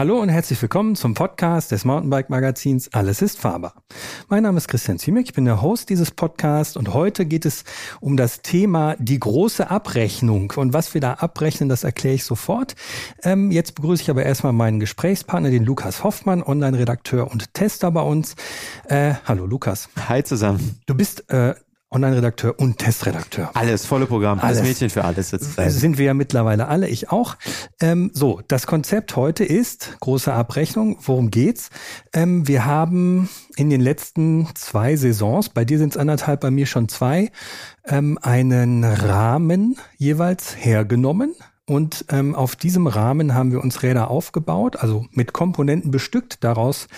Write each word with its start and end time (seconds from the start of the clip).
Hallo 0.00 0.18
und 0.18 0.30
herzlich 0.30 0.62
willkommen 0.62 0.96
zum 0.96 1.12
Podcast 1.12 1.72
des 1.72 1.84
Mountainbike 1.84 2.30
Magazins 2.30 2.90
Alles 2.94 3.20
ist 3.20 3.38
fahrbar. 3.38 3.74
Mein 4.30 4.44
Name 4.44 4.56
ist 4.56 4.66
Christian 4.66 4.98
Ziemek, 4.98 5.26
ich 5.26 5.34
bin 5.34 5.44
der 5.44 5.60
Host 5.60 5.90
dieses 5.90 6.10
Podcasts 6.10 6.78
und 6.78 6.94
heute 6.94 7.26
geht 7.26 7.44
es 7.44 7.64
um 8.00 8.16
das 8.16 8.40
Thema 8.40 8.96
die 8.98 9.20
große 9.20 9.70
Abrechnung. 9.70 10.54
Und 10.56 10.72
was 10.72 10.94
wir 10.94 11.02
da 11.02 11.12
abrechnen, 11.12 11.68
das 11.68 11.84
erkläre 11.84 12.14
ich 12.14 12.24
sofort. 12.24 12.76
Ähm, 13.24 13.50
jetzt 13.50 13.74
begrüße 13.74 14.02
ich 14.02 14.08
aber 14.08 14.24
erstmal 14.24 14.54
meinen 14.54 14.80
Gesprächspartner, 14.80 15.50
den 15.50 15.66
Lukas 15.66 16.02
Hoffmann, 16.02 16.42
Online-Redakteur 16.42 17.30
und 17.30 17.52
Tester 17.52 17.90
bei 17.90 18.00
uns. 18.00 18.36
Äh, 18.88 19.16
hallo 19.26 19.44
Lukas. 19.44 19.90
Hi 20.08 20.24
zusammen. 20.24 20.80
Du 20.86 20.94
bist 20.94 21.28
äh, 21.28 21.54
Online-Redakteur 21.92 22.54
und 22.58 22.78
Testredakteur. 22.78 23.50
Alles, 23.54 23.84
volle 23.84 24.06
Programm, 24.06 24.38
alles, 24.38 24.58
alles 24.58 24.68
Mädchen 24.68 24.90
für 24.90 25.04
alles. 25.04 25.32
Jetzt 25.32 25.56
sind 25.56 25.98
wir 25.98 26.06
ja 26.06 26.14
mittlerweile 26.14 26.68
alle, 26.68 26.88
ich 26.88 27.10
auch. 27.10 27.36
Ähm, 27.80 28.10
so, 28.14 28.40
das 28.46 28.68
Konzept 28.68 29.16
heute 29.16 29.44
ist, 29.44 29.96
große 29.98 30.32
Abrechnung, 30.32 30.98
worum 31.00 31.30
geht's? 31.30 31.70
Ähm, 32.12 32.46
wir 32.46 32.64
haben 32.64 33.28
in 33.56 33.70
den 33.70 33.80
letzten 33.80 34.48
zwei 34.54 34.94
Saisons, 34.94 35.48
bei 35.48 35.64
dir 35.64 35.78
sind 35.78 35.94
es 35.94 35.96
anderthalb, 35.96 36.40
bei 36.40 36.52
mir 36.52 36.66
schon 36.66 36.88
zwei, 36.88 37.32
ähm, 37.84 38.18
einen 38.22 38.84
Rahmen 38.84 39.76
jeweils 39.96 40.56
hergenommen, 40.56 41.34
und 41.66 42.06
ähm, 42.08 42.34
auf 42.34 42.56
diesem 42.56 42.86
Rahmen 42.86 43.34
haben 43.34 43.52
wir 43.52 43.60
uns 43.62 43.82
Räder 43.82 44.10
aufgebaut, 44.10 44.76
also 44.76 45.06
mit 45.12 45.32
Komponenten 45.32 45.90
bestückt, 45.90 46.42
daraus 46.42 46.88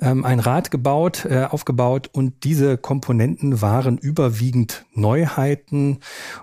ähm, 0.00 0.24
ein 0.24 0.40
Rad 0.40 0.70
gebaut, 0.70 1.24
äh, 1.24 1.44
aufgebaut 1.44 2.10
und 2.12 2.44
diese 2.44 2.76
Komponenten 2.76 3.62
waren 3.62 3.96
überwiegend 3.96 4.84
Neuheiten 4.92 6.00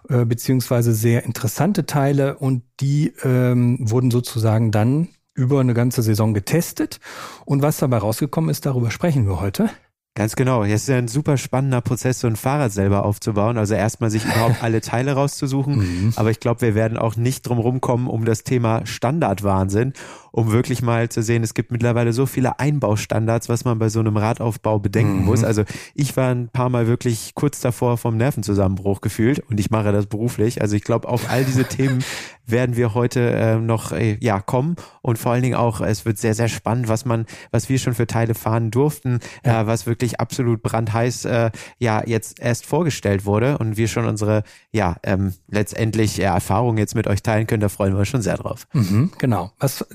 äh, 0.10 0.26
beziehungsweise 0.26 0.94
sehr 0.94 1.24
interessante 1.24 1.86
Teile 1.86 2.38
und 2.38 2.64
die 2.80 3.14
ähm, 3.24 3.78
wurden 3.80 4.10
sozusagen 4.10 4.72
dann 4.72 5.10
über 5.36 5.60
eine 5.60 5.76
ganze 5.76 6.02
Saison 6.02 6.34
getestet. 6.34 7.00
Und 7.46 7.62
was 7.62 7.78
dabei 7.78 8.00
rausgekommen 8.00 8.50
ist, 8.50 8.66
darüber 8.66 8.90
sprechen 8.90 9.28
wir 9.28 9.40
heute. 9.40 9.70
Ganz 10.18 10.36
genau. 10.36 10.64
Es 10.64 10.82
ist 10.82 10.88
ja 10.90 10.98
ein 10.98 11.08
super 11.08 11.38
spannender 11.38 11.80
Prozess, 11.80 12.22
so 12.22 12.26
ein 12.26 12.36
Fahrrad 12.36 12.72
selber 12.72 13.06
aufzubauen. 13.06 13.60
Also 13.60 13.76
erstmal 13.76 14.10
sich 14.10 14.26
überhaupt 14.26 14.64
alle 14.64 14.82
Teile 14.82 15.12
rauszusuchen. 15.12 15.76
Mhm. 15.76 16.14
Aber 16.16 16.32
ich 16.32 16.40
glaube, 16.40 16.62
wir 16.62 16.74
werden 16.74 16.98
auch 16.98 17.18
nicht 17.18 17.48
drum 17.48 17.60
rumkommen 17.60 18.08
um 18.08 18.26
das 18.26 18.44
Thema 18.44 18.84
Standardwahnsinn 18.88 19.94
um 20.38 20.52
wirklich 20.52 20.84
mal 20.84 21.10
zu 21.10 21.24
sehen, 21.24 21.42
es 21.42 21.56
gibt 21.56 21.72
mittlerweile 21.72 22.14
so 22.14 22.28
viele 22.28 22.60
Einbaustandards, 22.60 23.50
was 23.50 23.66
man 23.66 23.80
bei 23.80 23.90
so 23.90 24.02
einem 24.02 24.18
Radaufbau 24.18 24.78
bedenken 24.78 25.22
mhm. 25.22 25.26
muss. 25.26 25.44
Also 25.44 25.64
ich 25.96 26.16
war 26.16 26.30
ein 26.30 26.50
paar 26.50 26.70
Mal 26.70 26.86
wirklich 26.86 27.32
kurz 27.34 27.60
davor 27.60 27.98
vom 27.98 28.18
Nervenzusammenbruch 28.18 29.02
gefühlt 29.02 29.40
und 29.50 29.60
ich 29.60 29.72
mache 29.72 29.92
das 29.92 30.06
beruflich. 30.06 30.62
Also 30.62 30.76
ich 30.76 30.84
glaube, 30.84 31.08
auf 31.08 31.32
all 31.32 31.44
diese 31.44 31.64
Themen 31.64 32.04
werden 32.46 32.78
wir 32.78 32.94
heute 32.94 33.32
äh, 33.32 33.56
noch 33.58 33.92
äh, 33.92 34.18
ja 34.22 34.40
kommen 34.40 34.76
und 35.02 35.18
vor 35.18 35.34
allen 35.34 35.42
Dingen 35.42 35.56
auch, 35.56 35.82
es 35.82 36.06
wird 36.06 36.20
sehr 36.20 36.36
sehr 36.36 36.48
spannend, 36.48 36.88
was 36.88 37.04
man, 37.04 37.26
was 37.52 37.68
wir 37.68 37.80
schon 37.80 37.96
für 37.96 38.08
Teile 38.08 38.36
fahren 38.36 38.70
durften, 38.72 39.20
ja. 39.44 39.62
äh, 39.62 39.68
was 39.68 39.88
wirklich 39.88 40.20
absolut 40.20 40.62
brandheiß 40.62 41.26
äh, 41.26 41.52
ja 41.80 42.04
jetzt 42.06 42.40
erst 42.40 42.68
vorgestellt 42.68 43.26
wurde 43.26 43.58
und 43.58 43.76
wir 43.76 43.88
schon 43.88 44.06
unsere 44.06 44.44
ja 44.72 44.98
ähm, 45.04 45.34
letztendlich 45.50 46.18
ja, 46.18 46.36
Erfahrungen 46.36 46.78
jetzt 46.78 46.94
mit 46.94 47.08
euch 47.08 47.24
teilen 47.24 47.48
können. 47.48 47.62
Da 47.62 47.70
freuen 47.70 47.94
wir 47.94 48.00
uns 48.00 48.08
schon 48.08 48.22
sehr 48.22 48.38
drauf. 48.38 48.68
Mhm, 48.74 49.12
genau. 49.18 49.52
Was 49.60 49.86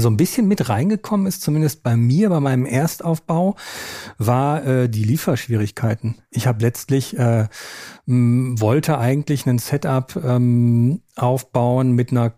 so 0.00 0.08
ein 0.08 0.16
bisschen 0.16 0.48
mit 0.48 0.68
reingekommen 0.68 1.26
ist, 1.26 1.42
zumindest 1.42 1.82
bei 1.82 1.96
mir, 1.96 2.30
bei 2.30 2.40
meinem 2.40 2.66
Erstaufbau, 2.66 3.56
war 4.18 4.64
äh, 4.64 4.88
die 4.88 5.04
Lieferschwierigkeiten. 5.04 6.16
Ich 6.30 6.46
habe 6.46 6.62
letztlich 6.62 7.18
äh, 7.18 7.48
wollte 8.06 8.98
eigentlich 8.98 9.46
ein 9.46 9.58
Setup 9.58 10.16
ähm, 10.24 11.02
aufbauen 11.16 11.92
mit 11.92 12.10
einer 12.10 12.34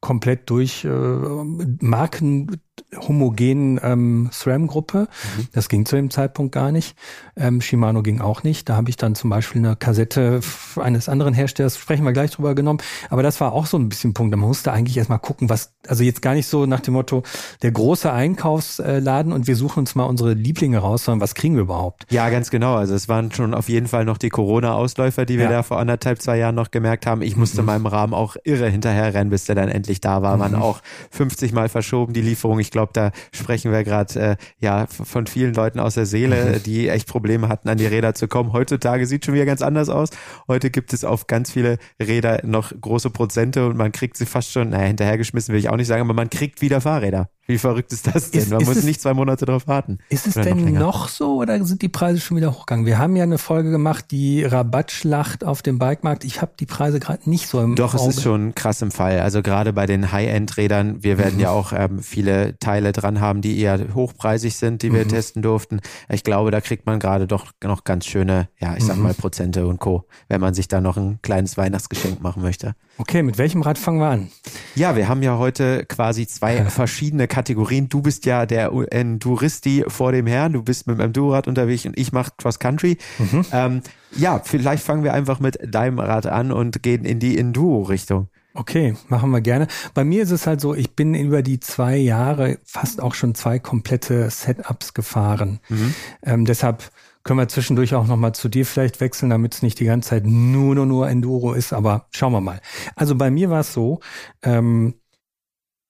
komplett 0.00 0.50
durch 0.50 0.84
äh, 0.84 0.88
Marken 0.88 2.60
homogenen 2.96 3.80
ähm, 3.82 4.30
SRAM-Gruppe. 4.32 5.08
Mhm. 5.36 5.48
Das 5.52 5.68
ging 5.68 5.86
zu 5.86 5.96
dem 5.96 6.10
Zeitpunkt 6.10 6.52
gar 6.52 6.72
nicht. 6.72 6.96
Ähm, 7.36 7.60
Shimano 7.60 8.02
ging 8.02 8.20
auch 8.20 8.42
nicht. 8.42 8.68
Da 8.68 8.76
habe 8.76 8.90
ich 8.90 8.96
dann 8.96 9.14
zum 9.14 9.30
Beispiel 9.30 9.64
eine 9.64 9.76
Kassette 9.76 10.40
eines 10.76 11.08
anderen 11.08 11.34
Herstellers, 11.34 11.78
sprechen 11.78 12.04
wir 12.04 12.12
gleich 12.12 12.32
drüber 12.32 12.54
genommen. 12.54 12.80
Aber 13.10 13.22
das 13.22 13.40
war 13.40 13.52
auch 13.52 13.66
so 13.66 13.78
ein 13.78 13.88
bisschen 13.88 14.14
Punkt. 14.14 14.30
Man 14.36 14.40
musste 14.40 14.72
eigentlich 14.72 14.96
erstmal 14.96 15.18
gucken, 15.18 15.48
was, 15.48 15.72
also 15.86 16.02
jetzt 16.04 16.22
gar 16.22 16.34
nicht 16.34 16.46
so 16.46 16.66
nach 16.66 16.80
dem 16.80 16.94
Motto, 16.94 17.22
der 17.62 17.72
große 17.72 18.12
Einkaufsladen 18.12 19.32
und 19.32 19.46
wir 19.46 19.56
suchen 19.56 19.80
uns 19.80 19.94
mal 19.94 20.04
unsere 20.04 20.34
Lieblinge 20.34 20.78
raus, 20.78 21.04
sondern 21.04 21.20
was 21.20 21.34
kriegen 21.34 21.54
wir 21.54 21.62
überhaupt? 21.62 22.06
Ja, 22.10 22.28
ganz 22.30 22.50
genau. 22.50 22.74
Also 22.74 22.94
es 22.94 23.08
waren 23.08 23.32
schon 23.32 23.54
auf 23.54 23.68
jeden 23.68 23.86
Fall 23.86 24.04
noch 24.04 24.18
die 24.18 24.28
Corona-Ausläufer, 24.28 25.24
die 25.24 25.38
wir 25.38 25.44
ja. 25.44 25.50
da 25.50 25.62
vor 25.62 25.78
anderthalb, 25.78 26.20
zwei 26.20 26.38
Jahren 26.38 26.54
noch 26.54 26.70
gemerkt 26.70 27.06
haben. 27.06 27.22
Ich 27.22 27.36
musste 27.36 27.62
mhm. 27.62 27.66
meinem 27.66 27.86
Rahmen 27.86 28.14
auch 28.14 28.36
irre 28.44 28.68
hinterher 28.68 29.14
rennen, 29.14 29.30
bis 29.30 29.44
der 29.44 29.54
dann 29.54 29.68
endlich 29.68 30.00
da 30.00 30.22
war. 30.22 30.34
Mhm. 30.34 30.40
Man 30.40 30.54
auch 30.56 30.80
50 31.10 31.52
Mal 31.52 31.68
verschoben, 31.68 32.12
die 32.12 32.22
Lieferung. 32.22 32.58
Ich 32.58 32.70
glaube, 32.72 32.92
da 32.92 33.12
sprechen 33.32 33.70
wir 33.70 33.84
gerade 33.84 34.20
äh, 34.20 34.36
ja 34.58 34.86
von 34.86 35.26
vielen 35.26 35.54
Leuten 35.54 35.78
aus 35.78 35.94
der 35.94 36.06
Seele, 36.06 36.56
mhm. 36.56 36.62
die 36.64 36.88
echt 36.88 37.06
Probleme 37.06 37.48
hatten, 37.48 37.68
an 37.68 37.78
die 37.78 37.86
Räder 37.86 38.14
zu 38.14 38.26
kommen. 38.26 38.52
Heutzutage 38.52 39.06
sieht 39.06 39.24
schon 39.24 39.34
wieder 39.34 39.46
ganz 39.46 39.62
anders 39.62 39.88
aus. 39.88 40.10
Heute 40.48 40.70
gibt 40.70 40.92
es 40.92 41.04
auf 41.04 41.26
ganz 41.26 41.52
viele 41.52 41.78
Räder 42.00 42.40
noch 42.44 42.72
große 42.78 43.10
Prozente 43.10 43.66
und 43.66 43.76
man 43.76 43.92
kriegt 43.92 44.16
sie 44.16 44.26
fast 44.26 44.50
schon, 44.50 44.70
naja, 44.70 44.86
hinterhergeschmissen 44.86 45.52
will 45.52 45.60
ich 45.60 45.68
auch 45.68 45.76
nicht 45.76 45.86
sagen, 45.86 46.02
aber 46.02 46.14
man 46.14 46.30
kriegt 46.30 46.60
wieder 46.60 46.80
Fahrräder. 46.80 47.28
Wie 47.46 47.58
verrückt 47.58 47.92
ist 47.92 48.06
das 48.06 48.30
denn? 48.30 48.42
Ist, 48.42 48.50
Man 48.50 48.60
ist 48.60 48.68
muss 48.68 48.76
es, 48.78 48.84
nicht 48.84 49.00
zwei 49.00 49.14
Monate 49.14 49.44
darauf 49.44 49.66
warten. 49.66 49.98
Ist 50.08 50.28
es 50.28 50.34
denn 50.34 50.72
noch, 50.74 50.80
noch, 50.80 51.08
so 51.08 51.38
oder 51.38 51.62
sind 51.64 51.82
die 51.82 51.88
Preise 51.88 52.20
schon 52.20 52.36
wieder 52.36 52.52
hochgegangen? 52.52 52.86
Wir 52.86 52.98
haben 52.98 53.16
ja 53.16 53.24
eine 53.24 53.38
Folge 53.38 53.72
gemacht, 53.72 54.06
die 54.12 54.44
Rabattschlacht 54.44 55.42
auf 55.42 55.60
dem 55.60 55.78
Bikemarkt. 55.78 56.24
Ich 56.24 56.40
habe 56.40 56.52
die 56.58 56.66
Preise 56.66 57.00
gerade 57.00 57.28
nicht 57.28 57.48
so 57.48 57.60
im 57.60 57.74
Doch, 57.74 57.94
Auge. 57.94 58.10
es 58.10 58.16
ist 58.16 58.22
schon 58.22 58.54
krass 58.54 58.80
im 58.80 58.92
Fall. 58.92 59.20
Also 59.20 59.42
gerade 59.42 59.72
bei 59.72 59.86
den 59.86 60.12
High-End-Rädern, 60.12 61.02
wir 61.02 61.18
werden 61.18 61.34
mhm. 61.34 61.40
ja 61.40 61.50
auch 61.52 61.72
ähm, 61.72 61.98
viele 61.98 62.51
Teile 62.58 62.92
dran 62.92 63.20
haben, 63.20 63.40
die 63.40 63.58
eher 63.58 63.94
hochpreisig 63.94 64.56
sind, 64.56 64.82
die 64.82 64.92
wir 64.92 65.04
mhm. 65.04 65.08
testen 65.08 65.42
durften. 65.42 65.80
Ich 66.08 66.24
glaube, 66.24 66.50
da 66.50 66.60
kriegt 66.60 66.86
man 66.86 66.98
gerade 66.98 67.26
doch 67.26 67.46
noch 67.62 67.84
ganz 67.84 68.06
schöne, 68.06 68.48
ja, 68.60 68.76
ich 68.76 68.84
sag 68.84 68.96
mhm. 68.96 69.04
mal 69.04 69.14
Prozente 69.14 69.66
und 69.66 69.80
Co., 69.80 70.06
wenn 70.28 70.40
man 70.40 70.54
sich 70.54 70.68
da 70.68 70.80
noch 70.80 70.96
ein 70.96 71.18
kleines 71.22 71.56
Weihnachtsgeschenk 71.56 72.22
machen 72.22 72.42
möchte. 72.42 72.74
Okay, 72.98 73.22
mit 73.22 73.38
welchem 73.38 73.62
Rad 73.62 73.78
fangen 73.78 74.00
wir 74.00 74.08
an? 74.08 74.28
Ja, 74.74 74.96
wir 74.96 75.08
haben 75.08 75.22
ja 75.22 75.38
heute 75.38 75.84
quasi 75.86 76.26
zwei 76.26 76.64
verschiedene 76.64 77.26
Kategorien. 77.26 77.88
Du 77.88 78.02
bist 78.02 78.26
ja 78.26 78.46
der 78.46 78.72
Enduristi 78.90 79.84
vor 79.88 80.12
dem 80.12 80.26
Herrn, 80.26 80.52
du 80.52 80.62
bist 80.62 80.86
mit 80.86 80.98
dem 80.98 81.00
Endurrad 81.00 81.48
unterwegs 81.48 81.86
und 81.86 81.98
ich 81.98 82.12
mache 82.12 82.32
Cross 82.36 82.58
Country. 82.58 82.98
Mhm. 83.18 83.44
Ähm, 83.52 83.82
ja, 84.16 84.40
vielleicht 84.44 84.84
fangen 84.84 85.04
wir 85.04 85.14
einfach 85.14 85.40
mit 85.40 85.58
deinem 85.62 85.98
Rad 85.98 86.26
an 86.26 86.52
und 86.52 86.82
gehen 86.82 87.04
in 87.04 87.18
die 87.18 87.38
Enduro-Richtung. 87.38 88.28
Okay, 88.54 88.94
machen 89.08 89.30
wir 89.30 89.40
gerne. 89.40 89.66
Bei 89.94 90.04
mir 90.04 90.22
ist 90.22 90.30
es 90.30 90.46
halt 90.46 90.60
so, 90.60 90.74
ich 90.74 90.94
bin 90.94 91.14
über 91.14 91.42
die 91.42 91.58
zwei 91.60 91.96
Jahre 91.96 92.58
fast 92.64 93.00
auch 93.00 93.14
schon 93.14 93.34
zwei 93.34 93.58
komplette 93.58 94.28
Setups 94.30 94.92
gefahren. 94.92 95.60
Mhm. 95.68 95.94
Ähm, 96.22 96.44
deshalb 96.44 96.90
können 97.22 97.38
wir 97.38 97.48
zwischendurch 97.48 97.94
auch 97.94 98.06
nochmal 98.06 98.34
zu 98.34 98.48
dir 98.48 98.66
vielleicht 98.66 99.00
wechseln, 99.00 99.30
damit 99.30 99.54
es 99.54 99.62
nicht 99.62 99.80
die 99.80 99.84
ganze 99.84 100.10
Zeit 100.10 100.26
nur, 100.26 100.74
nur, 100.74 100.86
nur 100.86 101.08
Enduro 101.08 101.52
ist, 101.52 101.72
aber 101.72 102.06
schauen 102.10 102.32
wir 102.32 102.40
mal. 102.40 102.60
Also 102.96 103.14
bei 103.14 103.30
mir 103.30 103.48
war 103.48 103.60
es 103.60 103.72
so, 103.72 104.00
ähm, 104.42 104.94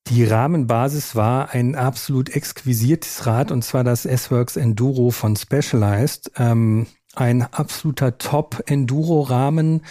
die 0.08 0.24
Rahmenbasis 0.24 1.14
war 1.14 1.50
ein 1.50 1.74
absolut 1.74 2.30
exquisiertes 2.30 3.26
Rad 3.26 3.50
und 3.50 3.62
zwar 3.62 3.84
das 3.84 4.04
S-Works 4.04 4.56
Enduro 4.56 5.10
von 5.10 5.36
Specialized. 5.36 6.32
Ähm, 6.36 6.86
ein 7.14 7.42
absoluter 7.42 8.18
Top-Enduro-Rahmen, 8.18 9.82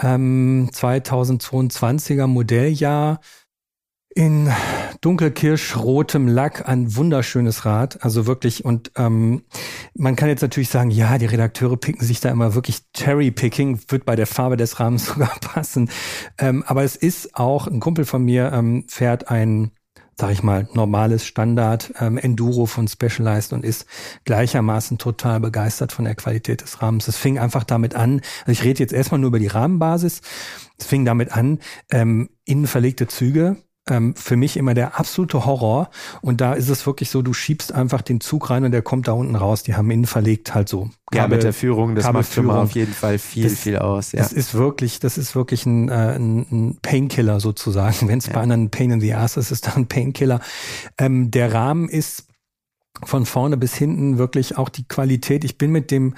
ähm, 0.00 0.70
2022er 0.72 2.26
Modelljahr 2.26 3.20
in 4.14 4.50
dunkelkirschrotem 5.00 6.26
Lack 6.26 6.68
ein 6.68 6.96
wunderschönes 6.96 7.64
Rad. 7.64 8.02
Also 8.02 8.26
wirklich, 8.26 8.64
und 8.64 8.90
ähm, 8.96 9.44
man 9.94 10.16
kann 10.16 10.28
jetzt 10.28 10.40
natürlich 10.40 10.70
sagen, 10.70 10.90
ja, 10.90 11.18
die 11.18 11.26
Redakteure 11.26 11.76
picken 11.76 12.04
sich 12.04 12.18
da 12.18 12.30
immer 12.30 12.54
wirklich 12.54 12.80
Cherry-Picking, 12.96 13.80
wird 13.88 14.04
bei 14.04 14.16
der 14.16 14.26
Farbe 14.26 14.56
des 14.56 14.80
Rahmens 14.80 15.06
sogar 15.14 15.38
passen. 15.40 15.90
Ähm, 16.38 16.64
aber 16.66 16.82
es 16.82 16.96
ist 16.96 17.36
auch, 17.36 17.68
ein 17.68 17.80
Kumpel 17.80 18.04
von 18.04 18.24
mir 18.24 18.52
ähm, 18.52 18.86
fährt 18.88 19.30
ein 19.30 19.70
sag 20.18 20.32
ich 20.32 20.42
mal, 20.42 20.68
normales 20.74 21.24
Standard 21.24 21.92
ähm, 22.00 22.18
Enduro 22.18 22.66
von 22.66 22.88
Specialized 22.88 23.52
und 23.52 23.64
ist 23.64 23.86
gleichermaßen 24.24 24.98
total 24.98 25.38
begeistert 25.38 25.92
von 25.92 26.04
der 26.06 26.16
Qualität 26.16 26.62
des 26.62 26.82
Rahmens. 26.82 27.06
Es 27.06 27.16
fing 27.16 27.38
einfach 27.38 27.62
damit 27.62 27.94
an, 27.94 28.20
also 28.40 28.52
ich 28.52 28.64
rede 28.64 28.80
jetzt 28.80 28.92
erstmal 28.92 29.20
nur 29.20 29.28
über 29.28 29.38
die 29.38 29.46
Rahmenbasis, 29.46 30.20
es 30.76 30.86
fing 30.86 31.04
damit 31.04 31.32
an, 31.32 31.60
ähm, 31.90 32.30
innen 32.44 32.66
verlegte 32.66 33.06
Züge, 33.06 33.56
ähm, 33.90 34.14
für 34.14 34.36
mich 34.36 34.56
immer 34.56 34.74
der 34.74 34.98
absolute 34.98 35.44
Horror. 35.44 35.90
Und 36.20 36.40
da 36.40 36.54
ist 36.54 36.68
es 36.68 36.86
wirklich 36.86 37.10
so, 37.10 37.22
du 37.22 37.32
schiebst 37.32 37.72
einfach 37.72 38.02
den 38.02 38.20
Zug 38.20 38.50
rein 38.50 38.64
und 38.64 38.72
der 38.72 38.82
kommt 38.82 39.08
da 39.08 39.12
unten 39.12 39.36
raus. 39.36 39.62
Die 39.62 39.74
haben 39.74 39.90
innen 39.90 40.06
verlegt 40.06 40.54
halt 40.54 40.68
so. 40.68 40.90
Kabel, 41.10 41.18
ja, 41.18 41.28
mit 41.28 41.42
der 41.42 41.52
Führung, 41.52 41.94
das 41.94 42.12
macht 42.12 42.32
schon 42.32 42.46
mal 42.46 42.58
auf 42.58 42.72
jeden 42.72 42.92
Fall 42.92 43.18
viel, 43.18 43.44
das, 43.44 43.60
viel 43.60 43.78
aus. 43.78 44.12
Ja. 44.12 44.20
Das 44.20 44.32
ist 44.32 44.54
wirklich, 44.54 45.00
das 45.00 45.16
ist 45.16 45.34
wirklich 45.34 45.64
ein, 45.64 45.88
äh, 45.88 46.16
ein 46.16 46.78
Painkiller 46.82 47.40
sozusagen. 47.40 47.96
Wenn 48.08 48.18
es 48.18 48.26
ja. 48.26 48.34
bei 48.34 48.42
anderen 48.42 48.70
Pain 48.70 48.90
in 48.90 49.00
the 49.00 49.14
Ass 49.14 49.36
ist, 49.36 49.50
ist 49.50 49.66
da 49.66 49.74
ein 49.74 49.86
Painkiller. 49.86 50.40
Ähm, 50.98 51.30
der 51.30 51.52
Rahmen 51.54 51.88
ist 51.88 52.27
von 53.04 53.26
vorne 53.26 53.56
bis 53.56 53.74
hinten 53.74 54.18
wirklich 54.18 54.58
auch 54.58 54.68
die 54.68 54.86
Qualität. 54.86 55.44
Ich 55.44 55.56
bin 55.56 55.70
mit 55.70 55.90
dem, 55.90 56.14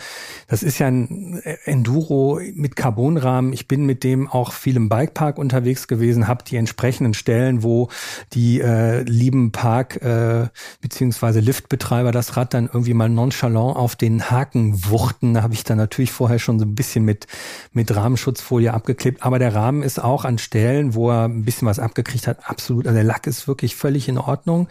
das 0.49 0.63
ist 0.63 0.79
ja 0.79 0.87
ein 0.87 1.41
Enduro 1.65 2.41
mit 2.55 2.75
Carbonrahmen. 2.75 3.53
Ich 3.53 3.69
bin 3.69 3.85
mit 3.85 4.03
dem 4.03 4.29
auch 4.29 4.53
viel 4.53 4.77
im 4.77 4.89
Bikepark 4.89 5.39
unterwegs 5.39 5.89
gewesen, 5.89 6.27
habe 6.27 6.45
die 6.45 6.57
entsprechenden 6.57 7.15
Stellen, 7.15 7.63
wo 7.63 7.89
die 8.33 8.61
äh, 8.61 9.03
lieben 9.03 9.53
Park 9.53 9.97
äh, 10.03 10.49
beziehungsweise 10.81 11.41
Liftbetreiber 11.41 12.13
das 12.13 12.37
Rad 12.37 12.55
dann 12.55 12.67
irgendwie 12.67 12.95
mal 12.95 13.09
nonchalant 13.09 13.77
auf 13.77 13.95
den 13.95 14.31
Haken 14.31 14.91
wuchten. 14.91 15.35
Da 15.35 15.43
habe 15.43 15.55
ich 15.55 15.65
dann 15.65 15.77
natürlich 15.77 16.13
vorher 16.13 16.39
schon 16.39 16.59
so 16.59 16.65
ein 16.65 16.75
bisschen 16.75 17.05
mit 17.05 17.27
mit 17.73 17.95
Rahmenschutzfolie 17.95 18.73
abgeklebt. 18.73 19.23
Aber 19.23 19.39
der 19.39 19.55
Rahmen 19.55 19.83
ist 19.83 20.03
auch 20.03 20.25
an 20.25 20.39
Stellen, 20.39 20.95
wo 20.95 21.11
er 21.11 21.25
ein 21.25 21.45
bisschen 21.45 21.69
was 21.69 21.79
abgekriegt 21.79 22.27
hat, 22.27 22.49
absolut. 22.49 22.87
Also 22.87 22.95
der 22.95 23.05
Lack 23.05 23.27
ist 23.27 23.47
wirklich 23.47 23.77
völlig 23.77 24.09
in 24.09 24.19
Ordnung. 24.19 24.69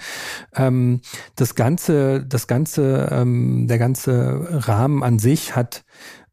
Ähm, 0.56 1.02
das 1.36 1.56
Ganze 1.56 1.89
das 1.90 2.48
ganze, 2.48 3.10
ähm, 3.12 3.68
der 3.68 3.78
ganze 3.78 4.68
Rahmen 4.68 5.04
an 5.04 5.20
sich 5.20 5.56
hat 5.56 5.84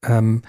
ähm, 0.05 0.43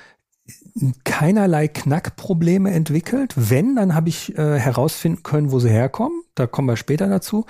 keinerlei 1.03 1.67
Knackprobleme 1.67 2.71
entwickelt. 2.71 3.33
Wenn, 3.35 3.75
dann 3.75 3.95
habe 3.95 4.09
ich 4.09 4.37
äh, 4.37 4.59
herausfinden 4.59 5.23
können, 5.23 5.51
wo 5.51 5.59
sie 5.59 5.69
herkommen. 5.69 6.21
Da 6.35 6.47
kommen 6.47 6.67
wir 6.67 6.77
später 6.77 7.07
dazu. 7.07 7.45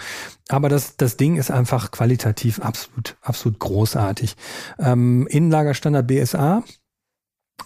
Aber 0.49 0.69
das, 0.69 0.97
das 0.97 1.17
Ding 1.17 1.35
ist 1.35 1.51
einfach 1.51 1.91
qualitativ 1.91 2.59
absolut, 2.59 3.17
absolut 3.21 3.59
großartig. 3.59 4.35
Ähm, 4.79 5.27
Innenlagerstandard 5.29 6.07
BSA. 6.07 6.63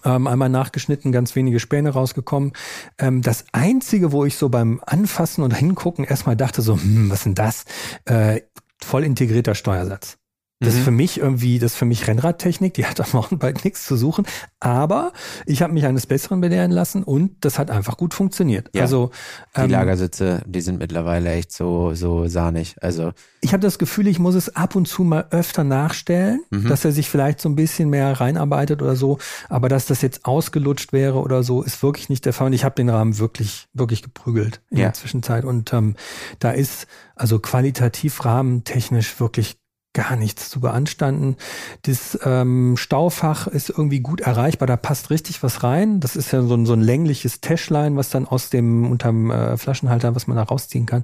Ähm, 0.04 0.26
einmal 0.26 0.50
nachgeschnitten, 0.50 1.12
ganz 1.12 1.36
wenige 1.36 1.60
Späne 1.60 1.90
rausgekommen. 1.90 2.54
Ähm, 2.98 3.22
das 3.22 3.46
einzige, 3.52 4.12
wo 4.12 4.26
ich 4.26 4.36
so 4.38 4.50
beim 4.50 4.82
Anfassen 4.86 5.44
und 5.44 5.52
Hingucken 5.52 6.06
erstmal 6.06 6.36
dachte 6.36 6.62
so, 6.62 6.76
hm, 6.76 7.12
was 7.12 7.24
denn 7.24 7.36
das? 7.36 7.66
Äh, 8.06 8.42
voll 8.86 9.04
integrierter 9.04 9.56
Steuersatz. 9.56 10.21
Das 10.62 10.74
mhm. 10.74 10.80
ist 10.80 10.86
für 10.86 10.92
mich 10.92 11.18
irgendwie, 11.20 11.60
das 11.60 11.74
ist 11.74 11.78
für 11.78 11.86
mich 11.86 12.08
Rennradtechnik, 12.08 12.74
die 12.76 12.86
hat 12.86 13.02
am 13.02 13.08
Mountainbike 13.14 13.66
nichts 13.66 13.86
zu 13.86 13.98
suchen. 13.98 14.26
Aber 14.60 15.12
ich 15.46 15.62
habe 15.62 15.74
mich 15.74 15.86
eines 15.86 16.06
Besseren 16.06 16.40
belehren 16.40 16.72
lassen 16.72 17.04
und 17.04 17.44
das 17.44 17.60
hat 17.60 17.72
einfach 17.72 17.98
gut 17.98 18.14
funktioniert. 18.14 18.70
Ja, 18.74 18.84
also 18.84 19.10
die 19.58 19.62
ähm, 19.62 19.72
Lagersitze, 19.72 20.44
die 20.46 20.62
sind 20.62 20.80
mittlerweile 20.80 21.32
echt 21.32 21.52
so 21.52 21.94
so 21.96 22.28
sahnig. 22.28 22.76
Also 22.82 23.12
ich 23.42 23.54
habe 23.54 23.62
das 23.62 23.80
Gefühl, 23.80 24.08
ich 24.08 24.20
muss 24.20 24.36
es 24.36 24.56
ab 24.56 24.76
und 24.76 24.88
zu 24.88 25.04
mal 25.04 25.26
öfter 25.32 25.64
nachstellen, 25.64 26.42
mhm. 26.52 26.68
dass 26.68 26.86
er 26.86 26.92
sich 26.92 27.10
vielleicht 27.10 27.42
so 27.42 27.50
ein 27.50 27.56
bisschen 27.56 27.90
mehr 27.90 28.20
reinarbeitet 28.22 28.82
oder 28.82 28.96
so. 28.96 29.18
Aber 29.50 29.68
dass 29.68 29.88
das 29.88 30.02
jetzt 30.04 30.26
ausgelutscht 30.26 30.94
wäre 30.94 31.20
oder 31.20 31.42
so, 31.42 31.64
ist 31.64 31.82
wirklich 31.82 32.10
nicht 32.10 32.26
der 32.26 32.34
Fall. 32.34 32.48
Und 32.48 32.54
ich 32.54 32.64
habe 32.64 32.76
den 32.76 32.90
Rahmen 32.90 33.18
wirklich 33.18 33.68
wirklich 33.74 34.04
geprügelt 34.04 34.62
in 34.70 34.78
ja. 34.78 34.84
der 34.86 34.94
Zwischenzeit. 34.94 35.44
Und 35.44 35.74
ähm, 35.74 35.96
da 36.40 36.52
ist 36.52 36.86
also 37.16 37.40
qualitativ 37.40 38.26
rahmentechnisch 38.26 39.20
wirklich 39.20 39.61
gar 39.94 40.16
nichts 40.16 40.50
zu 40.50 40.62
beanstanden. 40.62 41.36
Das 41.82 42.18
ähm, 42.24 42.78
Staufach 42.78 43.48
ist 43.48 43.70
irgendwie 43.70 44.00
gut 44.00 44.22
erreichbar, 44.22 44.68
da 44.68 44.78
passt 44.78 45.10
richtig 45.10 45.44
was 45.44 45.64
rein. 45.64 46.00
Das 46.00 46.16
ist 46.16 46.32
ja 46.32 46.42
so 46.42 46.54
ein, 46.56 46.66
so 46.66 46.74
ein 46.74 46.82
längliches 46.82 47.42
Täschlein, 47.42 47.98
was 47.98 48.10
dann 48.10 48.26
aus 48.26 48.50
dem 48.50 48.90
unterm 48.90 49.32
äh, 49.32 49.58
Flaschenhalter, 49.58 50.16
was 50.16 50.28
man 50.28 50.38
da 50.38 50.44
rausziehen 50.44 50.86
kann. 50.86 51.04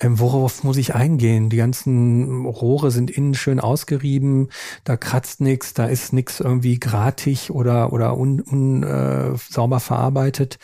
Ähm, 0.00 0.18
worauf 0.18 0.64
muss 0.64 0.76
ich 0.78 0.94
eingehen? 0.94 1.48
Die 1.48 1.56
ganzen 1.56 2.44
Rohre 2.44 2.90
sind 2.90 3.10
innen 3.10 3.34
schön 3.34 3.60
ausgerieben, 3.60 4.48
da 4.84 4.96
kratzt 4.96 5.40
nichts, 5.40 5.74
da 5.74 5.86
ist 5.86 6.12
nichts 6.12 6.40
irgendwie 6.40 6.80
gratig 6.80 7.50
oder 7.50 7.92
oder 7.92 8.16
un, 8.16 8.40
un 8.40 8.82
äh, 8.82 9.36
sauber 9.36 9.80
verarbeitet. 9.80 10.58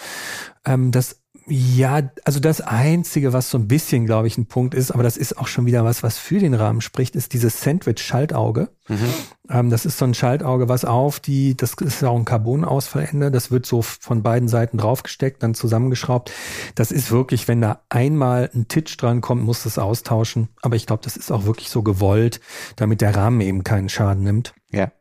Ähm, 0.65 0.91
das 0.91 1.24
ja, 1.46 2.11
also 2.25 2.41
das 2.41 2.62
Einzige, 2.62 3.35
was 3.35 3.50
so 3.50 3.58
ein 3.58 3.69
bisschen, 3.69 4.06
glaube 4.06 4.26
ich, 4.26 4.38
ein 4.38 4.46
Punkt 4.46 4.73
ist, 4.73 4.91
aber 4.91 5.02
das 5.02 5.19
ist 5.19 5.37
auch 5.37 5.46
schon 5.46 5.67
wieder 5.67 5.85
was, 5.85 6.02
was 6.02 6.17
für 6.17 6.38
den 6.38 6.55
Rahmen 6.55 6.81
spricht, 6.81 7.17
ist 7.17 7.35
dieses 7.35 7.61
Sandwich-Schaltauge. 7.61 8.70
Mhm. 8.88 9.08
Ähm, 9.50 9.70
das 9.70 9.85
ist 9.85 9.99
so 9.99 10.06
ein 10.06 10.14
Schaltauge, 10.14 10.69
was 10.70 10.87
auf 10.87 11.20
die, 11.20 11.55
das 11.55 11.75
ist 11.75 12.02
auch 12.02 12.17
ein 12.17 12.25
Carbonausfallende, 12.25 13.31
das 13.31 13.50
wird 13.50 13.67
so 13.67 13.82
von 13.82 14.23
beiden 14.23 14.49
Seiten 14.49 14.79
draufgesteckt, 14.79 15.43
dann 15.43 15.55
zusammengeschraubt. 15.55 16.32
Das 16.76 16.91
ist 16.91 17.11
wirklich, 17.11 17.46
wenn 17.46 17.61
da 17.61 17.82
einmal 17.91 18.50
ein 18.55 18.69
Titch 18.69 18.96
dran 18.96 19.20
kommt, 19.20 19.44
muss 19.44 19.64
das 19.64 19.79
austauschen. 19.79 20.49
Aber 20.62 20.76
ich 20.76 20.87
glaube, 20.87 21.02
das 21.05 21.17
ist 21.17 21.31
auch 21.31 21.44
wirklich 21.44 21.69
so 21.69 21.82
gewollt, 21.82 22.41
damit 22.76 23.02
der 23.02 23.14
Rahmen 23.14 23.43
eben 23.43 23.64
keinen 23.64 23.91
Schaden 23.91 24.25
nimmt. 24.25 24.55
Ja. 24.70 24.93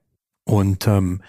Und 0.44 0.88
ähm, 0.88 1.22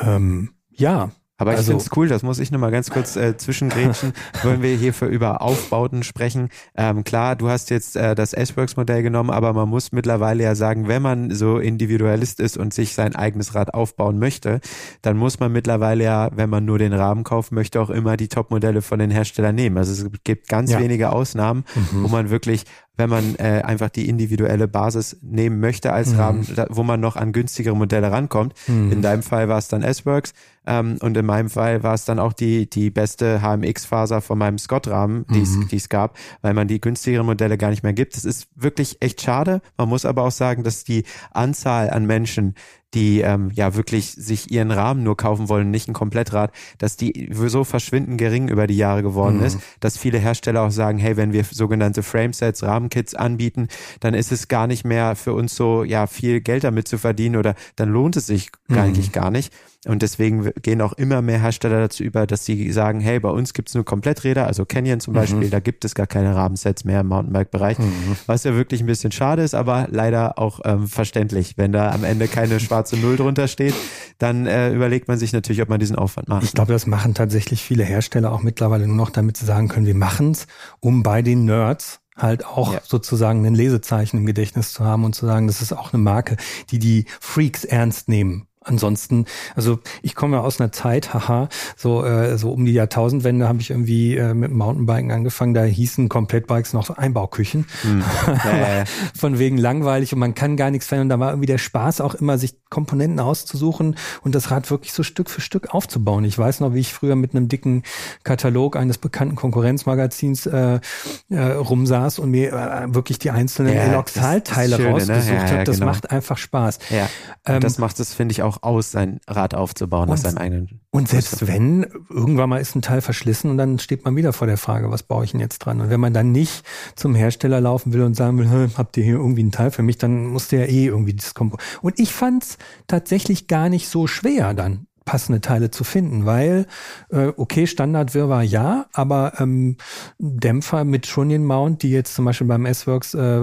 ähm, 0.00 0.54
ja, 0.70 1.10
aber 1.42 1.52
ich 1.52 1.58
also, 1.58 1.72
finde 1.72 1.84
es 1.84 1.96
cool, 1.96 2.08
das 2.08 2.22
muss 2.22 2.38
ich 2.38 2.50
nochmal 2.50 2.70
ganz 2.70 2.90
kurz 2.90 3.16
äh, 3.16 3.36
zwischengrätschen, 3.36 4.12
wollen 4.42 4.62
wir 4.62 4.74
hier 4.76 4.94
für 4.94 5.06
über 5.06 5.42
Aufbauten 5.42 6.02
sprechen. 6.02 6.48
Ähm, 6.76 7.04
klar, 7.04 7.36
du 7.36 7.48
hast 7.48 7.70
jetzt 7.70 7.96
äh, 7.96 8.14
das 8.14 8.32
S-Works-Modell 8.32 9.02
genommen, 9.02 9.30
aber 9.30 9.52
man 9.52 9.68
muss 9.68 9.92
mittlerweile 9.92 10.44
ja 10.44 10.54
sagen, 10.54 10.88
wenn 10.88 11.02
man 11.02 11.30
so 11.30 11.58
Individualist 11.58 12.40
ist 12.40 12.56
und 12.56 12.72
sich 12.72 12.94
sein 12.94 13.14
eigenes 13.14 13.54
Rad 13.54 13.74
aufbauen 13.74 14.18
möchte, 14.18 14.60
dann 15.02 15.16
muss 15.16 15.40
man 15.40 15.52
mittlerweile 15.52 16.04
ja, 16.04 16.30
wenn 16.34 16.48
man 16.48 16.64
nur 16.64 16.78
den 16.78 16.92
Rahmen 16.92 17.24
kaufen 17.24 17.54
möchte, 17.54 17.80
auch 17.80 17.90
immer 17.90 18.16
die 18.16 18.28
Top-Modelle 18.28 18.80
von 18.80 18.98
den 18.98 19.10
Herstellern 19.10 19.54
nehmen. 19.54 19.76
Also 19.76 19.92
es 19.92 20.10
gibt 20.24 20.48
ganz 20.48 20.70
ja. 20.70 20.78
wenige 20.80 21.10
Ausnahmen, 21.10 21.64
mhm. 21.74 22.04
wo 22.04 22.08
man 22.08 22.30
wirklich 22.30 22.64
wenn 22.96 23.08
man 23.08 23.36
äh, 23.36 23.62
einfach 23.64 23.88
die 23.88 24.08
individuelle 24.08 24.68
Basis 24.68 25.16
nehmen 25.22 25.60
möchte 25.60 25.92
als 25.92 26.12
mhm. 26.12 26.18
Rahmen, 26.18 26.46
da, 26.54 26.66
wo 26.68 26.82
man 26.82 27.00
noch 27.00 27.16
an 27.16 27.32
günstigere 27.32 27.74
Modelle 27.74 28.12
rankommt. 28.12 28.54
Mhm. 28.66 28.92
In 28.92 29.02
deinem 29.02 29.22
Fall 29.22 29.48
war 29.48 29.58
es 29.58 29.68
dann 29.68 29.82
S-Works 29.82 30.34
ähm, 30.66 30.98
und 31.00 31.16
in 31.16 31.24
meinem 31.24 31.48
Fall 31.48 31.82
war 31.82 31.94
es 31.94 32.04
dann 32.04 32.18
auch 32.18 32.32
die 32.32 32.68
die 32.68 32.90
beste 32.90 33.40
HMX-Faser 33.42 34.20
von 34.20 34.38
meinem 34.38 34.58
Scott-Rahmen, 34.58 35.24
die 35.30 35.40
mhm. 35.40 35.68
es 35.72 35.88
gab, 35.88 36.16
weil 36.42 36.54
man 36.54 36.68
die 36.68 36.80
günstigeren 36.80 37.26
Modelle 37.26 37.56
gar 37.56 37.70
nicht 37.70 37.82
mehr 37.82 37.94
gibt. 37.94 38.16
Das 38.16 38.24
ist 38.24 38.48
wirklich 38.54 38.98
echt 39.00 39.22
schade. 39.22 39.62
Man 39.76 39.88
muss 39.88 40.04
aber 40.04 40.24
auch 40.24 40.30
sagen, 40.30 40.62
dass 40.62 40.84
die 40.84 41.04
Anzahl 41.32 41.90
an 41.90 42.06
Menschen, 42.06 42.54
die 42.94 43.20
ähm, 43.20 43.50
ja 43.54 43.74
wirklich 43.74 44.12
sich 44.12 44.50
ihren 44.50 44.70
Rahmen 44.70 45.02
nur 45.02 45.16
kaufen 45.16 45.48
wollen, 45.48 45.70
nicht 45.70 45.88
ein 45.88 45.94
Komplettrad, 45.94 46.52
dass 46.78 46.96
die 46.96 47.30
so 47.32 47.64
verschwindend 47.64 48.18
gering 48.18 48.48
über 48.48 48.66
die 48.66 48.76
Jahre 48.76 49.02
geworden 49.02 49.38
mhm. 49.38 49.44
ist, 49.44 49.58
dass 49.80 49.98
viele 49.98 50.18
Hersteller 50.18 50.62
auch 50.62 50.70
sagen, 50.70 50.98
hey, 50.98 51.16
wenn 51.16 51.32
wir 51.32 51.44
sogenannte 51.44 52.02
Framesets, 52.02 52.62
Rahmenkits 52.62 53.14
anbieten, 53.14 53.68
dann 54.00 54.14
ist 54.14 54.32
es 54.32 54.48
gar 54.48 54.66
nicht 54.66 54.84
mehr 54.84 55.16
für 55.16 55.32
uns 55.34 55.56
so 55.56 55.84
ja 55.84 56.06
viel 56.06 56.40
Geld 56.40 56.64
damit 56.64 56.88
zu 56.88 56.98
verdienen 56.98 57.36
oder 57.36 57.54
dann 57.76 57.90
lohnt 57.90 58.16
es 58.16 58.26
sich 58.26 58.50
mhm. 58.68 58.78
eigentlich 58.78 59.12
gar 59.12 59.30
nicht. 59.30 59.52
Und 59.84 60.02
deswegen 60.02 60.48
gehen 60.62 60.80
auch 60.80 60.92
immer 60.92 61.22
mehr 61.22 61.40
Hersteller 61.40 61.80
dazu 61.80 62.04
über, 62.04 62.24
dass 62.28 62.44
sie 62.44 62.70
sagen, 62.70 63.00
hey, 63.00 63.18
bei 63.18 63.30
uns 63.30 63.52
gibt's 63.52 63.74
nur 63.74 63.84
Kompletträder, 63.84 64.46
also 64.46 64.64
Canyon 64.64 65.00
zum 65.00 65.12
Beispiel, 65.12 65.46
mhm. 65.46 65.50
da 65.50 65.58
gibt 65.58 65.84
es 65.84 65.96
gar 65.96 66.06
keine 66.06 66.36
Rahmensets 66.36 66.84
mehr 66.84 67.00
im 67.00 67.08
Mountainbike-Bereich, 67.08 67.80
mhm. 67.80 68.16
was 68.26 68.44
ja 68.44 68.54
wirklich 68.54 68.80
ein 68.80 68.86
bisschen 68.86 69.10
schade 69.10 69.42
ist, 69.42 69.54
aber 69.54 69.88
leider 69.90 70.38
auch 70.38 70.60
ähm, 70.64 70.86
verständlich. 70.86 71.58
Wenn 71.58 71.72
da 71.72 71.90
am 71.90 72.04
Ende 72.04 72.28
keine 72.28 72.60
schwarze 72.60 72.96
Null 72.96 73.16
drunter 73.16 73.48
steht, 73.48 73.74
dann 74.18 74.46
äh, 74.46 74.72
überlegt 74.72 75.08
man 75.08 75.18
sich 75.18 75.32
natürlich, 75.32 75.60
ob 75.62 75.68
man 75.68 75.80
diesen 75.80 75.96
Aufwand 75.96 76.28
macht. 76.28 76.44
Ich 76.44 76.52
glaube, 76.52 76.72
das 76.72 76.86
machen 76.86 77.14
tatsächlich 77.14 77.60
viele 77.60 77.82
Hersteller 77.82 78.30
auch 78.30 78.42
mittlerweile 78.42 78.86
nur 78.86 78.96
noch, 78.96 79.10
damit 79.10 79.36
sie 79.36 79.46
sagen 79.46 79.66
können, 79.66 79.86
wir 79.86 79.96
machen's, 79.96 80.46
um 80.78 81.02
bei 81.02 81.22
den 81.22 81.44
Nerds 81.44 81.98
halt 82.16 82.44
auch 82.44 82.74
ja. 82.74 82.80
sozusagen 82.84 83.44
ein 83.44 83.54
Lesezeichen 83.54 84.18
im 84.18 84.26
Gedächtnis 84.26 84.72
zu 84.72 84.84
haben 84.84 85.04
und 85.04 85.14
zu 85.14 85.26
sagen, 85.26 85.48
das 85.48 85.60
ist 85.60 85.72
auch 85.72 85.92
eine 85.92 86.02
Marke, 86.02 86.36
die 86.70 86.78
die 86.78 87.06
Freaks 87.20 87.64
ernst 87.64 88.08
nehmen. 88.08 88.46
Ansonsten, 88.64 89.26
also 89.54 89.80
ich 90.02 90.14
komme 90.14 90.36
ja 90.36 90.42
aus 90.42 90.60
einer 90.60 90.72
Zeit, 90.72 91.14
haha, 91.14 91.48
so 91.76 92.04
äh, 92.04 92.38
so 92.38 92.52
um 92.52 92.64
die 92.64 92.72
Jahrtausendwende 92.72 93.48
habe 93.48 93.60
ich 93.60 93.70
irgendwie 93.70 94.16
äh, 94.16 94.34
mit 94.34 94.52
Mountainbiken 94.52 95.10
angefangen. 95.10 95.54
Da 95.54 95.64
hießen 95.64 96.08
Komplettbikes 96.08 96.72
noch 96.72 96.90
Einbauküchen, 96.90 97.66
hm. 97.82 98.02
ja, 98.26 98.84
von 99.18 99.38
wegen 99.38 99.58
langweilig 99.58 100.12
und 100.12 100.18
man 100.18 100.34
kann 100.34 100.56
gar 100.56 100.70
nichts 100.70 100.86
verändern. 100.86 101.20
Da 101.20 101.24
war 101.24 101.30
irgendwie 101.32 101.46
der 101.46 101.58
Spaß 101.58 102.00
auch 102.00 102.14
immer, 102.14 102.38
sich 102.38 102.54
Komponenten 102.70 103.20
auszusuchen 103.20 103.96
und 104.22 104.34
das 104.34 104.50
Rad 104.50 104.70
wirklich 104.70 104.92
so 104.92 105.02
Stück 105.02 105.28
für 105.28 105.40
Stück 105.40 105.74
aufzubauen. 105.74 106.24
Ich 106.24 106.38
weiß 106.38 106.60
noch, 106.60 106.74
wie 106.74 106.80
ich 106.80 106.92
früher 106.92 107.16
mit 107.16 107.34
einem 107.34 107.48
dicken 107.48 107.82
Katalog 108.22 108.76
eines 108.76 108.98
bekannten 108.98 109.36
Konkurrenzmagazins 109.36 110.46
äh, 110.46 110.80
äh, 111.28 111.38
rumsaß 111.38 112.18
und 112.18 112.30
mir 112.30 112.52
äh, 112.52 112.94
wirklich 112.94 113.18
die 113.18 113.30
einzelnen 113.30 113.74
ja, 113.74 113.82
Eloxalteile 113.82 114.78
ne? 114.78 114.88
rausgesucht 114.88 115.26
ne? 115.28 115.34
ja, 115.34 115.50
habe. 115.50 115.64
Das 115.64 115.76
genau. 115.76 115.90
macht 115.90 116.10
einfach 116.10 116.38
Spaß. 116.38 116.78
Ja, 116.90 117.08
ähm, 117.46 117.60
das 117.60 117.78
macht 117.78 118.00
es, 118.00 118.14
finde 118.14 118.32
ich, 118.32 118.42
auch 118.42 118.51
auch 118.52 118.62
aus, 118.62 118.90
sein 118.90 119.20
Rad 119.26 119.54
aufzubauen 119.54 120.08
und, 120.08 120.14
aus 120.14 120.22
seinem 120.22 120.38
eigenen. 120.38 120.80
Und 120.90 121.08
selbst 121.08 121.46
wenn, 121.46 121.86
irgendwann 122.10 122.50
mal 122.50 122.60
ist 122.60 122.74
ein 122.74 122.82
Teil 122.82 123.00
verschlissen 123.00 123.50
und 123.50 123.58
dann 123.58 123.78
steht 123.78 124.04
man 124.04 124.16
wieder 124.16 124.32
vor 124.32 124.46
der 124.46 124.58
Frage, 124.58 124.90
was 124.90 125.02
baue 125.02 125.24
ich 125.24 125.32
denn 125.32 125.40
jetzt 125.40 125.60
dran? 125.60 125.80
Und 125.80 125.90
wenn 125.90 126.00
man 126.00 126.12
dann 126.12 126.32
nicht 126.32 126.64
zum 126.94 127.14
Hersteller 127.14 127.60
laufen 127.60 127.92
will 127.92 128.02
und 128.02 128.14
sagen 128.14 128.38
will, 128.38 128.70
habt 128.76 128.96
ihr 128.96 129.04
hier 129.04 129.14
irgendwie 129.14 129.40
einen 129.40 129.52
Teil 129.52 129.70
für 129.70 129.82
mich, 129.82 129.98
dann 129.98 130.26
muss 130.26 130.48
der 130.48 130.60
ja 130.60 130.66
eh 130.66 130.86
irgendwie 130.86 131.14
das 131.14 131.34
Kompo. 131.34 131.58
Und 131.80 131.98
ich 131.98 132.12
fand's 132.12 132.58
tatsächlich 132.86 133.46
gar 133.46 133.68
nicht 133.68 133.88
so 133.88 134.06
schwer 134.06 134.54
dann 134.54 134.86
passende 135.04 135.40
Teile 135.40 135.70
zu 135.70 135.84
finden, 135.84 136.26
weil 136.26 136.66
äh, 137.10 137.32
okay, 137.36 137.66
Standardwirrwarr 137.66 138.42
ja, 138.42 138.86
aber 138.92 139.34
ähm, 139.38 139.76
Dämpfer 140.18 140.84
mit 140.84 141.08
Trunnion 141.08 141.44
Mount, 141.44 141.82
die 141.82 141.90
jetzt 141.90 142.14
zum 142.14 142.24
Beispiel 142.24 142.46
beim 142.46 142.66
S-Works, 142.66 143.14
äh, 143.14 143.42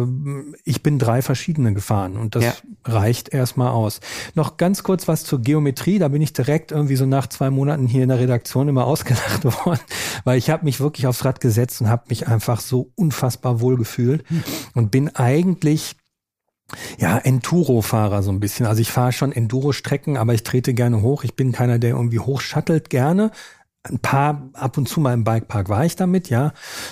ich 0.63 0.83
bin 0.83 0.99
drei 0.99 1.21
verschiedene 1.21 1.73
gefahren 1.73 2.17
und 2.17 2.35
das 2.35 2.43
ja. 2.43 2.53
reicht 2.85 3.33
erstmal 3.33 3.69
aus. 3.69 3.99
Noch 4.35 4.57
ganz 4.57 4.83
kurz 4.83 5.07
was 5.07 5.23
zur 5.23 5.41
Geometrie, 5.41 5.99
da 5.99 6.07
bin 6.07 6.21
ich 6.21 6.33
direkt 6.33 6.71
irgendwie 6.71 6.95
so 6.95 7.05
nach 7.05 7.27
zwei 7.27 7.49
Monaten 7.49 7.87
hier 7.87 8.03
in 8.03 8.09
der 8.09 8.19
Redaktion 8.19 8.67
immer 8.67 8.85
ausgelacht 8.89 9.43
worden, 9.45 9.81
weil 10.23 10.37
ich 10.37 10.49
habe 10.49 10.65
mich 10.65 10.79
wirklich 10.79 11.07
aufs 11.07 11.25
Rad 11.25 11.41
gesetzt 11.41 11.81
und 11.81 11.89
habe 11.89 12.03
mich 12.09 12.27
einfach 12.27 12.59
so 12.59 12.91
unfassbar 12.95 13.61
wohl 13.61 13.77
gefühlt 13.77 14.23
und 14.73 14.91
bin 14.91 15.15
eigentlich 15.15 15.95
Ja, 16.97 17.17
Enduro-Fahrer 17.17 18.23
so 18.23 18.31
ein 18.31 18.39
bisschen. 18.39 18.65
Also 18.65 18.81
ich 18.81 18.91
fahre 18.91 19.11
schon 19.11 19.31
Enduro-Strecken, 19.31 20.17
aber 20.17 20.33
ich 20.33 20.43
trete 20.43 20.73
gerne 20.73 21.01
hoch. 21.01 21.23
Ich 21.23 21.35
bin 21.35 21.51
keiner, 21.51 21.79
der 21.79 21.91
irgendwie 21.91 22.19
hochschattelt 22.19 22.89
gerne 22.89 23.31
ein 23.87 23.99
paar, 23.99 24.49
ab 24.53 24.77
und 24.77 24.89
zu 24.89 24.99
mal 24.99 25.13
im 25.13 25.23
Bikepark 25.23 25.69
war 25.69 25.85
ich 25.85 25.95
damit, 25.95 26.29
ja. 26.29 26.51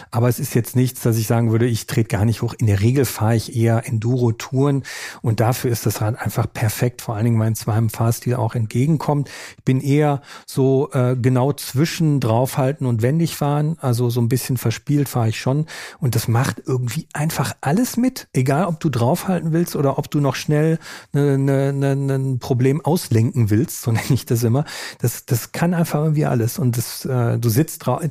Aber 0.10 0.30
es 0.30 0.40
ist 0.40 0.56
jetzt 0.56 0.78
nichts, 0.78 1.02
dass 1.02 1.18
ich 1.18 1.28
sagen 1.28 1.52
würde, 1.52 1.66
ich 1.66 1.86
trete 1.86 2.08
gar 2.08 2.24
nicht 2.24 2.42
hoch. 2.42 2.54
In 2.58 2.66
der 2.66 2.80
Regel 2.80 3.04
fahre 3.04 3.36
ich 3.36 3.58
eher 3.58 3.86
Enduro-Touren 3.86 4.84
und 5.22 5.42
dafür 5.42 5.70
ist 5.70 5.86
das 5.86 6.02
Rad 6.02 6.18
einfach 6.18 6.48
perfekt, 6.52 7.02
vor 7.02 7.16
allen 7.16 7.26
Dingen, 7.26 7.40
weil 7.40 7.52
es 7.52 7.66
meinem 7.68 7.90
Fahrstil 7.90 8.36
auch 8.36 8.56
entgegenkommt. 8.56 9.30
Ich 9.58 9.66
bin 9.66 9.82
eher 9.82 10.22
so 10.46 10.90
äh, 10.94 11.18
genau 11.18 11.52
zwischen 11.52 12.22
draufhalten 12.22 12.88
und 12.88 13.02
wendig 13.02 13.36
fahren, 13.36 13.78
also 13.82 14.10
so 14.10 14.22
ein 14.22 14.30
bisschen 14.30 14.56
verspielt 14.56 15.10
fahre 15.10 15.30
ich 15.30 15.40
schon 15.42 15.66
und 16.00 16.16
das 16.16 16.30
macht 16.30 16.62
irgendwie 16.66 17.08
einfach 17.12 17.54
alles 17.60 17.98
mit, 17.98 18.30
egal 18.32 18.66
ob 18.66 18.80
du 18.80 18.90
draufhalten 18.90 19.52
willst 19.52 19.76
oder 19.76 19.98
ob 19.98 20.10
du 20.10 20.22
noch 20.22 20.36
schnell 20.36 20.80
ne, 21.12 21.38
ne, 21.38 21.74
ne, 21.74 21.92
ein 21.92 22.40
Problem 22.40 22.80
auslenken 22.84 23.50
willst, 23.50 23.82
so 23.88 23.92
nenne 23.92 24.06
ich 24.10 24.26
das 24.26 24.44
immer. 24.44 24.64
Das, 25.00 25.26
das 25.26 25.52
kann 25.52 25.74
einfach 25.74 26.00
irgendwie 26.00 26.26
alles 26.26 26.58
und 26.58 26.77
das 26.78 27.06
äh, 27.06 27.38
du 27.38 27.50
sitzt 27.50 27.86
drauf, 27.86 28.02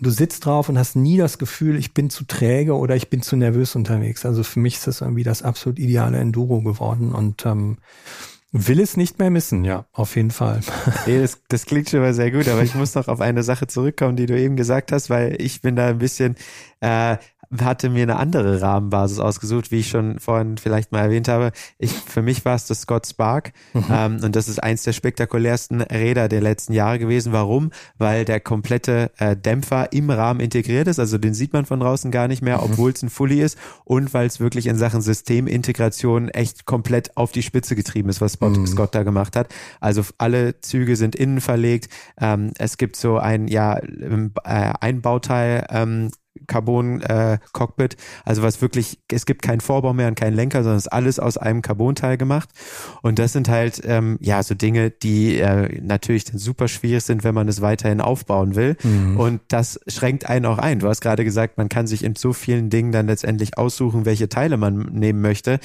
du 0.00 0.10
sitzt 0.10 0.44
drauf 0.44 0.68
und 0.68 0.78
hast 0.78 0.96
nie 0.96 1.16
das 1.16 1.38
Gefühl, 1.38 1.76
ich 1.76 1.94
bin 1.94 2.10
zu 2.10 2.24
träge 2.24 2.74
oder 2.74 2.96
ich 2.96 3.10
bin 3.10 3.22
zu 3.22 3.36
nervös 3.36 3.76
unterwegs. 3.76 4.26
Also 4.26 4.42
für 4.42 4.60
mich 4.60 4.74
ist 4.74 4.86
das 4.86 5.00
irgendwie 5.00 5.22
das 5.22 5.42
absolut 5.42 5.78
ideale 5.78 6.18
Enduro 6.18 6.60
geworden 6.60 7.12
und 7.12 7.46
ähm, 7.46 7.78
will 8.52 8.80
es 8.80 8.96
nicht 8.96 9.18
mehr 9.18 9.30
missen, 9.30 9.64
ja, 9.64 9.86
auf 9.92 10.16
jeden 10.16 10.30
Fall. 10.30 10.60
Nee, 11.06 11.20
das, 11.20 11.40
das 11.48 11.66
klingt 11.66 11.90
schon 11.90 12.00
mal 12.00 12.14
sehr 12.14 12.30
gut, 12.30 12.48
aber 12.48 12.62
ich 12.62 12.74
muss 12.74 12.94
noch 12.94 13.08
auf 13.08 13.20
eine 13.20 13.42
Sache 13.42 13.66
zurückkommen, 13.66 14.16
die 14.16 14.26
du 14.26 14.38
eben 14.38 14.56
gesagt 14.56 14.92
hast, 14.92 15.10
weil 15.10 15.40
ich 15.40 15.60
bin 15.60 15.76
da 15.76 15.88
ein 15.88 15.98
bisschen, 15.98 16.36
äh, 16.80 17.16
hatte 17.60 17.88
mir 17.88 18.02
eine 18.02 18.16
andere 18.16 18.60
Rahmenbasis 18.60 19.18
ausgesucht, 19.18 19.70
wie 19.70 19.80
ich 19.80 19.88
schon 19.88 20.18
vorhin 20.18 20.58
vielleicht 20.58 20.92
mal 20.92 21.00
erwähnt 21.00 21.28
habe. 21.28 21.52
Ich, 21.78 21.92
für 21.92 22.22
mich 22.22 22.44
war 22.44 22.54
es 22.54 22.66
das 22.66 22.82
Scott 22.82 23.06
Spark 23.06 23.52
mhm. 23.72 23.84
ähm, 23.90 24.20
und 24.22 24.36
das 24.36 24.48
ist 24.48 24.62
eins 24.62 24.82
der 24.82 24.92
spektakulärsten 24.92 25.80
Räder 25.82 26.28
der 26.28 26.40
letzten 26.40 26.72
Jahre 26.72 26.98
gewesen. 26.98 27.32
Warum? 27.32 27.70
Weil 27.96 28.24
der 28.24 28.40
komplette 28.40 29.10
äh, 29.18 29.36
Dämpfer 29.36 29.92
im 29.92 30.10
Rahmen 30.10 30.40
integriert 30.40 30.88
ist, 30.88 30.98
also 30.98 31.18
den 31.18 31.34
sieht 31.34 31.52
man 31.52 31.64
von 31.64 31.80
draußen 31.80 32.10
gar 32.10 32.28
nicht 32.28 32.42
mehr, 32.42 32.58
mhm. 32.58 32.64
obwohl 32.64 32.90
es 32.92 33.02
ein 33.02 33.10
Fully 33.10 33.40
ist 33.40 33.58
und 33.84 34.12
weil 34.12 34.26
es 34.26 34.40
wirklich 34.40 34.66
in 34.66 34.76
Sachen 34.76 35.00
Systemintegration 35.00 36.28
echt 36.28 36.66
komplett 36.66 37.16
auf 37.16 37.32
die 37.32 37.42
Spitze 37.42 37.76
getrieben 37.76 38.08
ist, 38.08 38.20
was 38.20 38.34
Scott, 38.34 38.56
mhm. 38.56 38.66
Scott 38.66 38.94
da 38.94 39.02
gemacht 39.02 39.36
hat. 39.36 39.48
Also 39.80 40.02
alle 40.18 40.60
Züge 40.60 40.96
sind 40.96 41.16
innen 41.16 41.40
verlegt. 41.40 41.88
Ähm, 42.20 42.52
es 42.58 42.76
gibt 42.76 42.96
so 42.96 43.18
ein 43.18 43.48
ja 43.48 43.78
äh, 43.78 44.30
ein 44.44 45.00
Bauteil 45.00 45.66
ähm, 45.70 46.10
Carbon-Cockpit. 46.48 47.94
Äh, 47.94 47.96
also 48.24 48.42
was 48.42 48.60
wirklich, 48.60 48.98
es 49.12 49.26
gibt 49.26 49.42
keinen 49.42 49.60
Vorbau 49.60 49.92
mehr 49.92 50.08
und 50.08 50.16
keinen 50.16 50.34
Lenker, 50.34 50.62
sondern 50.62 50.78
es 50.78 50.86
ist 50.86 50.92
alles 50.92 51.20
aus 51.20 51.36
einem 51.36 51.62
Carbonteil 51.62 52.16
gemacht. 52.16 52.48
Und 53.02 53.20
das 53.20 53.32
sind 53.32 53.48
halt 53.48 53.80
ähm, 53.84 54.18
ja 54.20 54.42
so 54.42 54.54
Dinge, 54.54 54.90
die 54.90 55.38
äh, 55.38 55.80
natürlich 55.80 56.24
dann 56.24 56.38
super 56.38 56.66
schwierig 56.66 57.04
sind, 57.04 57.22
wenn 57.22 57.34
man 57.34 57.46
es 57.46 57.60
weiterhin 57.60 58.00
aufbauen 58.00 58.56
will. 58.56 58.76
Mhm. 58.82 59.20
Und 59.20 59.40
das 59.48 59.78
schränkt 59.86 60.28
einen 60.28 60.46
auch 60.46 60.58
ein. 60.58 60.80
Du 60.80 60.88
hast 60.88 61.00
gerade 61.00 61.24
gesagt, 61.24 61.58
man 61.58 61.68
kann 61.68 61.86
sich 61.86 62.02
in 62.02 62.16
so 62.16 62.32
vielen 62.32 62.70
Dingen 62.70 62.90
dann 62.90 63.06
letztendlich 63.06 63.58
aussuchen, 63.58 64.04
welche 64.04 64.28
Teile 64.28 64.56
man 64.56 64.88
nehmen 64.92 65.20
möchte. 65.20 65.60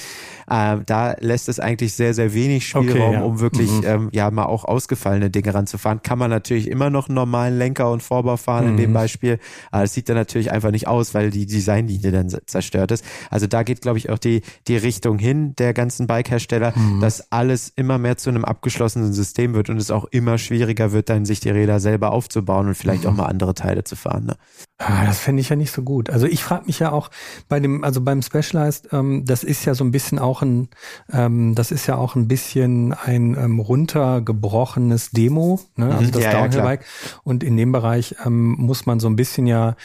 Äh, 0.48 0.76
da 0.86 1.16
lässt 1.20 1.48
es 1.48 1.58
eigentlich 1.58 1.94
sehr, 1.94 2.14
sehr 2.14 2.34
wenig 2.34 2.68
Spielraum, 2.68 3.08
okay, 3.08 3.12
ja. 3.14 3.22
um 3.22 3.40
wirklich 3.40 3.70
mhm. 3.70 3.84
ähm, 3.86 4.08
ja 4.12 4.30
mal 4.30 4.44
auch 4.44 4.64
ausgefallene 4.64 5.30
Dinge 5.30 5.54
ranzufahren. 5.54 6.02
Kann 6.02 6.18
man 6.18 6.30
natürlich 6.30 6.68
immer 6.70 6.90
noch 6.90 7.08
einen 7.08 7.14
normalen 7.14 7.56
Lenker 7.58 7.90
und 7.90 8.02
Vorbau 8.02 8.36
fahren 8.36 8.64
mhm. 8.64 8.70
in 8.72 8.76
dem 8.76 8.90
mhm. 8.90 8.94
Beispiel. 8.94 9.38
Aber 9.70 9.84
es 9.84 9.94
sieht 9.94 10.08
dann 10.08 10.16
natürlich 10.16 10.52
einfach 10.52 10.70
nicht 10.74 10.86
aus, 10.86 11.14
weil 11.14 11.30
die 11.30 11.46
Designlinie 11.46 12.12
dann 12.12 12.28
zerstört 12.46 12.90
ist. 12.90 13.04
Also 13.30 13.46
da 13.46 13.62
geht, 13.62 13.80
glaube 13.80 13.98
ich, 13.98 14.10
auch 14.10 14.18
die, 14.18 14.42
die 14.68 14.76
Richtung 14.76 15.18
hin 15.18 15.54
der 15.56 15.72
ganzen 15.72 16.06
Bike-Hersteller, 16.06 16.74
mhm. 16.76 17.00
dass 17.00 17.32
alles 17.32 17.72
immer 17.74 17.98
mehr 17.98 18.16
zu 18.16 18.30
einem 18.30 18.44
abgeschlossenen 18.44 19.12
System 19.12 19.54
wird 19.54 19.70
und 19.70 19.78
es 19.78 19.90
auch 19.90 20.04
immer 20.10 20.38
schwieriger 20.38 20.92
wird, 20.92 21.08
dann 21.08 21.24
sich 21.24 21.40
die 21.40 21.50
Räder 21.50 21.80
selber 21.80 22.12
aufzubauen 22.12 22.68
und 22.68 22.74
vielleicht 22.74 23.04
mhm. 23.04 23.10
auch 23.10 23.14
mal 23.14 23.26
andere 23.26 23.54
Teile 23.54 23.84
zu 23.84 23.96
fahren. 23.96 24.26
Ne? 24.26 24.36
Ah, 24.78 25.06
das 25.06 25.20
fände 25.20 25.40
ich 25.40 25.48
ja 25.48 25.56
nicht 25.56 25.72
so 25.72 25.82
gut. 25.82 26.10
Also 26.10 26.26
ich 26.26 26.42
frage 26.42 26.66
mich 26.66 26.80
ja 26.80 26.92
auch 26.92 27.10
bei 27.48 27.60
dem, 27.60 27.84
also 27.84 28.00
beim 28.00 28.22
Specialized, 28.22 28.88
ähm, 28.92 29.24
das 29.24 29.44
ist 29.44 29.64
ja 29.64 29.74
so 29.74 29.84
ein 29.84 29.92
bisschen 29.92 30.18
auch 30.18 30.42
ein, 30.42 30.68
ähm, 31.12 31.54
das 31.54 31.70
ist 31.70 31.86
ja 31.86 31.96
auch 31.96 32.16
ein 32.16 32.28
bisschen 32.28 32.92
ein 32.92 33.36
ähm, 33.38 33.60
runtergebrochenes 33.60 35.10
Demo, 35.10 35.60
ne? 35.76 35.94
also 35.94 36.08
mhm. 36.08 36.12
das 36.12 36.22
ja, 36.24 36.32
Downhill-Bike. 36.32 36.80
Ja, 36.80 37.20
und 37.22 37.44
in 37.44 37.56
dem 37.56 37.72
Bereich 37.72 38.16
ähm, 38.24 38.56
muss 38.58 38.84
man 38.86 39.00
so 39.00 39.08
ein 39.08 39.16
bisschen 39.16 39.46
ja 39.46 39.76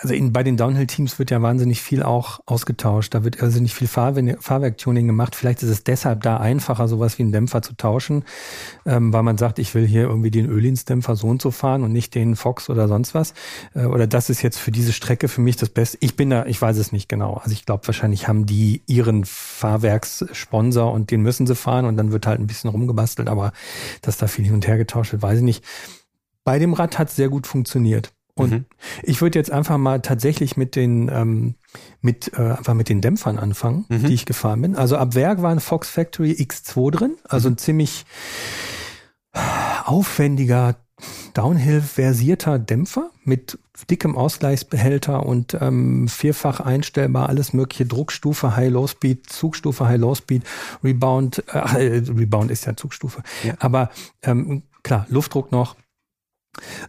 also 0.00 0.14
in, 0.14 0.32
bei 0.32 0.44
den 0.44 0.56
Downhill-Teams 0.56 1.18
wird 1.18 1.32
ja 1.32 1.42
wahnsinnig 1.42 1.82
viel 1.82 2.02
auch 2.02 2.38
ausgetauscht. 2.46 3.14
Da 3.14 3.24
wird 3.24 3.42
also 3.42 3.60
nicht 3.60 3.74
viel 3.74 3.88
Fahrwerk, 3.88 4.42
Fahrwerktuning 4.42 5.06
gemacht. 5.06 5.34
Vielleicht 5.34 5.62
ist 5.62 5.70
es 5.70 5.82
deshalb 5.82 6.22
da 6.22 6.36
einfacher, 6.36 6.86
sowas 6.86 7.18
wie 7.18 7.24
einen 7.24 7.32
Dämpfer 7.32 7.62
zu 7.62 7.74
tauschen, 7.76 8.24
ähm, 8.84 9.12
weil 9.12 9.24
man 9.24 9.38
sagt, 9.38 9.58
ich 9.58 9.74
will 9.74 9.86
hier 9.86 10.02
irgendwie 10.02 10.30
den 10.30 10.46
Ölins-Dämpfer 10.46 11.16
so 11.16 11.26
und 11.26 11.42
so 11.42 11.50
fahren 11.50 11.82
und 11.82 11.92
nicht 11.92 12.14
den 12.14 12.36
Fox 12.36 12.70
oder 12.70 12.86
sonst 12.86 13.14
was. 13.14 13.34
Äh, 13.74 13.86
oder 13.86 14.06
das 14.06 14.30
ist 14.30 14.42
jetzt 14.42 14.58
für 14.58 14.70
diese 14.70 14.92
Strecke 14.92 15.26
für 15.26 15.40
mich 15.40 15.56
das 15.56 15.70
Beste. 15.70 15.98
Ich 16.00 16.14
bin 16.14 16.30
da, 16.30 16.46
ich 16.46 16.62
weiß 16.62 16.76
es 16.76 16.92
nicht 16.92 17.08
genau. 17.08 17.34
Also 17.34 17.50
ich 17.50 17.66
glaube, 17.66 17.86
wahrscheinlich 17.88 18.28
haben 18.28 18.46
die 18.46 18.82
ihren 18.86 19.24
Fahrwerkssponsor 19.24 20.92
und 20.92 21.10
den 21.10 21.22
müssen 21.22 21.46
sie 21.46 21.56
fahren 21.56 21.86
und 21.86 21.96
dann 21.96 22.12
wird 22.12 22.26
halt 22.28 22.38
ein 22.38 22.46
bisschen 22.46 22.70
rumgebastelt. 22.70 23.28
Aber 23.28 23.52
dass 24.00 24.16
da 24.16 24.28
viel 24.28 24.44
hin 24.44 24.54
und 24.54 24.66
her 24.68 24.78
getauscht 24.78 25.10
wird, 25.10 25.22
weiß 25.22 25.38
ich 25.38 25.44
nicht. 25.44 25.64
Bei 26.44 26.60
dem 26.60 26.74
Rad 26.74 27.00
hat 27.00 27.08
es 27.08 27.16
sehr 27.16 27.28
gut 27.28 27.48
funktioniert. 27.48 28.12
Und 28.36 28.52
mhm. 28.52 28.64
ich 29.02 29.22
würde 29.22 29.38
jetzt 29.38 29.50
einfach 29.50 29.78
mal 29.78 30.00
tatsächlich 30.02 30.56
mit 30.56 30.76
den 30.76 31.10
ähm, 31.12 31.54
mit 32.00 32.32
äh, 32.34 32.52
einfach 32.52 32.74
mit 32.74 32.88
den 32.88 33.00
Dämpfern 33.00 33.38
anfangen, 33.38 33.86
mhm. 33.88 34.04
die 34.04 34.14
ich 34.14 34.26
gefahren 34.26 34.60
bin. 34.60 34.76
Also 34.76 34.96
ab 34.96 35.14
Werk 35.14 35.42
war 35.42 35.50
ein 35.50 35.60
Fox 35.60 35.88
Factory 35.88 36.32
X2 36.32 36.90
drin, 36.90 37.16
also 37.24 37.48
ein 37.48 37.56
ziemlich 37.56 38.04
aufwendiger 39.84 40.76
Downhill-versierter 41.34 42.58
Dämpfer 42.58 43.10
mit 43.24 43.58
dickem 43.90 44.16
Ausgleichsbehälter 44.16 45.26
und 45.26 45.56
ähm, 45.60 46.08
vierfach 46.08 46.60
einstellbar, 46.60 47.28
alles 47.28 47.52
mögliche 47.52 47.84
Druckstufe, 47.84 48.56
High-Low-Speed, 48.56 49.28
Zugstufe, 49.28 49.86
High-Low-Speed, 49.86 50.44
Rebound, 50.82 51.44
äh, 51.48 52.02
Rebound 52.08 52.50
ist 52.50 52.64
ja 52.64 52.76
Zugstufe, 52.76 53.22
ja. 53.44 53.54
aber 53.58 53.90
ähm, 54.22 54.62
klar, 54.82 55.06
Luftdruck 55.10 55.52
noch 55.52 55.76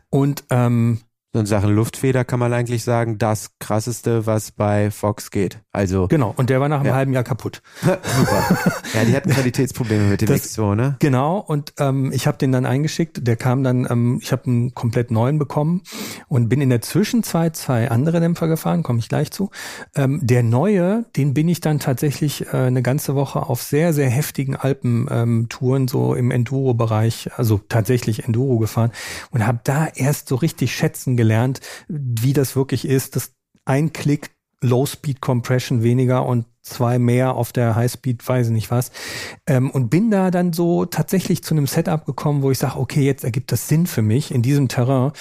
und 0.09 0.45
ähm, 0.49 0.99
in 1.38 1.46
Sachen 1.46 1.74
Luftfeder 1.74 2.25
kann 2.25 2.39
man 2.39 2.53
eigentlich 2.53 2.84
sagen, 2.84 3.17
das 3.17 3.51
krasseste, 3.60 4.25
was 4.25 4.51
bei 4.51 4.91
Fox 4.91 5.32
geht. 5.32 5.60
Also 5.72 6.08
genau. 6.08 6.34
Und 6.36 6.50
der 6.50 6.60
war 6.60 6.70
nach 6.70 6.79
einem 6.79 6.88
ja. 6.88 6.96
halben 6.96 7.13
Jahr 7.13 7.24
kaputt. 7.24 7.62
Super. 7.82 8.58
Ja, 8.94 9.06
die 9.06 9.15
hatten 9.15 9.29
Qualitätsprobleme 9.29 10.06
mit 10.06 10.22
dem 10.22 10.27
das, 10.27 10.58
X2, 10.58 10.75
ne? 10.75 10.96
Genau. 11.00 11.38
Und 11.38 11.74
ähm, 11.79 12.12
ich 12.12 12.27
habe 12.27 12.38
den 12.38 12.51
dann 12.51 12.65
eingeschickt. 12.65 13.27
Der 13.27 13.36
kam 13.36 13.63
dann. 13.63 13.88
Ähm, 13.89 14.20
ich 14.22 14.32
habe 14.32 14.46
einen 14.46 14.74
komplett 14.74 15.12
neuen 15.12 15.38
bekommen 15.38 15.84
und 16.27 16.50
bin 16.50 16.62
in 16.62 16.70
der 16.70 16.82
Zwischenzeit 16.82 17.56
zwei 17.56 17.91
andere 17.91 18.20
Dämpfer 18.20 18.48
gefahren. 18.48 18.84
Komme 18.84 19.00
ich 19.00 19.10
gleich 19.10 19.32
zu. 19.32 19.51
Ähm, 19.96 20.20
der 20.24 20.44
neue, 20.44 21.06
den 21.15 21.34
bin 21.34 21.48
ich 21.48 21.62
dann 21.62 21.79
tatsächlich 21.79 22.48
äh, 22.53 22.58
eine 22.58 22.82
ganze 22.82 23.15
Woche 23.15 23.44
auf 23.44 23.62
sehr 23.62 23.94
sehr 23.94 24.10
heftigen 24.10 24.56
Alpentouren 24.56 25.88
so 25.88 26.15
im 26.15 26.32
Enduro-Bereich, 26.32 27.29
also 27.36 27.60
tatsächlich 27.70 28.25
Enduro 28.25 28.58
gefahren 28.58 28.91
und 29.32 29.46
habe 29.46 29.60
da 29.63 29.88
erst 29.94 30.29
so 30.29 30.36
richtig 30.36 30.75
schätzen 30.75 31.17
gelernt, 31.17 31.26
wie 31.88 32.34
das 32.34 32.55
wirklich 32.55 32.86
ist, 32.86 33.15
dass 33.15 33.34
ein 33.65 33.93
Klick 33.93 34.31
Low-Speed 34.62 35.22
Compression 35.22 35.84
weniger 35.84 36.25
und 36.25 36.46
zwei 36.63 36.98
mehr 36.98 37.36
auf 37.36 37.53
der 37.53 37.75
High-Speed, 37.75 38.27
weiß 38.27 38.48
ich 38.48 38.53
nicht 38.53 38.72
was. 38.72 38.91
Ähm, 39.46 39.69
und 39.69 39.89
bin 39.89 40.10
da 40.10 40.31
dann 40.31 40.51
so 40.51 40.86
tatsächlich 40.86 41.43
zu 41.43 41.53
einem 41.53 41.67
Setup 41.67 42.05
gekommen, 42.05 42.41
wo 42.41 42.51
ich 42.51 42.57
sage, 42.57 42.77
okay, 42.79 43.01
jetzt 43.01 43.24
ergibt 43.24 43.51
das 43.51 43.67
Sinn 43.67 43.86
für 43.86 44.01
mich 44.01 44.31
in 44.31 44.41
diesem 44.41 44.67
Terrain. 44.67 45.12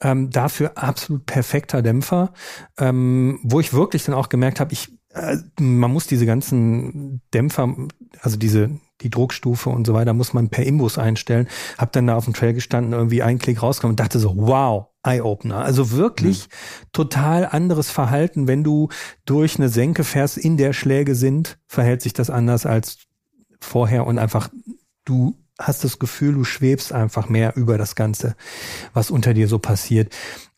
Ähm, 0.00 0.30
dafür 0.30 0.76
absolut 0.76 1.24
perfekter 1.24 1.80
Dämpfer, 1.80 2.34
ähm, 2.78 3.40
wo 3.42 3.58
ich 3.58 3.72
wirklich 3.72 4.04
dann 4.04 4.14
auch 4.14 4.28
gemerkt 4.28 4.60
habe, 4.60 4.72
ich 4.72 4.92
äh, 5.14 5.38
man 5.58 5.92
muss 5.92 6.06
diese 6.06 6.26
ganzen 6.26 7.22
Dämpfer, 7.32 7.74
also 8.20 8.36
diese 8.36 8.70
die 9.00 9.10
Druckstufe 9.10 9.70
und 9.70 9.86
so 9.86 9.94
weiter, 9.94 10.12
muss 10.12 10.32
man 10.32 10.48
per 10.48 10.64
Imbus 10.64 10.98
einstellen. 10.98 11.48
Hab 11.78 11.92
dann 11.92 12.06
da 12.06 12.16
auf 12.16 12.24
dem 12.24 12.34
Trail 12.34 12.54
gestanden, 12.54 12.92
irgendwie 12.92 13.22
einen 13.22 13.38
Klick 13.38 13.62
rausgekommen 13.62 13.92
und 13.92 14.00
dachte 14.00 14.18
so, 14.18 14.34
wow, 14.36 14.86
Eye-Opener. 15.02 15.58
Also 15.58 15.90
wirklich 15.90 16.46
mhm. 16.46 16.86
total 16.92 17.46
anderes 17.46 17.90
Verhalten. 17.90 18.46
Wenn 18.46 18.64
du 18.64 18.88
durch 19.24 19.56
eine 19.56 19.68
Senke 19.68 20.04
fährst, 20.04 20.38
in 20.38 20.56
der 20.56 20.72
Schläge 20.72 21.14
sind, 21.14 21.58
verhält 21.66 22.02
sich 22.02 22.12
das 22.12 22.30
anders 22.30 22.66
als 22.66 22.98
vorher 23.60 24.06
und 24.06 24.18
einfach 24.18 24.48
du 25.04 25.36
hast 25.58 25.84
das 25.84 25.98
Gefühl, 25.98 26.34
du 26.34 26.44
schwebst 26.44 26.92
einfach 26.92 27.28
mehr 27.28 27.56
über 27.56 27.78
das 27.78 27.94
Ganze, 27.94 28.34
was 28.92 29.10
unter 29.10 29.34
dir 29.34 29.46
so 29.46 29.58
passiert. 29.58 30.12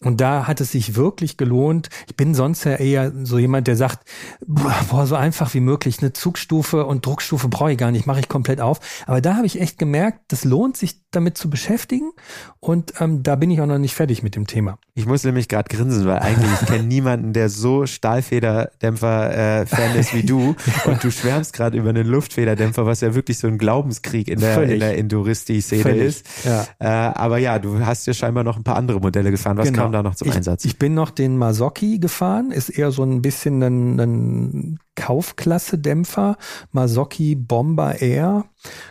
Und 0.04 0.20
da 0.20 0.46
hat 0.46 0.60
es 0.60 0.72
sich 0.72 0.94
wirklich 0.94 1.38
gelohnt. 1.38 1.88
Ich 2.06 2.16
bin 2.16 2.34
sonst 2.34 2.64
ja 2.64 2.74
eher 2.74 3.12
so 3.24 3.38
jemand, 3.38 3.66
der 3.66 3.76
sagt, 3.76 4.06
boah, 4.46 5.06
so 5.06 5.14
einfach 5.14 5.54
wie 5.54 5.60
möglich, 5.60 6.00
eine 6.00 6.12
Zugstufe 6.12 6.84
und 6.84 7.06
Druckstufe 7.06 7.48
brauche 7.48 7.72
ich 7.72 7.78
gar 7.78 7.90
nicht, 7.90 8.06
mache 8.06 8.20
ich 8.20 8.28
komplett 8.28 8.60
auf. 8.60 8.78
Aber 9.06 9.22
da 9.22 9.36
habe 9.36 9.46
ich 9.46 9.58
echt 9.58 9.78
gemerkt, 9.78 10.20
das 10.28 10.44
lohnt 10.44 10.76
sich 10.76 11.00
damit 11.12 11.38
zu 11.38 11.48
beschäftigen 11.48 12.12
und 12.60 12.92
ähm, 13.00 13.22
da 13.22 13.36
bin 13.36 13.50
ich 13.50 13.62
auch 13.62 13.66
noch 13.66 13.78
nicht 13.78 13.94
fertig 13.94 14.22
mit 14.22 14.36
dem 14.36 14.46
Thema. 14.46 14.78
Ich 14.92 15.06
muss 15.06 15.24
nämlich 15.24 15.48
gerade 15.48 15.74
grinsen, 15.74 16.06
weil 16.06 16.18
eigentlich 16.18 16.50
ich 16.60 16.66
kenne 16.66 16.84
niemanden, 16.84 17.32
der 17.32 17.48
so 17.48 17.86
Stahlfederdämpfer-Fan 17.86 19.96
äh, 19.96 19.98
ist 19.98 20.12
wie 20.12 20.24
du 20.24 20.56
und 20.84 21.02
du 21.02 21.10
schwärmst 21.10 21.54
gerade 21.54 21.78
über 21.78 21.88
einen 21.88 22.06
Luftfederdämpfer, 22.06 22.84
was 22.84 23.00
ja 23.00 23.14
wirklich 23.14 23.38
so 23.38 23.46
ein 23.46 23.56
Glaubenskrieg 23.56 24.28
in 24.28 24.40
der, 24.40 24.62
in 24.62 24.78
der 24.78 24.98
Enduristi-Szene 24.98 25.92
ist. 25.92 26.26
Ja. 26.44 26.66
Äh, 26.78 26.86
aber 26.86 27.38
ja, 27.38 27.58
du 27.58 27.84
hast 27.84 28.06
ja 28.06 28.12
scheinbar 28.12 28.44
noch 28.44 28.58
ein 28.58 28.64
paar 28.64 28.76
andere 28.76 29.00
Modelle 29.00 29.30
gefahren. 29.30 29.56
Was 29.56 29.68
genau. 29.68 29.85
Kam 29.86 29.92
da 29.92 30.02
noch 30.02 30.14
zum 30.14 30.28
ich, 30.28 30.34
Einsatz? 30.34 30.64
Ich 30.64 30.78
bin 30.78 30.94
noch 30.94 31.10
den 31.10 31.36
Masoki 31.36 31.98
gefahren, 31.98 32.50
ist 32.50 32.68
eher 32.68 32.90
so 32.90 33.02
ein 33.02 33.22
bisschen 33.22 33.62
ein, 33.62 34.00
ein 34.00 34.78
Kaufklasse-Dämpfer. 34.96 36.36
Masoki 36.72 37.36
Bomber 37.36 38.00
Air 38.00 38.46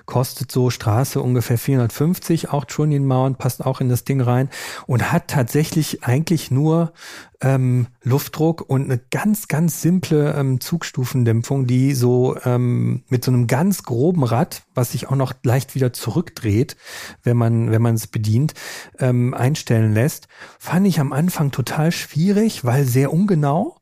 kostet 0.05 0.51
so 0.51 0.69
Straße 0.69 1.21
ungefähr 1.21 1.57
450, 1.57 2.49
auch 2.49 2.65
Trunion 2.65 3.05
Mount 3.05 3.37
passt 3.37 3.65
auch 3.65 3.81
in 3.81 3.89
das 3.89 4.03
Ding 4.03 4.21
rein 4.21 4.49
und 4.87 5.11
hat 5.11 5.27
tatsächlich 5.27 6.03
eigentlich 6.03 6.51
nur 6.51 6.93
ähm, 7.41 7.87
Luftdruck 8.03 8.61
und 8.61 8.85
eine 8.85 8.99
ganz, 9.11 9.47
ganz 9.47 9.81
simple 9.81 10.33
ähm, 10.33 10.61
Zugstufendämpfung, 10.61 11.67
die 11.67 11.93
so 11.93 12.37
ähm, 12.45 13.03
mit 13.09 13.25
so 13.25 13.31
einem 13.31 13.47
ganz 13.47 13.83
groben 13.83 14.23
Rad, 14.23 14.63
was 14.73 14.93
sich 14.93 15.07
auch 15.09 15.15
noch 15.15 15.33
leicht 15.43 15.75
wieder 15.75 15.91
zurückdreht, 15.91 16.77
wenn 17.23 17.37
man 17.37 17.71
wenn 17.71 17.81
man 17.81 17.95
es 17.95 18.07
bedient, 18.07 18.53
ähm, 18.99 19.33
einstellen 19.33 19.93
lässt. 19.93 20.27
Fand 20.59 20.87
ich 20.87 20.99
am 20.99 21.11
Anfang 21.11 21.51
total 21.51 21.91
schwierig, 21.91 22.63
weil 22.63 22.85
sehr 22.85 23.11
ungenau. 23.11 23.77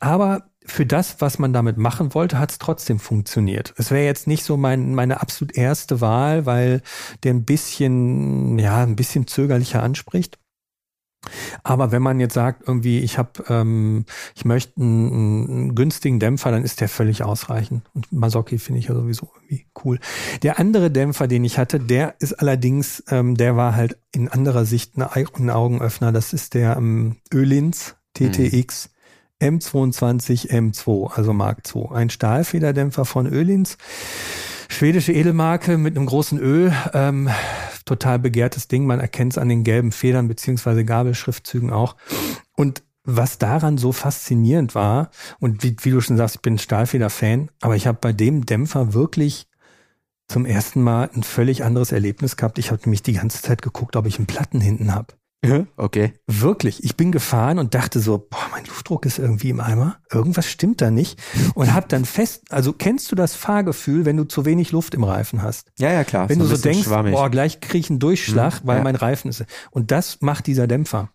Aber 0.00 0.51
für 0.64 0.86
das, 0.86 1.20
was 1.20 1.38
man 1.38 1.52
damit 1.52 1.76
machen 1.76 2.14
wollte, 2.14 2.38
hat 2.38 2.50
es 2.52 2.58
trotzdem 2.58 2.98
funktioniert. 2.98 3.74
Es 3.76 3.90
wäre 3.90 4.04
jetzt 4.04 4.26
nicht 4.26 4.44
so 4.44 4.56
mein, 4.56 4.94
meine 4.94 5.20
absolut 5.20 5.56
erste 5.56 6.00
Wahl, 6.00 6.46
weil 6.46 6.82
der 7.24 7.34
ein 7.34 7.44
bisschen, 7.44 8.58
ja, 8.58 8.82
ein 8.82 8.96
bisschen 8.96 9.26
zögerlicher 9.26 9.82
anspricht. 9.82 10.38
Aber 11.62 11.92
wenn 11.92 12.02
man 12.02 12.18
jetzt 12.18 12.34
sagt, 12.34 12.66
irgendwie, 12.66 12.98
ich 12.98 13.16
habe, 13.16 13.44
ähm, 13.48 14.04
ich 14.34 14.44
möchte 14.44 14.80
einen, 14.80 15.48
einen, 15.48 15.74
günstigen 15.74 16.18
Dämpfer, 16.18 16.50
dann 16.50 16.64
ist 16.64 16.80
der 16.80 16.88
völlig 16.88 17.22
ausreichend. 17.22 17.82
Und 17.94 18.10
Masoki 18.12 18.58
finde 18.58 18.80
ich 18.80 18.88
ja 18.88 18.94
sowieso 18.94 19.30
irgendwie 19.36 19.66
cool. 19.84 20.00
Der 20.42 20.58
andere 20.58 20.90
Dämpfer, 20.90 21.28
den 21.28 21.44
ich 21.44 21.58
hatte, 21.58 21.78
der 21.78 22.16
ist 22.18 22.34
allerdings, 22.34 23.04
ähm, 23.08 23.36
der 23.36 23.56
war 23.56 23.76
halt 23.76 23.98
in 24.12 24.28
anderer 24.28 24.64
Sicht 24.64 24.96
ein 24.96 25.50
Augenöffner. 25.50 26.10
Das 26.10 26.32
ist 26.32 26.54
der 26.54 26.76
ähm, 26.76 27.16
Ölins 27.32 27.94
TTX. 28.14 28.88
Mhm. 28.88 28.92
M22 29.42 30.50
M2, 30.50 31.12
also 31.12 31.32
Mark 31.32 31.62
II. 31.74 31.88
Ein 31.92 32.10
Stahlfederdämpfer 32.10 33.04
von 33.04 33.26
Ölins. 33.26 33.76
Schwedische 34.68 35.12
Edelmarke 35.12 35.76
mit 35.76 35.96
einem 35.96 36.06
großen 36.06 36.38
Ö. 36.38 36.70
Ähm, 36.94 37.28
total 37.84 38.18
begehrtes 38.18 38.68
Ding. 38.68 38.86
Man 38.86 39.00
erkennt 39.00 39.32
es 39.32 39.38
an 39.38 39.48
den 39.48 39.64
gelben 39.64 39.92
Federn 39.92 40.28
beziehungsweise 40.28 40.84
Gabelschriftzügen 40.84 41.70
auch. 41.70 41.96
Und 42.56 42.82
was 43.04 43.38
daran 43.38 43.78
so 43.78 43.90
faszinierend 43.92 44.74
war, 44.74 45.10
und 45.40 45.64
wie, 45.64 45.76
wie 45.82 45.90
du 45.90 46.00
schon 46.00 46.16
sagst, 46.16 46.36
ich 46.36 46.42
bin 46.42 46.58
Stahlfeder-Fan, 46.58 47.50
aber 47.60 47.74
ich 47.74 47.86
habe 47.88 47.98
bei 48.00 48.12
dem 48.12 48.46
Dämpfer 48.46 48.94
wirklich 48.94 49.48
zum 50.28 50.46
ersten 50.46 50.82
Mal 50.82 51.10
ein 51.14 51.24
völlig 51.24 51.64
anderes 51.64 51.92
Erlebnis 51.92 52.36
gehabt. 52.36 52.58
Ich 52.58 52.70
habe 52.70 52.80
nämlich 52.84 53.02
die 53.02 53.14
ganze 53.14 53.42
Zeit 53.42 53.60
geguckt, 53.60 53.96
ob 53.96 54.06
ich 54.06 54.18
einen 54.18 54.26
Platten 54.26 54.60
hinten 54.60 54.94
habe. 54.94 55.14
Okay. 55.76 56.14
Wirklich. 56.28 56.84
Ich 56.84 56.96
bin 56.96 57.10
gefahren 57.10 57.58
und 57.58 57.74
dachte 57.74 57.98
so, 57.98 58.18
boah, 58.18 58.46
mein 58.52 58.64
Luftdruck 58.64 59.04
ist 59.06 59.18
irgendwie 59.18 59.50
im 59.50 59.60
Eimer. 59.60 59.96
Irgendwas 60.10 60.46
stimmt 60.46 60.80
da 60.80 60.92
nicht. 60.92 61.20
Und 61.54 61.74
hab 61.74 61.88
dann 61.88 62.04
fest, 62.04 62.44
also 62.50 62.72
kennst 62.72 63.10
du 63.10 63.16
das 63.16 63.34
Fahrgefühl, 63.34 64.04
wenn 64.04 64.16
du 64.16 64.24
zu 64.24 64.44
wenig 64.44 64.70
Luft 64.70 64.94
im 64.94 65.02
Reifen 65.02 65.42
hast? 65.42 65.72
Ja, 65.78 65.90
ja, 65.92 66.04
klar. 66.04 66.28
Wenn 66.28 66.38
so 66.38 66.48
du 66.48 66.56
so 66.56 66.62
denkst, 66.62 66.84
schwammig. 66.84 67.12
boah, 67.12 67.28
gleich 67.28 67.60
krieg 67.60 67.80
ich 67.80 67.90
einen 67.90 67.98
Durchschlag, 67.98 68.62
mhm, 68.62 68.68
weil 68.68 68.76
ja. 68.78 68.84
mein 68.84 68.94
Reifen 68.94 69.28
ist. 69.28 69.44
Und 69.72 69.90
das 69.90 70.20
macht 70.20 70.46
dieser 70.46 70.68
Dämpfer. 70.68 71.10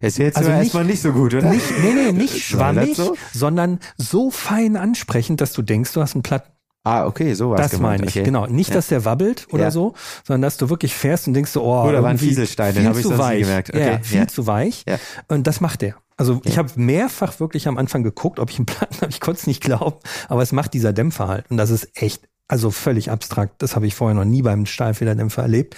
Ist 0.00 0.18
jetzt 0.18 0.36
also 0.36 0.50
nicht, 0.50 0.60
erstmal 0.60 0.84
nicht 0.84 1.02
so 1.02 1.12
gut, 1.12 1.34
oder? 1.34 1.50
Nicht, 1.50 1.66
nee, 1.82 1.92
nee, 1.92 2.12
nicht 2.12 2.38
schwammig, 2.44 2.96
so? 2.96 3.16
sondern 3.32 3.80
so 3.96 4.30
fein 4.30 4.76
ansprechend, 4.76 5.40
dass 5.40 5.52
du 5.52 5.62
denkst, 5.62 5.92
du 5.92 6.00
hast 6.00 6.14
einen 6.14 6.22
Platten. 6.22 6.52
Ah, 6.84 7.06
okay, 7.06 7.34
so 7.34 7.50
was 7.50 7.60
Das 7.60 7.70
gemeint. 7.72 8.00
meine 8.00 8.10
ich, 8.10 8.16
okay. 8.16 8.24
genau. 8.24 8.46
Nicht, 8.46 8.70
ja. 8.70 8.74
dass 8.74 8.88
der 8.88 9.04
wabbelt 9.04 9.46
oder 9.52 9.64
ja. 9.64 9.70
so, 9.70 9.94
sondern 10.24 10.42
dass 10.42 10.56
du 10.56 10.68
wirklich 10.68 10.94
fährst 10.94 11.28
und 11.28 11.34
denkst 11.34 11.52
so, 11.52 11.62
oh, 11.62 11.84
oder 11.84 12.02
war 12.02 12.10
ein 12.10 12.18
Fieselstein, 12.18 12.74
den 12.74 12.86
habe 12.88 12.98
ich 12.98 13.06
sonst 13.06 13.18
weich. 13.18 13.38
nie 13.38 13.44
gemerkt. 13.44 13.70
Okay. 13.70 13.92
Ja, 13.92 13.98
viel 14.00 14.26
zu 14.26 14.46
weich. 14.46 14.84
Ja. 14.88 14.98
Und 15.28 15.46
das 15.46 15.60
macht 15.60 15.82
der. 15.82 15.94
Also 16.16 16.40
ich 16.44 16.58
habe 16.58 16.70
mehrfach 16.76 17.38
wirklich 17.40 17.68
am 17.68 17.78
Anfang 17.78 18.02
geguckt, 18.02 18.38
ob 18.38 18.50
ich 18.50 18.58
einen 18.58 18.66
Platten 18.66 18.96
habe. 19.00 19.10
Ich 19.10 19.20
konnte 19.20 19.40
es 19.40 19.46
nicht 19.46 19.62
glauben, 19.62 19.96
aber 20.28 20.42
es 20.42 20.52
macht 20.52 20.74
dieser 20.74 20.92
Dämpfer 20.92 21.28
halt. 21.28 21.50
Und 21.50 21.56
das 21.56 21.70
ist 21.70 21.88
echt, 21.94 22.28
also 22.48 22.70
völlig 22.70 23.10
abstrakt. 23.10 23.62
Das 23.62 23.76
habe 23.76 23.86
ich 23.86 23.94
vorher 23.94 24.14
noch 24.16 24.24
nie 24.24 24.42
beim 24.42 24.66
Stahlfederdämpfer 24.66 25.42
erlebt. 25.42 25.76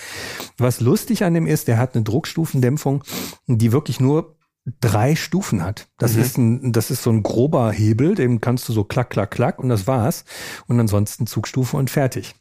Was 0.57 0.81
lustig 0.81 1.23
an 1.23 1.35
dem 1.35 1.47
ist, 1.47 1.69
der 1.69 1.79
hat 1.79 1.95
eine 1.95 2.05
Druckstufendämpfung, 2.05 3.05
die 3.47 3.73
wirklich 3.73 4.01
nur 4.01 4.37
drei 4.81 5.14
Stufen 5.14 5.62
hat. 5.62 5.88
Das 5.98 6.14
mhm. 6.14 6.22
ist 6.22 6.38
ein, 6.38 6.72
das 6.72 6.90
ist 6.90 7.03
so 7.03 7.11
ein 7.11 7.22
grober 7.22 7.70
Hebel, 7.70 8.14
den 8.14 8.40
kannst 8.40 8.68
du 8.68 8.72
so 8.72 8.85
klack, 8.85 9.11
klack, 9.11 9.31
klack 9.31 9.59
und 9.59 9.68
das 9.68 9.87
war's. 9.87 10.24
Und 10.66 10.81
ansonsten 10.81 11.27
Zugstufe 11.27 11.77
und 11.77 11.90
fertig. 11.90 12.35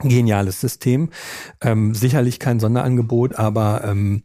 Geniales 0.00 0.60
System. 0.60 1.10
Ähm, 1.60 1.94
sicherlich 1.94 2.38
kein 2.38 2.60
Sonderangebot, 2.60 3.34
aber 3.36 3.84
ähm, 3.84 4.22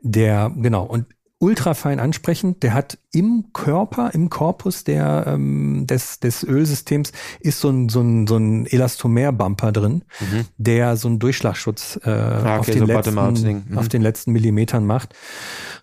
der, 0.00 0.52
genau, 0.56 0.84
und 0.84 1.06
ultra 1.40 1.74
fein 1.74 2.00
ansprechend. 2.00 2.62
Der 2.62 2.74
hat 2.74 2.98
im 3.12 3.46
Körper, 3.52 4.10
im 4.12 4.28
Korpus 4.28 4.84
der, 4.84 5.24
ähm, 5.26 5.86
des, 5.86 6.20
des 6.20 6.42
Ölsystems 6.42 7.12
ist 7.40 7.60
so 7.60 7.70
ein, 7.70 7.88
so 7.88 8.00
ein, 8.00 8.26
so 8.26 8.36
ein 8.36 8.66
Elastomer-Bumper 8.66 9.72
drin, 9.72 10.04
mhm. 10.20 10.46
der 10.56 10.96
so 10.96 11.08
einen 11.08 11.18
Durchschlagschutz 11.18 12.00
äh, 12.04 12.10
ah, 12.10 12.58
okay, 12.58 12.58
auf, 12.58 12.66
den 12.66 12.78
so 12.78 12.84
letzten, 12.86 13.64
mhm. 13.68 13.78
auf 13.78 13.88
den 13.88 14.02
letzten 14.02 14.32
Millimetern 14.32 14.84
macht. 14.84 15.14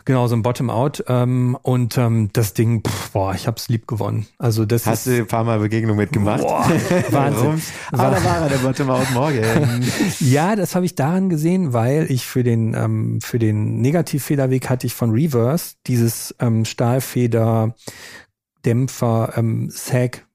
Genau, 0.06 0.28
so 0.28 0.36
ein 0.36 0.44
Bottom-out. 0.44 1.04
Ähm, 1.08 1.58
und 1.64 1.98
ähm, 1.98 2.30
das 2.32 2.54
Ding, 2.54 2.84
pff, 2.88 3.12
boah, 3.12 3.34
ich 3.34 3.48
hab's 3.48 3.70
lieb 3.70 3.88
gewonnen. 3.88 4.28
Also 4.38 4.66
das 4.66 4.86
Hast 4.86 5.08
ist, 5.08 5.18
du 5.18 5.22
ein 5.24 5.28
paar 5.28 5.44
Mal 5.44 5.58
Begegnung 5.58 5.98
mitgemacht? 5.98 6.42
Boah, 6.42 6.64
Wahnsinn. 7.10 7.62
ah, 7.92 8.12
da 8.12 8.24
war 8.24 8.42
er, 8.42 8.50
der 8.50 8.58
Bottom-out 8.58 9.12
morgen. 9.14 9.42
ja, 10.20 10.56
das 10.56 10.76
habe 10.76 10.86
ich 10.86 10.94
daran 10.94 11.30
gesehen, 11.30 11.74
weil 11.74 12.06
ich 12.12 12.28
für 12.28 12.44
den, 12.44 12.76
ähm, 12.76 13.20
für 13.20 13.40
den 13.40 13.82
Negativfederweg 13.82 14.70
hatte 14.70 14.86
ich 14.86 14.94
von 14.94 15.10
Reverse 15.10 15.74
dieses 15.88 16.36
ähm, 16.40 16.66
Stahlfeder 16.66 17.76
Dämpfer 18.64 19.34
ähm, 19.38 19.70
Sag 19.72 20.26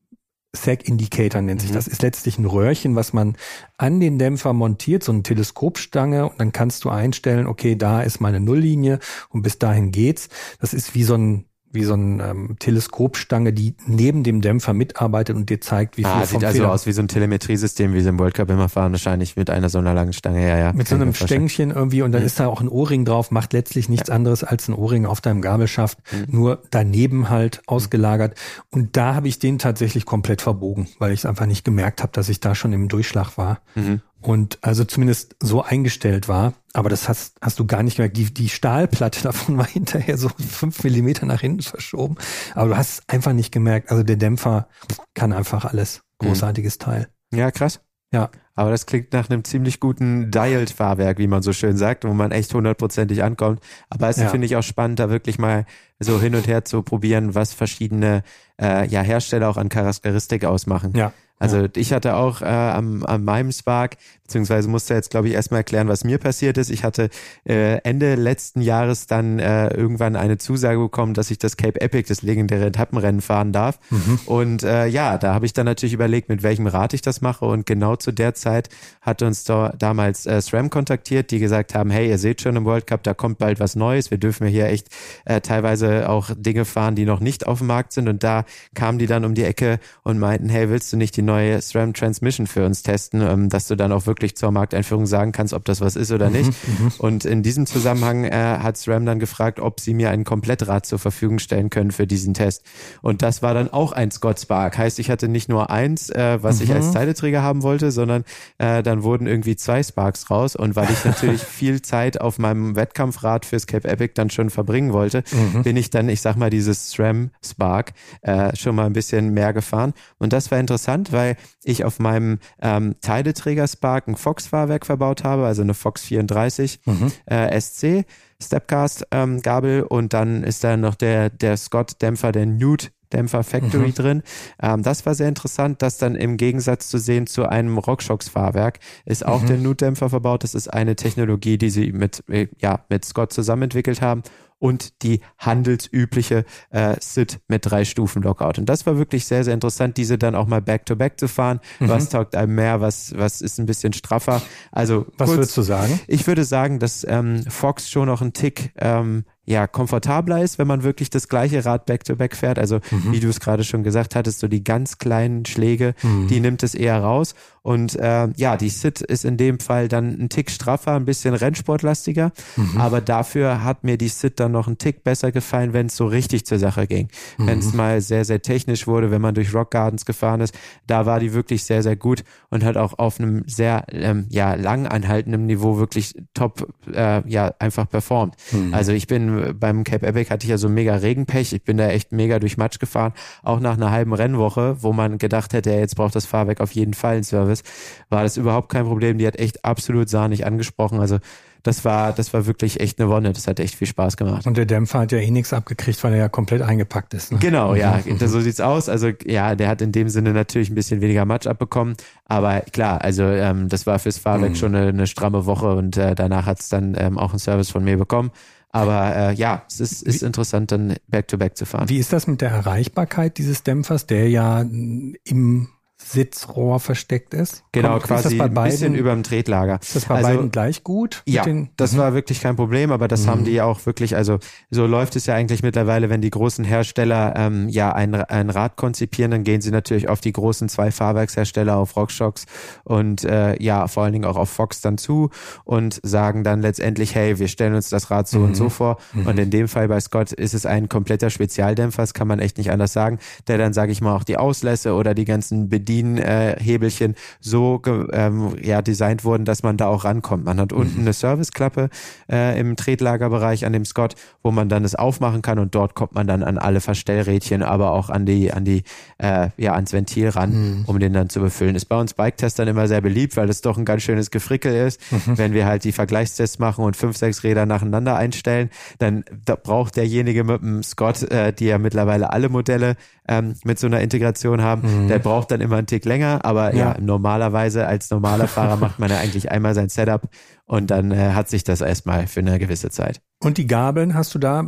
Sag 0.52 0.88
Indicator 0.88 1.40
nennt 1.40 1.60
sich 1.60 1.70
mhm. 1.70 1.74
das. 1.74 1.86
Ist 1.86 2.02
letztlich 2.02 2.38
ein 2.38 2.44
Röhrchen, 2.44 2.96
was 2.96 3.12
man 3.12 3.36
an 3.76 4.00
den 4.00 4.18
Dämpfer 4.18 4.52
montiert, 4.52 5.04
so 5.04 5.12
eine 5.12 5.22
Teleskopstange 5.22 6.28
und 6.28 6.40
dann 6.40 6.52
kannst 6.52 6.84
du 6.84 6.90
einstellen, 6.90 7.46
okay, 7.46 7.76
da 7.76 8.02
ist 8.02 8.20
meine 8.20 8.40
Nulllinie 8.40 8.98
und 9.28 9.42
bis 9.42 9.58
dahin 9.58 9.92
geht's. 9.92 10.28
Das 10.60 10.74
ist 10.74 10.94
wie 10.94 11.04
so 11.04 11.14
ein 11.14 11.44
wie 11.72 11.84
so 11.84 11.94
eine 11.94 12.22
ähm, 12.24 12.56
Teleskopstange, 12.58 13.52
die 13.52 13.74
neben 13.86 14.24
dem 14.24 14.40
Dämpfer 14.40 14.72
mitarbeitet 14.72 15.36
und 15.36 15.48
dir 15.50 15.60
zeigt, 15.60 15.96
wie 15.96 16.02
viel 16.02 16.10
ah, 16.10 16.26
sieht 16.26 16.42
also 16.42 16.58
Feder 16.58 16.72
aus 16.72 16.86
wie 16.86 16.92
so 16.92 17.00
ein 17.00 17.08
Telemetriesystem, 17.08 17.94
wie 17.94 18.00
sie 18.00 18.08
im 18.08 18.18
World 18.18 18.34
Cup 18.34 18.50
immer 18.50 18.68
fahren, 18.68 18.90
wahrscheinlich 18.92 19.36
mit 19.36 19.50
einer 19.50 19.68
so 19.68 19.78
einer 19.78 19.94
langen 19.94 20.12
Stange, 20.12 20.46
ja, 20.46 20.58
ja. 20.58 20.72
Mit 20.72 20.88
so 20.88 20.96
einem 20.96 21.14
Stängchen 21.14 21.70
irgendwie 21.70 22.02
und 22.02 22.10
dann 22.10 22.22
mhm. 22.22 22.26
ist 22.26 22.40
da 22.40 22.48
auch 22.48 22.60
ein 22.60 22.68
Ohrring 22.68 23.04
drauf, 23.04 23.30
macht 23.30 23.52
letztlich 23.52 23.88
nichts 23.88 24.08
ja. 24.08 24.14
anderes 24.14 24.42
als 24.42 24.68
ein 24.68 24.74
Ohrring 24.74 25.06
auf 25.06 25.20
deinem 25.20 25.42
Gabelschaft, 25.42 25.98
mhm. 26.10 26.38
nur 26.38 26.62
daneben 26.70 27.30
halt 27.30 27.62
ausgelagert. 27.66 28.34
Und 28.70 28.96
da 28.96 29.14
habe 29.14 29.28
ich 29.28 29.38
den 29.38 29.58
tatsächlich 29.58 30.06
komplett 30.06 30.42
verbogen, 30.42 30.88
weil 30.98 31.12
ich 31.12 31.20
es 31.20 31.26
einfach 31.26 31.46
nicht 31.46 31.64
gemerkt 31.64 32.02
habe, 32.02 32.12
dass 32.12 32.28
ich 32.28 32.40
da 32.40 32.56
schon 32.56 32.72
im 32.72 32.88
Durchschlag 32.88 33.38
war. 33.38 33.60
Mhm 33.76 34.00
und 34.20 34.58
also 34.62 34.84
zumindest 34.84 35.36
so 35.40 35.62
eingestellt 35.62 36.28
war. 36.28 36.54
Aber 36.72 36.88
das 36.88 37.08
hast, 37.08 37.36
hast 37.40 37.58
du 37.58 37.66
gar 37.66 37.82
nicht 37.82 37.96
gemerkt. 37.96 38.16
Die, 38.16 38.32
die 38.32 38.48
Stahlplatte 38.48 39.22
davon 39.24 39.58
war 39.58 39.66
hinterher 39.66 40.18
so 40.18 40.28
fünf 40.28 40.82
Millimeter 40.84 41.26
nach 41.26 41.40
hinten 41.40 41.62
verschoben. 41.62 42.16
Aber 42.54 42.70
du 42.70 42.76
hast 42.76 42.90
es 42.90 43.02
einfach 43.08 43.32
nicht 43.32 43.52
gemerkt. 43.52 43.90
Also 43.90 44.02
der 44.02 44.16
Dämpfer 44.16 44.68
kann 45.14 45.32
einfach 45.32 45.64
alles. 45.64 46.02
Mhm. 46.20 46.26
Großartiges 46.26 46.78
mhm. 46.78 46.82
Teil. 46.82 47.08
Ja, 47.32 47.50
krass. 47.50 47.80
Ja. 48.12 48.30
Aber 48.54 48.70
das 48.70 48.84
klingt 48.84 49.12
nach 49.12 49.30
einem 49.30 49.44
ziemlich 49.44 49.80
guten 49.80 50.30
Dialed-Fahrwerk, 50.30 51.18
wie 51.18 51.28
man 51.28 51.42
so 51.42 51.52
schön 51.52 51.76
sagt, 51.76 52.04
wo 52.04 52.12
man 52.12 52.32
echt 52.32 52.52
hundertprozentig 52.52 53.22
ankommt. 53.22 53.60
Aber 53.88 54.08
es 54.08 54.18
ja. 54.18 54.28
finde 54.28 54.46
ich 54.46 54.56
auch 54.56 54.62
spannend, 54.62 54.98
da 54.98 55.08
wirklich 55.08 55.38
mal 55.38 55.64
so 55.98 56.20
hin 56.20 56.34
und 56.34 56.46
her 56.46 56.64
zu 56.64 56.82
probieren, 56.82 57.34
was 57.34 57.54
verschiedene 57.54 58.22
äh, 58.60 58.86
ja, 58.88 59.00
Hersteller 59.00 59.48
auch 59.48 59.56
an 59.56 59.68
Charakteristik 59.70 60.44
ausmachen. 60.44 60.92
Ja. 60.94 61.12
Also 61.40 61.62
ja. 61.62 61.68
ich 61.74 61.92
hatte 61.92 62.14
auch 62.14 62.42
äh, 62.42 62.44
am, 62.44 63.04
an 63.04 63.24
meinem 63.24 63.50
Spark, 63.50 63.96
beziehungsweise 64.22 64.68
musste 64.68 64.94
jetzt, 64.94 65.10
glaube 65.10 65.26
ich, 65.26 65.34
erstmal 65.34 65.60
erklären, 65.60 65.88
was 65.88 66.04
mir 66.04 66.18
passiert 66.18 66.56
ist. 66.58 66.70
Ich 66.70 66.84
hatte 66.84 67.10
äh, 67.44 67.78
Ende 67.78 68.14
letzten 68.14 68.60
Jahres 68.60 69.08
dann 69.08 69.40
äh, 69.40 69.74
irgendwann 69.74 70.14
eine 70.14 70.38
Zusage 70.38 70.78
bekommen, 70.78 71.14
dass 71.14 71.32
ich 71.32 71.38
das 71.38 71.56
Cape 71.56 71.80
Epic, 71.80 72.08
das 72.08 72.22
legendäre 72.22 72.66
Etappenrennen 72.66 73.20
fahren 73.20 73.52
darf. 73.52 73.80
Mhm. 73.90 74.20
Und 74.26 74.62
äh, 74.62 74.86
ja, 74.86 75.18
da 75.18 75.34
habe 75.34 75.46
ich 75.46 75.52
dann 75.52 75.66
natürlich 75.66 75.94
überlegt, 75.94 76.28
mit 76.28 76.44
welchem 76.44 76.68
Rad 76.68 76.94
ich 76.94 77.02
das 77.02 77.20
mache. 77.20 77.46
Und 77.46 77.66
genau 77.66 77.96
zu 77.96 78.12
der 78.12 78.34
Zeit 78.34 78.60
Zeit 78.60 78.68
hat 79.00 79.22
uns 79.22 79.44
da, 79.44 79.72
damals 79.78 80.26
äh, 80.26 80.40
SRAM 80.40 80.70
kontaktiert, 80.70 81.30
die 81.30 81.38
gesagt 81.38 81.74
haben, 81.74 81.90
hey, 81.90 82.08
ihr 82.08 82.18
seht 82.18 82.40
schon 82.42 82.56
im 82.56 82.64
World 82.64 82.86
Cup, 82.86 83.02
da 83.02 83.14
kommt 83.14 83.38
bald 83.38 83.60
was 83.60 83.76
Neues. 83.76 84.10
Wir 84.10 84.18
dürfen 84.18 84.46
hier 84.46 84.66
echt 84.66 84.88
äh, 85.24 85.40
teilweise 85.40 86.08
auch 86.08 86.30
Dinge 86.36 86.64
fahren, 86.64 86.94
die 86.94 87.04
noch 87.04 87.20
nicht 87.20 87.46
auf 87.46 87.58
dem 87.58 87.68
Markt 87.68 87.92
sind. 87.92 88.08
Und 88.08 88.22
da 88.22 88.44
kamen 88.74 88.98
die 88.98 89.06
dann 89.06 89.24
um 89.24 89.34
die 89.34 89.44
Ecke 89.44 89.78
und 90.02 90.18
meinten, 90.18 90.48
hey, 90.48 90.68
willst 90.68 90.92
du 90.92 90.96
nicht 90.96 91.16
die 91.16 91.22
neue 91.30 91.62
SRAM 91.62 91.94
Transmission 91.94 92.46
für 92.46 92.66
uns 92.66 92.82
testen, 92.82 93.22
ähm, 93.22 93.48
dass 93.48 93.68
du 93.68 93.76
dann 93.76 93.92
auch 93.92 94.06
wirklich 94.06 94.36
zur 94.36 94.50
Markteinführung 94.50 95.06
sagen 95.06 95.30
kannst, 95.30 95.54
ob 95.54 95.64
das 95.64 95.80
was 95.80 95.94
ist 95.94 96.10
oder 96.10 96.28
nicht. 96.28 96.50
Mhm, 96.50 96.84
mhm. 96.84 96.92
und 96.98 97.24
in 97.24 97.42
diesem 97.42 97.66
Zusammenhang 97.66 98.24
äh, 98.24 98.30
hat 98.32 98.76
SRAM 98.76 99.06
dann 99.06 99.20
gefragt, 99.20 99.60
ob 99.60 99.78
sie 99.80 99.94
mir 99.94 100.10
ein 100.10 100.24
Komplettrad 100.24 100.86
zur 100.86 100.98
Verfügung 100.98 101.38
stellen 101.38 101.70
können 101.70 101.92
für 101.92 102.06
diesen 102.06 102.34
Test. 102.34 102.64
Und 103.00 103.22
das 103.22 103.42
war 103.42 103.54
dann 103.54 103.72
auch 103.72 103.92
ein 103.92 104.10
Scott 104.10 104.40
Spark. 104.40 104.76
Heißt, 104.76 104.98
ich 104.98 105.10
hatte 105.10 105.28
nicht 105.28 105.48
nur 105.48 105.70
eins, 105.70 106.10
äh, 106.10 106.38
was 106.42 106.58
mhm. 106.58 106.64
ich 106.64 106.72
als 106.72 106.90
Teileträger 106.90 107.42
haben 107.42 107.62
wollte, 107.62 107.92
sondern 107.92 108.24
äh, 108.58 108.82
dann 108.82 109.04
wurden 109.04 109.26
irgendwie 109.26 109.54
zwei 109.54 109.82
Sparks 109.82 110.30
raus. 110.30 110.56
Und 110.56 110.74
weil 110.74 110.90
ich 110.90 111.04
natürlich 111.04 111.42
viel 111.60 111.80
Zeit 111.82 112.20
auf 112.20 112.38
meinem 112.38 112.74
Wettkampfrad 112.74 113.46
fürs 113.46 113.66
Cape 113.68 113.88
Epic 113.88 114.14
dann 114.14 114.30
schon 114.30 114.50
verbringen 114.50 114.92
wollte, 114.92 115.22
mhm. 115.30 115.62
bin 115.62 115.76
ich 115.76 115.90
dann, 115.90 116.08
ich 116.08 116.20
sag 116.20 116.36
mal, 116.36 116.50
dieses 116.50 116.90
SRAM 116.90 117.30
Spark 117.44 117.92
äh, 118.22 118.56
schon 118.56 118.74
mal 118.74 118.86
ein 118.86 118.92
bisschen 118.92 119.30
mehr 119.32 119.52
gefahren. 119.52 119.92
Und 120.18 120.32
das 120.32 120.50
war 120.50 120.58
interessant, 120.58 121.12
weil 121.12 121.19
ich 121.64 121.84
auf 121.84 121.98
meinem 121.98 122.38
ähm, 122.60 122.96
Teileträger 123.00 123.66
Spark 123.66 124.08
ein 124.08 124.16
Fox-Fahrwerk 124.16 124.86
verbaut 124.86 125.24
habe, 125.24 125.46
also 125.46 125.62
eine 125.62 125.74
Fox 125.74 126.02
34 126.02 126.80
mhm. 126.84 127.12
äh, 127.26 127.60
SC. 127.60 128.04
Stepcast 128.42 129.06
ähm, 129.10 129.42
Gabel 129.42 129.82
und 129.82 130.14
dann 130.14 130.42
ist 130.44 130.64
da 130.64 130.78
noch 130.78 130.94
der 130.94 131.28
der 131.28 131.58
Scott 131.58 132.00
Dämpfer 132.00 132.32
der 132.32 132.46
Newt 132.46 132.90
Dämpfer 133.12 133.42
Factory 133.42 133.88
mhm. 133.88 133.94
drin. 133.94 134.22
Ähm, 134.62 134.82
das 134.82 135.04
war 135.04 135.14
sehr 135.14 135.28
interessant, 135.28 135.82
das 135.82 135.98
dann 135.98 136.14
im 136.14 136.36
Gegensatz 136.36 136.88
zu 136.88 136.98
sehen 136.98 137.26
zu 137.26 137.48
einem 137.48 137.78
RockShox 137.78 138.28
Fahrwerk 138.28 138.78
ist 139.04 139.26
auch 139.26 139.42
mhm. 139.42 139.46
der 139.46 139.56
Nut-Dämpfer 139.58 140.10
verbaut. 140.10 140.44
Das 140.44 140.54
ist 140.54 140.68
eine 140.68 140.96
Technologie, 140.96 141.58
die 141.58 141.70
sie 141.70 141.92
mit, 141.92 142.22
äh, 142.28 142.48
ja, 142.60 142.84
mit 142.88 143.04
Scott 143.04 143.32
zusammen 143.32 143.62
entwickelt 143.64 144.00
haben 144.00 144.22
und 144.60 145.02
die 145.02 145.20
handelsübliche 145.38 146.44
äh, 146.70 146.94
SIT 147.00 147.40
mit 147.48 147.66
drei 147.66 147.84
Stufen 147.84 148.22
Lockout. 148.22 148.58
Und 148.58 148.66
das 148.66 148.86
war 148.86 148.96
wirklich 148.96 149.24
sehr, 149.24 149.42
sehr 149.42 149.54
interessant, 149.54 149.96
diese 149.96 150.18
dann 150.18 150.36
auch 150.36 150.46
mal 150.46 150.60
back-to-back 150.62 151.14
-back 151.14 151.18
zu 151.18 151.26
fahren. 151.26 151.60
Mhm. 151.80 151.88
Was 151.88 152.10
taugt 152.10 152.36
einem 152.36 152.54
mehr, 152.54 152.80
was, 152.80 153.12
was 153.16 153.40
ist 153.40 153.58
ein 153.58 153.66
bisschen 153.66 153.92
straffer? 153.92 154.40
Also, 154.70 155.06
was 155.16 155.28
kurz, 155.28 155.38
würdest 155.38 155.56
du 155.56 155.62
sagen? 155.62 155.98
Ich 156.06 156.26
würde 156.26 156.44
sagen, 156.44 156.78
dass 156.78 157.04
ähm, 157.08 157.42
Fox 157.48 157.90
schon 157.90 158.06
noch 158.06 158.20
ein 158.20 158.32
Tick 158.32 158.72
ähm, 158.76 159.24
ja, 159.46 159.66
komfortabler 159.66 160.42
ist, 160.42 160.58
wenn 160.58 160.66
man 160.66 160.82
wirklich 160.82 161.10
das 161.10 161.28
gleiche 161.28 161.64
Rad 161.64 161.86
back-to-back 161.86 162.32
-back 162.32 162.36
fährt. 162.36 162.58
Also, 162.58 162.80
mhm. 162.90 163.12
wie 163.12 163.20
du 163.20 163.28
es 163.28 163.40
gerade 163.40 163.64
schon 163.64 163.82
gesagt 163.82 164.14
hattest, 164.14 164.40
so 164.40 164.48
die 164.48 164.62
ganz 164.62 164.98
kleinen 164.98 165.44
Schläge, 165.44 165.94
mhm. 166.02 166.28
die 166.28 166.40
nimmt 166.40 166.62
es 166.62 166.74
eher 166.74 167.00
raus. 167.00 167.34
Und 167.62 167.94
äh, 167.96 168.28
ja, 168.36 168.56
die 168.56 168.70
Sit 168.70 169.00
ist 169.00 169.24
in 169.24 169.36
dem 169.36 169.58
Fall 169.60 169.88
dann 169.88 170.18
ein 170.18 170.28
Tick 170.28 170.50
straffer, 170.50 170.92
ein 170.92 171.04
bisschen 171.04 171.34
rennsportlastiger. 171.34 172.32
Mhm. 172.56 172.80
Aber 172.80 173.00
dafür 173.00 173.62
hat 173.64 173.84
mir 173.84 173.98
die 173.98 174.08
Sit 174.08 174.40
dann 174.40 174.52
noch 174.52 174.66
ein 174.66 174.78
Tick 174.78 175.04
besser 175.04 175.30
gefallen, 175.30 175.72
wenn 175.72 175.86
es 175.86 175.96
so 175.96 176.06
richtig 176.06 176.46
zur 176.46 176.58
Sache 176.58 176.86
ging. 176.86 177.08
Mhm. 177.36 177.46
Wenn 177.46 177.58
es 177.58 177.74
mal 177.74 178.00
sehr, 178.00 178.24
sehr 178.24 178.40
technisch 178.40 178.86
wurde, 178.86 179.10
wenn 179.10 179.20
man 179.20 179.34
durch 179.34 179.52
Rock 179.52 179.72
Gardens 179.72 180.06
gefahren 180.06 180.40
ist, 180.40 180.58
da 180.86 181.04
war 181.04 181.20
die 181.20 181.34
wirklich 181.34 181.64
sehr, 181.64 181.82
sehr 181.82 181.96
gut 181.96 182.24
und 182.48 182.64
hat 182.64 182.76
auch 182.76 182.98
auf 182.98 183.20
einem 183.20 183.44
sehr 183.46 183.84
ähm, 183.90 184.26
ja, 184.30 184.54
lang 184.54 184.86
anhaltenden 184.86 185.46
Niveau 185.46 185.76
wirklich 185.78 186.14
top 186.32 186.66
äh, 186.92 187.28
ja, 187.28 187.52
einfach 187.58 187.88
performt. 187.88 188.36
Mhm. 188.52 188.72
Also 188.72 188.92
ich 188.92 189.06
bin 189.06 189.29
beim 189.58 189.84
Cape 189.84 190.06
Epic 190.06 190.30
hatte 190.30 190.44
ich 190.44 190.50
ja 190.50 190.58
so 190.58 190.68
mega 190.68 190.94
Regenpech. 190.94 191.52
Ich 191.52 191.64
bin 191.64 191.76
da 191.76 191.88
echt 191.88 192.12
mega 192.12 192.38
durch 192.38 192.56
Matsch 192.56 192.78
gefahren. 192.78 193.12
Auch 193.42 193.60
nach 193.60 193.76
einer 193.76 193.90
halben 193.90 194.12
Rennwoche, 194.12 194.76
wo 194.82 194.92
man 194.92 195.18
gedacht 195.18 195.52
hätte, 195.52 195.70
jetzt 195.70 195.96
braucht 195.96 196.14
das 196.14 196.26
Fahrwerk 196.26 196.60
auf 196.60 196.72
jeden 196.72 196.94
Fall 196.94 197.14
einen 197.14 197.24
Service, 197.24 197.62
war 198.08 198.22
das 198.22 198.36
überhaupt 198.36 198.70
kein 198.70 198.84
Problem. 198.84 199.18
Die 199.18 199.26
hat 199.26 199.38
echt 199.38 199.64
absolut 199.64 200.08
sahnig 200.08 200.46
angesprochen. 200.46 201.00
Also 201.00 201.18
das 201.62 201.84
war, 201.84 202.12
das 202.12 202.32
war 202.32 202.46
wirklich 202.46 202.80
echt 202.80 202.98
eine 202.98 203.10
Wonne. 203.10 203.32
Das 203.32 203.46
hat 203.46 203.60
echt 203.60 203.74
viel 203.74 203.86
Spaß 203.86 204.16
gemacht. 204.16 204.46
Und 204.46 204.56
der 204.56 204.66
Dämpfer 204.66 205.00
hat 205.00 205.12
ja 205.12 205.18
eh 205.18 205.30
nichts 205.30 205.52
abgekriegt, 205.52 206.02
weil 206.02 206.12
er 206.12 206.18
ja 206.18 206.28
komplett 206.28 206.62
eingepackt 206.62 207.12
ist. 207.14 207.32
Ne? 207.32 207.38
Genau, 207.38 207.74
ja, 207.74 208.00
so 208.18 208.40
sieht's 208.40 208.60
aus. 208.60 208.88
Also 208.88 209.10
ja, 209.24 209.54
der 209.54 209.68
hat 209.68 209.82
in 209.82 209.92
dem 209.92 210.08
Sinne 210.08 210.32
natürlich 210.32 210.70
ein 210.70 210.74
bisschen 210.74 211.00
weniger 211.00 211.24
Matsch 211.24 211.46
abbekommen. 211.46 211.96
Aber 212.24 212.60
klar, 212.60 213.02
also 213.02 213.24
ähm, 213.24 213.68
das 213.68 213.86
war 213.86 213.98
fürs 213.98 214.18
Fahrwerk 214.18 214.50
mhm. 214.50 214.56
schon 214.56 214.74
eine, 214.74 214.88
eine 214.88 215.06
stramme 215.06 215.46
Woche 215.46 215.74
und 215.74 215.96
äh, 215.96 216.14
danach 216.14 216.46
hat's 216.46 216.68
dann 216.68 216.96
ähm, 216.98 217.18
auch 217.18 217.30
einen 217.30 217.38
Service 217.38 217.70
von 217.70 217.84
mir 217.84 217.98
bekommen. 217.98 218.30
Aber 218.72 219.16
äh, 219.16 219.34
ja, 219.34 219.64
es 219.68 219.80
ist, 219.80 220.02
ist 220.02 220.22
interessant, 220.22 220.70
dann 220.70 220.94
back-to-back 221.08 221.52
-back 221.52 221.56
zu 221.56 221.66
fahren. 221.66 221.88
Wie 221.88 221.98
ist 221.98 222.12
das 222.12 222.26
mit 222.26 222.40
der 222.40 222.50
Erreichbarkeit 222.50 223.36
dieses 223.38 223.64
Dämpfers, 223.64 224.06
der 224.06 224.28
ja 224.30 224.60
im 224.60 225.68
Sitzrohr 226.02 226.80
versteckt 226.80 227.34
ist. 227.34 227.62
Genau, 227.72 227.90
Kommt, 227.90 228.04
quasi 228.04 228.40
ein 228.40 228.54
bisschen 228.54 228.94
über 228.94 229.12
dem 229.12 229.22
Tretlager. 229.22 229.78
Ist 229.80 229.96
das 229.96 230.06
bei 230.06 230.16
also, 230.16 230.28
beiden 230.28 230.50
gleich 230.50 230.82
gut? 230.82 231.22
Ja, 231.26 231.44
den, 231.44 231.68
das 231.76 231.92
mhm. 231.92 231.98
war 231.98 232.14
wirklich 232.14 232.40
kein 232.40 232.56
Problem, 232.56 232.90
aber 232.90 233.06
das 233.06 233.26
mhm. 233.26 233.30
haben 233.30 233.44
die 233.44 233.60
auch 233.60 233.84
wirklich, 233.86 234.16
also 234.16 234.38
so 234.70 234.86
läuft 234.86 235.14
es 235.16 235.26
ja 235.26 235.34
eigentlich 235.34 235.62
mittlerweile, 235.62 236.08
wenn 236.08 236.22
die 236.22 236.30
großen 236.30 236.64
Hersteller 236.64 237.34
ähm, 237.36 237.68
ja 237.68 237.92
ein, 237.92 238.14
ein 238.14 238.50
Rad 238.50 238.76
konzipieren, 238.76 239.30
dann 239.30 239.44
gehen 239.44 239.60
sie 239.60 239.70
natürlich 239.70 240.08
auf 240.08 240.20
die 240.20 240.32
großen 240.32 240.68
zwei 240.68 240.90
Fahrwerkshersteller, 240.90 241.76
auf 241.76 241.96
Rockshox 241.96 242.46
und 242.84 243.24
äh, 243.24 243.62
ja, 243.62 243.86
vor 243.86 244.02
allen 244.02 244.12
Dingen 244.12 244.24
auch 244.24 244.36
auf 244.36 244.48
Fox 244.48 244.80
dann 244.80 244.98
zu 244.98 245.30
und 245.64 246.00
sagen 246.02 246.44
dann 246.44 246.62
letztendlich, 246.62 247.14
hey, 247.14 247.38
wir 247.38 247.48
stellen 247.48 247.74
uns 247.74 247.90
das 247.90 248.10
Rad 248.10 248.26
so 248.26 248.38
mhm. 248.38 248.44
und 248.46 248.54
so 248.56 248.68
vor. 248.68 248.96
Mhm. 249.12 249.26
Und 249.26 249.38
in 249.38 249.50
dem 249.50 249.68
Fall 249.68 249.86
bei 249.86 250.00
Scott 250.00 250.32
ist 250.32 250.54
es 250.54 250.66
ein 250.66 250.88
kompletter 250.88 251.30
Spezialdämpfer, 251.30 252.02
das 252.02 252.14
kann 252.14 252.26
man 252.26 252.40
echt 252.40 252.58
nicht 252.58 252.72
anders 252.72 252.92
sagen, 252.92 253.18
der 253.46 253.58
dann, 253.58 253.74
sage 253.74 253.92
ich 253.92 254.00
mal, 254.00 254.16
auch 254.16 254.24
die 254.24 254.38
Auslässe 254.38 254.94
oder 254.94 255.14
die 255.14 255.24
ganzen 255.24 255.68
Bedienungen 255.68 255.89
Bedienhebelchen 255.90 257.16
so 257.40 257.82
ähm, 258.12 258.56
ja, 258.62 258.80
designt 258.82 259.24
wurden, 259.24 259.44
dass 259.44 259.62
man 259.62 259.76
da 259.76 259.86
auch 259.86 260.04
rankommt. 260.04 260.44
Man 260.44 260.60
hat 260.60 260.72
unten 260.72 260.94
mhm. 260.94 261.00
eine 261.00 261.12
Serviceklappe 261.12 261.90
äh, 262.30 262.58
im 262.58 262.76
Tretlagerbereich 262.76 263.66
an 263.66 263.72
dem 263.72 263.84
Scott, 263.84 264.14
wo 264.42 264.50
man 264.52 264.68
dann 264.68 264.84
es 264.84 264.94
aufmachen 264.94 265.42
kann 265.42 265.58
und 265.58 265.74
dort 265.74 265.94
kommt 265.94 266.14
man 266.14 266.26
dann 266.26 266.42
an 266.42 266.58
alle 266.58 266.80
Verstellrädchen, 266.80 267.62
aber 267.62 267.90
auch 267.90 268.08
an 268.08 268.24
die, 268.24 268.52
an 268.52 268.64
die, 268.64 268.84
äh, 269.18 269.48
ja, 269.56 269.74
ans 269.74 269.92
Ventil 269.92 270.28
ran, 270.28 270.52
mhm. 270.52 270.84
um 270.86 271.00
den 271.00 271.12
dann 271.12 271.28
zu 271.28 271.40
befüllen. 271.40 271.74
Ist 271.74 271.86
bei 271.86 271.98
uns 271.98 272.14
Bike-Testern 272.14 272.68
immer 272.68 272.86
sehr 272.86 273.00
beliebt, 273.00 273.36
weil 273.36 273.48
es 273.48 273.60
doch 273.60 273.76
ein 273.76 273.84
ganz 273.84 274.02
schönes 274.02 274.30
Gefrickel 274.30 274.72
ist. 274.86 275.00
Mhm. 275.10 275.38
Wenn 275.38 275.52
wir 275.54 275.66
halt 275.66 275.84
die 275.84 275.92
Vergleichstests 275.92 276.58
machen 276.58 276.84
und 276.84 276.96
fünf, 276.96 277.16
sechs 277.16 277.42
Räder 277.42 277.66
nacheinander 277.66 278.16
einstellen, 278.16 278.70
dann 278.98 279.24
da 279.44 279.56
braucht 279.56 279.96
derjenige 279.96 280.44
mit 280.44 280.62
dem 280.62 280.82
Scott, 280.82 281.22
äh, 281.30 281.52
die 281.52 281.66
ja 281.66 281.78
mittlerweile 281.78 282.32
alle 282.32 282.48
Modelle 282.48 282.96
ähm, 283.30 283.54
mit 283.64 283.78
so 283.78 283.86
einer 283.86 284.00
Integration 284.00 284.60
haben, 284.60 285.04
mhm. 285.04 285.08
der 285.08 285.20
braucht 285.20 285.52
dann 285.52 285.60
immer 285.60 285.76
einen 285.76 285.86
Tick 285.86 286.04
länger, 286.04 286.44
aber 286.44 286.74
ja. 286.74 286.94
ja, 286.94 287.00
normalerweise 287.00 287.86
als 287.86 288.10
normaler 288.10 288.48
Fahrer 288.48 288.76
macht 288.80 288.98
man 288.98 289.08
ja 289.08 289.18
eigentlich 289.18 289.50
einmal 289.50 289.72
sein 289.74 289.88
Setup 289.88 290.28
und 290.66 290.90
dann 290.90 291.12
äh, 291.12 291.32
hat 291.32 291.48
sich 291.48 291.62
das 291.62 291.80
erstmal 291.80 292.26
für 292.26 292.40
eine 292.40 292.58
gewisse 292.58 292.90
Zeit. 292.90 293.22
Und 293.40 293.56
die 293.56 293.68
Gabeln, 293.68 294.14
hast 294.14 294.34
du 294.34 294.40
da 294.40 294.64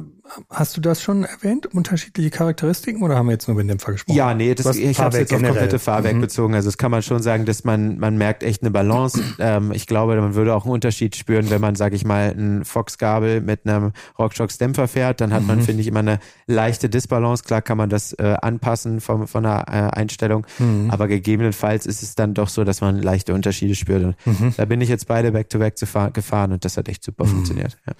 Hast 0.50 0.76
du 0.76 0.80
das 0.80 1.02
schon 1.02 1.24
erwähnt? 1.24 1.66
Unterschiedliche 1.66 2.30
Charakteristiken 2.30 3.02
oder 3.02 3.16
haben 3.16 3.26
wir 3.26 3.32
jetzt 3.32 3.48
nur 3.48 3.56
mit 3.56 3.64
dem 3.64 3.68
Dämpfer 3.68 3.92
gesprochen? 3.92 4.16
Ja, 4.16 4.34
nee, 4.34 4.54
das, 4.54 4.76
ich 4.76 4.98
habe 4.98 5.18
jetzt 5.18 5.32
auf 5.32 5.42
komplette 5.42 5.78
Fahrwerk 5.78 6.16
mhm. 6.16 6.20
bezogen. 6.20 6.54
Also 6.54 6.68
das 6.68 6.78
kann 6.78 6.90
man 6.90 7.02
schon 7.02 7.22
sagen, 7.22 7.44
dass 7.44 7.64
man 7.64 7.98
man 7.98 8.16
merkt 8.16 8.42
echt 8.42 8.62
eine 8.62 8.70
Balance. 8.70 9.22
ähm, 9.38 9.72
ich 9.72 9.86
glaube, 9.86 10.16
man 10.20 10.34
würde 10.34 10.54
auch 10.54 10.64
einen 10.64 10.72
Unterschied 10.72 11.16
spüren, 11.16 11.50
wenn 11.50 11.60
man, 11.60 11.74
sage 11.74 11.96
ich 11.96 12.04
mal, 12.04 12.34
ein 12.36 12.64
Fox-Gabel 12.64 13.40
mit 13.40 13.66
einem 13.66 13.92
RockShox 14.18 14.58
Dämpfer 14.58 14.88
fährt. 14.88 15.20
Dann 15.20 15.32
hat 15.32 15.46
man, 15.46 15.58
mhm. 15.58 15.62
finde 15.62 15.80
ich, 15.82 15.86
immer 15.86 16.00
eine 16.00 16.18
leichte 16.46 16.88
Disbalance. 16.88 17.44
Klar 17.44 17.62
kann 17.62 17.76
man 17.76 17.90
das 17.90 18.12
äh, 18.14 18.36
anpassen 18.40 19.00
vom, 19.00 19.26
von 19.26 19.42
der 19.42 19.64
äh, 19.68 19.98
Einstellung, 19.98 20.46
mhm. 20.58 20.90
aber 20.90 21.08
gegebenenfalls 21.08 21.86
ist 21.86 22.02
es 22.02 22.14
dann 22.14 22.34
doch 22.34 22.48
so, 22.48 22.64
dass 22.64 22.80
man 22.80 23.00
leichte 23.00 23.34
Unterschiede 23.34 23.74
spürt. 23.74 24.04
Und 24.04 24.16
mhm. 24.26 24.54
da 24.56 24.64
bin 24.64 24.80
ich 24.80 24.88
jetzt 24.88 25.06
beide 25.08 25.32
Back-to-Back 25.32 25.74
-back 25.74 26.10
gefahren 26.12 26.52
und 26.52 26.64
das 26.64 26.76
hat 26.76 26.88
echt 26.88 27.04
super 27.04 27.24
mhm. 27.24 27.30
funktioniert. 27.30 27.78
Ja. 27.86 27.94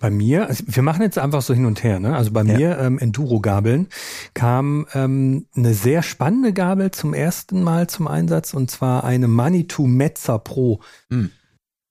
Bei 0.00 0.10
mir, 0.10 0.48
also 0.48 0.64
wir 0.66 0.82
machen 0.82 1.02
jetzt 1.02 1.18
einfach 1.18 1.42
so 1.42 1.54
hin 1.54 1.66
und 1.66 1.77
und 1.78 1.84
her. 1.84 2.00
Ne? 2.00 2.16
Also 2.16 2.32
bei 2.32 2.42
ja. 2.42 2.56
mir 2.56 2.78
ähm, 2.78 2.98
Enduro-Gabeln 2.98 3.88
kam 4.34 4.86
ähm, 4.94 5.46
eine 5.56 5.74
sehr 5.74 6.02
spannende 6.02 6.52
Gabel 6.52 6.90
zum 6.90 7.14
ersten 7.14 7.62
Mal 7.62 7.88
zum 7.88 8.06
Einsatz 8.06 8.54
und 8.54 8.70
zwar 8.70 9.04
eine 9.04 9.28
Manitou 9.28 9.86
Metzer 9.86 10.38
Pro. 10.38 10.80
Mhm. 11.08 11.30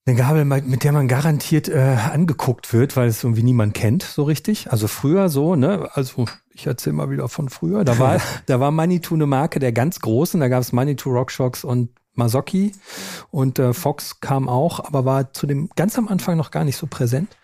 Eine 0.06 0.16
Gabel, 0.16 0.46
mit 0.46 0.84
der 0.84 0.92
man 0.92 1.06
garantiert 1.06 1.68
äh, 1.68 1.96
angeguckt 2.10 2.72
wird, 2.72 2.96
weil 2.96 3.08
es 3.08 3.22
irgendwie 3.22 3.42
niemand 3.42 3.74
kennt, 3.74 4.02
so 4.02 4.22
richtig. 4.22 4.72
Also 4.72 4.88
früher 4.88 5.28
so, 5.28 5.54
ne? 5.54 5.90
Also 5.92 6.24
ich 6.54 6.66
erzähle 6.66 6.96
mal 6.96 7.10
wieder 7.10 7.28
von 7.28 7.50
früher. 7.50 7.84
Da 7.84 7.98
war, 7.98 8.18
da 8.46 8.58
war 8.58 8.70
Manitou 8.70 9.14
eine 9.14 9.26
Marke 9.26 9.58
der 9.58 9.72
ganz 9.72 10.00
großen. 10.00 10.40
Da 10.40 10.48
gab 10.48 10.62
es 10.62 10.72
Manitou 10.72 11.10
Rockshocks 11.10 11.62
und 11.62 11.90
Masoki 12.14 12.72
und 13.30 13.58
äh, 13.58 13.74
Fox 13.74 14.20
kam 14.20 14.48
auch, 14.48 14.82
aber 14.82 15.04
war 15.04 15.32
zu 15.34 15.46
dem 15.46 15.68
ganz 15.76 15.98
am 15.98 16.08
Anfang 16.08 16.36
noch 16.38 16.50
gar 16.50 16.64
nicht 16.64 16.76
so 16.76 16.86
präsent. 16.86 17.36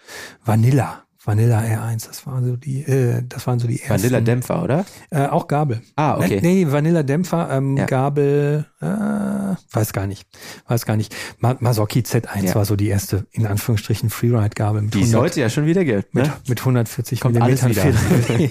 Vanilla 0.44 1.03
Vanilla 1.24 1.60
R1, 1.60 2.06
das 2.06 2.26
waren 2.26 2.44
so 2.44 2.56
die, 2.56 2.82
äh, 2.82 3.22
das 3.26 3.46
waren 3.46 3.58
so 3.58 3.66
die 3.66 3.80
ersten. 3.80 3.90
Vanilla 3.90 4.20
Dämpfer, 4.20 4.62
oder? 4.62 4.84
Äh, 5.10 5.26
auch 5.26 5.48
Gabel. 5.48 5.80
Ah, 5.96 6.18
okay. 6.18 6.40
Nee, 6.42 6.66
Vanilla 6.70 7.02
Dämpfer, 7.02 7.48
ähm, 7.50 7.78
ja. 7.78 7.86
Gabel, 7.86 8.66
äh, 8.80 8.86
weiß 8.86 9.92
gar 9.94 10.06
nicht, 10.06 10.28
weiß 10.68 10.84
gar 10.84 10.96
nicht. 10.96 11.14
Ma 11.38 11.56
Masoki 11.60 12.00
Z1 12.00 12.44
ja. 12.44 12.54
war 12.54 12.66
so 12.66 12.76
die 12.76 12.88
erste, 12.88 13.26
in 13.32 13.46
Anführungsstrichen, 13.46 14.10
Freeride-Gabel. 14.10 14.88
Die 14.88 15.02
es 15.02 15.14
heute 15.14 15.40
ja 15.40 15.48
schon 15.48 15.64
wieder 15.64 15.84
gibt, 15.84 16.14
ne? 16.14 16.22
Mit, 16.22 16.48
mit 16.50 16.58
140 16.60 17.20
Kommt 17.20 17.34
Millimetern. 17.34 17.72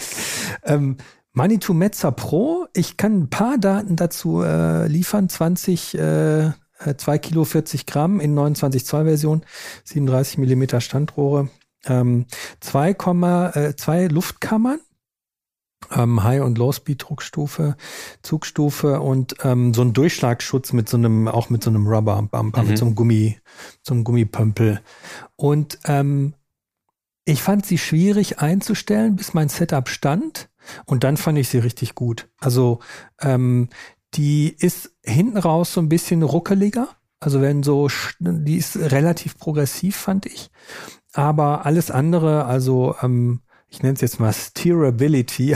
ähm, 0.64 0.98
Manitou 1.32 1.74
Metzer 1.74 2.12
Pro, 2.12 2.68
ich 2.74 2.98
kann 2.98 3.24
ein 3.24 3.30
paar 3.30 3.58
Daten 3.58 3.96
dazu 3.96 4.42
äh, 4.42 4.88
liefern, 4.88 5.30
20 5.30 5.98
äh, 5.98 6.48
äh, 6.86 6.96
2 6.98 7.18
Kilo 7.18 7.46
40 7.46 7.86
Gramm 7.86 8.20
in 8.20 8.34
29 8.34 8.86
Zoll 8.86 9.06
Version, 9.06 9.44
37 9.84 10.38
Millimeter 10.38 10.82
Standrohre, 10.82 11.50
ähm, 11.86 12.26
2,2 12.62 13.94
äh, 13.94 14.08
Luftkammern, 14.08 14.80
ähm, 15.92 16.24
High- 16.24 16.42
und 16.42 16.58
Low-Speed-Druckstufe, 16.58 17.76
Zugstufe 18.22 19.02
und 19.02 19.36
ähm, 19.44 19.74
so 19.74 19.82
ein 19.82 19.94
Durchschlagsschutz 19.94 20.74
mit 20.74 20.90
so 20.90 20.98
einem, 20.98 21.28
auch 21.28 21.50
mit 21.50 21.64
so 21.64 21.70
einem 21.70 21.88
Rubber-Bumper, 21.88 22.64
mhm. 22.64 22.70
mit 22.70 22.78
so 22.78 22.86
einem 22.86 22.96
Gummi, 22.96 23.38
so 23.82 23.94
einem 23.94 24.04
Gummipömpel. 24.04 24.82
Und 25.36 25.80
ähm, 25.86 26.34
ich 27.26 27.42
fand 27.42 27.66
sie 27.66 27.78
schwierig 27.78 28.40
einzustellen, 28.40 29.16
bis 29.16 29.34
mein 29.34 29.50
Setup 29.50 29.88
stand. 29.90 30.50
Und 30.86 31.04
dann 31.04 31.18
fand 31.18 31.38
ich 31.38 31.50
sie 31.50 31.58
richtig 31.58 31.96
gut. 31.96 32.30
Also 32.40 32.80
ähm, 33.22 33.70
die 34.14 34.56
ist 34.58 34.96
hinten 35.04 35.38
raus 35.38 35.74
so 35.74 35.82
ein 35.82 35.90
bisschen 35.90 36.24
ruckeliger. 36.24 36.90
Also 37.20 37.42
wenn 37.42 37.64
so, 37.64 37.88
die 38.20 38.58
ist 38.58 38.78
relativ 38.78 39.38
progressiv, 39.38 39.96
fand 39.96 40.26
ich. 40.26 40.52
Aber 41.14 41.66
alles 41.66 41.92
andere, 41.92 42.46
also 42.46 42.96
ähm, 43.02 43.42
ich 43.74 43.82
nenne 43.82 43.96
es 43.96 44.02
jetzt 44.02 44.20
mal 44.20 44.32
Steerability, 44.34 45.56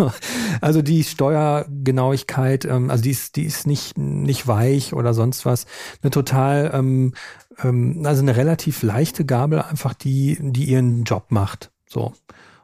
also 0.60 0.80
die 0.80 1.02
Steuergenauigkeit, 1.02 2.64
ähm, 2.64 2.88
also 2.88 3.02
die 3.02 3.10
ist, 3.10 3.34
die 3.34 3.44
ist 3.44 3.66
nicht, 3.66 3.98
nicht 3.98 4.46
weich 4.46 4.92
oder 4.92 5.12
sonst 5.12 5.44
was. 5.44 5.66
Eine 6.00 6.10
total, 6.10 6.70
ähm, 6.72 7.14
ähm, 7.62 8.02
also 8.04 8.22
eine 8.22 8.36
relativ 8.36 8.82
leichte 8.82 9.24
Gabel, 9.24 9.62
einfach 9.62 9.94
die, 9.94 10.38
die 10.40 10.66
ihren 10.66 11.02
Job 11.02 11.26
macht. 11.30 11.72
So. 11.88 12.12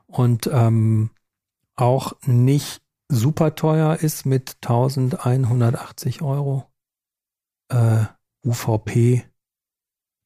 Und 0.07 0.49
ähm, 0.53 1.11
auch 1.75 2.13
nicht 2.25 2.83
super 3.09 3.57
teuer 3.57 3.97
ist 3.97 4.27
mit 4.27 4.59
1180 4.63 6.23
Euro. 6.23 6.71
Äh, 7.69 8.05
UVP 8.45 9.25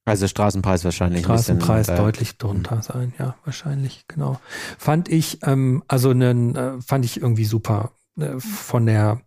also 0.09 0.27
Straßenpreis 0.27 0.83
wahrscheinlich. 0.83 1.23
Straßenpreis 1.23 1.87
bisschen, 1.87 2.03
deutlich 2.03 2.37
drunter 2.37 2.77
mhm. 2.77 2.81
sein, 2.81 3.13
ja, 3.19 3.35
wahrscheinlich, 3.45 4.05
genau. 4.07 4.39
Fand 4.77 5.09
ich, 5.09 5.39
ähm, 5.43 5.83
also 5.87 6.09
einen, 6.09 6.55
äh, 6.55 6.81
fand 6.81 7.05
ich 7.05 7.21
irgendwie 7.21 7.45
super 7.45 7.91
äh, 8.19 8.39
von 8.39 8.85
der, 8.85 9.21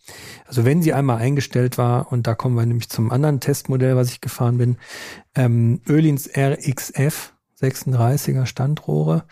also 0.46 0.64
wenn 0.64 0.82
sie 0.82 0.92
einmal 0.92 1.18
eingestellt 1.18 1.78
war, 1.78 2.12
und 2.12 2.26
da 2.26 2.34
kommen 2.34 2.56
wir 2.56 2.66
nämlich 2.66 2.88
zum 2.88 3.10
anderen 3.10 3.40
Testmodell, 3.40 3.96
was 3.96 4.10
ich 4.10 4.20
gefahren 4.20 4.58
bin, 4.58 4.76
ähm, 5.34 5.80
Ölins 5.88 6.28
RXF, 6.36 7.32
36er 7.62 8.46
Standrohre, 8.46 9.24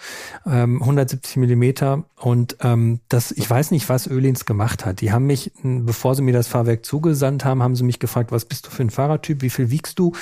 ähm, 0.46 0.80
170 0.80 1.36
Millimeter. 1.36 2.04
Und 2.16 2.56
ähm, 2.60 3.00
das, 3.08 3.32
ich 3.32 3.48
weiß 3.48 3.70
nicht, 3.70 3.88
was 3.88 4.06
Ölins 4.06 4.44
gemacht 4.44 4.84
hat. 4.86 5.00
Die 5.00 5.12
haben 5.12 5.26
mich, 5.26 5.52
bevor 5.62 6.14
sie 6.14 6.22
mir 6.22 6.32
das 6.32 6.48
Fahrwerk 6.48 6.84
zugesandt 6.84 7.44
haben, 7.44 7.62
haben 7.62 7.76
sie 7.76 7.84
mich 7.84 7.98
gefragt, 7.98 8.30
was 8.32 8.44
bist 8.44 8.66
du 8.66 8.70
für 8.70 8.82
ein 8.82 8.90
Fahrertyp, 8.90 9.42
wie 9.42 9.50
viel 9.50 9.70
wiegst 9.70 9.98
du? 9.98 10.12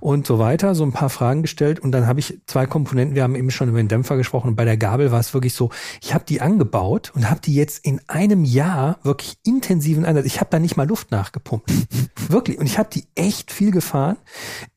Und 0.00 0.26
so 0.26 0.38
weiter, 0.38 0.74
so 0.74 0.84
ein 0.84 0.92
paar 0.92 1.10
Fragen 1.10 1.42
gestellt. 1.42 1.80
Und 1.80 1.92
dann 1.92 2.06
habe 2.06 2.20
ich 2.20 2.38
zwei 2.46 2.66
Komponenten, 2.66 3.14
wir 3.14 3.22
haben 3.22 3.34
eben 3.34 3.50
schon 3.50 3.68
über 3.68 3.78
den 3.78 3.88
Dämpfer 3.88 4.16
gesprochen 4.16 4.48
und 4.48 4.56
bei 4.56 4.64
der 4.64 4.76
Gabel 4.76 5.10
war 5.10 5.20
es 5.20 5.34
wirklich 5.34 5.54
so, 5.54 5.70
ich 6.02 6.14
habe 6.14 6.24
die 6.26 6.40
angebaut 6.40 7.12
und 7.14 7.28
habe 7.30 7.40
die 7.40 7.54
jetzt 7.54 7.84
in 7.84 8.00
einem 8.06 8.44
Jahr 8.44 8.98
wirklich 9.02 9.38
intensiven 9.44 10.04
Einsatz, 10.04 10.26
ich 10.26 10.40
habe 10.40 10.50
da 10.50 10.58
nicht 10.58 10.76
mal 10.76 10.86
Luft 10.86 11.10
nachgepumpt, 11.10 11.70
wirklich. 12.28 12.58
Und 12.58 12.66
ich 12.66 12.78
habe 12.78 12.88
die 12.92 13.04
echt 13.14 13.50
viel 13.50 13.70
gefahren 13.70 14.16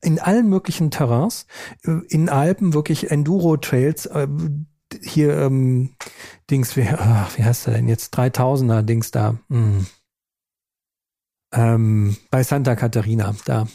in 0.00 0.18
allen 0.18 0.48
möglichen 0.48 0.90
Terrains, 0.90 1.46
äh, 1.84 2.00
in 2.08 2.28
Alpen 2.28 2.74
wirklich 2.80 3.10
Enduro-Trails, 3.10 4.06
äh, 4.06 4.26
hier 5.02 5.36
ähm, 5.36 5.94
Dings, 6.50 6.76
wie, 6.76 6.88
ach, 6.88 7.36
wie 7.36 7.44
heißt 7.44 7.66
der 7.66 7.74
denn 7.74 7.88
jetzt? 7.88 8.14
3000er 8.16 8.82
Dings 8.82 9.10
da. 9.10 9.36
Hm. 9.50 9.86
Ähm, 11.52 12.16
bei 12.30 12.42
Santa 12.42 12.74
Catarina, 12.76 13.34
da. 13.44 13.68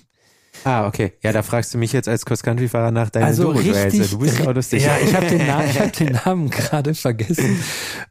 Ah, 0.63 0.87
okay. 0.87 1.13
Ja, 1.21 1.31
da 1.31 1.43
fragst 1.43 1.73
du 1.73 1.77
mich 1.77 1.93
jetzt 1.93 2.07
als 2.07 2.25
Cross-Country-Fahrer 2.25 2.91
nach 2.91 3.09
deinen 3.09 3.25
also 3.25 3.49
richtig, 3.49 4.09
Du 4.09 4.19
bist 4.19 4.41
auch 4.41 4.53
lustig. 4.53 4.83
Ja, 4.83 4.97
ich 4.97 5.13
habe 5.13 5.27
den, 5.27 5.45
Namen, 5.45 5.69
ich 5.69 5.79
hab 5.79 5.93
den 5.97 6.13
Namen 6.13 6.49
gerade 6.49 6.95
vergessen. 6.95 7.61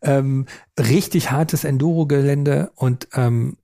Ähm, 0.02 0.46
richtig 0.78 1.32
hartes 1.32 1.64
Enduro-Gelände 1.64 2.70
und 2.76 3.08
ähm, 3.14 3.56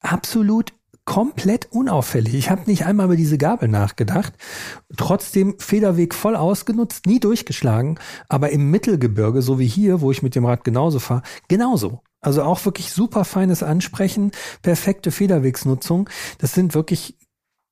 absolut 0.00 0.72
komplett 1.06 1.72
unauffällig. 1.72 2.34
Ich 2.34 2.50
habe 2.50 2.62
nicht 2.66 2.84
einmal 2.84 3.06
über 3.06 3.16
diese 3.16 3.38
Gabel 3.38 3.68
nachgedacht. 3.68 4.34
Trotzdem 4.96 5.58
Federweg 5.58 6.14
voll 6.14 6.36
ausgenutzt, 6.36 7.06
nie 7.06 7.20
durchgeschlagen, 7.20 7.98
aber 8.28 8.50
im 8.50 8.70
Mittelgebirge, 8.70 9.40
so 9.40 9.58
wie 9.58 9.66
hier, 9.66 10.02
wo 10.02 10.10
ich 10.10 10.22
mit 10.22 10.34
dem 10.34 10.44
Rad 10.44 10.64
genauso 10.64 10.98
fahre, 10.98 11.22
genauso. 11.48 12.02
Also 12.20 12.42
auch 12.42 12.64
wirklich 12.64 12.90
super 12.90 13.24
feines 13.24 13.62
Ansprechen, 13.62 14.32
perfekte 14.60 15.12
Federwegsnutzung. 15.12 16.10
Das 16.38 16.54
sind 16.54 16.74
wirklich 16.74 17.16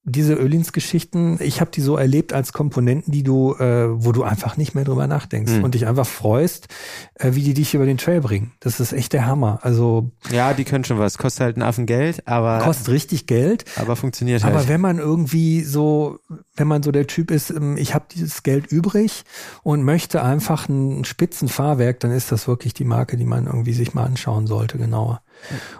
diese 0.06 0.34
Ölins-Geschichten, 0.34 1.38
ich 1.40 1.62
habe 1.62 1.70
die 1.70 1.80
so 1.80 1.96
erlebt 1.96 2.34
als 2.34 2.52
Komponenten, 2.52 3.10
die 3.10 3.22
du, 3.22 3.54
äh, 3.54 3.88
wo 3.90 4.12
du 4.12 4.22
einfach 4.22 4.58
nicht 4.58 4.74
mehr 4.74 4.84
drüber 4.84 5.06
nachdenkst 5.06 5.52
mhm. 5.52 5.64
und 5.64 5.74
dich 5.74 5.86
einfach 5.86 6.06
freust, 6.06 6.68
äh, 7.14 7.30
wie 7.32 7.42
die 7.42 7.54
dich 7.54 7.72
über 7.72 7.86
den 7.86 7.96
Trail 7.96 8.20
bringen. 8.20 8.52
Das 8.60 8.80
ist 8.80 8.92
echt 8.92 9.14
der 9.14 9.26
Hammer. 9.26 9.60
Also 9.62 10.10
ja, 10.30 10.52
die 10.52 10.64
können 10.64 10.84
schon 10.84 10.98
was. 10.98 11.16
Kostet 11.16 11.40
halt 11.40 11.56
einen 11.56 11.62
Affen 11.62 11.86
Geld, 11.86 12.28
aber 12.28 12.58
kostet 12.58 12.90
richtig 12.90 13.26
Geld. 13.26 13.64
Aber 13.76 13.96
funktioniert 13.96 14.44
halt. 14.44 14.54
Aber 14.54 14.68
wenn 14.68 14.80
man 14.80 14.98
irgendwie 14.98 15.62
so, 15.62 16.18
wenn 16.54 16.68
man 16.68 16.82
so 16.82 16.92
der 16.92 17.06
Typ 17.06 17.30
ist, 17.30 17.48
ähm, 17.48 17.78
ich 17.78 17.94
habe 17.94 18.04
dieses 18.14 18.42
Geld 18.42 18.66
übrig 18.66 19.24
und 19.62 19.84
möchte 19.84 20.22
einfach 20.22 20.68
ein 20.68 21.06
Spitzenfahrwerk, 21.06 22.00
dann 22.00 22.10
ist 22.10 22.30
das 22.30 22.46
wirklich 22.46 22.74
die 22.74 22.84
Marke, 22.84 23.16
die 23.16 23.24
man 23.24 23.46
irgendwie 23.46 23.72
sich 23.72 23.94
mal 23.94 24.04
anschauen 24.04 24.46
sollte, 24.46 24.76
genauer. 24.76 25.22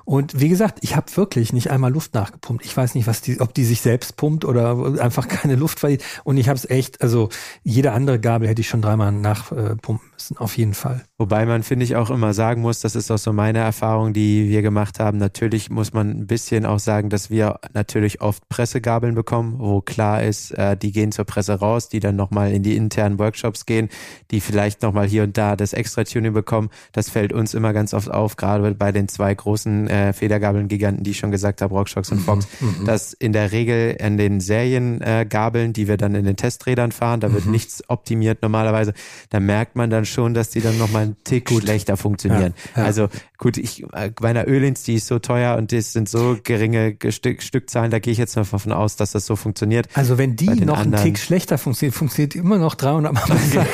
Und 0.05 0.40
wie 0.40 0.49
gesagt, 0.49 0.79
ich 0.83 0.97
habe 0.97 1.07
wirklich 1.17 1.53
nicht 1.53 1.71
einmal 1.71 1.93
Luft 1.93 2.14
nachgepumpt. 2.14 2.64
Ich 2.64 2.77
weiß 2.77 2.95
nicht, 2.95 3.07
was 3.07 3.21
die, 3.21 3.40
ob 3.40 3.55
die 3.55 3.64
sich 3.64 3.81
selbst 3.81 4.17
pumpt 4.17 4.45
oder 4.45 5.01
einfach 5.01 5.29
keine 5.29 5.57
Luft 5.57 5.81
verliert. 5.81 6.05
Und 6.25 6.37
ich 6.37 6.49
habe 6.49 6.57
es 6.57 6.69
echt, 6.69 7.03
also 7.03 7.29
jede 7.62 7.93
andere 7.93 8.21
Gabel 8.21 8.49
hätte 8.49 8.61
ich 8.61 8.69
schon 8.69 8.83
dreimal 8.83 9.12
nachpumpen 9.12 10.11
müssen, 10.12 10.37
auf 10.38 10.57
jeden 10.57 10.75
Fall. 10.75 11.03
Wobei 11.19 11.47
man, 11.47 11.62
finde 11.62 11.85
ich, 11.85 11.97
auch 11.97 12.11
immer 12.11 12.35
sagen 12.35 12.61
muss, 12.61 12.81
das 12.81 12.97
ist 12.97 13.11
auch 13.11 13.19
so 13.19 13.33
meine 13.33 13.59
Erfahrung, 13.59 14.12
die 14.12 14.49
wir 14.49 14.62
gemacht 14.62 15.01
haben. 15.01 15.19
Natürlich 15.19 15.71
muss 15.71 15.93
man 15.93 16.11
ein 16.11 16.27
bisschen 16.27 16.67
auch 16.67 16.79
sagen, 16.79 17.11
dass 17.11 17.31
wir 17.31 17.61
natürlich 17.73 18.21
oft 18.21 18.49
Pressegabeln 18.49 19.14
bekommen, 19.14 19.59
wo 19.59 19.81
klar 19.81 20.23
ist, 20.23 20.51
äh, 20.53 20.77
die 20.77 20.93
gehen 20.93 21.12
zur 21.12 21.25
Presse 21.25 21.55
raus, 21.55 21.88
die 21.88 22.01
dann 22.01 22.17
nochmal 22.17 22.53
in 22.53 22.62
die 22.62 22.77
internen 22.77 23.19
Workshops 23.19 23.67
gehen, 23.67 23.88
die 24.31 24.40
vielleicht 24.40 24.83
nochmal 24.83 25.07
hier 25.07 25.23
und 25.23 25.37
da 25.38 25.57
das 25.57 25.73
Extra-Tuning 25.73 26.33
bekommen. 26.33 26.71
Das 26.93 27.11
fällt 27.11 27.33
uns 27.33 27.55
immer 27.55 27.73
ganz 27.73 27.95
oft 27.95 28.11
auf, 28.11 28.37
gerade 28.37 28.75
bei 28.75 28.93
den 28.93 29.09
zwei 29.09 29.35
großen 29.44 29.88
äh, 29.88 30.12
Federgabeln-Giganten, 30.12 31.04
die 31.04 31.12
ich 31.12 31.18
schon 31.18 31.30
gesagt 31.30 31.62
habe, 31.62 31.74
Rockshox 31.74 32.11
und 32.11 32.20
Fox, 32.20 32.48
mhm, 32.61 32.80
mhm, 32.80 32.85
dass 32.87 33.12
in 33.12 33.33
der 33.33 33.52
Regel 33.52 33.96
an 34.02 34.16
den 34.16 34.40
Seriengabeln, 34.40 35.70
äh, 35.70 35.72
die 35.72 35.87
wir 35.87 35.96
dann 35.96 36.14
in 36.14 36.24
den 36.24 36.37
Testrädern 36.37 36.92
fahren, 36.92 37.20
da 37.20 37.33
wird 37.33 37.46
mhm. 37.46 37.52
nichts 37.52 37.83
optimiert 37.88 38.42
normalerweise, 38.42 38.94
da 39.30 39.40
merkt 39.40 39.76
man 39.76 39.90
dann 39.90 40.04
schon, 40.04 40.35
dass 40.35 40.50
die 40.50 40.61
dann 40.61 40.78
nochmal 40.78 41.02
einen 41.04 41.16
Tick 41.24 41.46
gut. 41.46 41.62
schlechter 41.62 41.96
funktionieren. 41.96 42.54
Ja, 42.74 42.83
ja. 42.83 42.87
Also 42.87 43.09
gut, 43.38 43.59
ich 43.59 43.85
meiner 44.20 44.48
Ölins, 44.48 44.83
die 44.83 44.94
ist 44.94 45.07
so 45.07 45.18
teuer 45.18 45.57
und 45.57 45.72
das 45.72 45.92
sind 45.92 46.09
so 46.09 46.37
geringe 46.42 46.96
Stück, 47.11 47.42
Stückzahlen, 47.42 47.90
da 47.90 47.98
gehe 47.98 48.12
ich 48.12 48.18
jetzt 48.18 48.37
mal 48.37 48.44
davon 48.50 48.72
aus, 48.72 48.96
dass 48.96 49.12
das 49.12 49.26
so 49.26 49.37
funktioniert. 49.37 49.88
Also 49.94 50.18
wenn 50.18 50.37
die 50.37 50.46
noch 50.46 50.78
anderen, 50.78 50.94
einen 50.94 51.02
Tick 51.02 51.18
schlechter 51.18 51.59
funktioniert, 51.59 51.94
funktioniert 51.94 52.35
immer 52.35 52.59
noch 52.59 52.74
300 52.74 53.12
Mal 53.12 53.22
besser 53.26 53.66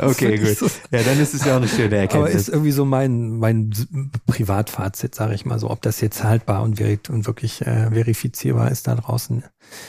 Okay, 0.00 0.38
gut. 0.38 0.58
So. 0.58 0.66
Ja, 0.90 1.02
dann 1.02 1.20
ist 1.20 1.34
es 1.34 1.44
ja 1.44 1.52
auch 1.52 1.56
eine 1.58 1.68
schöne 1.68 1.96
Erkenntnis. 1.96 2.32
Aber 2.32 2.40
ist 2.40 2.48
irgendwie 2.48 2.72
so 2.72 2.84
mein, 2.84 3.38
mein 3.38 3.70
Privatfazit, 4.34 5.14
sage 5.14 5.34
ich 5.34 5.44
mal 5.44 5.60
so, 5.60 5.70
ob 5.70 5.80
das 5.82 6.00
jetzt 6.00 6.24
haltbar 6.24 6.62
und, 6.62 6.80
und 6.80 7.26
wirklich 7.26 7.64
äh, 7.64 7.90
verifizierbar 7.92 8.68
ist 8.70 8.88
da 8.88 8.96
draußen. 8.96 9.44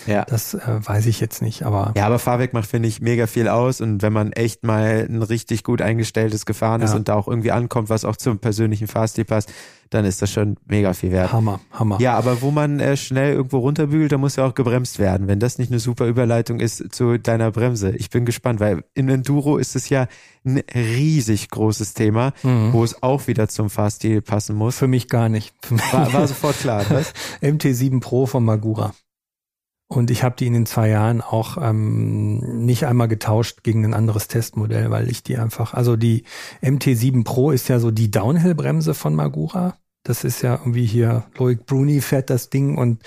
Ja. 0.05 0.23
Das 0.25 0.53
äh, 0.53 0.59
weiß 0.65 1.07
ich 1.07 1.19
jetzt 1.19 1.41
nicht, 1.41 1.63
aber. 1.63 1.93
Ja, 1.97 2.05
aber 2.05 2.19
Fahrwerk 2.19 2.53
macht, 2.53 2.69
finde 2.69 2.87
ich, 2.87 3.01
mega 3.01 3.25
viel 3.25 3.47
aus 3.47 3.81
und 3.81 4.03
wenn 4.03 4.13
man 4.13 4.33
echt 4.33 4.63
mal 4.63 5.07
ein 5.09 5.23
richtig 5.23 5.63
gut 5.63 5.81
eingestelltes 5.81 6.45
gefahren 6.45 6.83
ist 6.83 6.91
ja. 6.91 6.97
und 6.97 7.09
da 7.09 7.15
auch 7.15 7.27
irgendwie 7.27 7.51
ankommt, 7.51 7.89
was 7.89 8.05
auch 8.05 8.17
zum 8.17 8.37
persönlichen 8.37 8.87
Fahrstil 8.87 9.25
passt, 9.25 9.51
dann 9.95 10.05
ist 10.05 10.21
das 10.21 10.31
schon 10.31 10.57
mega 10.65 10.93
viel 10.93 11.11
wert. 11.11 11.31
Hammer, 11.31 11.59
Hammer. 11.71 11.97
Ja, 11.99 12.15
aber 12.17 12.41
wo 12.41 12.51
man 12.51 12.79
äh, 12.79 12.97
schnell 12.97 13.33
irgendwo 13.33 13.59
runterbügelt, 13.59 14.11
da 14.11 14.17
muss 14.17 14.35
ja 14.35 14.45
auch 14.45 14.53
gebremst 14.53 14.99
werden. 14.99 15.27
Wenn 15.27 15.39
das 15.39 15.57
nicht 15.57 15.71
eine 15.71 15.79
super 15.79 16.05
Überleitung 16.05 16.59
ist 16.59 16.93
zu 16.93 17.17
deiner 17.17 17.51
Bremse. 17.51 17.95
Ich 17.95 18.09
bin 18.09 18.25
gespannt, 18.25 18.59
weil 18.59 18.83
in 18.93 19.09
Enduro 19.09 19.57
ist 19.57 19.75
es 19.75 19.89
ja 19.89 20.07
ein 20.45 20.61
riesig 20.73 21.49
großes 21.49 21.93
Thema, 21.93 22.33
mhm. 22.43 22.73
wo 22.73 22.83
es 22.83 23.01
auch 23.01 23.27
wieder 23.27 23.47
zum 23.47 23.69
Fahrstil 23.69 24.21
passen 24.21 24.55
muss. 24.55 24.77
Für 24.77 24.87
mich 24.87 25.07
gar 25.07 25.29
nicht. 25.29 25.53
War, 25.91 26.11
war 26.13 26.27
sofort 26.27 26.59
klar, 26.59 26.85
was? 26.89 27.13
MT7 27.41 28.01
Pro 28.01 28.25
von 28.25 28.43
Magura. 28.43 28.93
Und 29.87 30.09
ich 30.09 30.23
habe 30.23 30.35
die 30.35 30.47
in 30.47 30.53
den 30.53 30.65
zwei 30.65 30.89
Jahren 30.89 31.21
auch 31.21 31.57
ähm, 31.61 32.65
nicht 32.65 32.85
einmal 32.85 33.07
getauscht 33.07 33.63
gegen 33.63 33.85
ein 33.85 33.93
anderes 33.93 34.27
Testmodell, 34.27 34.89
weil 34.89 35.09
ich 35.09 35.21
die 35.21 35.37
einfach, 35.37 35.75
also 35.75 35.95
die 35.95 36.23
MT7 36.63 37.23
Pro 37.23 37.51
ist 37.51 37.67
ja 37.67 37.79
so 37.79 37.91
die 37.91 38.09
Downhill-Bremse 38.09 38.95
von 38.95 39.13
Magura. 39.13 39.77
Das 40.05 40.23
ist 40.23 40.43
ja 40.43 40.53
irgendwie 40.53 40.85
hier, 40.85 41.25
Loic 41.35 41.65
Bruni 41.65 41.99
fährt 41.99 42.29
das 42.29 42.51
Ding 42.51 42.77
und 42.77 43.01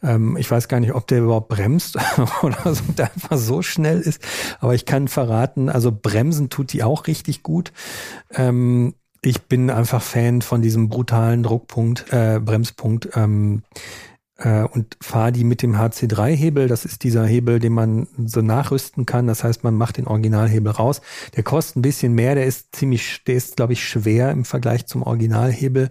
ähm, 0.00 0.36
ich 0.36 0.48
weiß 0.48 0.68
gar 0.68 0.78
nicht, 0.78 0.94
ob 0.94 1.06
der 1.08 1.18
überhaupt 1.18 1.48
bremst 1.48 1.98
oder 2.42 2.72
so, 2.72 2.84
der 2.96 3.12
einfach 3.12 3.36
so 3.36 3.62
schnell 3.62 4.00
ist. 4.00 4.22
Aber 4.60 4.72
ich 4.72 4.86
kann 4.86 5.08
verraten, 5.08 5.68
also 5.68 5.90
bremsen 5.90 6.48
tut 6.48 6.72
die 6.72 6.84
auch 6.84 7.08
richtig 7.08 7.42
gut. 7.42 7.72
Ähm, 8.32 8.94
ich 9.22 9.42
bin 9.42 9.70
einfach 9.70 10.02
Fan 10.02 10.40
von 10.40 10.62
diesem 10.62 10.88
brutalen 10.88 11.42
Druckpunkt, 11.42 12.12
äh, 12.12 12.38
Bremspunkt. 12.40 13.10
Ähm, 13.16 13.64
äh, 14.38 14.62
und 14.62 14.96
fahre 15.00 15.32
die 15.32 15.44
mit 15.44 15.62
dem 15.62 15.76
HC3-Hebel. 15.76 16.68
Das 16.68 16.84
ist 16.84 17.02
dieser 17.04 17.24
Hebel, 17.26 17.58
den 17.58 17.72
man 17.72 18.06
so 18.24 18.42
nachrüsten 18.42 19.06
kann. 19.06 19.26
Das 19.26 19.44
heißt, 19.44 19.64
man 19.64 19.74
macht 19.74 19.96
den 19.96 20.06
Originalhebel 20.06 20.72
raus. 20.72 21.00
Der 21.36 21.42
kostet 21.42 21.76
ein 21.76 21.82
bisschen 21.82 22.14
mehr. 22.14 22.34
Der 22.34 22.46
ist 22.46 22.74
ziemlich, 22.74 23.22
der 23.26 23.36
ist, 23.36 23.56
glaube 23.56 23.72
ich, 23.72 23.86
schwer 23.86 24.30
im 24.30 24.44
Vergleich 24.44 24.86
zum 24.86 25.02
Originalhebel. 25.02 25.90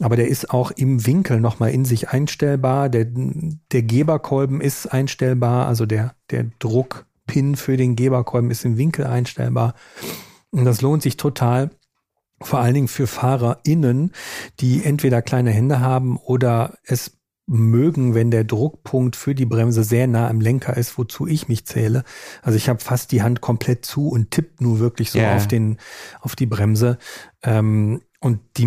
Aber 0.00 0.16
der 0.16 0.28
ist 0.28 0.50
auch 0.50 0.70
im 0.70 1.06
Winkel 1.06 1.40
nochmal 1.40 1.70
in 1.70 1.84
sich 1.84 2.10
einstellbar. 2.10 2.88
Der, 2.88 3.06
der 3.06 3.82
Geberkolben 3.82 4.60
ist 4.60 4.86
einstellbar. 4.86 5.66
Also 5.66 5.86
der, 5.86 6.14
der 6.30 6.46
Druckpin 6.58 7.56
für 7.56 7.76
den 7.76 7.96
Geberkolben 7.96 8.50
ist 8.50 8.64
im 8.64 8.76
Winkel 8.76 9.06
einstellbar. 9.06 9.74
Und 10.50 10.64
das 10.64 10.82
lohnt 10.82 11.02
sich 11.02 11.16
total 11.16 11.70
vor 12.44 12.58
allen 12.58 12.74
Dingen 12.74 12.88
für 12.88 13.06
FahrerInnen, 13.06 14.12
die 14.58 14.84
entweder 14.84 15.22
kleine 15.22 15.50
Hände 15.50 15.78
haben 15.78 16.16
oder 16.16 16.74
es 16.84 17.21
mögen, 17.46 18.14
wenn 18.14 18.30
der 18.30 18.44
Druckpunkt 18.44 19.16
für 19.16 19.34
die 19.34 19.46
Bremse 19.46 19.82
sehr 19.84 20.06
nah 20.06 20.28
am 20.28 20.40
Lenker 20.40 20.76
ist, 20.76 20.96
wozu 20.96 21.26
ich 21.26 21.48
mich 21.48 21.66
zähle. 21.66 22.04
Also 22.42 22.56
ich 22.56 22.68
habe 22.68 22.80
fast 22.80 23.12
die 23.12 23.22
Hand 23.22 23.40
komplett 23.40 23.84
zu 23.84 24.08
und 24.08 24.30
tippt 24.30 24.60
nur 24.60 24.78
wirklich 24.78 25.10
so 25.10 25.18
yeah. 25.18 25.36
auf 25.36 25.48
den 25.48 25.78
auf 26.20 26.36
die 26.36 26.46
Bremse. 26.46 26.98
Ähm, 27.42 28.00
und 28.22 28.38
die, 28.56 28.66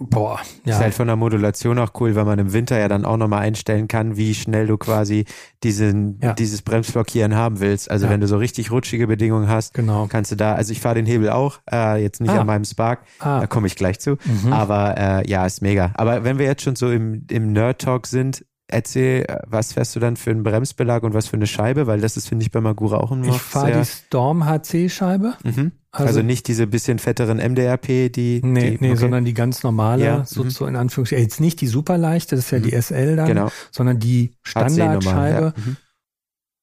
boah, 0.00 0.40
ja. 0.64 0.74
Ist 0.74 0.80
halt 0.80 0.92
von 0.92 1.06
der 1.06 1.14
Modulation 1.14 1.78
auch 1.78 1.92
cool, 2.00 2.16
weil 2.16 2.24
man 2.24 2.40
im 2.40 2.52
Winter 2.52 2.76
ja 2.76 2.88
dann 2.88 3.04
auch 3.04 3.16
nochmal 3.16 3.42
einstellen 3.42 3.86
kann, 3.86 4.16
wie 4.16 4.34
schnell 4.34 4.66
du 4.66 4.76
quasi 4.76 5.24
diesen, 5.62 6.18
ja. 6.20 6.32
dieses 6.32 6.62
Bremsblockieren 6.62 7.36
haben 7.36 7.60
willst. 7.60 7.88
Also 7.92 8.06
ja. 8.06 8.12
wenn 8.12 8.20
du 8.20 8.26
so 8.26 8.38
richtig 8.38 8.72
rutschige 8.72 9.06
Bedingungen 9.06 9.48
hast, 9.48 9.74
genau. 9.74 10.08
kannst 10.08 10.32
du 10.32 10.36
da, 10.36 10.54
also 10.54 10.72
ich 10.72 10.80
fahre 10.80 10.96
den 10.96 11.06
Hebel 11.06 11.30
auch, 11.30 11.60
äh, 11.70 12.02
jetzt 12.02 12.20
nicht 12.20 12.32
ah. 12.32 12.40
an 12.40 12.48
meinem 12.48 12.64
Spark, 12.64 13.04
ah. 13.20 13.38
da 13.38 13.46
komme 13.46 13.68
ich 13.68 13.76
gleich 13.76 14.00
zu. 14.00 14.18
Mhm. 14.24 14.52
Aber 14.52 14.98
äh, 14.98 15.30
ja, 15.30 15.46
ist 15.46 15.62
mega. 15.62 15.92
Aber 15.94 16.24
wenn 16.24 16.38
wir 16.38 16.46
jetzt 16.46 16.62
schon 16.62 16.74
so 16.74 16.90
im, 16.90 17.24
im 17.30 17.52
Nerd-Talk 17.52 18.08
sind, 18.08 18.44
erzähl, 18.68 19.26
was 19.46 19.72
fährst 19.72 19.96
du 19.96 20.00
dann 20.00 20.16
für 20.16 20.30
einen 20.30 20.42
Bremsbelag 20.42 21.02
und 21.02 21.14
was 21.14 21.26
für 21.26 21.36
eine 21.36 21.46
Scheibe? 21.46 21.86
Weil 21.86 22.00
das 22.00 22.16
ist, 22.16 22.28
finde 22.28 22.44
ich, 22.44 22.50
bei 22.50 22.60
Magura 22.60 22.98
auch 22.98 23.10
immer 23.10 23.28
Ich 23.28 23.40
fahre 23.40 23.80
die 23.80 23.84
Storm 23.84 24.44
HC-Scheibe. 24.46 25.34
Mhm. 25.42 25.72
Also, 25.90 26.08
also, 26.08 26.22
nicht 26.22 26.46
diese 26.48 26.66
bisschen 26.66 26.98
fetteren 26.98 27.38
MDRP, 27.38 28.12
die. 28.12 28.40
Nee, 28.44 28.72
die, 28.72 28.78
nee, 28.80 28.90
okay. 28.90 28.96
sondern 28.96 29.24
die 29.24 29.32
ganz 29.32 29.62
normale, 29.62 30.04
ja. 30.04 30.24
so, 30.24 30.44
mhm. 30.44 30.50
so 30.50 30.66
in 30.66 30.76
Anführungszeichen. 30.76 31.24
Jetzt 31.24 31.40
nicht 31.40 31.60
die 31.62 31.66
superleichte, 31.66 32.36
das 32.36 32.44
ist 32.44 32.50
ja 32.50 32.58
mhm. 32.58 32.62
die 32.64 32.80
SL 32.80 33.16
dann, 33.16 33.26
genau. 33.26 33.48
sondern 33.72 33.98
die 33.98 34.34
Standardscheibe. 34.42 35.54
Ja. 35.56 35.62
Mhm. 35.64 35.76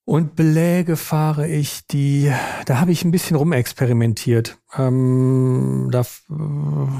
Und 0.07 0.35
Beläge 0.35 0.97
fahre 0.97 1.47
ich 1.47 1.87
die, 1.87 2.31
da 2.67 2.79
habe 2.79 2.91
ich 2.91 3.03
ein 3.03 3.09
bisschen 3.09 3.35
rumexperimentiert. 3.35 4.59
Ähm, 4.77 5.89
da, 5.91 6.03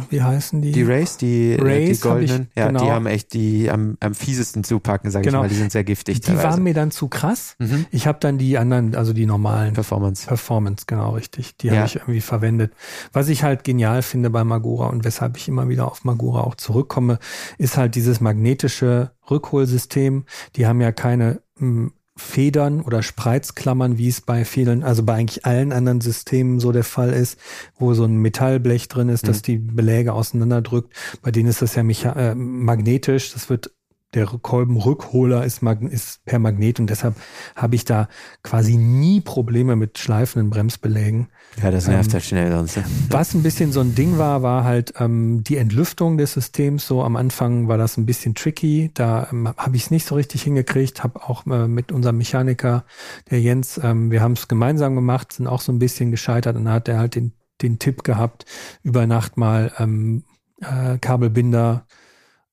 wie 0.10 0.24
heißen 0.24 0.60
die? 0.64 0.72
Die 0.72 0.82
Race, 0.82 1.18
die, 1.18 1.52
äh, 1.52 1.62
Race 1.62 2.00
die 2.00 2.08
goldenen, 2.08 2.48
ich, 2.50 2.58
ja, 2.58 2.68
genau. 2.68 2.84
die 2.84 2.92
haben 2.92 3.06
echt 3.06 3.34
die 3.34 3.70
am, 3.70 3.98
am 4.00 4.16
fiesesten 4.16 4.64
zupacken, 4.64 5.12
sage 5.12 5.26
genau. 5.26 5.40
ich 5.40 5.44
mal. 5.44 5.50
Die 5.50 5.56
sind 5.56 5.72
sehr 5.72 5.84
giftig. 5.84 6.22
Die 6.22 6.28
teilweise. 6.28 6.48
waren 6.48 6.64
mir 6.64 6.74
dann 6.74 6.90
zu 6.90 7.08
krass. 7.08 7.56
Mhm. 7.60 7.86
Ich 7.92 8.08
habe 8.08 8.18
dann 8.20 8.40
die 8.40 8.58
anderen, 8.58 8.96
also 8.96 9.14
die 9.14 9.28
normalen 9.28 9.76
Performance. 9.76 10.26
Performance, 10.26 10.86
genau 10.88 11.12
richtig. 11.12 11.58
Die 11.58 11.68
ja. 11.68 11.76
habe 11.76 11.86
ich 11.86 11.98
irgendwie 11.98 12.22
verwendet. 12.22 12.74
Was 13.14 13.30
ich 13.30 13.44
halt 13.44 13.64
genial 13.64 14.02
finde 14.02 14.32
bei 14.32 14.44
Magura 14.44 14.88
und 14.88 15.04
weshalb 15.04 15.38
ich 15.38 15.48
immer 15.48 15.70
wieder 15.70 15.86
auf 15.86 16.06
Magura 16.06 16.42
auch 16.42 16.56
zurückkomme, 16.56 17.20
ist 17.60 17.78
halt 17.78 17.94
dieses 17.94 18.20
magnetische 18.20 19.12
Rückholsystem. 19.30 20.26
Die 20.56 20.66
haben 20.66 20.82
ja 20.82 20.92
keine 20.92 21.42
hm, 21.58 21.92
Federn 22.18 22.82
oder 22.82 23.04
Spreizklammern, 23.04 23.98
wie 23.98 24.08
es 24.08 24.22
bei 24.22 24.46
vielen, 24.46 24.84
also 24.84 25.04
bei 25.04 25.16
eigentlich 25.16 25.46
allen 25.46 25.74
anderen 25.74 26.00
Systemen 26.00 26.60
so 26.62 26.72
der 26.72 26.86
Fall 26.86 27.12
ist, 27.12 27.38
wo 27.78 27.94
so 27.94 28.06
ein 28.06 28.16
Metallblech 28.18 28.88
drin 28.88 29.10
ist, 29.10 29.24
mhm. 29.24 29.28
das 29.28 29.42
die 29.42 29.58
Beläge 29.58 30.14
auseinanderdrückt. 30.14 30.94
Bei 31.22 31.32
denen 31.32 31.50
ist 31.50 31.62
das 31.62 31.76
ja 31.76 31.84
äh, 31.84 32.36
magnetisch. 32.36 33.34
Das 33.34 33.50
wird 33.50 33.72
der 34.16 34.26
Kolbenrückholer 34.26 35.46
ist, 35.46 35.62
ist 35.90 36.26
per 36.26 36.40
Magnet 36.40 36.80
und 36.80 36.90
deshalb 36.90 37.16
habe 37.56 37.76
ich 37.76 37.86
da 37.86 38.08
quasi 38.44 38.78
nie 38.78 39.22
Probleme 39.22 39.76
mit 39.76 39.98
schleifenden 39.98 40.50
Bremsbelägen. 40.50 41.28
Ja, 41.62 41.72
das 41.72 41.88
nervt 41.88 42.10
ähm, 42.10 42.14
halt 42.14 42.24
schnell 42.24 42.52
sonst. 42.52 42.80
Was 43.10 43.34
ein 43.34 43.44
bisschen 43.44 43.72
so 43.72 43.82
ein 43.82 43.94
Ding 43.94 44.18
war, 44.18 44.42
war 44.42 44.64
halt 44.64 44.94
ähm, 45.00 45.44
die 45.44 45.58
Entlüftung 45.58 46.18
des 46.18 46.34
Systems. 46.34 46.88
So 46.88 47.04
am 47.04 47.16
Anfang 47.16 47.68
war 47.68 47.78
das 47.78 47.98
ein 47.98 48.06
bisschen 48.06 48.36
tricky. 48.36 48.92
Da 48.94 49.28
ähm, 49.32 49.50
habe 49.58 49.76
ich 49.76 49.84
es 49.84 49.92
nicht 49.92 50.08
so 50.08 50.16
richtig 50.16 50.44
hingekriegt. 50.44 51.04
Habe 51.04 51.22
auch 51.24 51.46
äh, 51.46 51.68
mit 51.68 51.92
unserem 51.92 52.18
Mechaniker, 52.18 52.86
der 53.30 53.42
Jens, 53.42 53.80
ähm, 53.84 54.12
wir 54.12 54.22
haben 54.22 54.34
es 54.34 54.48
gemeinsam 54.48 54.96
gemacht, 54.96 55.34
sind 55.34 55.48
auch 55.48 55.62
so 55.62 55.72
ein 55.72 55.80
bisschen 55.80 56.12
gescheitert 56.12 56.56
und 56.56 56.66
dann 56.66 56.74
hat 56.74 56.88
er 56.88 57.00
halt 57.00 57.16
den, 57.16 57.34
den 57.62 57.80
Tipp 57.80 58.04
gehabt, 58.04 58.46
über 58.84 59.08
Nacht 59.08 59.38
mal 59.38 59.72
ähm, 59.78 60.24
äh, 60.62 60.98
Kabelbinder 61.00 61.86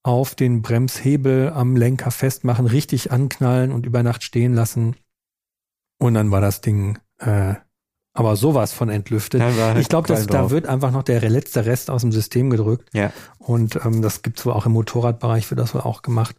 auf 0.02 0.34
den 0.34 0.62
Bremshebel 0.62 1.50
am 1.54 1.76
Lenker 1.76 2.10
festmachen, 2.10 2.66
richtig 2.66 3.12
anknallen 3.12 3.72
und 3.72 3.86
über 3.86 4.02
Nacht 4.02 4.22
stehen 4.22 4.54
lassen. 4.54 4.96
Und 5.98 6.14
dann 6.14 6.30
war 6.30 6.40
das 6.40 6.60
Ding 6.60 6.98
äh, 7.18 7.54
aber 8.14 8.36
sowas 8.36 8.72
von 8.72 8.90
entlüftet. 8.90 9.40
Ich 9.78 9.88
glaube, 9.88 10.14
da 10.26 10.50
wird 10.50 10.66
einfach 10.66 10.90
noch 10.90 11.02
der 11.02 11.20
letzte 11.30 11.64
Rest 11.64 11.88
aus 11.88 12.02
dem 12.02 12.12
System 12.12 12.50
gedrückt. 12.50 12.90
Ja. 12.92 13.10
Und 13.38 13.80
ähm, 13.84 14.02
das 14.02 14.20
gibt's 14.20 14.44
wohl 14.44 14.52
auch 14.52 14.66
im 14.66 14.72
Motorradbereich, 14.72 15.50
wird 15.50 15.60
das 15.60 15.74
wohl 15.74 15.80
auch 15.80 16.02
gemacht. 16.02 16.36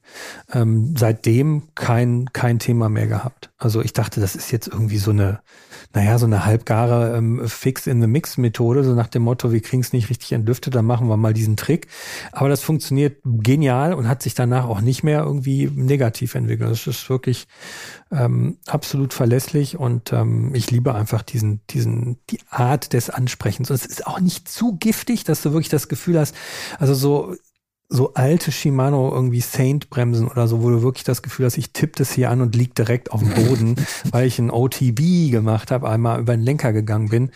Ähm, 0.51 0.93
seitdem 0.95 1.69
kein, 1.73 2.29
kein 2.31 2.59
Thema 2.59 2.89
mehr 2.89 3.07
gehabt. 3.07 3.51
Also 3.57 3.81
ich 3.81 3.93
dachte, 3.93 4.21
das 4.21 4.35
ist 4.35 4.51
jetzt 4.51 4.67
irgendwie 4.67 4.99
so 4.99 5.09
eine, 5.09 5.39
naja, 5.93 6.17
so 6.17 6.25
eine 6.25 6.43
halbgare 6.43 7.15
ähm, 7.15 7.47
Fix-in-the-Mix-Methode, 7.47 8.83
so 8.83 8.95
nach 8.95 9.07
dem 9.07 9.21
Motto, 9.21 9.51
wir 9.51 9.61
kriegen 9.61 9.81
es 9.81 9.93
nicht 9.93 10.09
richtig 10.09 10.31
entlüftet, 10.31 10.73
dann 10.73 10.85
machen 10.85 11.07
wir 11.07 11.17
mal 11.17 11.33
diesen 11.33 11.55
Trick. 11.55 11.87
Aber 12.31 12.49
das 12.49 12.61
funktioniert 12.61 13.17
genial 13.23 13.93
und 13.93 14.07
hat 14.07 14.23
sich 14.23 14.33
danach 14.33 14.65
auch 14.65 14.81
nicht 14.81 15.03
mehr 15.03 15.21
irgendwie 15.21 15.69
negativ 15.73 16.33
entwickelt. 16.33 16.71
Das 16.71 16.87
ist 16.87 17.09
wirklich 17.09 17.47
ähm, 18.11 18.57
absolut 18.65 19.13
verlässlich 19.13 19.77
und 19.77 20.11
ähm, 20.13 20.55
ich 20.55 20.71
liebe 20.71 20.95
einfach 20.95 21.21
diesen, 21.21 21.61
diesen, 21.69 22.17
die 22.31 22.39
Art 22.49 22.93
des 22.93 23.11
Ansprechens. 23.11 23.69
Und 23.69 23.75
es 23.75 23.85
ist 23.85 24.07
auch 24.07 24.19
nicht 24.19 24.49
zu 24.49 24.77
giftig, 24.77 25.23
dass 25.25 25.43
du 25.43 25.51
wirklich 25.51 25.69
das 25.69 25.89
Gefühl 25.89 26.19
hast, 26.19 26.35
also 26.79 26.95
so 26.95 27.35
so 27.93 28.15
alte 28.15 28.51
Shimano 28.51 29.13
irgendwie 29.13 29.39
Saint 29.39 29.91
Bremsen 29.91 30.27
oder 30.27 30.47
so, 30.47 30.63
wo 30.63 30.71
du 30.71 30.81
wirklich 30.81 31.03
das 31.03 31.21
Gefühl 31.21 31.45
hast, 31.45 31.57
ich 31.57 31.73
tippe 31.73 31.93
das 31.97 32.11
hier 32.11 32.31
an 32.31 32.41
und 32.41 32.55
liegt 32.55 32.79
direkt 32.79 33.11
auf 33.11 33.21
dem 33.21 33.29
Boden, 33.29 33.75
weil 34.11 34.25
ich 34.25 34.39
ein 34.39 34.49
OTB 34.49 35.29
gemacht 35.29 35.69
habe, 35.69 35.87
einmal 35.87 36.19
über 36.19 36.35
den 36.35 36.41
Lenker 36.41 36.73
gegangen 36.73 37.09
bin. 37.09 37.29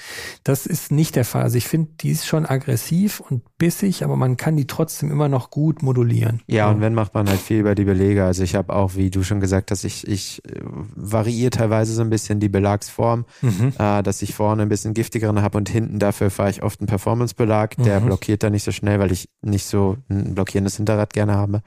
Das 0.44 0.66
ist 0.66 0.92
nicht 0.92 1.16
der 1.16 1.26
Fall. 1.26 1.44
Also 1.44 1.60
ich 1.60 1.68
finde, 1.68 1.92
die 2.02 2.10
ist 2.10 2.26
schon 2.26 2.48
aggressiv 2.48 3.20
und 3.20 3.44
bissig, 3.60 4.04
aber 4.04 4.16
man 4.16 4.36
kann 4.36 4.58
die 4.58 4.66
trotzdem 4.66 5.12
immer 5.12 5.30
noch 5.30 5.52
gut 5.52 5.84
modulieren. 5.84 6.42
Ja, 6.48 6.72
und 6.72 6.82
wenn 6.82 6.96
macht 6.96 7.14
man 7.14 7.30
halt 7.30 7.40
viel 7.40 7.60
über 7.60 7.76
die 7.76 7.86
Belege. 7.86 8.24
Also 8.24 8.42
ich 8.42 8.56
habe 8.56 8.74
auch, 8.74 8.96
wie 8.96 9.12
du 9.12 9.22
schon 9.22 9.40
gesagt 9.40 9.70
hast, 9.70 9.84
ich, 9.84 10.08
ich 10.08 10.44
äh, 10.46 10.60
variiere 10.64 11.52
teilweise 11.52 11.94
so 11.94 12.02
ein 12.02 12.10
bisschen 12.10 12.40
die 12.40 12.50
Belagsform, 12.50 13.26
mhm. 13.44 13.74
äh, 13.78 14.02
dass 14.02 14.24
ich 14.24 14.34
vorne 14.34 14.64
ein 14.64 14.70
bisschen 14.70 14.96
giftigeren 14.96 15.44
habe 15.44 15.60
und 15.60 15.70
hinten 15.70 16.00
dafür 16.00 16.32
fahre 16.32 16.50
ich 16.50 16.64
oft 16.64 16.80
einen 16.80 16.88
Performance-Belag. 16.88 17.78
Der 17.78 18.00
mhm. 18.00 18.08
blockiert 18.08 18.42
da 18.42 18.50
nicht 18.50 18.64
so 18.64 18.72
schnell, 18.72 18.98
weil 19.00 19.12
ich 19.12 19.30
nicht 19.44 19.68
so 19.68 19.98
einen 20.10 20.36
blockierendes 20.48 20.78
Hinterrad 20.78 21.14
gerne 21.14 21.36
habe. 21.36 21.62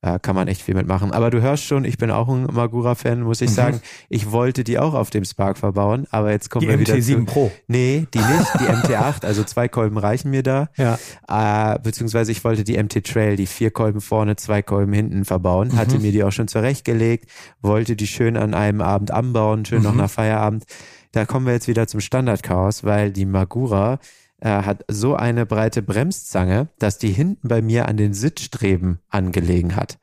Äh, 0.00 0.20
kann 0.20 0.36
man 0.36 0.46
echt 0.46 0.62
viel 0.62 0.76
mitmachen. 0.76 1.10
Aber 1.10 1.28
du 1.30 1.42
hörst 1.42 1.64
schon, 1.64 1.84
ich 1.84 1.98
bin 1.98 2.12
auch 2.12 2.28
ein 2.28 2.44
Magura-Fan, 2.44 3.20
muss 3.20 3.40
ich 3.40 3.50
mhm. 3.50 3.54
sagen. 3.54 3.80
Ich 4.08 4.30
wollte 4.30 4.62
die 4.62 4.78
auch 4.78 4.94
auf 4.94 5.10
dem 5.10 5.24
Spark 5.24 5.58
verbauen, 5.58 6.06
aber 6.10 6.30
jetzt 6.30 6.50
kommen 6.50 6.60
die 6.60 6.68
wir 6.68 6.78
wieder 6.78 6.94
MT7 6.94 7.02
zu. 7.02 7.24
Pro. 7.24 7.50
Nee, 7.66 8.06
die 8.14 8.18
nicht, 8.18 8.54
die 8.60 8.64
MT8, 8.66 9.24
also 9.26 9.42
zwei 9.42 9.66
Kolben 9.66 9.98
reichen 9.98 10.30
mir 10.30 10.44
da. 10.44 10.68
Ja. 10.76 10.98
Äh, 11.26 11.80
beziehungsweise 11.80 12.30
ich 12.30 12.44
wollte 12.44 12.62
die 12.62 12.80
MT 12.80 13.04
Trail, 13.04 13.34
die 13.34 13.46
vier 13.46 13.72
Kolben 13.72 14.00
vorne, 14.00 14.36
zwei 14.36 14.62
Kolben 14.62 14.92
hinten 14.92 15.24
verbauen. 15.24 15.76
Hatte 15.76 15.96
mhm. 15.96 16.02
mir 16.02 16.12
die 16.12 16.22
auch 16.22 16.30
schon 16.30 16.46
zurechtgelegt, 16.46 17.28
wollte 17.60 17.96
die 17.96 18.06
schön 18.06 18.36
an 18.36 18.54
einem 18.54 18.82
Abend 18.82 19.10
anbauen, 19.10 19.64
schön 19.64 19.78
mhm. 19.78 19.84
noch 19.84 19.94
nach 19.94 20.10
Feierabend. 20.10 20.64
Da 21.10 21.26
kommen 21.26 21.44
wir 21.46 21.54
jetzt 21.54 21.66
wieder 21.66 21.88
zum 21.88 21.98
Standardchaos, 21.98 22.84
weil 22.84 23.10
die 23.10 23.26
Magura 23.26 23.98
äh, 24.40 24.48
hat 24.48 24.84
so 24.88 25.14
eine 25.14 25.46
breite 25.46 25.82
Bremszange, 25.82 26.68
dass 26.78 26.98
die 26.98 27.10
hinten 27.10 27.48
bei 27.48 27.62
mir 27.62 27.88
an 27.88 27.96
den 27.96 28.14
Sitzstreben 28.14 29.00
angelegen 29.08 29.76
hat. 29.76 29.98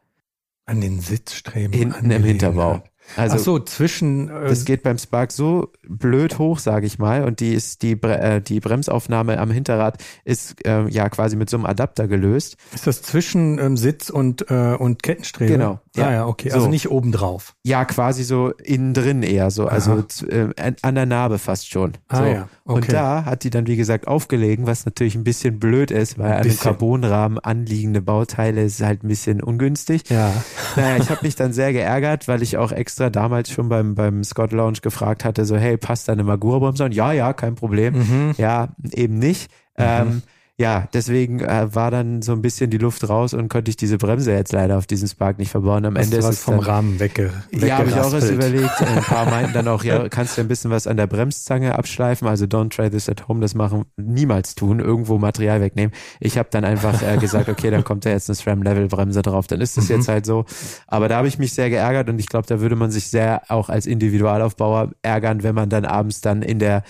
An 0.65 0.81
den 0.81 0.99
Sitzstreben? 0.99 1.73
Hinten 1.73 2.11
im 2.11 2.23
Hinterbau. 2.23 2.75
Hat. 2.75 2.91
Also, 3.15 3.35
Ach 3.35 3.39
so, 3.39 3.59
zwischen. 3.59 4.29
Äh, 4.29 4.49
das 4.49 4.65
geht 4.65 4.83
beim 4.83 4.97
Spark 4.97 5.31
so 5.31 5.71
blöd 5.87 6.37
hoch, 6.39 6.59
sage 6.59 6.85
ich 6.85 6.99
mal, 6.99 7.23
und 7.23 7.39
die 7.39 7.53
ist 7.53 7.81
die 7.81 7.93
äh, 8.01 8.41
die 8.41 8.59
Bremsaufnahme 8.59 9.39
am 9.39 9.51
Hinterrad 9.51 10.03
ist 10.23 10.65
äh, 10.65 10.87
ja 10.89 11.09
quasi 11.09 11.35
mit 11.35 11.49
so 11.49 11.57
einem 11.57 11.65
Adapter 11.65 12.07
gelöst. 12.07 12.57
Ist 12.73 12.87
das 12.87 13.01
zwischen 13.01 13.59
ähm, 13.59 13.77
Sitz 13.77 14.09
und 14.09 14.49
äh, 14.49 14.75
und 14.77 15.03
Kettenstrebe? 15.03 15.53
Genau. 15.53 15.79
Ja, 15.95 16.07
ah, 16.07 16.11
ja, 16.11 16.27
okay. 16.27 16.51
Also 16.51 16.65
so. 16.65 16.69
nicht 16.69 16.91
obendrauf. 16.91 17.55
Ja, 17.63 17.85
quasi 17.85 18.23
so 18.23 18.51
innen 18.63 18.93
drin 18.93 19.23
eher 19.23 19.49
so, 19.49 19.67
also 19.67 20.03
äh, 20.27 20.73
an 20.81 20.95
der 20.95 21.05
Narbe 21.05 21.39
fast 21.39 21.69
schon. 21.69 21.93
Ah, 22.09 22.17
so. 22.17 22.25
ja. 22.25 22.49
Okay. 22.65 22.77
Und 22.77 22.93
da 22.93 23.25
hat 23.25 23.43
die 23.43 23.49
dann 23.49 23.67
wie 23.67 23.75
gesagt 23.77 24.07
aufgelegen, 24.07 24.65
was 24.65 24.85
natürlich 24.85 25.15
ein 25.15 25.23
bisschen 25.23 25.59
blöd 25.59 25.91
ist, 25.91 26.17
weil 26.17 26.33
an 26.33 26.41
einem 26.41 26.57
Carbonrahmen 26.57 27.39
anliegende 27.39 28.01
Bauteile 28.01 28.63
ist 28.63 28.81
halt 28.81 29.03
ein 29.03 29.07
bisschen 29.07 29.41
ungünstig. 29.41 30.09
Ja. 30.09 30.33
Naja, 30.75 30.97
ich 30.97 31.09
habe 31.09 31.19
mich 31.23 31.35
dann 31.35 31.53
sehr 31.53 31.71
geärgert, 31.71 32.27
weil 32.27 32.41
ich 32.41 32.57
auch 32.57 32.71
extra 32.71 32.94
damals 32.97 33.51
schon 33.51 33.69
beim 33.69 33.95
beim 33.95 34.23
Scott 34.23 34.51
Lounge 34.51 34.79
gefragt 34.81 35.25
hatte, 35.25 35.45
so 35.45 35.55
hey, 35.57 35.77
passt 35.77 36.07
da 36.07 36.13
eine 36.13 36.23
Magura-Bremse? 36.23 36.85
Und 36.85 36.93
ja, 36.93 37.11
ja, 37.11 37.33
kein 37.33 37.55
Problem. 37.55 37.95
Mhm. 37.95 38.35
Ja, 38.37 38.69
eben 38.93 39.19
nicht. 39.19 39.51
Mhm. 39.77 39.83
Ähm, 39.83 40.21
ja, 40.57 40.87
deswegen 40.93 41.41
äh, 41.41 41.75
war 41.75 41.91
dann 41.91 42.21
so 42.21 42.31
ein 42.31 42.41
bisschen 42.41 42.69
die 42.69 42.77
Luft 42.77 43.09
raus 43.09 43.33
und 43.33 43.49
konnte 43.49 43.69
ich 43.69 43.75
diese 43.75 43.97
Bremse 43.97 44.31
jetzt 44.31 44.53
leider 44.53 44.77
auf 44.77 44.87
diesem 44.87 45.09
Spark 45.09 45.37
nicht 45.37 45.51
verbauen. 45.51 45.83
Am 45.83 45.97
Hast 45.97 46.05
Ende 46.05 46.17
ist 46.17 46.23
was 46.25 46.35
es 46.35 46.43
vom 46.43 46.55
dann, 46.55 46.63
Rahmen 46.63 46.99
wegge 47.01 47.33
ja, 47.51 47.77
habe 47.79 47.89
ich 47.89 47.95
auch 47.95 48.13
erst 48.13 48.31
überlegt. 48.31 48.81
Ein 48.81 49.03
paar 49.03 49.29
meinten 49.29 49.51
dann 49.51 49.67
auch, 49.67 49.83
ja, 49.83 50.07
kannst 50.07 50.37
du 50.37 50.41
ein 50.41 50.47
bisschen 50.47 50.71
was 50.71 50.87
an 50.87 50.95
der 50.95 51.07
Bremszange 51.07 51.75
abschleifen. 51.77 52.25
Also 52.25 52.45
don't 52.45 52.69
try 52.69 52.89
this 52.89 53.09
at 53.09 53.27
home, 53.27 53.41
das 53.41 53.53
machen, 53.53 53.83
niemals 53.97 54.55
tun, 54.55 54.79
irgendwo 54.79 55.17
Material 55.17 55.59
wegnehmen. 55.59 55.93
Ich 56.21 56.37
habe 56.37 56.47
dann 56.51 56.63
einfach 56.63 57.01
äh, 57.01 57.17
gesagt, 57.17 57.49
okay, 57.49 57.69
dann 57.69 57.83
kommt 57.83 58.05
da 58.05 58.11
jetzt 58.11 58.29
eine 58.29 58.35
SRAM-Level-Bremse 58.35 59.23
drauf, 59.23 59.47
dann 59.47 59.59
ist 59.59 59.75
das 59.75 59.89
Mhm. 59.89 59.95
jetzt 59.97 60.07
halt 60.07 60.25
so. 60.25 60.45
Aber 60.87 61.09
da 61.09 61.17
habe 61.17 61.27
ich 61.27 61.37
mich 61.37 61.53
sehr 61.53 61.69
geärgert 61.69 62.07
und 62.09 62.17
ich 62.17 62.27
glaube, 62.27 62.47
da 62.47 62.61
würde 62.61 62.77
man 62.77 62.91
sich 62.91 63.09
sehr 63.09 63.41
auch 63.49 63.67
als 63.67 63.85
Individualaufbauer 63.87 64.91
ärgern, 65.01 65.43
wenn 65.43 65.53
man 65.55 65.67
dann 65.69 65.83
abends 65.83 66.21
dann 66.21 66.41
in 66.43 66.59
der 66.59 66.83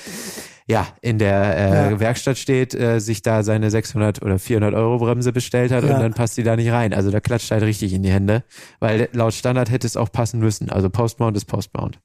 ja, 0.67 0.87
in 1.01 1.19
der 1.19 1.57
äh, 1.57 1.91
Ja. 1.91 1.99
Werkstatt 1.99 2.37
steht, 2.37 2.73
äh, 2.73 2.99
sich 2.99 3.21
da 3.21 3.43
seine 3.43 3.69
600 3.69 4.21
oder 4.23 4.39
400 4.39 4.73
Euro 4.73 4.97
Bremse 4.97 5.31
bestellt 5.31 5.71
hat 5.71 5.83
Ja. 5.83 5.95
und 5.95 6.01
dann 6.01 6.13
passt 6.13 6.37
die 6.37 6.43
da 6.43 6.55
nicht 6.55 6.71
rein. 6.71 6.93
Also 6.93 7.11
da 7.11 7.19
klatscht 7.19 7.51
halt 7.51 7.63
richtig 7.63 7.93
in 7.93 8.03
die 8.03 8.11
Hände, 8.11 8.43
weil 8.79 9.09
laut 9.13 9.33
Standard 9.33 9.69
hätte 9.69 9.85
es 9.85 9.95
auch 9.97 10.11
passen 10.11 10.39
müssen. 10.39 10.69
Also 10.69 10.89
Postmount 10.89 11.37
ist 11.37 11.45
Postmount. 11.45 11.99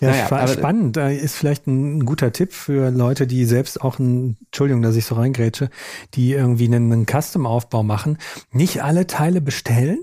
Ja, 0.00 0.10
Naja, 0.10 0.26
spa 0.26 0.48
spannend. 0.48 0.96
Da 0.96 1.10
ist 1.10 1.36
vielleicht 1.36 1.66
ein 1.68 2.04
guter 2.04 2.32
Tipp 2.32 2.52
für 2.52 2.90
Leute, 2.90 3.26
die 3.28 3.44
selbst 3.44 3.80
auch 3.82 3.98
ein, 4.00 4.36
Entschuldigung, 4.46 4.82
dass 4.82 4.96
ich 4.96 5.04
so 5.04 5.14
reingrätsche, 5.14 5.70
die 6.14 6.32
irgendwie 6.32 6.64
einen, 6.66 6.92
einen 6.92 7.06
Custom-Aufbau 7.06 7.82
machen. 7.84 8.18
Nicht 8.50 8.82
alle 8.82 9.06
Teile 9.06 9.40
bestellen 9.40 9.98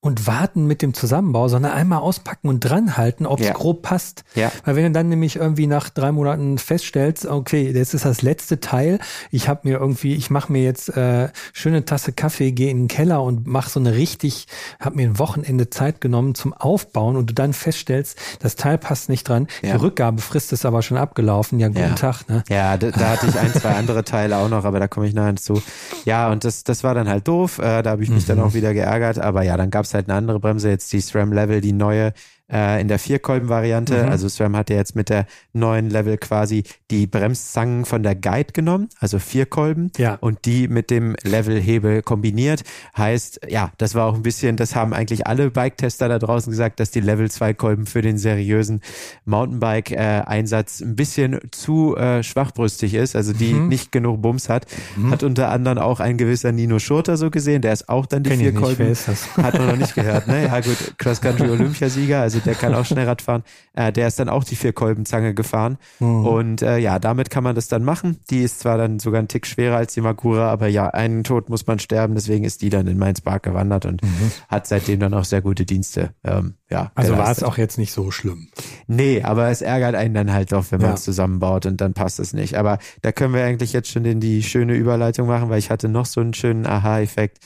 und 0.00 0.28
warten 0.28 0.66
mit 0.66 0.80
dem 0.80 0.94
Zusammenbau, 0.94 1.48
sondern 1.48 1.72
einmal 1.72 1.98
auspacken 1.98 2.48
und 2.48 2.60
dranhalten, 2.60 3.26
ob 3.26 3.40
es 3.40 3.46
Ja. 3.48 3.52
grob 3.52 3.82
passt. 3.82 4.22
Ja. 4.36 4.52
Weil 4.64 4.76
wenn 4.76 4.84
du 4.84 4.90
dann 4.92 5.08
nämlich 5.08 5.34
irgendwie 5.36 5.66
nach 5.66 5.90
drei 5.90 6.12
Monaten 6.12 6.58
feststellst, 6.58 7.26
okay, 7.26 7.72
das 7.72 7.94
ist 7.94 8.04
das 8.04 8.22
letzte 8.22 8.60
Teil, 8.60 9.00
ich 9.32 9.48
habe 9.48 9.68
mir 9.68 9.78
irgendwie, 9.80 10.14
ich 10.14 10.30
mache 10.30 10.52
mir 10.52 10.62
jetzt 10.62 10.96
äh, 10.96 11.30
schöne 11.52 11.84
Tasse 11.84 12.12
Kaffee, 12.12 12.52
gehe 12.52 12.70
in 12.70 12.82
den 12.82 12.88
Keller 12.88 13.22
und 13.24 13.48
mache 13.48 13.70
so 13.70 13.80
eine 13.80 13.94
richtig, 13.96 14.46
habe 14.78 14.96
mir 14.96 15.08
ein 15.08 15.18
Wochenende 15.18 15.68
Zeit 15.68 16.00
genommen 16.00 16.36
zum 16.36 16.52
Aufbauen 16.54 17.16
und 17.16 17.30
du 17.30 17.34
dann 17.34 17.52
feststellst, 17.52 18.16
das 18.38 18.54
Teil 18.54 18.78
passt 18.78 19.08
nicht 19.08 19.28
dran, 19.28 19.48
Ja. 19.62 19.72
die 19.76 19.82
Rückgabefrist 19.82 20.52
ist 20.52 20.64
aber 20.64 20.82
schon 20.82 20.96
abgelaufen, 20.96 21.58
ja 21.58 21.68
guten. 21.68 21.96
Tag, 21.96 22.28
ne? 22.28 22.44
Ja, 22.48 22.76
da, 22.76 22.92
da 22.92 23.08
hatte 23.10 23.26
ich 23.26 23.36
ein, 23.36 23.52
zwei 23.52 23.70
andere 23.74 24.04
Teile 24.04 24.36
auch 24.38 24.48
noch, 24.48 24.64
aber 24.64 24.78
da 24.78 24.86
komme 24.86 25.08
ich 25.08 25.14
nachher 25.14 25.34
zu. 25.36 25.60
Ja, 26.04 26.30
und 26.30 26.44
das, 26.44 26.62
das 26.62 26.84
war 26.84 26.94
dann 26.94 27.08
halt 27.08 27.26
doof. 27.26 27.58
Äh, 27.58 27.82
da 27.82 27.90
habe 27.90 28.04
ich 28.04 28.10
mich 28.10 28.26
dann 28.26 28.38
auch 28.40 28.54
wieder 28.54 28.72
geärgert. 28.74 29.18
Aber 29.18 29.42
ja, 29.42 29.56
dann 29.56 29.70
gab 29.70 29.84
es 29.88 29.94
halt 29.94 30.08
eine 30.08 30.16
andere 30.16 30.40
Bremse, 30.40 30.68
jetzt 30.70 30.92
die 30.92 31.00
SRAM 31.00 31.32
Level, 31.32 31.60
die 31.60 31.72
neue 31.72 32.12
äh, 32.50 32.80
in 32.80 32.88
der 32.88 32.98
Vierkolben-Variante. 32.98 34.08
Also 34.08 34.28
SRAM 34.28 34.56
hat 34.56 34.70
ja 34.70 34.76
jetzt 34.76 34.96
mit 34.96 35.08
der 35.08 35.26
neuen 35.52 35.90
Level 35.90 36.16
quasi 36.18 36.64
die 36.90 37.06
Bremszangen 37.06 37.84
von 37.84 38.02
der 38.02 38.14
Guide 38.14 38.52
genommen, 38.52 38.88
also 39.00 39.18
Vierkolben, 39.18 39.90
Ja. 39.98 40.14
und 40.14 40.44
die 40.44 40.68
mit 40.68 40.90
dem 40.90 41.14
Level-Hebel 41.22 42.02
kombiniert. 42.02 42.62
Heißt, 42.96 43.40
ja, 43.48 43.70
das 43.78 43.94
war 43.94 44.06
auch 44.06 44.14
ein 44.14 44.22
bisschen, 44.22 44.56
das 44.56 44.74
haben 44.74 44.92
eigentlich 44.94 45.26
alle 45.26 45.50
Bike-Tester 45.50 46.08
da 46.08 46.18
draußen 46.18 46.50
gesagt, 46.50 46.80
dass 46.80 46.90
die 46.90 47.00
Level 47.00 47.30
2 47.30 47.54
Kolben 47.54 47.86
für 47.86 48.02
den 48.02 48.18
seriösen 48.18 48.80
Mountainbike-Einsatz 49.24 50.80
ein 50.80 50.96
bisschen 50.96 51.38
zu 51.50 51.96
äh, 51.96 52.22
schwachbrüstig 52.22 52.94
ist, 52.94 53.16
also 53.16 53.32
die 53.32 53.52
Mhm. 53.52 53.68
nicht 53.68 53.92
genug 53.92 54.22
Bums 54.22 54.48
hat. 54.48 54.66
Hat 55.10 55.22
unter 55.22 55.50
anderem 55.50 55.78
auch 55.78 56.00
ein 56.00 56.16
gewisser 56.16 56.52
Nino 56.52 56.78
Schurter 56.78 57.16
so 57.16 57.30
gesehen, 57.30 57.62
der 57.62 57.72
ist 57.72 57.88
auch 57.88 58.06
dann 58.06 58.22
die 58.22 58.30
Kenn 58.30 58.40
ich 58.40 58.44
vier 58.46 58.52
nicht, 58.52 58.62
Kolben. 58.62 58.78
wer 58.78 58.88
ist 58.90 59.08
das? 59.08 59.36
Hat 59.36 59.54
man 59.58 59.66
noch 59.68 59.76
nicht 59.76 59.94
gehört, 59.94 60.26
ne? 60.28 60.44
Ja 60.46 60.60
gut, 60.60 60.94
Cross-Country-Olympiasieger, 60.98 62.20
also 62.22 62.37
der 62.46 62.54
kann 62.54 62.74
auch 62.74 62.84
schnell 62.86 63.06
Rad 63.06 63.22
fahren. 63.22 63.42
Äh, 63.74 63.92
der 63.92 64.08
ist 64.08 64.18
dann 64.18 64.28
auch 64.28 64.44
die 64.44 64.56
Vierkolbenzange 64.56 65.34
gefahren. 65.34 65.78
Mhm. 66.00 66.26
Und 66.26 66.62
äh, 66.62 66.78
ja, 66.78 66.98
damit 66.98 67.30
kann 67.30 67.44
man 67.44 67.54
das 67.54 67.68
dann 67.68 67.84
machen. 67.84 68.18
Die 68.30 68.42
ist 68.42 68.60
zwar 68.60 68.78
dann 68.78 68.98
sogar 68.98 69.20
ein 69.22 69.28
Tick 69.28 69.46
schwerer 69.46 69.76
als 69.76 69.94
die 69.94 70.00
Magura, 70.00 70.50
aber 70.50 70.68
ja, 70.68 70.88
einen 70.88 71.24
Tod 71.24 71.48
muss 71.48 71.66
man 71.66 71.78
sterben, 71.78 72.14
deswegen 72.14 72.44
ist 72.44 72.62
die 72.62 72.70
dann 72.70 72.86
in 72.86 72.98
Mainz 72.98 73.20
Park 73.20 73.42
gewandert 73.44 73.86
und 73.86 74.00
hat 74.48 74.66
seitdem 74.66 75.00
dann 75.00 75.14
auch 75.14 75.24
sehr 75.24 75.42
gute 75.42 75.64
Dienste. 75.64 76.10
Ähm, 76.24 76.54
ja, 76.70 76.82
Mhm. 76.84 76.88
Also 76.94 77.16
war 77.18 77.30
es 77.30 77.42
auch 77.42 77.58
jetzt 77.58 77.78
nicht 77.78 77.92
so 77.92 78.10
schlimm. 78.10 78.48
Nee, 78.86 79.22
aber 79.22 79.48
es 79.48 79.62
ärgert 79.62 79.94
einen 79.94 80.14
dann 80.14 80.32
halt 80.32 80.52
doch, 80.52 80.66
wenn 80.70 80.80
man 80.80 80.90
Ja. 80.90 80.94
es 80.94 81.04
zusammenbaut 81.04 81.66
und 81.66 81.80
dann 81.80 81.94
passt 81.94 82.18
es 82.20 82.32
nicht. 82.32 82.56
Aber 82.56 82.78
da 83.02 83.12
können 83.12 83.34
wir 83.34 83.44
eigentlich 83.44 83.72
jetzt 83.72 83.88
schon 83.90 84.04
in 84.04 84.20
die 84.20 84.42
schöne 84.42 84.74
Überleitung 84.74 85.26
machen, 85.28 85.48
weil 85.50 85.58
ich 85.58 85.70
hatte 85.70 85.88
noch 85.88 86.06
so 86.06 86.20
einen 86.20 86.34
schönen 86.34 86.66
Aha-Effekt. 86.66 87.38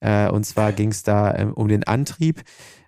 Äh, 0.00 0.28
und 0.30 0.44
zwar 0.46 0.72
ging 0.72 0.90
es 0.90 1.02
da 1.02 1.34
ähm, 1.34 1.52
um 1.52 1.68
den 1.68 1.84
Antrieb 1.84 2.42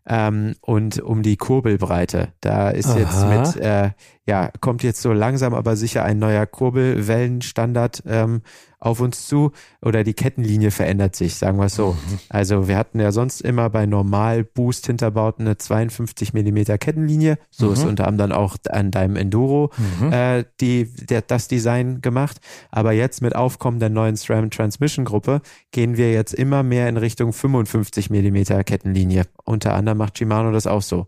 ähm, 0.07 0.55
und 0.61 1.00
um 1.00 1.22
die 1.22 1.36
Kurbelbreite. 1.36 2.32
Da 2.40 2.70
ist 2.70 2.96
jetzt 2.96 3.16
Aha. 3.16 3.38
mit, 3.38 3.57
äh, 3.57 3.90
ja, 4.26 4.50
kommt 4.61 4.82
jetzt 4.82 5.03
so 5.03 5.12
langsam 5.12 5.55
aber 5.55 5.76
sicher 5.76 6.05
ein 6.05 6.18
neuer 6.18 6.46
Kurbelwellenstandard 6.46 8.03
ähm, 8.07 8.42
auf 8.83 9.01
uns 9.01 9.26
zu 9.26 9.53
oder 9.80 10.03
die 10.05 10.14
Kettenlinie 10.14 10.70
verändert 10.70 11.14
sich, 11.14 11.37
sagen 11.37 11.59
wir 11.59 11.66
es 11.66 11.74
so. 11.76 11.97
Also 12.28 12.66
wir 12.66 12.76
hatten 12.76 12.99
ja 12.99 13.12
sonst 13.12 13.41
immer 13.41 13.70
bei 13.70 13.87
normal 13.87 14.43
Boost 14.43 14.87
Hinterbauten 14.87 15.47
eine 15.47 15.57
52 15.57 16.33
Millimeter 16.33 16.78
Kettenlinie. 16.78 17.39
So 17.51 17.70
ist 17.72 17.85
unter 17.85 18.09
anderem 18.09 18.22
dann 18.22 18.33
auch 18.33 18.57
an 18.70 18.91
deinem 18.91 19.16
Enduro 19.16 19.70
äh, 20.11 20.45
die, 20.61 20.85
der, 20.85 21.22
das 21.22 21.49
Design 21.49 22.01
gemacht. 22.01 22.41
Aber 22.70 22.93
jetzt 22.93 23.22
mit 23.22 23.35
Aufkommen 23.35 23.80
der 23.80 23.91
neuen 23.91 24.16
SRAM 24.16 24.51
Transmission 24.51 25.05
Gruppe 25.05 25.41
gehen 25.72 25.97
wir 25.97 26.12
jetzt 26.12 26.35
immer 26.35 26.62
mehr 26.62 26.89
in 26.89 26.97
Richtung 26.97 27.33
55 27.33 28.11
Millimeter 28.11 28.62
Kettenlinie. 28.64 29.24
Unter 29.45 29.74
anderem 29.74 29.99
macht 29.99 30.18
Shimano 30.18 30.53
das 30.53 30.66
auch 30.66 30.83
so. 30.83 31.07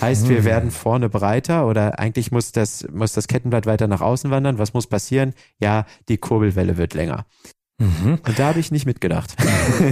Heißt, 0.00 0.28
wir 0.28 0.44
werden 0.44 0.70
vorne 0.70 1.08
breiter 1.08 1.66
oder 1.66 1.98
eigentlich 1.98 2.32
muss 2.32 2.52
das, 2.52 2.86
muss 2.92 3.12
das 3.12 3.28
Kettenblatt 3.28 3.66
weiter 3.66 3.88
nach 3.88 4.00
außen 4.00 4.30
wandern. 4.30 4.58
Was 4.58 4.74
muss 4.74 4.86
passieren? 4.86 5.34
Ja, 5.58 5.86
die 6.08 6.18
Kurbelwelle 6.18 6.76
wird 6.76 6.94
länger. 6.94 7.13
Mhm. 7.78 8.20
Und 8.26 8.38
da 8.38 8.48
habe 8.48 8.60
ich 8.60 8.70
nicht 8.70 8.86
mitgedacht. 8.86 9.34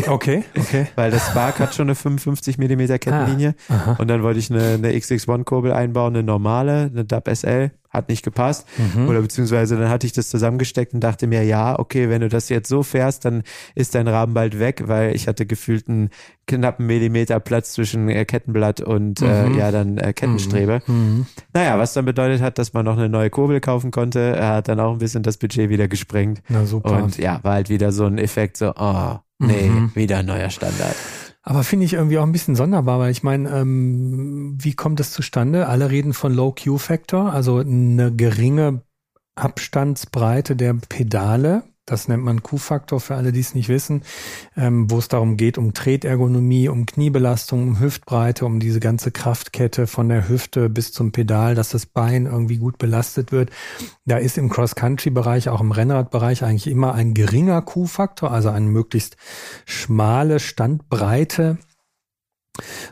Okay, 0.06 0.44
okay. 0.56 0.86
Weil 0.94 1.10
das 1.10 1.26
Spark 1.28 1.58
hat 1.58 1.74
schon 1.74 1.86
eine 1.86 1.94
55 1.94 2.56
Millimeter 2.58 2.98
Kettenlinie. 2.98 3.54
Ah, 3.68 3.96
und 3.98 4.08
dann 4.08 4.22
wollte 4.22 4.38
ich 4.38 4.50
eine, 4.50 4.74
eine 4.74 4.92
XX1-Kurbel 4.92 5.72
einbauen, 5.72 6.14
eine 6.14 6.22
normale, 6.22 6.90
eine 6.92 7.04
DAP 7.04 7.28
SL. 7.34 7.72
Hat 7.92 8.08
nicht 8.08 8.24
gepasst. 8.24 8.66
Mhm. 8.96 9.08
Oder 9.08 9.20
beziehungsweise 9.20 9.76
dann 9.76 9.90
hatte 9.90 10.06
ich 10.06 10.12
das 10.14 10.30
zusammengesteckt 10.30 10.94
und 10.94 11.00
dachte 11.00 11.26
mir, 11.26 11.44
ja, 11.44 11.78
okay, 11.78 12.08
wenn 12.08 12.22
du 12.22 12.28
das 12.30 12.48
jetzt 12.48 12.68
so 12.68 12.82
fährst, 12.82 13.26
dann 13.26 13.42
ist 13.74 13.94
dein 13.94 14.08
Rahmen 14.08 14.32
bald 14.32 14.58
weg, 14.58 14.84
weil 14.86 15.14
ich 15.14 15.28
hatte 15.28 15.44
gefühlt 15.44 15.88
einen 15.88 16.08
knappen 16.46 16.86
Millimeter 16.86 17.38
Platz 17.38 17.72
zwischen 17.72 18.08
äh, 18.08 18.24
Kettenblatt 18.24 18.80
und 18.80 19.20
äh, 19.20 19.48
Mhm. 19.48 19.58
ja 19.58 19.70
dann 19.70 19.98
äh, 19.98 20.12
Kettenstrebe. 20.14 20.80
Mhm. 20.86 21.26
Naja, 21.52 21.78
was 21.78 21.92
dann 21.92 22.04
bedeutet 22.06 22.40
hat, 22.40 22.58
dass 22.58 22.72
man 22.72 22.84
noch 22.86 22.96
eine 22.96 23.08
neue 23.10 23.28
Kurbel 23.28 23.60
kaufen 23.60 23.90
konnte. 23.90 24.20
Er 24.20 24.48
hat 24.54 24.68
dann 24.68 24.80
auch 24.80 24.92
ein 24.92 24.98
bisschen 24.98 25.22
das 25.22 25.36
Budget 25.36 25.68
wieder 25.68 25.86
gesprengt. 25.88 26.42
Na 26.48 26.64
super. 26.64 27.02
Und 27.02 27.18
ja, 27.18 27.40
war 27.42 27.52
halt 27.54 27.68
wieder 27.68 27.92
so 27.92 28.06
ein 28.06 28.16
Effekt, 28.18 28.56
so, 28.56 28.72
oh, 28.74 29.16
nee, 29.38 29.68
Mhm. 29.68 29.90
wieder 29.94 30.18
ein 30.18 30.26
neuer 30.26 30.48
Standard. 30.50 30.96
Aber 31.42 31.64
finde 31.64 31.86
ich 31.86 31.94
irgendwie 31.94 32.18
auch 32.18 32.22
ein 32.22 32.32
bisschen 32.32 32.54
sonderbar, 32.54 33.00
weil 33.00 33.10
ich 33.10 33.24
meine, 33.24 33.50
ähm, 33.50 34.56
wie 34.60 34.74
kommt 34.74 35.00
das 35.00 35.10
zustande? 35.10 35.66
Alle 35.66 35.90
reden 35.90 36.14
von 36.14 36.32
Low 36.32 36.52
Q-Factor, 36.52 37.32
also 37.32 37.58
eine 37.58 38.14
geringe 38.14 38.82
Abstandsbreite 39.34 40.54
der 40.54 40.74
Pedale. 40.74 41.64
Das 41.84 42.06
nennt 42.06 42.22
man 42.22 42.44
Q-Faktor 42.44 43.00
für 43.00 43.16
alle, 43.16 43.32
die 43.32 43.40
es 43.40 43.56
nicht 43.56 43.68
wissen, 43.68 44.02
ähm, 44.56 44.88
wo 44.88 44.98
es 44.98 45.08
darum 45.08 45.36
geht, 45.36 45.58
um 45.58 45.74
Tretergonomie, 45.74 46.68
um 46.68 46.86
Kniebelastung, 46.86 47.62
um 47.62 47.80
Hüftbreite, 47.80 48.46
um 48.46 48.60
diese 48.60 48.78
ganze 48.78 49.10
Kraftkette 49.10 49.88
von 49.88 50.08
der 50.08 50.28
Hüfte 50.28 50.68
bis 50.68 50.92
zum 50.92 51.10
Pedal, 51.10 51.56
dass 51.56 51.70
das 51.70 51.86
Bein 51.86 52.26
irgendwie 52.26 52.58
gut 52.58 52.78
belastet 52.78 53.32
wird. 53.32 53.50
Da 54.04 54.18
ist 54.18 54.38
im 54.38 54.48
Cross-Country-Bereich, 54.48 55.48
auch 55.48 55.60
im 55.60 55.72
Rennradbereich 55.72 56.44
eigentlich 56.44 56.68
immer 56.68 56.94
ein 56.94 57.14
geringer 57.14 57.60
Q-Faktor, 57.62 58.30
also 58.30 58.50
eine 58.50 58.66
möglichst 58.66 59.16
schmale 59.66 60.38
Standbreite 60.38 61.58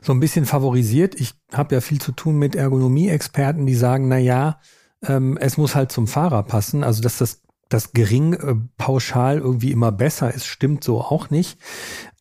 so 0.03 0.12
ein 0.12 0.20
bisschen 0.20 0.47
favorisiert. 0.47 1.14
Ich 1.20 1.34
habe 1.53 1.74
ja 1.74 1.80
viel 1.80 2.01
zu 2.01 2.12
tun 2.12 2.38
mit 2.38 2.57
Ergonomie-Experten, 2.57 3.66
die 3.66 3.74
sagen, 3.74 4.09
na 4.09 4.18
ja, 4.18 4.59
ähm, 5.07 5.38
es 5.41 5.57
muss 5.57 5.74
halt 5.74 5.93
zum 5.93 6.07
Fahrer 6.07 6.43
passen. 6.43 6.84
Also 6.84 7.03
dass 7.03 7.18
das 7.18 7.39
das 7.70 7.92
gering 7.94 8.34
äh, 8.34 8.54
pauschal 8.76 9.38
irgendwie 9.38 9.72
immer 9.72 9.90
besser 9.92 10.32
ist, 10.34 10.44
stimmt 10.46 10.84
so 10.84 11.00
auch 11.00 11.30
nicht. 11.30 11.58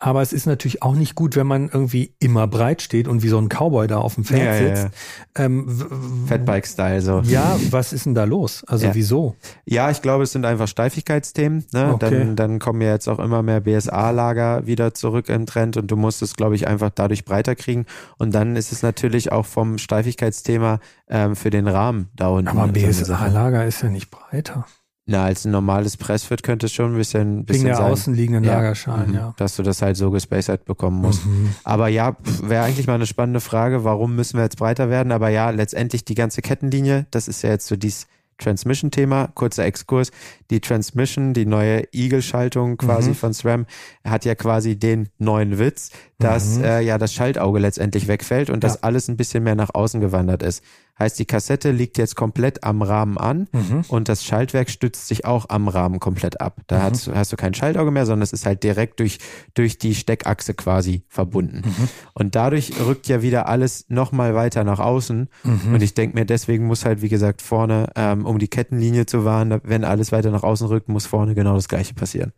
Aber 0.02 0.22
es 0.22 0.32
ist 0.32 0.46
natürlich 0.46 0.82
auch 0.82 0.96
nicht 0.96 1.14
gut, 1.16 1.36
wenn 1.36 1.46
man 1.48 1.68
irgendwie 1.68 2.16
immer 2.20 2.48
breit 2.48 2.82
steht 2.82 3.10
und 3.10 3.22
wie 3.22 3.28
so 3.28 3.38
ein 3.38 3.50
Cowboy 3.50 3.86
da 3.88 3.98
auf 3.98 4.16
dem 4.16 4.24
Feld 4.24 4.42
Ja, 4.46 4.56
ja, 4.56 4.76
sitzt. 4.78 4.96
Ähm, 5.36 5.66
w- 5.68 5.84
w- 5.90 6.28
Fatbike-Style 6.28 7.02
so. 7.02 7.20
ja, 7.26 7.60
was 7.72 7.92
ist 7.92 8.06
denn 8.06 8.16
da 8.16 8.24
los? 8.24 8.64
Also 8.66 8.86
Ja. 8.86 8.96
wieso? 8.96 9.36
Ja, 9.66 9.90
ich 9.92 10.02
glaube, 10.02 10.24
es 10.24 10.32
sind 10.32 10.46
einfach 10.46 10.70
Steifigkeitsthemen. 10.70 11.66
Ne? 11.74 11.94
Okay. 11.96 12.10
Dann, 12.12 12.36
dann 12.38 12.60
kommen 12.60 12.80
ja 12.80 12.92
jetzt 12.94 13.10
auch 13.10 13.20
immer 13.20 13.44
mehr 13.44 13.60
BSA-Lager 13.60 14.66
wieder 14.68 14.94
zurück 14.94 15.28
im 15.28 15.46
Trend 15.46 15.76
und 15.76 15.92
du 15.92 15.98
musst 15.98 16.22
es, 16.22 16.36
glaube 16.38 16.56
ich, 16.56 16.66
einfach 16.66 16.92
dadurch 16.96 17.26
breiter 17.26 17.56
kriegen. 17.56 17.86
Und 18.18 18.34
dann 18.34 18.56
ist 18.56 18.72
es 18.72 18.82
natürlich 18.84 19.34
auch 19.34 19.46
vom 19.46 19.78
Steifigkeitsthema 19.78 20.80
ähm, 21.10 21.36
für 21.36 21.50
den 21.50 21.68
Rahmen 21.68 22.08
da 22.16 22.28
unten. 22.30 22.48
Aber. 22.48 22.68
BSA-Lager 22.72 23.66
ist 23.66 23.82
ja 23.82 23.90
nicht 23.90 24.10
breiter. 24.12 24.66
Na, 25.12 25.24
als 25.26 25.44
ein 25.44 25.52
normales 25.52 25.98
Pressfit 25.98 26.44
könnte 26.44 26.68
es 26.68 26.72
schon 26.74 26.94
ein 26.94 26.98
bisschen, 26.98 27.38
Wegen 27.38 27.46
bisschen 27.46 27.66
der 27.66 27.76
sein. 27.78 27.92
außenliegenden 27.92 28.44
Ja. 28.44 28.54
Lagerschalen, 28.58 29.10
Mhm. 29.10 29.16
ja. 29.16 29.34
Dass 29.38 29.56
du 29.56 29.64
das 29.64 29.82
halt 29.82 29.98
so 29.98 30.12
gespaced 30.12 30.66
bekommen 30.66 31.02
musst. 31.02 31.26
Mhm. 31.26 31.50
Aber 31.64 31.88
ja, 31.88 32.16
wäre 32.44 32.64
eigentlich 32.64 32.86
mal 32.86 32.94
eine 32.94 33.08
spannende 33.08 33.40
Frage, 33.40 33.84
warum 33.84 34.16
müssen 34.16 34.38
wir 34.38 34.44
jetzt 34.44 34.58
breiter 34.58 34.90
werden? 34.92 35.12
Aber 35.12 35.30
ja, 35.30 35.50
letztendlich 35.50 36.06
die 36.06 36.14
ganze 36.16 36.42
Kettenlinie, 36.44 37.08
das 37.10 37.28
ist 37.28 37.42
ja 37.42 37.50
jetzt 37.50 37.66
so 37.68 37.76
dieses 37.76 38.06
Transmission-Thema, 38.38 39.30
kurzer 39.36 39.66
Exkurs, 39.66 40.12
die 40.50 40.62
Transmission, 40.62 41.34
die 41.34 41.46
neue 41.46 41.84
Eagle-Schaltung 41.94 42.78
quasi 42.78 43.10
mhm. 43.10 43.16
von 43.16 43.34
SRAM, 43.34 43.66
hat 44.04 44.26
ja 44.26 44.36
quasi 44.36 44.78
den 44.78 45.10
neuen 45.18 45.60
Witz, 45.60 45.92
dass 46.18 46.58
mhm. 46.58 46.64
äh, 46.64 46.82
ja 46.82 46.98
das 46.98 47.14
Schaltauge 47.14 47.60
letztendlich 47.60 48.08
wegfällt 48.08 48.50
und 48.50 48.64
ja. 48.64 48.70
dass 48.70 48.84
alles 48.84 49.08
ein 49.08 49.18
bisschen 49.18 49.44
mehr 49.44 49.56
nach 49.56 49.74
außen 49.74 50.02
gewandert 50.02 50.44
ist. 50.44 50.64
Heißt, 51.00 51.18
die 51.18 51.26
Kassette 51.26 51.72
liegt 51.72 51.98
jetzt 51.98 52.18
komplett 52.18 52.66
am 52.66 52.82
Rahmen 52.82 53.18
an 53.18 53.48
mhm. 53.54 53.86
und 53.88 54.10
das 54.10 54.26
Schaltwerk 54.26 54.70
stützt 54.70 55.08
sich 55.08 55.24
auch 55.24 55.46
am 55.48 55.70
Rahmen 55.70 56.02
komplett 56.02 56.42
ab. 56.42 56.60
Da 56.68 56.80
mhm. 56.80 56.84
hast, 56.84 57.08
hast, 57.08 57.32
du 57.32 57.38
kein 57.38 57.54
Schaltauge 57.54 57.90
mehr, 57.90 58.06
sondern 58.06 58.24
es 58.24 58.34
ist 58.34 58.46
halt 58.46 58.64
direkt 58.64 59.00
durch, 59.00 59.20
durch 59.54 59.78
die 59.78 59.96
Steckachse 59.96 60.54
quasi 60.56 61.04
verbunden. 61.08 61.62
Mhm. 61.66 61.88
Und 62.16 62.36
dadurch 62.36 62.74
rückt 62.86 63.08
ja 63.08 63.22
wieder 63.22 63.48
alles 63.48 63.86
nochmal 63.88 64.36
weiter 64.36 64.66
nach 64.66 64.80
außen. 64.80 65.30
Mhm. 65.44 65.74
Und 65.74 65.82
ich 65.82 65.94
denke 65.94 66.20
mir, 66.20 66.26
deswegen 66.26 66.68
muss 66.68 66.84
halt, 66.84 67.02
wie 67.02 67.10
gesagt, 67.10 67.42
vorne, 67.42 67.88
ähm, 67.96 68.26
um 68.26 68.38
die 68.38 68.50
Kettenlinie 68.50 69.06
zu 69.06 69.24
wahren, 69.24 69.62
wenn 69.64 69.86
alles 69.86 70.12
weiter 70.12 70.32
nach 70.32 70.39
außen 70.44 70.68
rückt, 70.68 70.90
muss 70.90 71.06
vorne 71.06 71.36
genau 71.36 71.56
das 71.56 71.68
gleiche 71.68 71.94
passieren. 71.94 72.34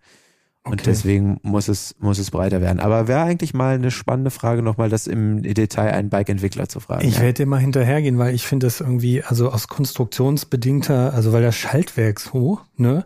Okay. 0.64 0.74
Und 0.74 0.86
deswegen 0.86 1.40
muss 1.42 1.68
es, 1.68 1.96
muss 2.00 2.20
es 2.20 2.30
breiter 2.30 2.62
werden. 2.62 2.80
Aber 2.80 3.08
wäre 3.08 3.22
eigentlich 3.22 3.56
mal 3.56 3.74
eine 3.74 3.90
spannende 3.90 4.30
Frage, 4.30 4.62
nochmal 4.62 4.90
das 4.90 5.08
im 5.08 5.42
Detail 5.42 5.92
einen 5.92 6.10
Bike-Entwickler 6.10 6.70
zu 6.70 6.80
fragen. 6.80 7.08
Ich 7.08 7.16
ja. 7.16 7.22
werde 7.22 7.42
immer 7.42 7.58
hinterhergehen, 7.58 8.20
weil 8.20 8.36
ich 8.36 8.46
finde 8.46 8.68
das 8.68 8.80
irgendwie, 8.80 9.24
also 9.24 9.50
aus 9.50 9.68
konstruktionsbedingter, 9.68 11.16
also 11.16 11.34
weil 11.34 11.42
das 11.42 11.56
Schaltwerk 11.56 12.20
so, 12.20 12.60
ne, 12.82 13.06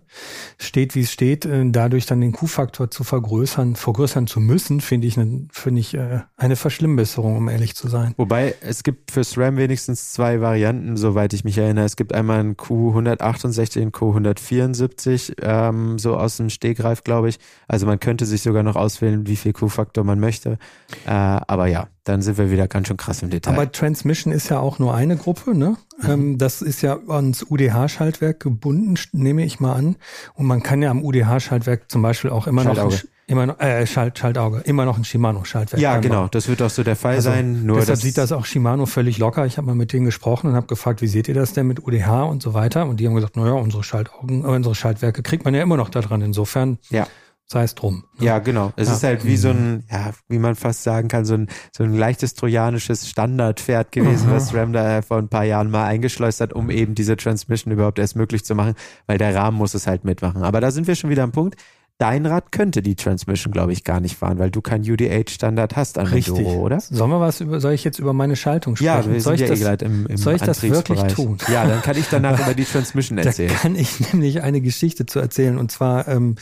steht 0.57 0.95
wie 0.95 1.01
es 1.01 1.11
steht, 1.11 1.45
äh, 1.45 1.63
dadurch 1.69 2.05
dann 2.05 2.21
den 2.21 2.31
Q-Faktor 2.31 2.89
zu 2.89 3.03
vergrößern, 3.03 3.75
vergrößern 3.75 4.27
zu 4.27 4.39
müssen, 4.39 4.81
finde 4.81 5.07
ich, 5.07 5.15
finde 5.51 5.79
ich 5.79 5.93
äh, 5.93 6.21
eine 6.37 6.55
Verschlimmbesserung, 6.55 7.37
um 7.37 7.49
ehrlich 7.49 7.75
zu 7.75 7.87
sein. 7.87 8.13
Wobei, 8.17 8.55
es 8.61 8.83
gibt 8.83 9.11
für 9.11 9.23
SRAM 9.23 9.57
wenigstens 9.57 10.13
zwei 10.13 10.41
Varianten, 10.41 10.97
soweit 10.97 11.33
ich 11.33 11.43
mich 11.43 11.57
erinnere. 11.57 11.85
Es 11.85 11.95
gibt 11.95 12.13
einmal 12.13 12.39
ein 12.39 12.55
Q168 12.55 13.83
und 13.83 13.95
Q174, 13.95 15.35
ähm, 15.41 15.99
so 15.99 16.17
aus 16.17 16.37
dem 16.37 16.49
Stegreif, 16.49 17.03
glaube 17.03 17.29
ich. 17.29 17.37
Also 17.67 17.85
man 17.85 17.99
könnte 17.99 18.25
sich 18.25 18.41
sogar 18.41 18.63
noch 18.63 18.75
auswählen, 18.75 19.27
wie 19.27 19.35
viel 19.35 19.53
Q-Faktor 19.53 20.03
man 20.03 20.19
möchte. 20.19 20.57
Äh, 21.05 21.11
aber 21.11 21.67
ja, 21.67 21.87
dann 22.05 22.21
sind 22.21 22.37
wir 22.37 22.51
wieder 22.51 22.67
ganz 22.67 22.87
schön 22.87 22.97
krass 22.97 23.21
im 23.23 23.31
Detail. 23.31 23.53
Aber 23.53 23.71
Transmission 23.71 24.31
ist 24.31 24.49
ja 24.49 24.59
auch 24.59 24.79
nur 24.79 24.93
eine 24.93 25.17
Gruppe, 25.17 25.55
ne? 25.55 25.75
Mhm. 26.01 26.09
Ähm, 26.09 26.37
das 26.37 26.61
ist 26.61 26.81
ja 26.83 26.99
ans 27.07 27.43
UDH-Schaltwerk 27.49 28.39
gebunden, 28.39 28.95
nehme 29.11 29.43
ich 29.43 29.59
mal 29.59 29.73
an. 29.73 29.95
Und 30.35 30.45
man 30.45 30.61
kann 30.61 30.81
ja 30.81 30.91
am 30.91 31.03
UDH-Schaltwerk 31.03 31.91
zum 31.91 32.03
Beispiel 32.03 32.29
auch 32.29 32.45
immer 32.45 32.63
noch 32.63 32.77
ein, 32.77 32.99
immer 33.25 33.47
noch, 33.47 33.59
äh, 33.59 33.87
Schalt, 33.87 34.19
Schaltauge, 34.19 34.59
immer 34.65 34.85
noch 34.85 34.97
ein 34.97 35.03
Shimano-Schaltwerk. 35.03 35.81
Ja, 35.81 35.97
genau, 35.97 36.21
machen. 36.21 36.29
das 36.31 36.47
wird 36.47 36.61
auch 36.61 36.69
so 36.69 36.83
der 36.83 36.95
Fall 36.95 37.15
also, 37.15 37.31
sein. 37.31 37.65
Nur 37.65 37.79
deshalb 37.79 37.99
sieht 37.99 38.19
das 38.19 38.31
auch 38.31 38.45
Shimano 38.45 38.85
völlig 38.85 39.17
locker. 39.17 39.47
Ich 39.47 39.57
habe 39.57 39.65
mal 39.65 39.75
mit 39.75 39.91
denen 39.91 40.05
gesprochen 40.05 40.51
und 40.51 40.55
habe 40.55 40.67
gefragt, 40.67 41.01
wie 41.01 41.07
seht 41.07 41.27
ihr 41.27 41.33
das 41.33 41.53
denn 41.53 41.65
mit 41.65 41.85
UDH 41.85 42.23
und 42.23 42.43
so 42.43 42.53
weiter? 42.53 42.85
Und 42.85 42.99
die 42.99 43.07
haben 43.07 43.15
gesagt, 43.15 43.35
naja, 43.35 43.53
unsere 43.53 43.83
Schaltaugen, 43.83 44.43
äh, 44.43 44.47
unsere 44.47 44.75
Schaltwerke 44.75 45.23
kriegt 45.23 45.43
man 45.43 45.55
ja 45.55 45.63
immer 45.63 45.77
noch 45.77 45.89
da 45.89 46.01
dran. 46.01 46.21
Insofern 46.21 46.77
ja 46.91 47.07
sei 47.47 47.63
es 47.63 47.75
drum. 47.75 48.05
Ne? 48.17 48.25
Ja, 48.25 48.39
genau. 48.39 48.73
Es 48.75 48.87
ja. 48.87 48.95
ist 48.95 49.03
halt 49.03 49.25
wie 49.25 49.37
so 49.37 49.49
ein, 49.49 49.83
ja, 49.91 50.11
wie 50.27 50.39
man 50.39 50.55
fast 50.55 50.83
sagen 50.83 51.07
kann, 51.07 51.25
so 51.25 51.35
ein, 51.35 51.47
so 51.71 51.83
ein 51.83 51.93
leichtes 51.93 52.33
trojanisches 52.33 53.07
Standardpferd 53.07 53.91
gewesen, 53.91 54.29
mhm. 54.29 54.33
was 54.33 54.53
Ram 54.53 54.73
da 54.73 55.01
vor 55.01 55.17
ein 55.17 55.29
paar 55.29 55.43
Jahren 55.43 55.69
mal 55.69 55.85
eingeschleust 55.85 56.41
hat, 56.41 56.53
um 56.53 56.69
eben 56.69 56.95
diese 56.95 57.15
Transmission 57.17 57.71
überhaupt 57.71 57.99
erst 57.99 58.15
möglich 58.15 58.43
zu 58.45 58.55
machen, 58.55 58.73
weil 59.05 59.17
der 59.17 59.35
Rahmen 59.35 59.57
muss 59.57 59.73
es 59.73 59.85
halt 59.85 60.05
mitmachen. 60.05 60.43
Aber 60.43 60.59
da 60.59 60.71
sind 60.71 60.87
wir 60.87 60.95
schon 60.95 61.09
wieder 61.09 61.23
am 61.23 61.31
Punkt. 61.31 61.55
Dein 61.97 62.25
Rad 62.25 62.51
könnte 62.51 62.81
die 62.81 62.95
Transmission, 62.95 63.53
glaube 63.53 63.71
ich, 63.71 63.85
gar 63.85 64.01
nicht 64.01 64.17
fahren, 64.17 64.37
weil 64.37 64.51
du 64.51 64.61
kein 64.61 64.81
UDH-Standard 64.81 65.77
hast 65.77 65.97
an 65.97 66.07
Richtig. 66.07 66.37
Enduro, 66.37 66.65
oder? 66.65 66.81
Sollen 66.81 67.09
wir 67.09 67.21
was 67.21 67.39
über, 67.39 67.61
soll 67.61 67.71
ich 67.71 67.85
jetzt 67.85 67.99
über 67.99 68.11
meine 68.11 68.35
Schaltung 68.35 68.75
sprechen? 68.75 68.87
Ja, 68.87 69.05
wir 69.05 69.21
soll 69.21 69.37
sind 69.37 69.45
ich 69.45 69.61
ja 69.61 69.75
das, 69.77 69.81
eh 69.81 69.85
im, 69.85 70.05
im 70.07 70.17
Soll 70.17 70.35
ich 70.35 70.41
das 70.41 70.61
wirklich 70.61 71.01
tun? 71.13 71.37
Ja, 71.47 71.65
dann 71.65 71.81
kann 71.81 71.95
ich 71.97 72.07
danach 72.09 72.37
über 72.43 72.53
die 72.53 72.65
Transmission 72.65 73.17
erzählen. 73.17 73.49
Da 73.49 73.55
kann 73.55 73.75
ich 73.75 74.11
nämlich 74.11 74.41
eine 74.41 74.59
Geschichte 74.59 75.05
zu 75.05 75.19
erzählen. 75.19 75.57
Und 75.57 75.71
zwar 75.71 76.09
ähm, 76.09 76.35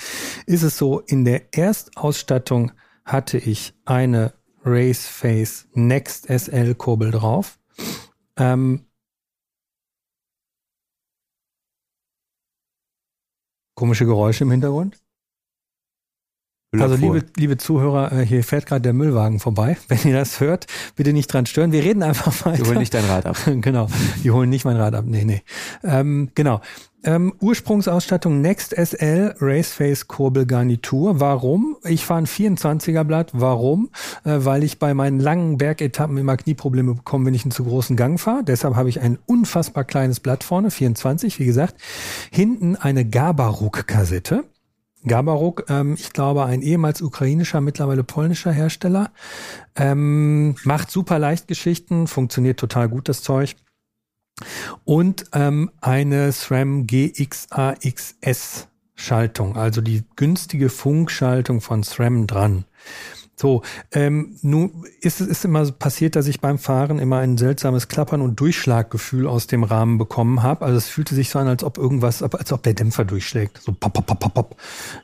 ist 0.48 0.64
es 0.64 0.76
so, 0.80 1.02
in 1.02 1.24
der 1.24 1.54
Erstausstattung 1.54 2.72
hatte 3.06 3.38
ich 3.38 3.76
eine 3.86 4.34
Raceface 4.66 5.68
Next 5.74 6.26
SL 6.28 6.74
Kurbel 6.74 7.12
drauf. 7.12 7.60
Ähm, 8.38 8.88
komische 13.76 14.06
Geräusche 14.06 14.46
im 14.46 14.52
Hintergrund. 14.52 15.03
Also 16.82 16.96
liebe, 16.96 17.24
liebe 17.38 17.58
Zuhörer, 17.58 18.12
äh, 18.12 18.26
hier 18.26 18.44
fährt 18.44 18.66
gerade 18.66 18.82
der 18.82 18.94
Müllwagen 18.94 19.40
vorbei. 19.40 19.78
Wenn 19.88 20.00
ihr 20.06 20.16
das 20.16 20.40
hört, 20.40 20.68
bitte 20.96 21.14
nicht 21.14 21.28
dran 21.28 21.46
stören. 21.46 21.72
Wir 21.72 21.84
reden 21.84 22.04
einfach 22.04 22.34
weiter. 22.46 22.64
Die 22.64 22.70
holen 22.70 22.80
nicht 22.80 22.94
dein 22.94 23.06
Rad 23.06 23.26
ab. 23.26 23.38
genau, 23.62 23.88
die 24.24 24.32
holen 24.32 24.50
nicht 24.50 24.66
mein 24.66 24.78
Rad 24.78 24.96
ab. 24.96 25.06
Nee, 25.08 25.26
nee. 25.26 25.44
Ähm, 25.84 26.30
genau. 26.36 26.62
Ähm, 27.06 27.34
Ursprungsausstattung 27.42 28.40
Next 28.40 28.74
SL 28.74 29.36
Raceface 29.40 30.08
Kurbel 30.08 30.46
Garnitur. 30.46 31.20
Warum? 31.20 31.76
Ich 31.84 32.06
fahre 32.06 32.20
ein 32.20 32.28
24er 32.28 33.04
Blatt. 33.04 33.32
Warum? 33.34 33.90
Äh, 34.24 34.38
weil 34.38 34.64
ich 34.64 34.80
bei 34.80 34.94
meinen 34.94 35.20
langen 35.20 35.58
Bergetappen 35.58 36.18
immer 36.18 36.38
Knieprobleme 36.38 36.96
bekomme, 36.96 37.26
wenn 37.26 37.34
ich 37.34 37.44
einen 37.44 37.52
zu 37.52 37.66
großen 37.66 37.98
Gang 37.98 38.20
fahre. 38.20 38.44
Deshalb 38.46 38.76
habe 38.76 38.88
ich 38.88 39.02
ein 39.02 39.20
unfassbar 39.26 39.84
kleines 39.84 40.22
Blatt 40.22 40.46
vorne, 40.46 40.72
24, 40.72 41.40
wie 41.40 41.46
gesagt. 41.46 41.76
Hinten 42.32 42.78
eine 42.78 43.04
Gabaruk-Kassette. 43.04 44.46
Gabaruk, 45.06 45.66
ähm, 45.70 45.96
ich 45.98 46.14
glaube, 46.14 46.46
ein 46.46 46.62
ehemals 46.62 47.02
ukrainischer, 47.02 47.62
mittlerweile 47.62 48.04
polnischer 48.04 48.52
Hersteller. 48.52 49.12
Ähm, 49.76 50.56
macht 50.64 50.92
super 50.92 51.20
Leichtgeschichten, 51.20 52.08
funktioniert 52.08 52.60
total 52.60 52.90
gut, 52.90 53.10
das 53.10 53.22
Zeug. 53.22 53.56
Und 54.84 55.26
ähm, 55.34 55.72
eine 55.82 56.32
SRAM 56.32 56.88
GXAXS 56.88 58.68
Schaltung, 58.96 59.58
also 59.58 59.82
die 59.82 60.04
günstige 60.16 60.70
Funkschaltung 60.70 61.62
von 61.62 61.84
SRAM 61.84 62.28
dran. 62.28 62.66
So, 63.36 63.64
ähm, 63.92 64.38
nun 64.42 64.86
ist 65.02 65.20
es 65.20 65.28
ist 65.28 65.46
immer 65.46 65.70
passiert, 65.72 66.16
dass 66.16 66.28
ich 66.28 66.40
beim 66.40 66.60
Fahren 66.60 67.00
immer 67.00 67.18
ein 67.18 67.38
seltsames 67.38 67.88
Klappern 67.88 68.22
und 68.22 68.40
Durchschlaggefühl 68.40 69.28
aus 69.28 69.48
dem 69.48 69.64
Rahmen 69.64 69.98
bekommen 69.98 70.44
habe. 70.44 70.66
Also 70.66 70.78
es 70.78 70.88
fühlte 70.88 71.16
sich 71.16 71.30
so 71.30 71.40
an, 71.40 71.48
als 71.48 71.64
ob 71.64 71.78
irgendwas, 71.78 72.22
als 72.22 72.52
ob 72.54 72.64
der 72.64 72.74
Dämpfer 72.74 73.06
durchschlägt. 73.06 73.60
So 73.62 73.72
pop, 73.72 73.94
pop, 73.94 74.06
pop, 74.06 74.20
pop, 74.20 74.34
pop. 74.34 74.56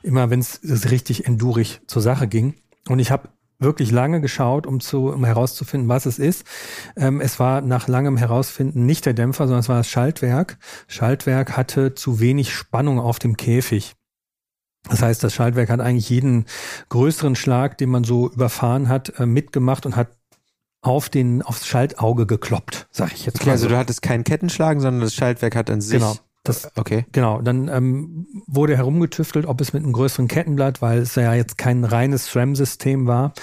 Immer 0.02 0.30
wenn 0.30 0.40
es 0.40 0.60
richtig 0.90 1.26
endurig 1.26 1.80
zur 1.86 2.02
Sache 2.02 2.28
ging. 2.28 2.54
Und 2.88 2.98
ich 3.00 3.10
habe 3.10 3.28
wirklich 3.60 3.90
lange 3.90 4.20
geschaut, 4.20 4.66
um 4.66 4.80
zu 4.80 5.08
um 5.08 5.24
herauszufinden, 5.24 5.88
was 5.88 6.06
es 6.06 6.18
ist. 6.18 6.44
Ähm, 6.96 7.20
es 7.20 7.38
war 7.38 7.60
nach 7.60 7.88
langem 7.88 8.16
Herausfinden 8.16 8.86
nicht 8.86 9.06
der 9.06 9.14
Dämpfer, 9.14 9.46
sondern 9.46 9.60
es 9.60 9.68
war 9.68 9.76
das 9.76 9.88
Schaltwerk. 9.88 10.58
Schaltwerk 10.88 11.56
hatte 11.56 11.94
zu 11.94 12.20
wenig 12.20 12.54
Spannung 12.54 12.98
auf 12.98 13.18
dem 13.18 13.36
Käfig. 13.36 13.94
Das 14.88 15.02
heißt, 15.02 15.22
das 15.22 15.34
Schaltwerk 15.34 15.68
hat 15.70 15.80
eigentlich 15.80 16.08
jeden 16.08 16.46
größeren 16.88 17.36
Schlag, 17.36 17.78
den 17.78 17.90
man 17.90 18.04
so 18.04 18.30
überfahren 18.30 18.88
hat, 18.88 19.18
äh, 19.18 19.26
mitgemacht 19.26 19.86
und 19.86 19.96
hat 19.96 20.08
auf 20.82 21.10
den 21.10 21.42
aufs 21.42 21.66
Schaltauge 21.66 22.26
gekloppt, 22.26 22.88
sag 22.90 23.12
ich 23.12 23.26
jetzt 23.26 23.36
okay, 23.36 23.46
mal. 23.46 23.52
Also 23.52 23.64
so. 23.64 23.70
du 23.70 23.76
hattest 23.76 24.02
keinen 24.02 24.24
Kettenschlagen, 24.24 24.80
sondern 24.80 25.02
das 25.02 25.14
Schaltwerk 25.14 25.54
hat 25.54 25.70
an 25.70 25.80
sich. 25.80 26.00
Genau. 26.00 26.16
Das, 26.42 26.70
okay. 26.76 27.04
Genau, 27.12 27.42
dann 27.42 27.68
ähm, 27.68 28.26
wurde 28.46 28.74
herumgetüftelt, 28.74 29.44
ob 29.44 29.60
es 29.60 29.74
mit 29.74 29.82
einem 29.82 29.92
größeren 29.92 30.26
Kettenblatt, 30.26 30.80
weil 30.80 31.00
es 31.00 31.14
ja 31.14 31.34
jetzt 31.34 31.58
kein 31.58 31.84
reines 31.84 32.28
SRAM-System 32.28 33.06
war. 33.06 33.34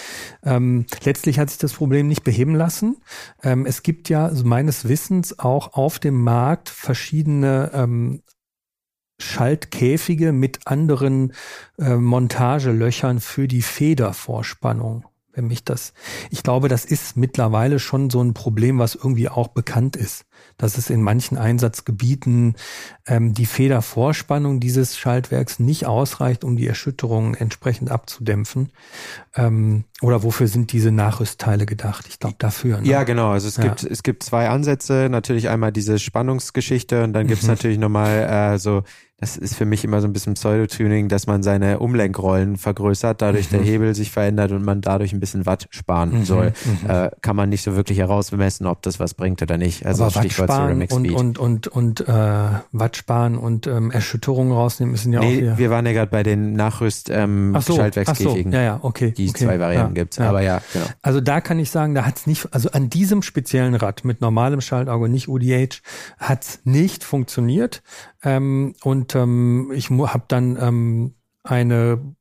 Ähm, 0.43 0.87
letztlich 1.03 1.37
hat 1.37 1.51
sich 1.51 1.59
das 1.59 1.73
Problem 1.73 2.07
nicht 2.07 2.23
beheben 2.23 2.55
lassen. 2.55 2.97
Ähm, 3.43 3.67
es 3.67 3.83
gibt 3.83 4.09
ja 4.09 4.25
also 4.25 4.43
meines 4.45 4.87
Wissens 4.87 5.37
auch 5.37 5.73
auf 5.73 5.99
dem 5.99 6.23
Markt 6.23 6.69
verschiedene 6.69 7.69
ähm, 7.75 8.23
Schaltkäfige 9.19 10.31
mit 10.31 10.59
anderen 10.65 11.33
äh, 11.77 11.95
Montagelöchern 11.95 13.19
für 13.19 13.47
die 13.47 13.61
Federvorspannung. 13.61 15.05
Wenn 15.33 15.47
mich 15.47 15.63
das, 15.63 15.93
ich 16.31 16.41
glaube, 16.41 16.67
das 16.67 16.83
ist 16.83 17.15
mittlerweile 17.15 17.77
schon 17.77 18.09
so 18.09 18.21
ein 18.21 18.33
Problem, 18.33 18.79
was 18.79 18.95
irgendwie 18.95 19.29
auch 19.29 19.49
bekannt 19.49 19.95
ist 19.95 20.25
dass 20.57 20.77
es 20.77 20.89
in 20.89 21.01
manchen 21.01 21.37
Einsatzgebieten 21.37 22.55
ähm, 23.05 23.33
die 23.33 23.45
Federvorspannung 23.45 24.59
dieses 24.59 24.97
Schaltwerks 24.97 25.59
nicht 25.59 25.85
ausreicht, 25.85 26.43
um 26.43 26.57
die 26.57 26.67
Erschütterungen 26.67 27.35
entsprechend 27.35 27.91
abzudämpfen. 27.91 28.71
Ähm, 29.35 29.83
oder 30.01 30.23
wofür 30.23 30.47
sind 30.47 30.71
diese 30.71 30.91
Nachrüstteile 30.91 31.65
gedacht? 31.65 32.05
Ich 32.09 32.19
glaube 32.19 32.37
dafür. 32.39 32.81
Ne? 32.81 32.87
Ja, 32.87 33.03
genau. 33.03 33.31
Also 33.31 33.47
es 33.47 33.57
ja. 33.57 33.63
gibt 33.63 33.83
es 33.83 34.03
gibt 34.03 34.23
zwei 34.23 34.49
Ansätze. 34.49 35.07
Natürlich 35.09 35.49
einmal 35.49 35.71
diese 35.71 35.99
Spannungsgeschichte 35.99 37.03
und 37.03 37.13
dann 37.13 37.27
gibt 37.27 37.41
es 37.41 37.47
mhm. 37.47 37.53
natürlich 37.53 37.77
nochmal 37.77 38.53
äh, 38.53 38.59
so 38.59 38.83
das 39.19 39.35
ist 39.35 39.55
für 39.55 39.65
mich 39.65 39.83
immer 39.83 39.99
so 39.99 40.07
ein 40.07 40.13
bisschen 40.13 40.35
Pseudo-Tuning, 40.35 41.07
dass 41.07 41.25
man 41.25 41.41
seine 41.41 41.79
Umlenkrollen 41.79 42.55
vergrößert, 42.55 43.19
dadurch 43.19 43.51
mhm. 43.51 43.57
der 43.57 43.65
Hebel 43.65 43.95
sich 43.95 44.11
verändert 44.11 44.51
und 44.51 44.63
man 44.63 44.81
dadurch 44.81 45.11
ein 45.11 45.19
bisschen 45.19 45.47
Watt 45.47 45.67
sparen 45.71 46.19
mhm. 46.19 46.23
soll. 46.25 46.53
Mhm. 46.83 46.89
Äh, 46.89 47.09
kann 47.21 47.35
man 47.35 47.49
nicht 47.49 47.63
so 47.63 47.75
wirklich 47.75 47.97
herausmessen, 47.97 48.67
ob 48.67 48.83
das 48.83 48.99
was 48.99 49.15
bringt 49.15 49.41
oder 49.41 49.57
nicht. 49.57 49.87
Also 49.87 50.03
Aber 50.03 50.11
Stichwort 50.11 50.51
sparen 50.51 50.83
und, 50.83 51.11
und, 51.11 51.39
und, 51.39 51.67
und 51.67 52.01
äh, 52.01 52.13
Watt 52.71 52.95
sparen 52.95 53.39
und 53.39 53.65
ähm, 53.65 53.89
Erschütterungen 53.89 54.53
rausnehmen 54.53 54.91
müssen 54.91 55.11
ja 55.11 55.21
nee, 55.21 55.25
auch 55.25 55.39
hier. 55.39 55.57
wir 55.57 55.69
waren 55.71 55.87
ja 55.87 55.93
gerade 55.93 56.11
bei 56.11 56.21
den 56.21 56.53
Nachrüst 56.53 57.09
ähm, 57.09 57.53
ach 57.55 57.63
so, 57.63 57.75
Schaltwerkskäfigen. 57.75 58.51
So, 58.51 58.57
ja, 58.57 58.63
ja, 58.63 58.79
okay. 58.83 59.11
Die 59.17 59.29
okay, 59.29 59.45
zwei 59.45 59.59
Varianten 59.59 59.95
ja, 59.95 60.03
gibt's. 60.03 60.17
Ja. 60.17 60.29
Aber 60.29 60.41
ja, 60.41 60.61
genau. 60.71 60.85
Also 61.01 61.21
da 61.21 61.41
kann 61.41 61.57
ich 61.57 61.71
sagen, 61.71 61.95
da 61.95 62.05
hat's 62.05 62.27
nicht, 62.27 62.53
also 62.53 62.69
an 62.69 62.91
diesem 62.91 63.23
speziellen 63.23 63.73
Rad 63.73 64.05
mit 64.05 64.21
normalem 64.21 64.61
Schaltauge, 64.61 65.09
nicht 65.09 65.27
UDH, 65.27 65.81
hat's 66.19 66.59
nicht 66.65 67.03
funktioniert. 67.03 67.81
Ähm, 68.23 68.75
und 68.83 69.15
ähm, 69.15 69.71
ich 69.73 69.89
habe 69.89 70.23
dann 70.27 70.57
ähm, 70.59 71.15
eine 71.43 72.15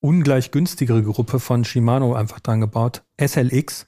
ungleich 0.00 0.50
günstigere 0.50 1.02
Gruppe 1.02 1.40
von 1.40 1.64
Shimano 1.64 2.14
einfach 2.14 2.40
dran 2.40 2.60
gebaut. 2.60 3.02
SLX 3.20 3.86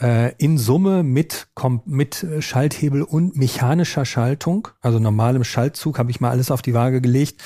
äh, 0.00 0.32
in 0.36 0.58
Summe 0.58 1.02
mit, 1.02 1.48
mit 1.84 2.24
Schalthebel 2.38 3.02
und 3.02 3.36
mechanischer 3.36 4.04
Schaltung, 4.04 4.68
also 4.80 5.00
normalem 5.00 5.42
Schaltzug, 5.42 5.98
habe 5.98 6.12
ich 6.12 6.20
mal 6.20 6.30
alles 6.30 6.52
auf 6.52 6.62
die 6.62 6.72
Waage 6.72 7.00
gelegt. 7.00 7.42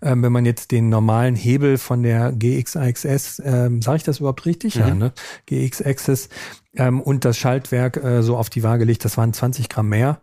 Ähm, 0.00 0.22
wenn 0.22 0.32
man 0.32 0.46
jetzt 0.46 0.70
den 0.70 0.88
normalen 0.88 1.36
Hebel 1.36 1.76
von 1.76 2.02
der 2.02 2.32
GX 2.32 2.76
AXS, 2.76 3.42
ähm, 3.44 3.82
sage 3.82 3.98
ich 3.98 4.02
das 4.02 4.20
überhaupt 4.20 4.46
richtig? 4.46 4.76
Mhm. 4.76 4.80
Ja, 4.80 4.94
ne? 4.94 5.12
GX 5.46 5.82
Access 5.82 6.30
ähm, 6.74 7.02
und 7.02 7.26
das 7.26 7.36
Schaltwerk 7.36 7.98
äh, 7.98 8.22
so 8.22 8.38
auf 8.38 8.48
die 8.48 8.62
Waage 8.62 8.84
legt, 8.84 9.04
das 9.04 9.18
waren 9.18 9.32
20 9.32 9.68
Gramm 9.68 9.90
mehr. 9.90 10.20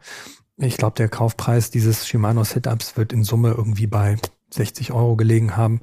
Ich 0.59 0.77
glaube, 0.77 0.95
der 0.95 1.09
Kaufpreis 1.09 1.71
dieses 1.71 2.07
Shimano 2.07 2.43
Setups 2.43 2.97
wird 2.97 3.13
in 3.13 3.23
Summe 3.23 3.51
irgendwie 3.51 3.87
bei 3.87 4.17
60 4.53 4.91
Euro 4.91 5.15
gelegen 5.15 5.55
haben. 5.55 5.81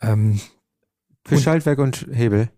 Ähm, 0.00 0.40
Für 1.26 1.38
Schaltwerk 1.38 1.78
und 1.78 2.06
Hebel? 2.12 2.48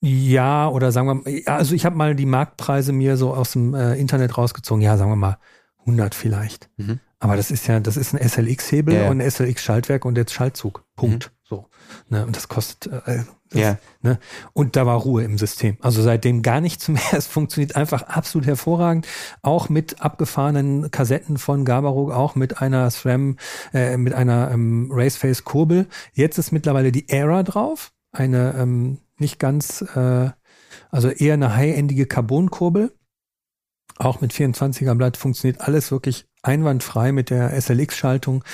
Ja, 0.00 0.68
oder 0.68 0.92
sagen 0.92 1.08
wir 1.08 1.14
mal, 1.14 1.42
also 1.46 1.74
ich 1.74 1.84
habe 1.84 1.96
mal 1.96 2.14
die 2.14 2.26
Marktpreise 2.26 2.92
mir 2.92 3.16
so 3.16 3.34
aus 3.34 3.52
dem 3.52 3.74
äh, 3.74 3.96
Internet 3.96 4.38
rausgezogen. 4.38 4.82
Ja, 4.82 4.96
sagen 4.96 5.10
wir 5.10 5.16
mal 5.16 5.38
100 5.80 6.14
vielleicht. 6.14 6.70
Mhm. 6.76 7.00
Aber 7.18 7.36
das 7.36 7.50
ist 7.50 7.66
ja, 7.66 7.80
das 7.80 7.96
ist 7.96 8.14
ein 8.14 8.28
SLX-Hebel 8.28 8.94
ja, 8.94 9.02
ja. 9.02 9.10
und 9.10 9.20
ein 9.20 9.30
SLX-Schaltwerk 9.30 10.04
und 10.04 10.16
jetzt 10.16 10.32
Schaltzug. 10.32 10.84
Punkt. 10.94 11.32
Mhm. 11.32 11.37
So. 11.48 11.66
Ne, 12.10 12.26
und 12.26 12.36
das 12.36 12.48
kostet, 12.48 12.92
äh, 13.06 13.24
das, 13.48 13.60
ja. 13.60 13.78
ne? 14.02 14.18
Und 14.52 14.76
da 14.76 14.84
war 14.84 14.98
Ruhe 14.98 15.24
im 15.24 15.38
System. 15.38 15.78
Also 15.80 16.02
seitdem 16.02 16.42
gar 16.42 16.60
nichts 16.60 16.88
mehr. 16.88 17.00
Es 17.12 17.26
funktioniert 17.26 17.74
einfach 17.74 18.02
absolut 18.02 18.46
hervorragend. 18.46 19.06
Auch 19.40 19.70
mit 19.70 20.02
abgefahrenen 20.02 20.90
Kassetten 20.90 21.38
von 21.38 21.64
Gabaruk, 21.64 22.12
auch 22.12 22.34
mit 22.34 22.60
einer 22.60 22.90
SRAM, 22.90 23.38
äh, 23.72 23.96
mit 23.96 24.12
einer 24.12 24.50
ähm, 24.50 24.90
Raceface 24.92 25.44
Kurbel. 25.44 25.86
Jetzt 26.12 26.36
ist 26.36 26.52
mittlerweile 26.52 26.92
die 26.92 27.08
Era 27.08 27.42
drauf. 27.42 27.92
Eine 28.12 28.54
ähm, 28.58 28.98
nicht 29.16 29.38
ganz, 29.38 29.80
äh, 29.80 30.30
also 30.90 31.08
eher 31.08 31.34
eine 31.34 31.56
high-endige 31.56 32.04
Carbon-Kurbel. 32.04 32.92
Auch 33.96 34.20
mit 34.20 34.32
24er 34.32 34.94
Blatt 34.94 35.16
funktioniert 35.16 35.62
alles 35.62 35.90
wirklich 35.90 36.26
einwandfrei 36.42 37.10
mit 37.12 37.30
der 37.30 37.58
SLX-Schaltung. 37.58 38.44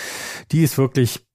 Die 0.53 0.63
ist 0.63 0.79
wirklich 0.79 1.27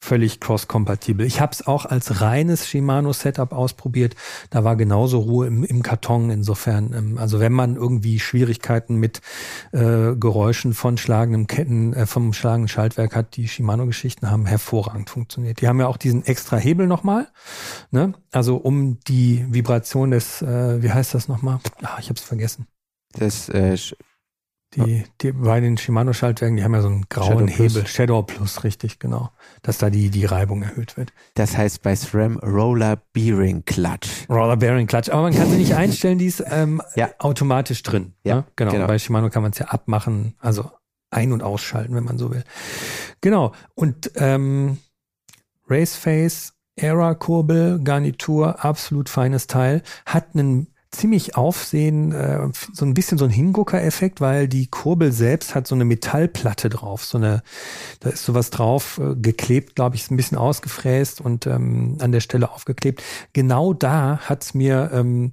völlig 0.00 0.40
cross-kompatibel. 0.40 1.26
Ich 1.26 1.40
habe 1.40 1.52
es 1.52 1.66
auch 1.66 1.84
als 1.84 2.20
reines 2.20 2.66
Shimano-Setup 2.66 3.52
ausprobiert. 3.52 4.16
Da 4.48 4.64
war 4.64 4.76
genauso 4.76 5.18
Ruhe 5.18 5.46
im, 5.46 5.62
im 5.62 5.82
Karton. 5.82 6.30
Insofern, 6.30 6.92
ähm, 6.94 7.18
also 7.18 7.38
wenn 7.38 7.52
man 7.52 7.76
irgendwie 7.76 8.18
Schwierigkeiten 8.18 8.96
mit 8.96 9.20
äh, 9.72 10.16
Geräuschen 10.16 10.72
von 10.72 10.96
schlagenden 10.96 11.46
Ketten, 11.46 11.92
äh, 11.92 12.06
vom 12.06 12.32
schlagenden 12.32 12.68
Schaltwerk 12.68 13.14
hat, 13.14 13.36
die 13.36 13.46
Shimano-Geschichten 13.46 14.30
haben 14.30 14.46
hervorragend 14.46 15.10
funktioniert. 15.10 15.60
Die 15.60 15.68
haben 15.68 15.78
ja 15.78 15.86
auch 15.86 15.98
diesen 15.98 16.24
extra 16.24 16.56
Hebel 16.56 16.86
nochmal, 16.86 17.28
ne? 17.90 18.14
Also 18.32 18.56
um 18.56 19.00
die 19.00 19.44
Vibration 19.50 20.10
des, 20.10 20.40
äh, 20.40 20.82
wie 20.82 20.90
heißt 20.90 21.14
das 21.14 21.28
nochmal? 21.28 21.60
Ah, 21.82 21.98
ich 22.00 22.06
habe 22.06 22.14
es 22.14 22.22
vergessen. 22.22 22.66
Das 23.12 23.48
äh, 23.48 23.76
die, 24.74 25.04
die 25.20 25.32
bei 25.32 25.58
den 25.60 25.76
Shimano-Schaltwerken, 25.76 26.56
die 26.56 26.62
haben 26.62 26.74
ja 26.74 26.82
so 26.82 26.88
einen 26.88 27.08
grauen 27.08 27.48
Shadow 27.48 27.48
Hebel, 27.48 27.82
Plus. 27.82 27.90
Shadow 27.90 28.22
Plus, 28.22 28.64
richtig, 28.64 28.98
genau. 29.00 29.30
Dass 29.62 29.78
da 29.78 29.90
die, 29.90 30.10
die 30.10 30.24
Reibung 30.24 30.62
erhöht 30.62 30.96
wird. 30.96 31.12
Das 31.34 31.56
heißt 31.56 31.82
bei 31.82 31.96
SRAM 31.96 32.38
Roller 32.38 33.02
Bearing 33.12 33.64
Clutch. 33.64 34.28
Roller 34.28 34.56
Bearing 34.56 34.86
Clutch. 34.86 35.10
Aber 35.10 35.22
man 35.22 35.34
kann 35.34 35.50
sie 35.50 35.56
nicht 35.56 35.74
einstellen, 35.74 36.18
die 36.18 36.26
ist 36.26 36.44
ähm, 36.46 36.80
ja. 36.94 37.10
automatisch 37.18 37.82
drin. 37.82 38.14
Ja, 38.22 38.36
ne? 38.36 38.44
genau. 38.54 38.72
genau. 38.72 38.86
Bei 38.86 38.98
Shimano 38.98 39.28
kann 39.28 39.42
man 39.42 39.50
es 39.50 39.58
ja 39.58 39.66
abmachen, 39.66 40.34
also 40.38 40.70
ein- 41.10 41.32
und 41.32 41.42
ausschalten, 41.42 41.94
wenn 41.96 42.04
man 42.04 42.18
so 42.18 42.30
will. 42.30 42.44
Genau. 43.20 43.52
Und 43.74 44.12
ähm, 44.14 44.78
Raceface, 45.68 46.54
Era-Kurbel, 46.76 47.80
Garnitur, 47.82 48.64
absolut 48.64 49.08
feines 49.08 49.48
Teil, 49.48 49.82
hat 50.06 50.28
einen 50.34 50.68
ziemlich 50.90 51.36
Aufsehen, 51.36 52.12
äh, 52.12 52.48
so 52.72 52.84
ein 52.84 52.94
bisschen 52.94 53.16
so 53.16 53.24
ein 53.24 53.30
Hingucker-Effekt, 53.30 54.20
weil 54.20 54.48
die 54.48 54.66
Kurbel 54.66 55.12
selbst 55.12 55.54
hat 55.54 55.66
so 55.66 55.74
eine 55.74 55.84
Metallplatte 55.84 56.68
drauf, 56.68 57.04
so 57.04 57.16
eine, 57.18 57.42
da 58.00 58.10
ist 58.10 58.24
sowas 58.24 58.50
drauf 58.50 59.00
äh, 59.02 59.14
geklebt, 59.14 59.76
glaube 59.76 59.94
ich, 59.94 60.02
ist 60.02 60.10
ein 60.10 60.16
bisschen 60.16 60.36
ausgefräst 60.36 61.20
und 61.20 61.46
ähm, 61.46 61.98
an 62.00 62.10
der 62.10 62.20
Stelle 62.20 62.50
aufgeklebt. 62.50 63.02
Genau 63.32 63.72
da 63.72 64.18
hat's 64.24 64.52
mir 64.52 64.90
ähm, 64.92 65.32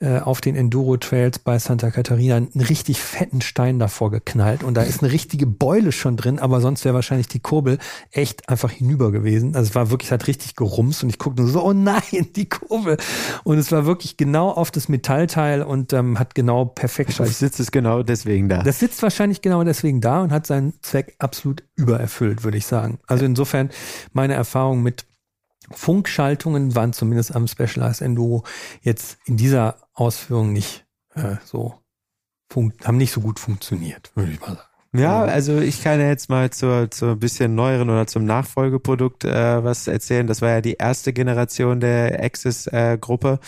äh, 0.00 0.18
auf 0.18 0.42
den 0.42 0.54
Enduro-Trails 0.56 1.38
bei 1.38 1.58
Santa 1.58 1.90
Catarina 1.90 2.36
einen 2.36 2.50
richtig 2.60 3.00
fetten 3.00 3.40
Stein 3.40 3.78
davor 3.78 4.10
geknallt 4.10 4.62
und 4.62 4.74
da 4.74 4.82
ist 4.82 5.02
eine 5.02 5.10
richtige 5.10 5.46
Beule 5.46 5.92
schon 5.92 6.18
drin, 6.18 6.38
aber 6.38 6.60
sonst 6.60 6.84
wäre 6.84 6.94
wahrscheinlich 6.94 7.28
die 7.28 7.40
Kurbel 7.40 7.78
echt 8.10 8.48
einfach 8.50 8.70
hinüber 8.70 9.10
gewesen. 9.10 9.56
Also 9.56 9.70
es 9.70 9.74
war 9.74 9.90
wirklich, 9.90 10.12
hat 10.12 10.26
richtig 10.26 10.54
gerumst 10.54 11.02
und 11.02 11.08
ich 11.08 11.18
guckte 11.18 11.40
nur 11.42 11.50
so, 11.50 11.64
oh 11.64 11.72
nein, 11.72 12.02
die 12.36 12.48
Kurbel. 12.48 12.98
Und 13.44 13.56
es 13.56 13.72
war 13.72 13.86
wirklich 13.86 14.18
genau 14.18 14.50
auf 14.50 14.70
das 14.70 14.88
Metallteil 14.98 15.62
und 15.62 15.92
ähm, 15.92 16.18
hat 16.18 16.34
genau 16.34 16.64
perfekt. 16.64 17.18
Das 17.18 17.38
sitzt 17.38 17.60
es 17.60 17.70
genau 17.70 18.02
deswegen 18.02 18.48
da. 18.48 18.62
Das 18.62 18.80
sitzt 18.80 19.02
wahrscheinlich 19.02 19.42
genau 19.42 19.62
deswegen 19.62 20.00
da 20.00 20.22
und 20.22 20.32
hat 20.32 20.46
seinen 20.46 20.74
Zweck 20.82 21.14
absolut 21.18 21.62
übererfüllt, 21.76 22.42
würde 22.42 22.58
ich 22.58 22.66
sagen. 22.66 22.98
Also 23.06 23.24
insofern 23.24 23.70
meine 24.12 24.34
Erfahrung 24.34 24.82
mit 24.82 25.06
Funkschaltungen 25.70 26.74
waren 26.74 26.92
zumindest 26.92 27.34
am 27.34 27.46
Specialized 27.46 28.02
Enduro 28.02 28.42
jetzt 28.82 29.18
in 29.26 29.36
dieser 29.36 29.76
Ausführung 29.94 30.52
nicht 30.52 30.86
äh, 31.14 31.36
so 31.44 31.74
haben 32.82 32.96
nicht 32.96 33.12
so 33.12 33.20
gut 33.20 33.38
funktioniert, 33.38 34.10
würde 34.14 34.32
ich 34.32 34.40
mal 34.40 34.56
sagen. 34.56 34.68
Ja, 34.94 35.22
also 35.24 35.58
ich 35.58 35.82
kann 35.82 36.00
ja 36.00 36.08
jetzt 36.08 36.30
mal 36.30 36.48
zur, 36.48 36.90
zur 36.90 37.16
bisschen 37.16 37.54
neueren 37.54 37.90
oder 37.90 38.06
zum 38.06 38.24
Nachfolgeprodukt 38.24 39.24
äh, 39.24 39.62
was 39.62 39.86
erzählen. 39.86 40.26
Das 40.26 40.40
war 40.40 40.48
ja 40.48 40.60
die 40.62 40.74
erste 40.74 41.12
Generation 41.12 41.78
der 41.78 42.24
Access-Gruppe. 42.24 43.38
Äh, 43.42 43.46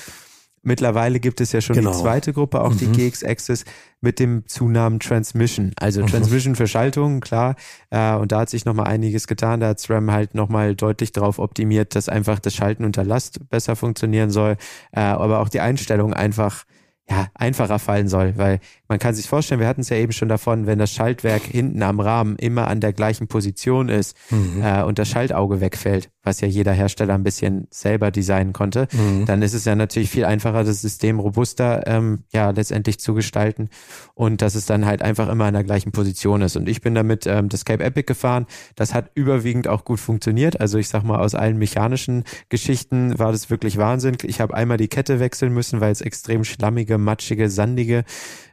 Mittlerweile 0.63 1.21
gibt 1.21 1.41
es 1.41 1.53
ja 1.53 1.63
schon 1.63 1.77
genau. 1.77 1.93
die 1.93 1.99
zweite 1.99 2.35
Gruppe, 2.35 2.61
auch 2.61 2.73
mhm. 2.73 2.79
die 2.79 3.09
GX 3.09 3.25
Access 3.25 3.65
mit 4.03 4.19
dem 4.19 4.47
Zunamen 4.47 5.01
Transmission. 5.01 5.73
Also 5.77 6.03
mhm. 6.03 6.09
Transmission 6.09 6.55
für 6.55 6.67
Schaltung, 6.67 7.21
klar. 7.21 7.57
Äh, 7.89 8.15
und 8.15 8.33
da 8.33 8.41
hat 8.41 8.51
sich 8.51 8.67
nochmal 8.67 8.87
einiges 8.87 9.27
getan. 9.27 9.61
Da 9.61 9.69
hat 9.69 9.81
SRAM 9.81 10.11
halt 10.11 10.35
nochmal 10.35 10.75
deutlich 10.75 11.13
darauf 11.13 11.39
optimiert, 11.39 11.95
dass 11.95 12.11
einfach 12.11 12.39
das 12.41 12.55
Schalten 12.55 12.85
unter 12.85 13.05
Last 13.05 13.49
besser 13.49 13.75
funktionieren 13.75 14.31
soll. 14.31 14.57
Äh, 14.93 15.01
aber 15.01 15.41
auch 15.41 15.49
die 15.49 15.61
Einstellung 15.61 16.13
einfach 16.13 16.65
ja, 17.09 17.29
einfacher 17.35 17.79
fallen 17.79 18.09
soll, 18.09 18.35
weil 18.37 18.61
man 18.91 18.99
kann 18.99 19.15
sich 19.15 19.29
vorstellen, 19.29 19.61
wir 19.61 19.69
hatten 19.69 19.83
es 19.83 19.89
ja 19.89 19.97
eben 19.97 20.11
schon 20.11 20.29
davon, 20.29 20.67
wenn 20.67 20.81
das 20.81 20.91
Schaltwerk 20.91 21.43
hinten 21.43 21.81
am 21.85 22.01
Rahmen 22.01 22.35
immer 22.37 22.67
an 22.67 22.81
der 22.81 22.93
gleichen 22.93 23.29
Position 23.29 23.89
ist 23.89 24.17
mhm. 24.31 24.63
äh, 24.65 24.83
und 24.83 24.99
das 24.99 25.09
Schaltauge 25.09 25.61
wegfällt, 25.61 26.11
was 26.25 26.41
ja 26.41 26.49
jeder 26.49 26.73
Hersteller 26.73 27.15
ein 27.15 27.23
bisschen 27.23 27.69
selber 27.71 28.11
designen 28.11 28.53
konnte, 28.53 28.89
mhm. 28.91 29.27
dann 29.27 29.43
ist 29.43 29.55
es 29.55 29.65
ja 29.65 29.77
natürlich 29.77 30.11
viel 30.11 30.25
einfacher, 30.25 30.65
das 30.65 30.83
System 30.83 31.21
robuster 31.21 31.87
ähm, 31.87 32.25
ja 32.33 32.51
letztendlich 32.51 32.99
zu 32.99 33.15
gestalten 33.15 33.69
und 34.15 34.43
dass 34.43 34.57
es 34.57 34.67
dann 34.67 34.85
halt 34.85 35.03
einfach 35.03 35.29
immer 35.29 35.45
an 35.45 35.55
der 35.55 35.63
gleichen 35.63 35.93
Position 35.93 36.43
ist. 36.43 36.57
Und 36.57 36.69
ich 36.69 36.81
bin 36.81 36.97
damit 36.97 37.29
ähm, 37.29 37.49
das 37.49 37.65
Cape 37.65 37.85
Epic 37.85 38.07
gefahren. 38.07 38.47
Das 38.75 38.93
hat 38.93 39.13
überwiegend 39.15 39.69
auch 39.69 39.85
gut 39.85 40.01
funktioniert. 40.01 40.61
Also 40.61 40.79
ich 40.79 40.89
sag 40.89 41.05
mal, 41.05 41.21
aus 41.21 41.37
allen 41.37 41.59
mechanischen 41.59 42.25
Geschichten 42.49 43.17
war 43.21 43.31
das 43.31 43.51
wirklich 43.51 43.77
Wahnsinn. 43.77 44.17
Ich 44.25 44.41
habe 44.41 44.55
einmal 44.55 44.79
die 44.79 44.89
Kette 44.89 45.21
wechseln 45.21 45.55
müssen, 45.55 45.81
weil 45.81 45.93
es 45.93 46.01
extrem 46.01 46.43
schlammige, 46.43 46.99
matschige, 46.99 47.49
sandige 47.49 48.05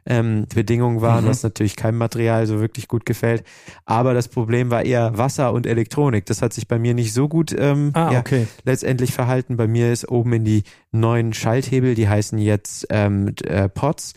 ähm, 0.06 0.27
Bedingungen 0.54 1.00
waren, 1.00 1.24
mhm. 1.24 1.28
was 1.28 1.42
natürlich 1.42 1.76
keinem 1.76 1.98
Material 1.98 2.46
so 2.46 2.60
wirklich 2.60 2.88
gut 2.88 3.06
gefällt. 3.06 3.44
Aber 3.84 4.14
das 4.14 4.28
Problem 4.28 4.70
war 4.70 4.84
eher 4.84 5.16
Wasser 5.16 5.52
und 5.52 5.66
Elektronik. 5.66 6.26
Das 6.26 6.42
hat 6.42 6.52
sich 6.52 6.68
bei 6.68 6.78
mir 6.78 6.94
nicht 6.94 7.12
so 7.12 7.28
gut 7.28 7.54
ähm, 7.56 7.90
ah, 7.94 8.12
ja, 8.12 8.20
okay. 8.20 8.46
letztendlich 8.64 9.12
verhalten. 9.12 9.56
Bei 9.56 9.66
mir 9.66 9.92
ist 9.92 10.08
oben 10.08 10.32
in 10.32 10.44
die 10.44 10.62
neuen 10.92 11.32
Schalthebel, 11.32 11.94
die 11.94 12.08
heißen 12.08 12.38
jetzt 12.38 12.86
ähm, 12.90 13.34
äh, 13.44 13.68
Pots 13.68 14.14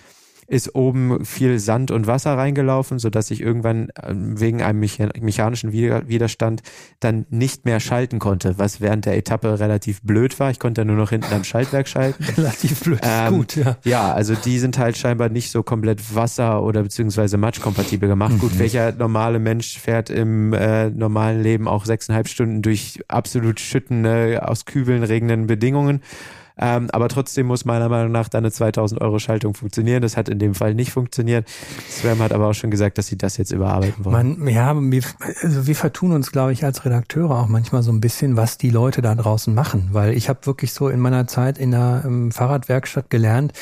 ist 0.51 0.75
oben 0.75 1.23
viel 1.23 1.59
Sand 1.59 1.91
und 1.91 2.07
Wasser 2.07 2.37
reingelaufen, 2.37 2.99
so 2.99 3.09
dass 3.09 3.31
ich 3.31 3.39
irgendwann 3.39 3.87
ähm, 4.03 4.37
wegen 4.37 4.61
einem 4.61 4.79
mechanischen 4.79 5.71
Widerstand 5.71 6.61
dann 6.99 7.25
nicht 7.29 7.63
mehr 7.63 7.79
schalten 7.79 8.19
konnte, 8.19 8.57
was 8.57 8.81
während 8.81 9.05
der 9.05 9.15
Etappe 9.15 9.59
relativ 9.61 10.01
blöd 10.01 10.37
war. 10.41 10.51
Ich 10.51 10.59
konnte 10.59 10.83
nur 10.83 10.97
noch 10.97 11.11
hinten 11.11 11.33
am 11.33 11.45
Schaltwerk 11.45 11.87
schalten. 11.87 12.21
relativ 12.37 12.81
blöd, 12.81 12.99
ähm, 13.01 13.37
gut, 13.37 13.55
ja. 13.55 13.77
Ja, 13.85 14.13
also 14.13 14.35
die 14.35 14.59
sind 14.59 14.77
halt 14.77 14.97
scheinbar 14.97 15.29
nicht 15.29 15.51
so 15.51 15.63
komplett 15.63 16.13
Wasser- 16.13 16.61
oder 16.63 16.83
beziehungsweise 16.83 17.37
Matschkompatibel 17.37 18.09
gemacht. 18.09 18.33
Mhm. 18.33 18.39
Gut, 18.39 18.59
welcher 18.59 18.91
normale 18.91 19.39
Mensch 19.39 19.79
fährt 19.79 20.09
im 20.09 20.51
äh, 20.51 20.89
normalen 20.89 21.41
Leben 21.41 21.69
auch 21.69 21.85
sechseinhalb 21.85 22.27
Stunden 22.27 22.61
durch 22.61 22.99
absolut 23.07 23.61
schüttende, 23.61 24.41
aus 24.45 24.65
Kübeln 24.65 25.03
regenden 25.03 25.47
Bedingungen? 25.47 26.01
Ähm, 26.57 26.89
aber 26.91 27.07
trotzdem 27.09 27.47
muss 27.47 27.65
meiner 27.65 27.89
Meinung 27.89 28.11
nach 28.11 28.29
deine 28.29 28.51
2000 28.51 29.01
Euro 29.01 29.19
Schaltung 29.19 29.53
funktionieren. 29.53 30.01
Das 30.01 30.17
hat 30.17 30.29
in 30.29 30.39
dem 30.39 30.55
Fall 30.55 30.73
nicht 30.75 30.91
funktioniert. 30.91 31.47
Swam 31.89 32.19
hat 32.19 32.33
aber 32.33 32.47
auch 32.47 32.53
schon 32.53 32.71
gesagt, 32.71 32.97
dass 32.97 33.07
sie 33.07 33.17
das 33.17 33.37
jetzt 33.37 33.51
überarbeiten 33.51 34.05
wollen. 34.05 34.39
Man, 34.39 34.47
ja, 34.47 34.75
wir, 34.75 35.03
also 35.41 35.67
wir 35.67 35.75
vertun 35.75 36.11
uns, 36.11 36.31
glaube 36.31 36.53
ich, 36.53 36.63
als 36.63 36.85
Redakteure 36.85 37.31
auch 37.31 37.47
manchmal 37.47 37.83
so 37.83 37.91
ein 37.91 38.01
bisschen, 38.01 38.37
was 38.37 38.57
die 38.57 38.69
Leute 38.69 39.01
da 39.01 39.15
draußen 39.15 39.53
machen. 39.53 39.89
Weil 39.91 40.13
ich 40.13 40.29
habe 40.29 40.45
wirklich 40.45 40.73
so 40.73 40.89
in 40.89 40.99
meiner 40.99 41.27
Zeit 41.27 41.57
in 41.57 41.71
der 41.71 42.03
ähm, 42.05 42.31
Fahrradwerkstatt 42.31 43.09
gelernt, 43.09 43.53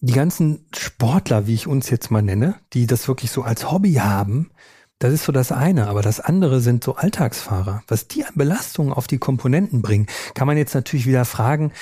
die 0.00 0.12
ganzen 0.12 0.66
Sportler, 0.76 1.46
wie 1.46 1.54
ich 1.54 1.66
uns 1.66 1.90
jetzt 1.90 2.10
mal 2.10 2.22
nenne, 2.22 2.56
die 2.72 2.86
das 2.86 3.06
wirklich 3.08 3.30
so 3.30 3.42
als 3.42 3.70
Hobby 3.70 3.94
haben, 3.94 4.50
Das 4.98 5.12
ist 5.12 5.24
so 5.24 5.32
das 5.32 5.50
eine, 5.50 5.88
aber 5.88 6.00
das 6.00 6.20
andere 6.20 6.60
sind 6.60 6.84
so 6.84 6.94
Alltagsfahrer. 6.94 7.82
Was 7.88 8.06
die 8.06 8.24
an 8.24 8.34
Belastungen 8.36 8.92
auf 8.92 9.08
die 9.08 9.18
Komponenten 9.18 9.82
bringen, 9.82 10.06
kann 10.34 10.46
man 10.46 10.56
jetzt 10.56 10.74
natürlich 10.74 11.06
wieder 11.06 11.24
fragen, 11.24 11.72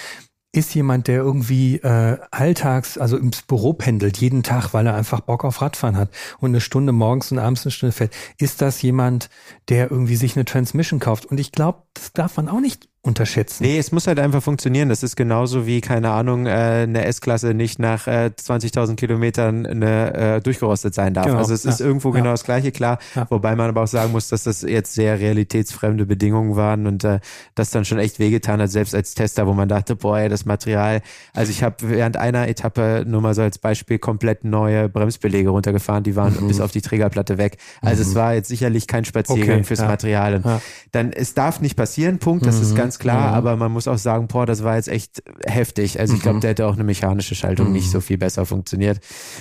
ist 0.52 0.74
jemand, 0.74 1.06
der 1.06 1.16
irgendwie 1.16 1.76
äh, 1.76 2.18
alltags, 2.30 2.98
also 2.98 3.16
ins 3.16 3.42
Büro 3.42 3.72
pendelt, 3.72 4.18
jeden 4.18 4.42
Tag, 4.42 4.74
weil 4.74 4.86
er 4.86 4.94
einfach 4.94 5.20
Bock 5.20 5.44
auf 5.44 5.62
Radfahren 5.62 5.96
hat 5.96 6.10
und 6.40 6.50
eine 6.50 6.60
Stunde 6.60 6.92
morgens 6.92 7.30
und 7.30 7.38
abends 7.38 7.64
eine 7.64 7.70
Stunde 7.70 7.92
fährt, 7.92 8.12
ist 8.38 8.60
das 8.60 8.82
jemand, 8.82 9.30
der 9.68 9.90
irgendwie 9.90 10.16
sich 10.16 10.36
eine 10.36 10.44
Transmission 10.44 10.98
kauft? 10.98 11.26
Und 11.26 11.38
ich 11.38 11.52
glaube, 11.52 11.82
das 11.94 12.12
darf 12.12 12.36
man 12.36 12.48
auch 12.48 12.60
nicht 12.60 12.89
unterschätzen. 13.02 13.62
Nee, 13.62 13.78
es 13.78 13.92
muss 13.92 14.06
halt 14.06 14.18
einfach 14.18 14.42
funktionieren. 14.42 14.90
Das 14.90 15.02
ist 15.02 15.16
genauso 15.16 15.66
wie, 15.66 15.80
keine 15.80 16.10
Ahnung, 16.10 16.46
äh, 16.46 16.50
eine 16.50 17.06
S-Klasse 17.06 17.54
nicht 17.54 17.78
nach 17.78 18.06
äh, 18.06 18.30
20.000 18.38 18.96
Kilometern 18.96 19.64
eine, 19.64 20.14
äh, 20.14 20.40
durchgerostet 20.42 20.94
sein 20.94 21.14
darf. 21.14 21.24
Genau, 21.24 21.38
also 21.38 21.54
es 21.54 21.64
ja, 21.64 21.70
ist 21.70 21.80
irgendwo 21.80 22.10
ja. 22.10 22.16
genau 22.16 22.30
das 22.32 22.44
Gleiche, 22.44 22.72
klar. 22.72 22.98
Ja. 23.14 23.26
Wobei 23.30 23.56
man 23.56 23.70
aber 23.70 23.84
auch 23.84 23.88
sagen 23.88 24.12
muss, 24.12 24.28
dass 24.28 24.42
das 24.42 24.60
jetzt 24.60 24.92
sehr 24.92 25.18
realitätsfremde 25.18 26.04
Bedingungen 26.04 26.56
waren 26.56 26.86
und 26.86 27.02
äh, 27.04 27.20
das 27.54 27.70
dann 27.70 27.86
schon 27.86 27.98
echt 27.98 28.18
wehgetan 28.18 28.60
hat, 28.60 28.70
selbst 28.70 28.94
als 28.94 29.14
Tester, 29.14 29.46
wo 29.46 29.54
man 29.54 29.70
dachte, 29.70 29.96
boah, 29.96 30.18
ey, 30.18 30.28
das 30.28 30.44
Material. 30.44 31.00
Also 31.32 31.52
ich 31.52 31.62
habe 31.62 31.76
während 31.80 32.18
einer 32.18 32.48
Etappe 32.48 33.04
nur 33.06 33.22
mal 33.22 33.34
so 33.34 33.40
als 33.40 33.56
Beispiel 33.56 33.98
komplett 33.98 34.44
neue 34.44 34.90
Bremsbelege 34.90 35.48
runtergefahren, 35.48 36.04
die 36.04 36.16
waren 36.16 36.36
mhm. 36.38 36.48
bis 36.48 36.60
auf 36.60 36.70
die 36.70 36.82
Trägerplatte 36.82 37.38
weg. 37.38 37.56
Also 37.80 38.02
mhm. 38.02 38.10
es 38.10 38.14
war 38.14 38.34
jetzt 38.34 38.48
sicherlich 38.48 38.86
kein 38.86 39.06
Spaziergang 39.06 39.60
okay, 39.60 39.64
fürs 39.64 39.80
Material. 39.80 40.34
Und 40.34 40.44
dann, 40.92 41.14
es 41.14 41.32
darf 41.32 41.62
nicht 41.62 41.76
passieren, 41.76 42.18
Punkt, 42.18 42.44
das 42.44 42.56
mhm. 42.56 42.62
ist 42.62 42.76
ganz 42.76 42.89
ganz 42.90 42.98
klar, 42.98 43.28
mhm. 43.28 43.34
aber 43.36 43.56
man 43.56 43.70
muss 43.70 43.86
auch 43.86 43.98
sagen, 43.98 44.26
boah, 44.26 44.46
das 44.46 44.64
war 44.64 44.74
jetzt 44.74 44.88
echt 44.88 45.22
heftig. 45.46 46.00
Also 46.00 46.14
ich 46.14 46.22
glaube, 46.22 46.36
mhm. 46.36 46.40
der 46.40 46.50
hätte 46.50 46.66
auch 46.66 46.74
eine 46.74 46.82
mechanische 46.82 47.36
Schaltung 47.36 47.68
mhm. 47.68 47.74
nicht 47.74 47.88
so 47.88 48.00
viel 48.00 48.18
besser 48.18 48.46
funktioniert 48.46 48.98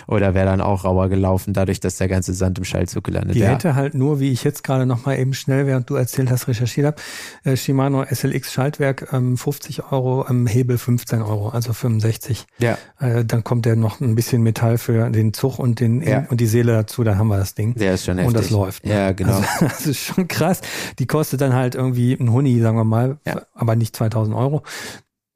oder 0.07 0.35
wäre 0.35 0.45
dann 0.45 0.61
auch 0.61 0.83
rauer 0.83 1.09
gelaufen, 1.09 1.53
dadurch, 1.53 1.79
dass 1.79 1.97
der 1.97 2.07
ganze 2.07 2.33
Sand 2.33 2.59
im 2.59 2.63
Schaltzug 2.63 3.03
gelandet 3.03 3.35
wäre. 3.35 3.47
Die 3.47 3.51
hätte 3.51 3.73
halt 3.73 3.95
nur, 3.95 4.19
wie 4.19 4.31
ich 4.31 4.43
jetzt 4.43 4.63
gerade 4.63 4.85
noch 4.85 5.05
mal 5.07 5.17
eben 5.17 5.33
schnell, 5.33 5.65
während 5.65 5.89
du 5.89 5.95
erzählt 5.95 6.29
hast, 6.29 6.47
recherchiert 6.47 6.85
habe, 6.85 6.97
äh, 7.43 7.57
Shimano 7.57 8.05
SLX 8.05 8.53
Schaltwerk 8.53 9.07
ähm, 9.13 9.35
50 9.35 9.91
Euro, 9.91 10.27
ähm, 10.29 10.45
Hebel 10.45 10.77
15 10.77 11.23
Euro, 11.23 11.49
also 11.49 11.73
65. 11.73 12.45
Ja. 12.59 12.77
Äh, 12.99 13.25
dann 13.25 13.43
kommt 13.43 13.65
der 13.65 13.75
noch 13.75 13.99
ein 13.99 14.13
bisschen 14.13 14.43
Metall 14.43 14.77
für 14.77 15.09
den 15.09 15.33
Zug 15.33 15.57
und 15.57 15.79
den 15.79 16.01
ja. 16.03 16.27
und 16.29 16.39
die 16.39 16.45
Seele 16.45 16.73
dazu, 16.73 17.03
da 17.03 17.17
haben 17.17 17.29
wir 17.29 17.37
das 17.37 17.55
Ding. 17.55 17.73
Der 17.73 17.95
ist 17.95 18.05
schon 18.05 18.19
heftig. 18.19 18.27
Und 18.27 18.37
das 18.37 18.51
läuft. 18.51 18.85
Ne? 18.85 18.93
Ja, 18.93 19.11
genau. 19.11 19.37
Also, 19.37 19.45
das 19.61 19.87
ist 19.87 19.99
schon 19.99 20.27
krass. 20.27 20.61
Die 20.99 21.07
kostet 21.07 21.41
dann 21.41 21.53
halt 21.53 21.73
irgendwie 21.73 22.13
ein 22.13 22.31
Huni, 22.31 22.59
sagen 22.59 22.77
wir 22.77 22.83
mal, 22.83 23.17
ja 23.25 23.38
aber 23.53 23.75
nicht 23.75 23.95
2000 23.95 24.35
Euro. 24.35 24.63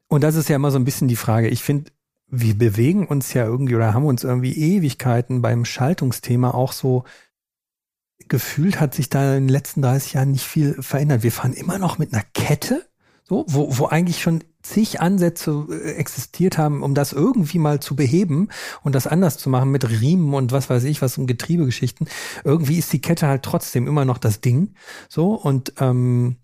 Und 0.07 0.23
das 0.23 0.35
ist 0.35 0.49
ja 0.49 0.55
immer 0.55 0.71
so 0.71 0.77
ein 0.77 0.85
bisschen 0.85 1.07
die 1.07 1.15
Frage. 1.15 1.47
Ich 1.47 1.63
finde, 1.63 1.91
wir 2.27 2.57
bewegen 2.57 3.07
uns 3.07 3.33
ja 3.33 3.45
irgendwie 3.45 3.75
oder 3.75 3.93
haben 3.93 4.05
uns 4.05 4.23
irgendwie 4.23 4.53
Ewigkeiten 4.53 5.41
beim 5.41 5.65
Schaltungsthema 5.65 6.51
auch 6.51 6.71
so 6.71 7.03
gefühlt 8.27 8.79
hat 8.79 8.93
sich 8.93 9.09
da 9.09 9.35
in 9.35 9.47
den 9.47 9.49
letzten 9.49 9.81
30 9.81 10.13
Jahren 10.13 10.31
nicht 10.31 10.45
viel 10.45 10.81
verändert. 10.81 11.23
Wir 11.23 11.31
fahren 11.31 11.53
immer 11.53 11.77
noch 11.77 11.97
mit 11.97 12.13
einer 12.13 12.23
Kette, 12.33 12.85
so, 13.23 13.45
wo, 13.47 13.77
wo 13.77 13.85
eigentlich 13.87 14.21
schon 14.21 14.43
zig 14.61 15.01
Ansätze 15.01 15.67
äh, 15.69 15.91
existiert 15.93 16.57
haben, 16.57 16.83
um 16.83 16.95
das 16.95 17.13
irgendwie 17.13 17.59
mal 17.59 17.79
zu 17.79 17.95
beheben 17.95 18.49
und 18.81 18.95
das 18.95 19.07
anders 19.07 19.37
zu 19.37 19.49
machen 19.49 19.71
mit 19.71 19.89
Riemen 19.89 20.33
und 20.33 20.51
was 20.51 20.69
weiß 20.69 20.85
ich, 20.85 21.01
was 21.01 21.17
um 21.17 21.27
Getriebegeschichten. 21.27 22.07
Irgendwie 22.43 22.77
ist 22.77 22.91
die 22.93 23.01
Kette 23.01 23.27
halt 23.27 23.43
trotzdem 23.43 23.87
immer 23.87 24.05
noch 24.05 24.17
das 24.17 24.41
Ding. 24.41 24.73
So, 25.09 25.33
und 25.33 25.73
ähm, 25.79 26.37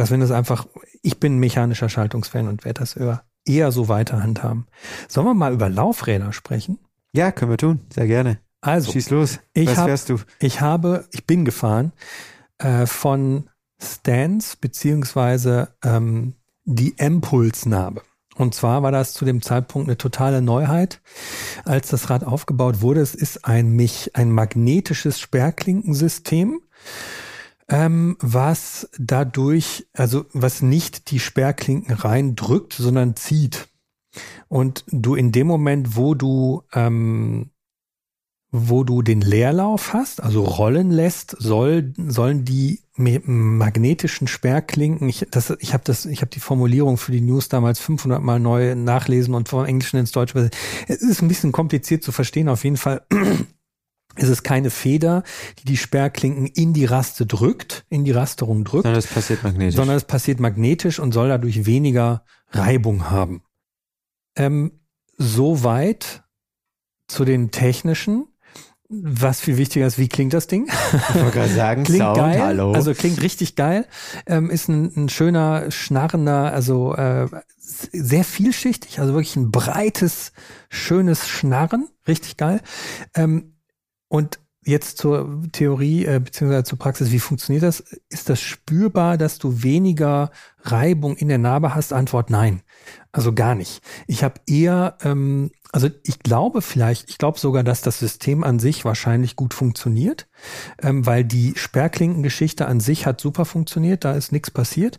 dass 0.00 0.10
wenn 0.10 0.22
es 0.22 0.30
einfach, 0.30 0.66
ich 1.02 1.20
bin 1.20 1.38
mechanischer 1.38 1.90
Schaltungsfan 1.90 2.48
und 2.48 2.64
werde 2.64 2.80
das 2.80 2.98
eher 3.44 3.70
so 3.70 3.88
weiter 3.88 4.22
handhaben. 4.22 4.66
Sollen 5.08 5.26
wir 5.26 5.34
mal 5.34 5.52
über 5.52 5.68
Laufräder 5.68 6.32
sprechen? 6.32 6.78
Ja, 7.12 7.32
können 7.32 7.50
wir 7.50 7.58
tun, 7.58 7.80
sehr 7.92 8.06
gerne. 8.06 8.38
Also, 8.62 8.92
schieß 8.92 9.10
los. 9.10 9.40
Ich 9.52 9.68
Was 9.68 9.76
hab, 9.76 9.86
fährst 9.86 10.08
du? 10.08 10.16
Ich 10.38 10.62
habe, 10.62 11.06
ich 11.12 11.26
bin 11.26 11.44
gefahren 11.44 11.92
äh, 12.56 12.86
von 12.86 13.50
Stans 13.78 14.56
beziehungsweise 14.56 15.68
ähm, 15.84 16.32
die 16.64 16.94
Impulsnarbe. 16.96 18.00
Und 18.36 18.54
zwar 18.54 18.82
war 18.82 18.92
das 18.92 19.12
zu 19.12 19.26
dem 19.26 19.42
Zeitpunkt 19.42 19.86
eine 19.86 19.98
totale 19.98 20.40
Neuheit, 20.40 21.02
als 21.66 21.88
das 21.88 22.08
Rad 22.08 22.24
aufgebaut 22.24 22.80
wurde. 22.80 23.02
Es 23.02 23.14
ist 23.14 23.44
ein, 23.44 23.72
mich, 23.72 24.16
ein 24.16 24.32
magnetisches 24.32 25.20
Sperrklinkensystem 25.20 26.62
ähm, 27.70 28.16
was 28.20 28.90
dadurch, 28.98 29.86
also 29.94 30.26
was 30.32 30.60
nicht 30.60 31.10
die 31.10 31.20
Sperrklinken 31.20 31.94
reindrückt, 31.94 32.74
sondern 32.74 33.16
zieht. 33.16 33.68
Und 34.48 34.84
du 34.88 35.14
in 35.14 35.32
dem 35.32 35.46
Moment, 35.46 35.96
wo 35.96 36.14
du 36.14 36.64
ähm, 36.74 37.50
wo 38.52 38.82
du 38.82 39.02
den 39.02 39.20
Leerlauf 39.20 39.92
hast, 39.92 40.20
also 40.20 40.42
rollen 40.42 40.90
lässt, 40.90 41.36
soll, 41.38 41.92
sollen 41.96 42.44
die 42.44 42.80
magnetischen 42.96 44.26
Sperrklinken, 44.26 45.08
ich, 45.08 45.26
das, 45.30 45.54
ich 45.60 45.72
habe 45.72 45.84
das, 45.86 46.04
ich 46.04 46.20
habe 46.20 46.30
die 46.30 46.40
Formulierung 46.40 46.96
für 46.96 47.12
die 47.12 47.20
News 47.20 47.48
damals 47.48 47.78
500 47.78 48.20
Mal 48.20 48.40
neu 48.40 48.74
nachlesen 48.74 49.34
und 49.34 49.48
vom 49.48 49.64
Englischen 49.64 49.98
ins 49.98 50.10
Deutsche. 50.10 50.50
Es 50.88 51.00
ist 51.00 51.22
ein 51.22 51.28
bisschen 51.28 51.52
kompliziert 51.52 52.02
zu 52.02 52.10
verstehen. 52.10 52.48
Auf 52.48 52.64
jeden 52.64 52.76
Fall 52.76 53.02
es 54.20 54.28
ist 54.28 54.42
keine 54.42 54.70
Feder, 54.70 55.22
die 55.58 55.64
die 55.64 55.76
Sperrklinken 55.76 56.46
in 56.46 56.74
die 56.74 56.84
Raste 56.84 57.26
drückt, 57.26 57.84
in 57.88 58.04
die 58.04 58.10
Rasterung 58.12 58.64
drückt. 58.64 58.84
Sondern 58.84 58.98
es 58.98 59.06
passiert 59.06 59.42
magnetisch. 59.42 59.76
Sondern 59.76 59.96
es 59.96 60.04
passiert 60.04 60.40
magnetisch 60.40 60.98
und 60.98 61.12
soll 61.12 61.28
dadurch 61.28 61.64
weniger 61.66 62.24
Reibung 62.50 63.10
haben. 63.10 63.42
Ähm, 64.36 64.72
Soweit 65.22 66.22
zu 67.06 67.26
den 67.26 67.50
technischen. 67.50 68.26
Was 68.88 69.40
viel 69.40 69.56
wichtiger 69.56 69.86
ist, 69.86 69.98
wie 69.98 70.08
klingt 70.08 70.32
das 70.32 70.48
Ding? 70.48 70.66
Ich 70.66 71.14
wollte 71.14 71.38
gerade 71.38 71.54
sagen, 71.54 71.84
klingt 71.84 72.02
Sound, 72.02 72.16
geil. 72.16 72.42
hallo. 72.42 72.72
Also 72.72 72.92
klingt 72.92 73.22
richtig 73.22 73.54
geil. 73.54 73.86
Ähm, 74.26 74.50
ist 74.50 74.68
ein, 74.68 74.92
ein 74.96 75.08
schöner, 75.08 75.70
schnarrender, 75.70 76.52
also 76.52 76.94
äh, 76.94 77.28
sehr 77.58 78.24
vielschichtig, 78.24 78.98
also 78.98 79.12
wirklich 79.12 79.36
ein 79.36 79.50
breites, 79.50 80.32
schönes 80.70 81.28
Schnarren. 81.28 81.88
Richtig 82.08 82.36
geil. 82.36 82.60
Ähm, 83.14 83.59
und 84.10 84.40
jetzt 84.64 84.98
zur 84.98 85.42
Theorie 85.52 86.04
äh, 86.04 86.20
beziehungsweise 86.20 86.64
zur 86.64 86.78
Praxis, 86.78 87.12
wie 87.12 87.20
funktioniert 87.20 87.62
das? 87.62 87.80
Ist 88.08 88.28
das 88.28 88.40
spürbar, 88.40 89.16
dass 89.16 89.38
du 89.38 89.62
weniger 89.62 90.30
Reibung 90.62 91.16
in 91.16 91.28
der 91.28 91.38
Narbe 91.38 91.74
hast? 91.74 91.92
Antwort 91.92 92.28
nein. 92.28 92.62
Also 93.12 93.32
gar 93.32 93.54
nicht. 93.54 93.82
Ich 94.06 94.22
habe 94.22 94.40
eher 94.46 94.98
ähm, 95.02 95.52
also 95.72 95.88
ich 96.02 96.18
glaube 96.20 96.62
vielleicht, 96.62 97.10
ich 97.10 97.18
glaube 97.18 97.38
sogar, 97.38 97.62
dass 97.62 97.80
das 97.80 97.98
System 97.98 98.42
an 98.42 98.58
sich 98.58 98.84
wahrscheinlich 98.84 99.36
gut 99.36 99.54
funktioniert, 99.54 100.28
ähm, 100.82 101.06
weil 101.06 101.24
die 101.24 101.54
Sperrklinkengeschichte 101.56 102.66
an 102.66 102.80
sich 102.80 103.06
hat 103.06 103.20
super 103.20 103.44
funktioniert, 103.44 104.04
da 104.04 104.12
ist 104.12 104.32
nichts 104.32 104.50
passiert. 104.50 104.98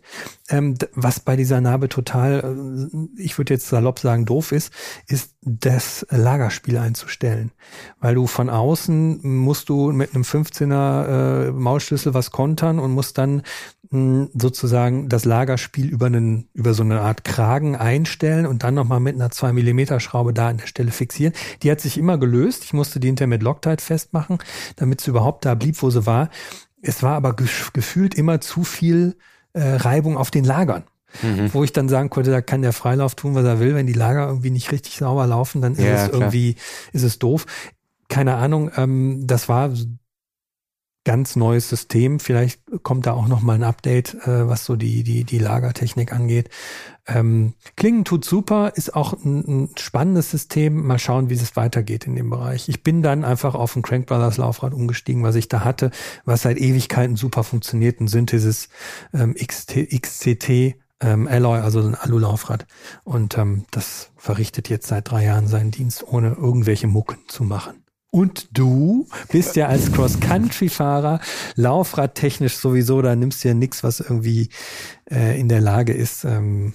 Ähm, 0.49 0.77
was 0.93 1.19
bei 1.19 1.35
dieser 1.35 1.59
Narbe 1.59 1.89
total, 1.89 2.89
äh, 2.93 3.21
ich 3.21 3.37
würde 3.37 3.53
jetzt 3.53 3.67
salopp 3.67 3.99
sagen, 3.99 4.25
doof 4.25 4.53
ist, 4.53 4.71
ist 5.07 5.35
das 5.41 6.05
Lagerspiel 6.09 6.77
einzustellen. 6.77 7.51
Weil 7.99 8.15
du 8.15 8.27
von 8.27 8.49
außen 8.49 9.19
musst 9.23 9.67
du 9.67 9.91
mit 9.91 10.15
einem 10.15 10.23
15er 10.23 11.47
äh, 11.47 11.51
Maulschlüssel 11.51 12.13
was 12.13 12.31
kontern 12.31 12.79
und 12.79 12.91
musst 12.91 13.17
dann 13.17 13.43
sozusagen 13.93 15.09
das 15.09 15.25
Lagerspiel 15.25 15.89
über 15.89 16.05
einen, 16.05 16.47
über 16.53 16.73
so 16.73 16.81
eine 16.81 17.01
Art 17.01 17.25
Kragen 17.25 17.75
einstellen 17.75 18.45
und 18.45 18.63
dann 18.63 18.73
nochmal 18.73 19.01
mit 19.01 19.15
einer 19.15 19.31
2 19.31 19.51
Millimeter 19.51 19.99
Schraube 19.99 20.33
da 20.33 20.47
der 20.61 20.67
Stelle 20.67 20.91
fixieren. 20.91 21.33
Die 21.63 21.71
hat 21.71 21.81
sich 21.81 21.97
immer 21.97 22.17
gelöst. 22.17 22.63
Ich 22.63 22.73
musste 22.73 22.99
die 22.99 23.07
hinterher 23.07 23.27
mit 23.27 23.43
Loctite 23.43 23.83
festmachen, 23.83 24.39
damit 24.75 25.01
sie 25.01 25.09
überhaupt 25.09 25.45
da 25.45 25.55
blieb, 25.55 25.81
wo 25.81 25.89
sie 25.89 26.05
war. 26.05 26.29
Es 26.81 27.03
war 27.03 27.15
aber 27.15 27.33
gefühlt 27.35 28.15
immer 28.15 28.41
zu 28.41 28.63
viel 28.63 29.17
äh, 29.53 29.61
Reibung 29.61 30.17
auf 30.17 30.31
den 30.31 30.45
Lagern. 30.45 30.83
Mhm. 31.21 31.53
Wo 31.53 31.63
ich 31.63 31.73
dann 31.73 31.89
sagen 31.89 32.09
konnte, 32.09 32.31
da 32.31 32.41
kann 32.41 32.61
der 32.61 32.73
Freilauf 32.73 33.15
tun, 33.15 33.35
was 33.35 33.43
er 33.43 33.59
will. 33.59 33.75
Wenn 33.75 33.87
die 33.87 33.93
Lager 33.93 34.27
irgendwie 34.27 34.51
nicht 34.51 34.71
richtig 34.71 34.95
sauber 34.95 35.27
laufen, 35.27 35.61
dann 35.61 35.73
ist 35.73 35.79
ja, 35.79 36.05
es 36.05 36.09
klar. 36.09 36.21
irgendwie, 36.21 36.55
ist 36.93 37.03
es 37.03 37.19
doof. 37.19 37.45
Keine 38.07 38.35
Ahnung, 38.35 38.71
ähm, 38.77 39.27
das 39.27 39.49
war 39.49 39.71
ganz 41.03 41.35
neues 41.35 41.69
System. 41.69 42.19
Vielleicht 42.19 42.61
kommt 42.83 43.05
da 43.05 43.13
auch 43.13 43.27
noch 43.27 43.41
mal 43.41 43.55
ein 43.55 43.63
Update, 43.63 44.15
äh, 44.25 44.47
was 44.47 44.65
so 44.65 44.75
die, 44.75 45.03
die, 45.03 45.23
die 45.23 45.39
Lagertechnik 45.39 46.13
angeht. 46.13 46.49
Ähm, 47.07 47.53
Klingen 47.75 48.05
tut 48.05 48.25
super, 48.25 48.73
ist 48.75 48.95
auch 48.95 49.13
ein, 49.13 49.39
ein, 49.47 49.69
spannendes 49.77 50.31
System. 50.31 50.85
Mal 50.85 50.99
schauen, 50.99 51.29
wie 51.29 51.33
es 51.33 51.55
weitergeht 51.55 52.05
in 52.05 52.15
dem 52.15 52.29
Bereich. 52.29 52.69
Ich 52.69 52.83
bin 52.83 53.01
dann 53.01 53.25
einfach 53.25 53.55
auf 53.55 53.75
ein 53.75 53.81
Crank 53.81 54.05
Brothers 54.05 54.37
Laufrad 54.37 54.73
umgestiegen, 54.73 55.23
was 55.23 55.35
ich 55.35 55.47
da 55.47 55.63
hatte, 55.63 55.91
was 56.25 56.43
seit 56.43 56.57
Ewigkeiten 56.57 57.15
super 57.15 57.43
funktioniert. 57.43 57.99
Ein 57.99 58.07
Synthesis 58.07 58.69
ähm, 59.13 59.35
XT, 59.35 59.89
XCT 59.89 60.75
ähm, 61.01 61.27
Alloy, 61.27 61.59
also 61.59 61.81
ein 61.81 61.95
Alulaufrad. 61.95 62.67
Und 63.03 63.37
ähm, 63.37 63.65
das 63.71 64.11
verrichtet 64.17 64.69
jetzt 64.69 64.87
seit 64.87 65.09
drei 65.09 65.25
Jahren 65.25 65.47
seinen 65.47 65.71
Dienst, 65.71 66.05
ohne 66.07 66.33
irgendwelche 66.33 66.87
Mucken 66.87 67.17
zu 67.27 67.43
machen. 67.43 67.83
Und 68.13 68.49
du 68.51 69.07
bist 69.31 69.55
ja 69.55 69.67
als 69.67 69.91
Cross-Country-Fahrer 69.93 71.21
laufradtechnisch 71.55 72.57
sowieso, 72.57 73.01
da 73.01 73.15
nimmst 73.15 73.43
du 73.43 73.47
ja 73.47 73.53
nichts, 73.53 73.85
was 73.85 74.01
irgendwie 74.01 74.49
äh, 75.09 75.39
in 75.39 75.47
der 75.47 75.61
Lage 75.61 75.93
ist. 75.93 76.25
Ähm, 76.25 76.73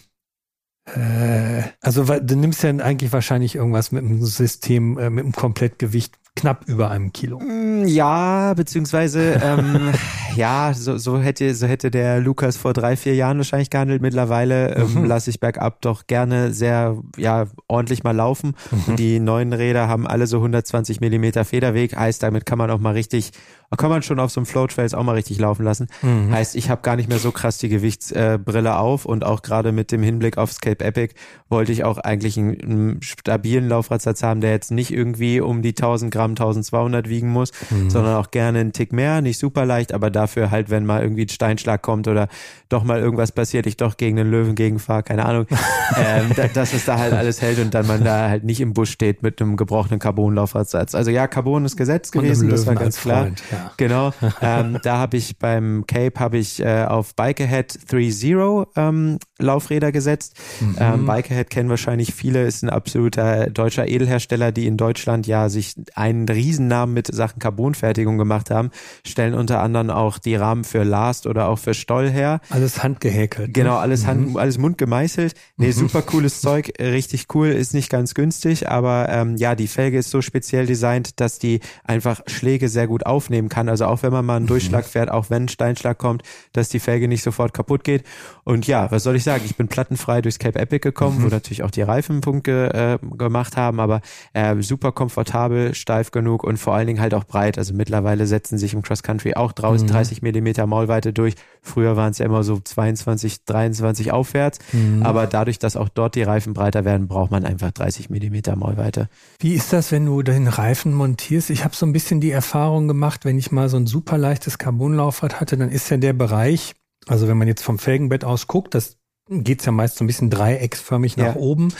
äh, 0.94 1.62
also 1.80 2.04
du 2.04 2.36
nimmst 2.36 2.62
ja 2.62 2.70
eigentlich 2.70 3.12
wahrscheinlich 3.12 3.56
irgendwas 3.56 3.92
mit 3.92 4.04
dem 4.04 4.24
System, 4.24 4.98
äh, 4.98 5.10
mit 5.10 5.24
dem 5.24 5.32
Komplettgewicht 5.32 6.14
knapp 6.36 6.68
über 6.68 6.90
einem 6.90 7.12
Kilo. 7.12 7.40
Mm, 7.40 7.86
ja, 7.86 8.54
beziehungsweise 8.54 9.40
ähm, 9.42 9.92
ja, 10.36 10.72
so, 10.74 10.98
so 10.98 11.18
hätte 11.18 11.54
so 11.54 11.66
hätte 11.66 11.90
der 11.90 12.20
Lukas 12.20 12.56
vor 12.56 12.72
drei 12.72 12.96
vier 12.96 13.14
Jahren 13.14 13.38
wahrscheinlich 13.38 13.70
gehandelt. 13.70 14.02
Mittlerweile 14.02 14.76
ähm, 14.76 14.94
mhm. 14.94 15.04
lasse 15.06 15.30
ich 15.30 15.40
bergab 15.40 15.80
doch 15.80 16.06
gerne 16.06 16.52
sehr 16.52 16.96
ja 17.16 17.46
ordentlich 17.66 18.04
mal 18.04 18.14
laufen. 18.14 18.54
Mhm. 18.86 18.96
Die 18.96 19.18
neuen 19.18 19.52
Räder 19.52 19.88
haben 19.88 20.06
alle 20.06 20.26
so 20.26 20.36
120 20.36 21.00
Millimeter 21.00 21.44
Federweg, 21.44 21.96
heißt 21.96 22.22
damit 22.22 22.46
kann 22.46 22.58
man 22.58 22.70
auch 22.70 22.78
mal 22.78 22.92
richtig 22.92 23.32
kann 23.76 23.90
man 23.90 24.02
schon 24.02 24.20
auf 24.20 24.30
so 24.30 24.40
einem 24.40 24.46
Flow-Trails 24.46 24.94
auch 24.94 25.02
mal 25.02 25.14
richtig 25.14 25.38
laufen 25.38 25.64
lassen. 25.64 25.88
Mhm. 26.02 26.30
Heißt, 26.32 26.54
ich 26.54 26.70
habe 26.70 26.82
gar 26.82 26.96
nicht 26.96 27.08
mehr 27.08 27.18
so 27.18 27.32
krass 27.32 27.58
die 27.58 27.68
Gewichtsbrille 27.68 28.68
äh, 28.68 28.72
auf 28.72 29.04
und 29.04 29.24
auch 29.24 29.42
gerade 29.42 29.72
mit 29.72 29.92
dem 29.92 30.02
Hinblick 30.02 30.38
auf 30.38 30.58
Cape 30.60 30.84
Epic 30.84 31.14
wollte 31.48 31.72
ich 31.72 31.84
auch 31.84 31.98
eigentlich 31.98 32.38
einen, 32.38 32.60
einen 32.60 33.02
stabilen 33.02 33.68
Laufradsatz 33.68 34.22
haben, 34.22 34.40
der 34.40 34.50
jetzt 34.50 34.70
nicht 34.70 34.92
irgendwie 34.92 35.40
um 35.40 35.62
die 35.62 35.70
1000 35.70 36.12
Gramm, 36.12 36.32
1200 36.32 37.08
wiegen 37.08 37.28
muss, 37.28 37.52
mhm. 37.70 37.90
sondern 37.90 38.16
auch 38.16 38.30
gerne 38.30 38.60
einen 38.60 38.72
Tick 38.72 38.92
mehr, 38.92 39.20
nicht 39.20 39.38
super 39.38 39.64
leicht, 39.64 39.92
aber 39.92 40.10
dafür 40.10 40.50
halt, 40.50 40.70
wenn 40.70 40.86
mal 40.86 41.02
irgendwie 41.02 41.22
ein 41.22 41.28
Steinschlag 41.28 41.82
kommt 41.82 42.08
oder 42.08 42.28
doch 42.68 42.84
mal 42.84 43.00
irgendwas 43.00 43.32
passiert, 43.32 43.66
ich 43.66 43.76
doch 43.76 43.96
gegen 43.96 44.16
den 44.16 44.30
Löwen 44.30 44.54
gegenfahre, 44.54 45.02
keine 45.02 45.24
Ahnung, 45.24 45.46
ähm, 45.96 46.30
dass 46.54 46.72
es 46.72 46.84
da 46.84 46.98
halt 46.98 47.12
alles 47.12 47.42
hält 47.42 47.58
und 47.58 47.74
dann 47.74 47.86
man 47.86 48.04
da 48.04 48.28
halt 48.28 48.44
nicht 48.44 48.60
im 48.60 48.72
Busch 48.72 48.90
steht 48.90 49.22
mit 49.22 49.40
einem 49.40 49.56
gebrochenen 49.56 49.98
Carbon-Laufradsatz. 49.98 50.94
Also 50.94 51.10
ja, 51.10 51.28
Carbon 51.28 51.64
ist 51.64 51.76
Gesetz 51.76 52.10
gewesen, 52.10 52.48
das 52.48 52.66
war 52.66 52.74
ganz 52.74 53.00
klar. 53.00 53.24
Freund, 53.24 53.42
Genau. 53.76 54.12
ähm, 54.40 54.78
da 54.82 54.98
habe 54.98 55.16
ich 55.16 55.38
beim 55.38 55.84
Cape 55.86 56.18
habe 56.20 56.38
ich 56.38 56.60
äh, 56.60 56.84
auf 56.84 57.14
Bike 57.14 57.40
Ahead 57.40 57.72
3.0 57.72 58.66
ähm, 58.76 59.18
Laufräder 59.38 59.92
gesetzt. 59.92 60.34
Mhm. 60.60 60.76
Ähm, 60.80 61.06
Bike 61.06 61.30
Ahead 61.30 61.50
kennen 61.50 61.68
wahrscheinlich 61.68 62.14
viele, 62.14 62.46
ist 62.46 62.62
ein 62.62 62.70
absoluter 62.70 63.50
deutscher 63.50 63.86
Edelhersteller, 63.86 64.50
die 64.50 64.66
in 64.66 64.78
Deutschland 64.78 65.26
ja 65.26 65.50
sich 65.50 65.74
einen 65.94 66.26
Riesennamen 66.26 66.94
mit 66.94 67.14
Sachen 67.14 67.38
Carbonfertigung 67.38 68.16
gemacht 68.16 68.50
haben, 68.50 68.70
stellen 69.04 69.34
unter 69.34 69.60
anderem 69.60 69.90
auch 69.90 70.18
die 70.18 70.36
Rahmen 70.36 70.64
für 70.64 70.84
Last 70.84 71.26
oder 71.26 71.48
auch 71.48 71.58
für 71.58 71.74
Stoll 71.74 72.08
her. 72.08 72.40
Alles 72.48 72.82
handgehäkelt. 72.82 73.48
Ne? 73.48 73.52
Genau, 73.52 73.76
alles 73.76 74.06
Hand, 74.06 74.30
mhm. 74.30 74.36
alles 74.38 74.56
mundgemeißelt. 74.56 75.34
Nee, 75.58 75.66
mhm. 75.68 75.72
super 75.72 76.00
cooles 76.00 76.40
Zeug, 76.40 76.72
richtig 76.80 77.26
cool, 77.34 77.48
ist 77.48 77.74
nicht 77.74 77.90
ganz 77.90 78.14
günstig, 78.14 78.70
aber 78.70 79.08
ähm, 79.10 79.36
ja, 79.36 79.54
die 79.54 79.68
Felge 79.68 79.98
ist 79.98 80.10
so 80.10 80.22
speziell 80.22 80.64
designt, 80.64 81.20
dass 81.20 81.38
die 81.38 81.60
einfach 81.84 82.22
Schläge 82.26 82.70
sehr 82.70 82.86
gut 82.86 83.04
aufnehmen 83.04 83.50
kann. 83.50 83.68
Also 83.68 83.84
auch 83.84 84.02
wenn 84.02 84.12
man 84.12 84.24
mal 84.24 84.36
einen 84.36 84.46
mhm. 84.46 84.50
Durchschlag 84.50 84.86
fährt, 84.86 85.10
auch 85.10 85.28
wenn 85.28 85.44
ein 85.44 85.48
Steinschlag 85.48 85.98
kommt, 85.98 86.22
dass 86.54 86.70
die 86.70 86.80
Felge 86.80 87.06
nicht 87.06 87.22
sofort 87.22 87.52
kaputt 87.52 87.84
geht. 87.84 88.02
Und 88.44 88.66
ja, 88.66 88.90
was 88.90 89.02
soll 89.02 89.16
ich 89.16 89.25
sagen? 89.26 89.42
Ich 89.44 89.56
bin 89.56 89.68
plattenfrei 89.68 90.22
durchs 90.22 90.38
Cape 90.38 90.58
Epic 90.58 90.80
gekommen, 90.80 91.18
mhm. 91.18 91.24
wo 91.24 91.28
natürlich 91.28 91.62
auch 91.62 91.70
die 91.70 91.82
Reifenpunkte 91.82 92.98
äh, 93.02 93.16
gemacht 93.16 93.58
haben, 93.58 93.78
aber 93.78 94.00
äh, 94.32 94.56
super 94.62 94.92
komfortabel, 94.92 95.74
steif 95.74 96.10
genug 96.10 96.42
und 96.42 96.56
vor 96.56 96.74
allen 96.74 96.86
Dingen 96.86 97.00
halt 97.00 97.12
auch 97.12 97.24
breit. 97.24 97.58
Also 97.58 97.74
mittlerweile 97.74 98.26
setzen 98.26 98.56
sich 98.56 98.72
im 98.72 98.82
Cross 98.82 99.02
Country 99.02 99.34
auch 99.34 99.52
draußen 99.52 99.86
mhm. 99.86 99.92
30 99.92 100.22
Millimeter 100.22 100.66
Maulweite 100.66 101.12
durch. 101.12 101.34
Früher 101.60 101.96
waren 101.96 102.12
es 102.12 102.18
ja 102.18 102.26
immer 102.26 102.42
so 102.42 102.58
22, 102.58 103.44
23 103.44 104.12
aufwärts, 104.12 104.58
mhm. 104.72 105.02
aber 105.02 105.26
dadurch, 105.26 105.58
dass 105.58 105.76
auch 105.76 105.88
dort 105.88 106.14
die 106.14 106.22
Reifen 106.22 106.54
breiter 106.54 106.84
werden, 106.84 107.08
braucht 107.08 107.30
man 107.30 107.44
einfach 107.44 107.72
30 107.72 108.08
Millimeter 108.08 108.56
Maulweite. 108.56 109.08
Wie 109.40 109.54
ist 109.54 109.72
das, 109.72 109.92
wenn 109.92 110.06
du 110.06 110.22
den 110.22 110.48
Reifen 110.48 110.94
montierst? 110.94 111.50
Ich 111.50 111.64
habe 111.64 111.74
so 111.74 111.84
ein 111.84 111.92
bisschen 111.92 112.20
die 112.20 112.30
Erfahrung 112.30 112.88
gemacht, 112.88 113.24
wenn 113.24 113.36
ich 113.38 113.50
mal 113.50 113.68
so 113.68 113.76
ein 113.76 113.86
super 113.86 114.16
leichtes 114.16 114.58
Carbonlaufrad 114.58 115.40
hatte, 115.40 115.56
dann 115.56 115.70
ist 115.70 115.90
ja 115.90 115.96
der 115.96 116.12
Bereich, 116.12 116.74
also 117.06 117.28
wenn 117.28 117.36
man 117.36 117.48
jetzt 117.48 117.62
vom 117.62 117.78
Felgenbett 117.78 118.24
aus 118.24 118.46
guckt, 118.46 118.74
das 118.74 118.96
geht's 119.28 119.64
ja 119.64 119.72
meist 119.72 119.96
so 119.96 120.04
ein 120.04 120.06
bisschen 120.06 120.30
dreiecksförmig 120.30 121.16
nach 121.16 121.34
ja. 121.34 121.36
oben, 121.36 121.72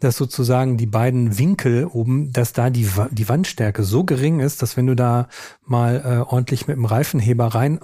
dass 0.00 0.16
sozusagen 0.16 0.76
die 0.76 0.86
beiden 0.86 1.38
Winkel 1.38 1.86
oben, 1.86 2.32
dass 2.32 2.52
da 2.52 2.70
die, 2.70 2.88
die 3.10 3.28
Wandstärke 3.28 3.84
so 3.84 4.04
gering 4.04 4.40
ist, 4.40 4.62
dass 4.62 4.76
wenn 4.76 4.86
du 4.86 4.96
da 4.96 5.28
mal 5.66 6.02
äh, 6.04 6.30
ordentlich 6.32 6.66
mit 6.66 6.76
dem 6.76 6.86
Reifenheber 6.86 7.46
rein 7.48 7.80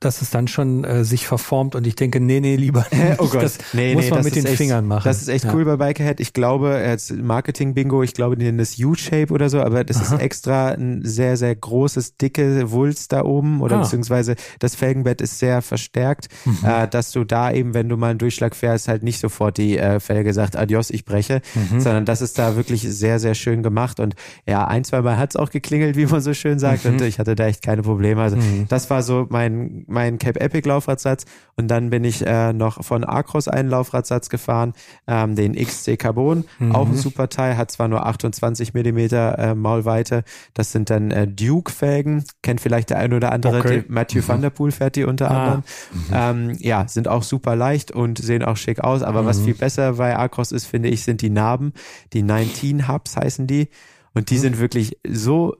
dass 0.00 0.22
es 0.22 0.30
dann 0.30 0.48
schon 0.48 0.84
äh, 0.84 1.04
sich 1.04 1.26
verformt 1.26 1.74
und 1.74 1.86
ich 1.86 1.96
denke, 1.96 2.20
nee, 2.20 2.40
nee, 2.40 2.56
lieber 2.56 2.86
nicht. 2.92 3.18
oh 3.18 3.28
Gott. 3.28 3.42
Das 3.42 3.58
nee, 3.72 3.94
muss 3.94 4.04
nee, 4.04 4.10
man 4.10 4.24
mit 4.24 4.36
den 4.36 4.46
echt, 4.46 4.56
Fingern 4.56 4.86
machen. 4.86 5.04
Das 5.04 5.20
ist 5.20 5.28
echt 5.28 5.44
ja. 5.44 5.54
cool 5.54 5.64
bei 5.64 5.76
Bikehead. 5.76 6.20
Ich 6.20 6.32
glaube, 6.32 6.82
jetzt 6.84 7.12
Marketing-Bingo, 7.12 8.02
ich 8.02 8.14
glaube, 8.14 8.36
die 8.36 8.44
nennen 8.44 8.58
das 8.58 8.78
U-Shape 8.78 9.32
oder 9.32 9.48
so, 9.48 9.60
aber 9.60 9.84
das 9.84 9.98
Aha. 9.98 10.16
ist 10.16 10.22
extra 10.22 10.68
ein 10.68 11.02
sehr, 11.04 11.36
sehr 11.36 11.54
großes, 11.54 12.16
dicke 12.16 12.70
Wulst 12.70 13.12
da 13.12 13.24
oben 13.24 13.60
oder 13.60 13.76
ah. 13.76 13.82
beziehungsweise 13.82 14.36
das 14.58 14.74
Felgenbett 14.74 15.20
ist 15.20 15.38
sehr 15.38 15.62
verstärkt, 15.62 16.28
mhm. 16.44 16.58
äh, 16.64 16.88
dass 16.88 17.12
du 17.12 17.24
da 17.24 17.52
eben, 17.52 17.74
wenn 17.74 17.88
du 17.88 17.96
mal 17.96 18.10
einen 18.10 18.18
Durchschlag 18.18 18.54
fährst, 18.54 18.88
halt 18.88 19.02
nicht 19.02 19.20
sofort 19.20 19.58
die 19.58 19.78
äh, 19.78 20.00
Felge 20.00 20.32
sagt, 20.32 20.56
adios, 20.56 20.90
ich 20.90 21.04
breche, 21.04 21.42
mhm. 21.54 21.80
sondern 21.80 22.04
das 22.04 22.22
ist 22.22 22.38
da 22.38 22.56
wirklich 22.56 22.82
sehr, 22.82 23.18
sehr 23.18 23.34
schön 23.34 23.62
gemacht 23.62 24.00
und 24.00 24.14
ja, 24.46 24.66
ein, 24.66 24.84
zwei 24.84 25.02
Mal 25.02 25.18
hat's 25.18 25.36
auch 25.36 25.50
geklingelt, 25.50 25.96
wie 25.96 26.06
man 26.06 26.20
so 26.20 26.34
schön 26.34 26.58
sagt 26.58 26.84
mhm. 26.84 26.92
und 26.92 27.02
ich 27.02 27.18
hatte 27.18 27.34
da 27.34 27.46
echt 27.46 27.62
keine 27.62 27.82
Probleme. 27.82 28.22
Also 28.22 28.36
mhm. 28.36 28.66
das 28.68 28.90
war 28.90 29.02
so 29.02 29.26
mein, 29.28 29.65
mein 29.86 30.18
Cape 30.18 30.40
Epic 30.40 30.68
Laufradsatz 30.68 31.24
und 31.56 31.68
dann 31.68 31.90
bin 31.90 32.04
ich 32.04 32.26
äh, 32.26 32.52
noch 32.52 32.84
von 32.84 33.04
Acros 33.04 33.48
einen 33.48 33.68
Laufradsatz 33.68 34.28
gefahren, 34.28 34.72
ähm, 35.06 35.34
den 35.34 35.54
XC 35.54 35.98
Carbon, 35.98 36.44
mhm. 36.58 36.74
auch 36.74 36.86
ein 36.86 36.96
super 36.96 37.28
Teil, 37.28 37.56
hat 37.56 37.70
zwar 37.70 37.88
nur 37.88 38.06
28 38.06 38.74
Millimeter 38.74 39.38
äh, 39.38 39.54
Maulweite, 39.54 40.24
das 40.54 40.72
sind 40.72 40.90
dann 40.90 41.10
äh, 41.10 41.26
Duke 41.26 41.72
Felgen, 41.72 42.24
kennt 42.42 42.60
vielleicht 42.60 42.90
der 42.90 42.98
ein 42.98 43.12
oder 43.12 43.32
andere, 43.32 43.58
okay. 43.58 43.84
Matthew 43.88 44.20
mhm. 44.20 44.28
Van 44.28 44.42
Der 44.42 44.50
Poel 44.50 44.72
fährt 44.72 44.96
die 44.96 45.04
unter 45.04 45.30
ah. 45.30 45.38
anderem. 45.38 45.62
Mhm. 45.92 46.50
Ähm, 46.50 46.56
ja, 46.60 46.86
sind 46.88 47.08
auch 47.08 47.22
super 47.22 47.56
leicht 47.56 47.92
und 47.92 48.18
sehen 48.18 48.42
auch 48.42 48.56
schick 48.56 48.80
aus, 48.80 49.02
aber 49.02 49.24
was 49.26 49.40
mhm. 49.40 49.44
viel 49.44 49.54
besser 49.54 49.94
bei 49.94 50.16
Acros 50.16 50.52
ist, 50.52 50.66
finde 50.66 50.88
ich, 50.88 51.02
sind 51.02 51.22
die 51.22 51.30
Narben, 51.30 51.72
die 52.12 52.22
19 52.22 52.88
Hubs 52.88 53.16
heißen 53.16 53.46
die. 53.46 53.68
Und 54.16 54.30
die 54.30 54.36
mhm. 54.36 54.40
sind 54.40 54.60
wirklich 54.60 54.96
so 55.06 55.56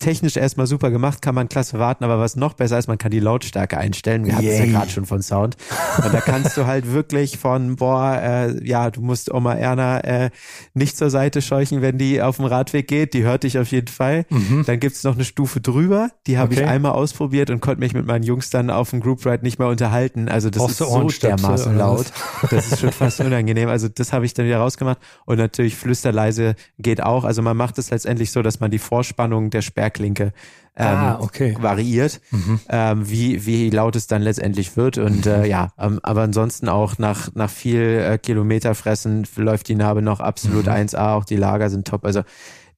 technisch 0.00 0.36
erstmal 0.36 0.66
super 0.66 0.90
gemacht, 0.90 1.22
kann 1.22 1.36
man 1.36 1.48
klasse 1.48 1.78
warten, 1.78 2.02
aber 2.02 2.18
was 2.18 2.34
noch 2.34 2.54
besser 2.54 2.76
ist, 2.76 2.88
man 2.88 2.98
kann 2.98 3.12
die 3.12 3.20
Lautstärke 3.20 3.78
einstellen. 3.78 4.26
Wir 4.26 4.34
hatten 4.34 4.48
es 4.48 4.58
ja 4.58 4.66
gerade 4.66 4.90
schon 4.90 5.06
von 5.06 5.22
Sound. 5.22 5.56
Und 6.04 6.12
da 6.12 6.20
kannst 6.20 6.56
du 6.56 6.66
halt 6.66 6.92
wirklich 6.92 7.38
von, 7.38 7.76
boah, 7.76 8.18
äh, 8.20 8.66
ja, 8.66 8.90
du 8.90 9.00
musst 9.00 9.32
Oma 9.32 9.54
Erna 9.54 10.00
äh, 10.00 10.30
nicht 10.74 10.96
zur 10.96 11.08
Seite 11.08 11.40
scheuchen, 11.40 11.82
wenn 11.82 11.98
die 11.98 12.20
auf 12.20 12.38
dem 12.38 12.46
Radweg 12.46 12.88
geht. 12.88 13.14
Die 13.14 13.22
hört 13.22 13.44
dich 13.44 13.60
auf 13.60 13.70
jeden 13.70 13.86
Fall. 13.86 14.26
Mhm. 14.28 14.64
Dann 14.66 14.80
gibt's 14.80 15.04
noch 15.04 15.14
eine 15.14 15.24
Stufe 15.24 15.60
drüber. 15.60 16.10
Die 16.26 16.36
habe 16.36 16.52
okay. 16.52 16.64
ich 16.64 16.68
einmal 16.68 16.90
ausprobiert 16.90 17.48
und 17.50 17.60
konnte 17.60 17.78
mich 17.78 17.94
mit 17.94 18.06
meinen 18.06 18.24
Jungs 18.24 18.50
dann 18.50 18.70
auf 18.70 18.90
dem 18.90 18.98
Group 18.98 19.24
Ride 19.24 19.44
nicht 19.44 19.60
mehr 19.60 19.68
unterhalten. 19.68 20.28
Also 20.28 20.50
das 20.50 20.60
Brauchst 20.60 20.80
ist 20.80 20.88
so 20.88 21.28
dermaßen 21.28 21.78
laut. 21.78 22.06
Das 22.50 22.72
ist 22.72 22.80
schon 22.80 22.90
fast 22.90 23.20
unangenehm. 23.20 23.68
Also 23.68 23.86
das 23.86 24.12
habe 24.12 24.26
ich 24.26 24.34
dann 24.34 24.46
wieder 24.46 24.58
rausgemacht. 24.58 24.98
Und 25.26 25.38
natürlich 25.38 25.76
flüsterleise 25.76 26.56
geht 26.80 27.04
auch. 27.04 27.22
Also 27.22 27.40
man 27.40 27.56
macht 27.56 27.78
es 27.78 27.92
halt 27.92 27.99
letztendlich 28.00 28.32
so, 28.32 28.40
dass 28.40 28.60
man 28.60 28.70
die 28.70 28.78
Vorspannung 28.78 29.50
der 29.50 29.60
Sperrklinke 29.62 30.32
ähm, 30.76 30.86
ah, 30.86 31.18
okay. 31.20 31.54
variiert, 31.60 32.20
mhm. 32.30 32.60
ähm, 32.70 33.10
wie, 33.10 33.44
wie 33.44 33.68
laut 33.68 33.96
es 33.96 34.06
dann 34.06 34.22
letztendlich 34.22 34.76
wird. 34.76 34.96
Und 34.96 35.26
äh, 35.26 35.44
ja, 35.44 35.72
ähm, 35.78 36.00
aber 36.02 36.22
ansonsten 36.22 36.68
auch 36.68 36.96
nach, 36.98 37.34
nach 37.34 37.50
viel 37.50 37.82
äh, 37.82 38.18
Kilometer 38.18 38.74
fressen 38.74 39.26
läuft 39.36 39.68
die 39.68 39.74
Narbe 39.74 40.00
noch 40.00 40.20
absolut 40.20 40.66
mhm. 40.66 40.72
1A, 40.72 41.14
auch 41.14 41.24
die 41.24 41.36
Lager 41.36 41.68
sind 41.68 41.86
top. 41.86 42.06
Also 42.06 42.22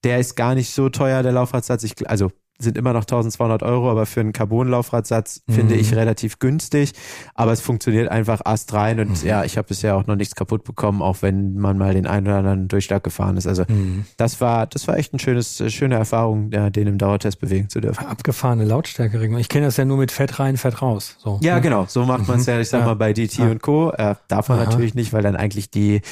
der 0.02 0.18
ist 0.18 0.34
gar 0.34 0.56
nicht 0.56 0.74
so 0.74 0.88
teuer, 0.88 1.22
der 1.22 1.32
Laufradsatz. 1.32 1.84
Ich, 1.84 2.08
also 2.10 2.32
sind 2.62 2.78
immer 2.78 2.92
noch 2.92 3.02
1200 3.02 3.62
Euro, 3.62 3.90
aber 3.90 4.06
für 4.06 4.20
einen 4.20 4.32
Carbon-Laufradsatz 4.32 5.42
mhm. 5.46 5.52
finde 5.52 5.74
ich 5.74 5.94
relativ 5.94 6.38
günstig. 6.38 6.92
Aber 7.34 7.52
es 7.52 7.60
funktioniert 7.60 8.08
einfach 8.08 8.40
ast 8.44 8.72
rein 8.72 9.00
und 9.00 9.22
mhm. 9.22 9.28
ja, 9.28 9.44
ich 9.44 9.56
habe 9.58 9.68
bisher 9.68 9.96
auch 9.96 10.06
noch 10.06 10.16
nichts 10.16 10.34
kaputt 10.34 10.64
bekommen, 10.64 11.02
auch 11.02 11.18
wenn 11.20 11.56
man 11.56 11.78
mal 11.78 11.94
den 11.94 12.06
einen 12.06 12.26
oder 12.26 12.38
anderen 12.38 12.68
Durchschlag 12.68 13.02
gefahren 13.04 13.36
ist. 13.36 13.46
Also 13.46 13.64
mhm. 13.68 14.04
das 14.16 14.40
war, 14.40 14.66
das 14.66 14.88
war 14.88 14.96
echt 14.96 15.12
ein 15.12 15.18
schönes, 15.18 15.62
schöne 15.72 15.96
Erfahrung, 15.96 16.50
ja, 16.52 16.70
den 16.70 16.86
im 16.86 16.98
Dauertest 16.98 17.40
bewegen 17.40 17.68
zu 17.68 17.80
dürfen. 17.80 18.06
Abgefahrene 18.06 18.64
Lautstärkeregelung. 18.64 19.40
Ich 19.40 19.48
kenne 19.48 19.66
das 19.66 19.76
ja 19.76 19.84
nur 19.84 19.96
mit 19.96 20.10
Fett 20.10 20.38
rein, 20.38 20.56
Fett 20.56 20.82
raus. 20.82 21.16
So, 21.18 21.38
ja, 21.42 21.56
ne? 21.56 21.60
genau. 21.60 21.86
So 21.88 22.04
macht 22.04 22.28
man 22.28 22.38
es 22.38 22.46
ja, 22.46 22.60
ich 22.60 22.68
sag 22.68 22.80
ja. 22.80 22.86
mal, 22.86 22.96
bei 22.96 23.12
DT 23.12 23.38
ja. 23.38 23.50
und 23.50 23.62
Co. 23.62 23.90
Äh, 23.90 24.14
darf 24.28 24.48
man 24.48 24.58
Aha. 24.58 24.66
natürlich 24.66 24.94
nicht, 24.94 25.12
weil 25.12 25.22
dann 25.22 25.36
eigentlich 25.36 25.70
die. 25.70 26.02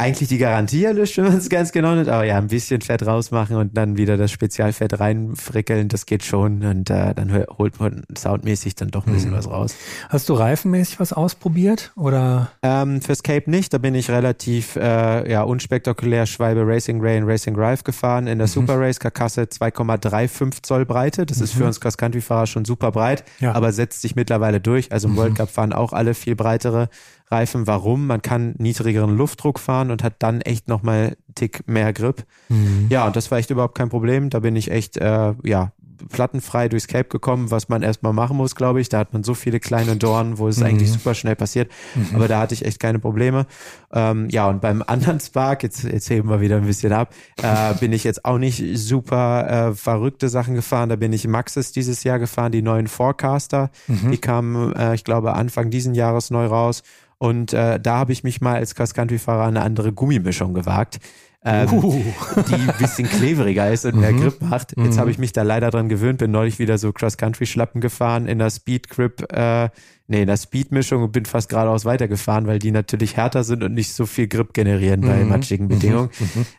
Eigentlich 0.00 0.28
die 0.30 0.38
Garantie 0.38 0.84
erlischt, 0.84 1.18
wenn 1.18 1.24
man 1.24 1.36
es 1.36 1.48
ganz 1.48 1.72
genau 1.72 1.94
nimmt. 1.94 2.08
Aber 2.08 2.24
ja, 2.24 2.38
ein 2.38 2.48
bisschen 2.48 2.80
Fett 2.80 3.06
rausmachen 3.06 3.56
und 3.56 3.76
dann 3.76 3.96
wieder 3.98 4.16
das 4.16 4.30
Spezialfett 4.30 4.98
reinfrickeln, 4.98 5.88
das 5.88 6.06
geht 6.06 6.24
schon 6.24 6.64
und 6.64 6.90
äh, 6.90 7.14
dann 7.14 7.44
holt 7.58 7.78
man 7.78 8.04
soundmäßig 8.16 8.74
dann 8.76 8.88
doch 8.88 9.06
ein 9.06 9.12
bisschen 9.12 9.30
mhm. 9.30 9.36
was 9.36 9.48
raus. 9.48 9.76
Hast 10.08 10.28
du 10.28 10.34
reifenmäßig 10.34 11.00
was 11.00 11.12
ausprobiert 11.12 11.92
oder? 11.96 12.50
Ähm, 12.62 13.02
fürs 13.02 13.22
Cape 13.22 13.50
nicht, 13.50 13.74
da 13.74 13.78
bin 13.78 13.94
ich 13.94 14.10
relativ 14.10 14.76
äh, 14.76 15.30
ja 15.30 15.42
unspektakulär 15.42 16.26
Schwalbe 16.26 16.66
Racing 16.66 17.00
Ray 17.00 17.20
und 17.20 17.28
Racing 17.28 17.54
Drive 17.54 17.84
gefahren 17.84 18.26
in 18.26 18.38
der 18.38 18.46
mhm. 18.46 18.52
Super 18.52 18.80
Race 18.80 18.98
Karkasse 18.98 19.42
2,35 19.42 20.62
Zoll 20.62 20.86
Breite. 20.86 21.26
Das 21.26 21.38
mhm. 21.38 21.44
ist 21.44 21.52
für 21.52 21.60
mhm. 21.60 21.66
uns 21.66 21.80
Cross 21.80 21.98
Country 21.98 22.22
Fahrer 22.22 22.46
schon 22.46 22.64
super 22.64 22.90
breit, 22.90 23.24
ja. 23.38 23.52
aber 23.52 23.72
setzt 23.72 24.00
sich 24.00 24.16
mittlerweile 24.16 24.60
durch. 24.60 24.92
Also 24.92 25.08
im 25.08 25.14
mhm. 25.14 25.18
World 25.18 25.34
Cup 25.34 25.50
fahren 25.50 25.72
auch 25.74 25.92
alle 25.92 26.14
viel 26.14 26.36
breitere 26.36 26.88
Reifen. 27.30 27.66
Warum? 27.66 28.06
Man 28.06 28.22
kann 28.22 28.54
niedrigeren 28.58 29.16
Luftdruck 29.16 29.58
fahren 29.58 29.90
und 29.90 30.02
hat 30.02 30.14
dann 30.18 30.40
echt 30.40 30.68
nochmal 30.68 31.16
Tick 31.34 31.66
mehr 31.68 31.92
Grip. 31.92 32.24
Mhm. 32.48 32.86
Ja, 32.90 33.06
und 33.06 33.16
das 33.16 33.30
war 33.30 33.38
echt 33.38 33.50
überhaupt 33.50 33.76
kein 33.76 33.88
Problem. 33.88 34.30
Da 34.30 34.40
bin 34.40 34.56
ich 34.56 34.70
echt, 34.70 34.96
äh, 34.96 35.34
ja, 35.44 35.72
plattenfrei 36.08 36.68
durchs 36.68 36.88
Cape 36.88 37.08
gekommen, 37.08 37.50
was 37.50 37.68
man 37.68 37.82
erstmal 37.82 38.12
machen 38.12 38.36
muss, 38.36 38.54
glaube 38.54 38.80
ich. 38.80 38.88
Da 38.88 38.98
hat 38.98 39.12
man 39.12 39.22
so 39.22 39.34
viele 39.34 39.60
kleine 39.60 39.96
Dornen, 39.96 40.38
wo 40.38 40.48
es 40.48 40.58
mhm. 40.58 40.66
eigentlich 40.66 40.90
super 40.90 41.14
schnell 41.14 41.36
passiert. 41.36 41.70
Mhm. 41.94 42.16
Aber 42.16 42.28
da 42.28 42.40
hatte 42.40 42.54
ich 42.54 42.64
echt 42.64 42.80
keine 42.80 42.98
Probleme. 42.98 43.46
Ähm, 43.92 44.28
ja, 44.30 44.48
und 44.48 44.60
beim 44.60 44.82
anderen 44.86 45.20
Spark, 45.20 45.62
jetzt, 45.62 45.84
jetzt 45.84 46.08
heben 46.10 46.28
wir 46.28 46.40
wieder 46.40 46.56
ein 46.56 46.66
bisschen 46.66 46.92
ab, 46.92 47.12
äh, 47.42 47.74
bin 47.74 47.92
ich 47.92 48.04
jetzt 48.04 48.24
auch 48.24 48.38
nicht 48.38 48.62
super 48.78 49.70
äh, 49.70 49.74
verrückte 49.74 50.28
Sachen 50.28 50.54
gefahren. 50.54 50.88
Da 50.88 50.96
bin 50.96 51.12
ich 51.12 51.26
Maxis 51.26 51.72
dieses 51.72 52.04
Jahr 52.04 52.18
gefahren, 52.18 52.52
die 52.52 52.62
neuen 52.62 52.86
Forecaster. 52.86 53.70
Mhm. 53.86 54.10
Die 54.10 54.18
kamen, 54.18 54.74
äh, 54.74 54.94
ich 54.94 55.04
glaube, 55.04 55.34
Anfang 55.34 55.70
diesen 55.70 55.94
Jahres 55.94 56.30
neu 56.30 56.46
raus. 56.46 56.82
Und 57.20 57.52
äh, 57.52 57.78
da 57.78 57.98
habe 57.98 58.12
ich 58.12 58.24
mich 58.24 58.40
mal 58.40 58.56
als 58.56 58.74
Cross-Country-Fahrer 58.74 59.46
eine 59.46 59.62
andere 59.62 59.92
Gummimischung 59.92 60.54
gewagt 60.54 60.98
ähm, 61.42 61.72
uh. 61.72 62.02
die 62.48 62.54
ein 62.54 62.74
bisschen 62.78 63.08
kleveriger 63.08 63.70
ist 63.70 63.86
und 63.86 63.96
mehr 63.96 64.12
mhm. 64.12 64.20
Grip 64.20 64.42
macht. 64.42 64.76
Jetzt 64.76 64.96
mhm. 64.96 65.00
habe 65.00 65.10
ich 65.10 65.18
mich 65.18 65.32
da 65.32 65.42
leider 65.42 65.70
dran 65.70 65.88
gewöhnt, 65.88 66.18
bin 66.18 66.30
neulich 66.30 66.58
wieder 66.58 66.76
so 66.76 66.92
Cross-Country-Schlappen 66.92 67.80
gefahren 67.80 68.26
in 68.26 68.38
der 68.38 68.50
Speed-Grip, 68.50 69.32
äh, 69.32 69.70
nee, 70.06 70.22
in 70.22 70.26
der 70.26 70.36
Speed-Mischung 70.36 71.02
und 71.02 71.12
bin 71.12 71.24
fast 71.24 71.48
geradeaus 71.48 71.84
weitergefahren, 71.84 72.46
weil 72.46 72.58
die 72.58 72.72
natürlich 72.72 73.16
härter 73.16 73.44
sind 73.44 73.62
und 73.62 73.72
nicht 73.72 73.94
so 73.94 74.04
viel 74.04 74.28
Grip 74.28 74.52
generieren 74.52 75.00
bei 75.00 75.16
mhm. 75.16 75.28
matschigen 75.28 75.64
mhm. 75.64 75.68
Bedingungen. 75.68 76.10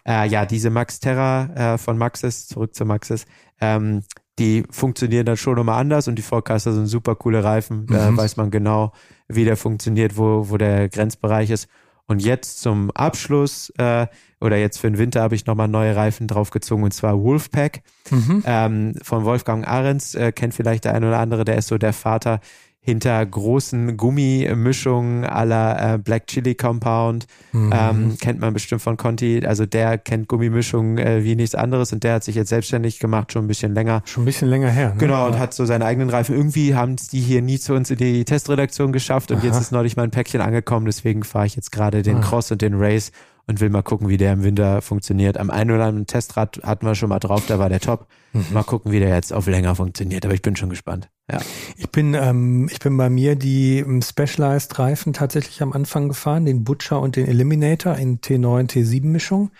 Äh, 0.08 0.28
ja, 0.28 0.46
diese 0.46 0.70
Max 0.70 1.00
Terra 1.00 1.74
äh, 1.74 1.78
von 1.78 1.98
Maxis, 1.98 2.48
zurück 2.48 2.74
zu 2.74 2.86
Maxis, 2.86 3.26
ähm, 3.60 4.02
die 4.40 4.64
funktionieren 4.72 5.26
dann 5.26 5.38
schon 5.38 5.56
nochmal 5.56 5.80
anders 5.80 6.08
und 6.08 6.16
die 6.16 6.22
Forecaster 6.22 6.74
sind 6.74 6.88
super 6.88 7.16
coole 7.16 7.44
Reifen. 7.44 7.86
Da 7.88 8.12
mhm. 8.12 8.18
weiß 8.18 8.38
man 8.38 8.52
genau, 8.52 8.92
wie 9.28 9.46
der 9.46 9.58
funktioniert, 9.58 10.18
wo, 10.18 10.50
wo 10.50 10.58
der 10.58 10.90
Grenzbereich 10.90 11.50
ist. 11.50 11.68
Und 12.08 12.22
jetzt 12.22 12.62
zum 12.62 12.92
Abschluss 12.92 13.72
äh, 13.78 14.08
oder 14.42 14.58
jetzt 14.58 14.80
für 14.80 14.90
den 14.90 14.98
Winter 14.98 15.22
habe 15.22 15.36
ich 15.36 15.46
nochmal 15.46 15.68
neue 15.68 15.96
Reifen 15.96 16.28
draufgezogen 16.28 16.84
und 16.84 16.94
zwar 16.94 17.22
Wolfpack 17.22 17.84
mhm. 18.10 18.44
ähm, 18.46 18.96
von 19.02 19.24
Wolfgang 19.24 19.66
Ahrens. 19.68 20.16
Äh, 20.16 20.32
kennt 20.32 20.54
vielleicht 20.54 20.86
der 20.86 20.94
eine 20.94 21.08
oder 21.08 21.20
andere, 21.20 21.46
der 21.46 21.58
ist 21.58 21.68
so 21.68 21.78
der 21.78 21.94
Vater 21.94 22.42
hinter 22.84 23.24
großen 23.24 23.96
Gummimischungen 23.96 25.24
aller 25.24 25.94
äh, 25.94 25.98
Black 26.00 26.26
Chili 26.26 26.56
Compound. 26.56 27.28
Mhm. 27.52 27.72
Ähm, 27.74 28.18
kennt 28.20 28.40
man 28.40 28.54
bestimmt 28.54 28.82
von 28.82 28.98
Conti. 28.98 29.46
Also 29.46 29.68
der 29.68 30.00
kennt 30.00 30.28
Gummimischungen 30.28 30.98
äh, 30.98 31.24
wie 31.24 31.36
nichts 31.36 31.54
anderes 31.54 31.94
und 31.94 32.04
der 32.04 32.16
hat 32.16 32.24
sich 32.24 32.36
jetzt 32.36 32.50
selbstständig 32.50 32.98
gemacht, 32.98 33.32
schon 33.32 33.46
ein 33.46 33.48
bisschen 33.48 33.76
länger. 33.76 34.02
Schon 34.06 34.24
ein 34.24 34.26
bisschen 34.26 34.50
länger 34.50 34.70
her. 34.70 34.90
Ne? 34.90 34.96
Genau, 34.98 35.28
und 35.28 35.38
hat 35.38 35.54
so 35.54 35.66
seine 35.66 35.86
eigenen 35.86 36.10
Reifen. 36.10 36.36
Irgendwie 36.36 36.74
haben 36.74 36.96
es 36.96 37.08
die 37.08 37.20
hier 37.20 37.44
nie 37.44 37.60
zu 37.60 37.76
uns 37.76 37.92
in 37.92 37.98
die 37.98 38.26
Testredaktion 38.26 38.92
geschafft 38.92 39.30
und 39.30 39.38
Aha. 39.38 39.46
jetzt 39.46 39.62
ist 39.62 39.72
neulich 39.72 39.96
mal 39.96 40.04
ein 40.04 40.12
Päckchen 40.12 40.42
angekommen. 40.42 40.88
Deswegen 40.88 41.24
fahre 41.24 41.46
ich 41.46 41.56
jetzt 41.56 41.72
gerade 41.72 42.02
den 42.02 42.18
ah. 42.18 42.22
Cross 42.22 42.52
und 42.52 42.64
den 42.64 42.74
Race 42.74 43.12
und 43.46 43.60
will 43.60 43.70
mal 43.70 43.84
gucken, 43.84 44.10
wie 44.10 44.18
der 44.18 44.34
im 44.34 44.44
Winter 44.44 44.82
funktioniert. 44.82 45.38
Am 45.38 45.50
einen 45.50 45.72
oder 45.72 45.86
anderen 45.86 46.08
Testrad 46.08 46.62
hatten 46.64 46.86
wir 46.86 46.96
schon 46.96 47.10
mal 47.10 47.20
drauf, 47.20 47.46
da 47.48 47.60
war 47.60 47.70
der 47.70 47.80
top. 47.80 48.08
Mhm. 48.34 48.46
Mal 48.54 48.64
gucken, 48.64 48.92
wie 48.92 49.00
der 49.00 49.10
jetzt 49.10 49.34
auf 49.34 49.48
länger 49.48 49.76
funktioniert. 49.76 50.26
Aber 50.26 50.34
ich 50.34 50.42
bin 50.42 50.56
schon 50.56 50.70
gespannt. 50.70 51.10
Ja. 51.32 51.40
Ich 51.78 51.90
bin, 51.90 52.14
ähm, 52.14 52.68
ich 52.72 52.80
bin 52.80 52.98
bei 52.98 53.10
mir 53.10 53.36
die 53.36 53.80
ähm, 53.80 54.02
Specialized 54.02 54.78
Reifen 54.78 55.14
tatsächlich 55.14 55.62
am 55.62 55.74
Anfang 55.74 56.10
gefahren, 56.10 56.46
den 56.46 56.64
Butcher 56.64 57.00
und 57.00 57.16
den 57.16 57.28
Eliminator 57.28 57.96
in 57.96 58.20
T9, 58.20 58.70
T7 58.70 59.06
Mischung. 59.06 59.52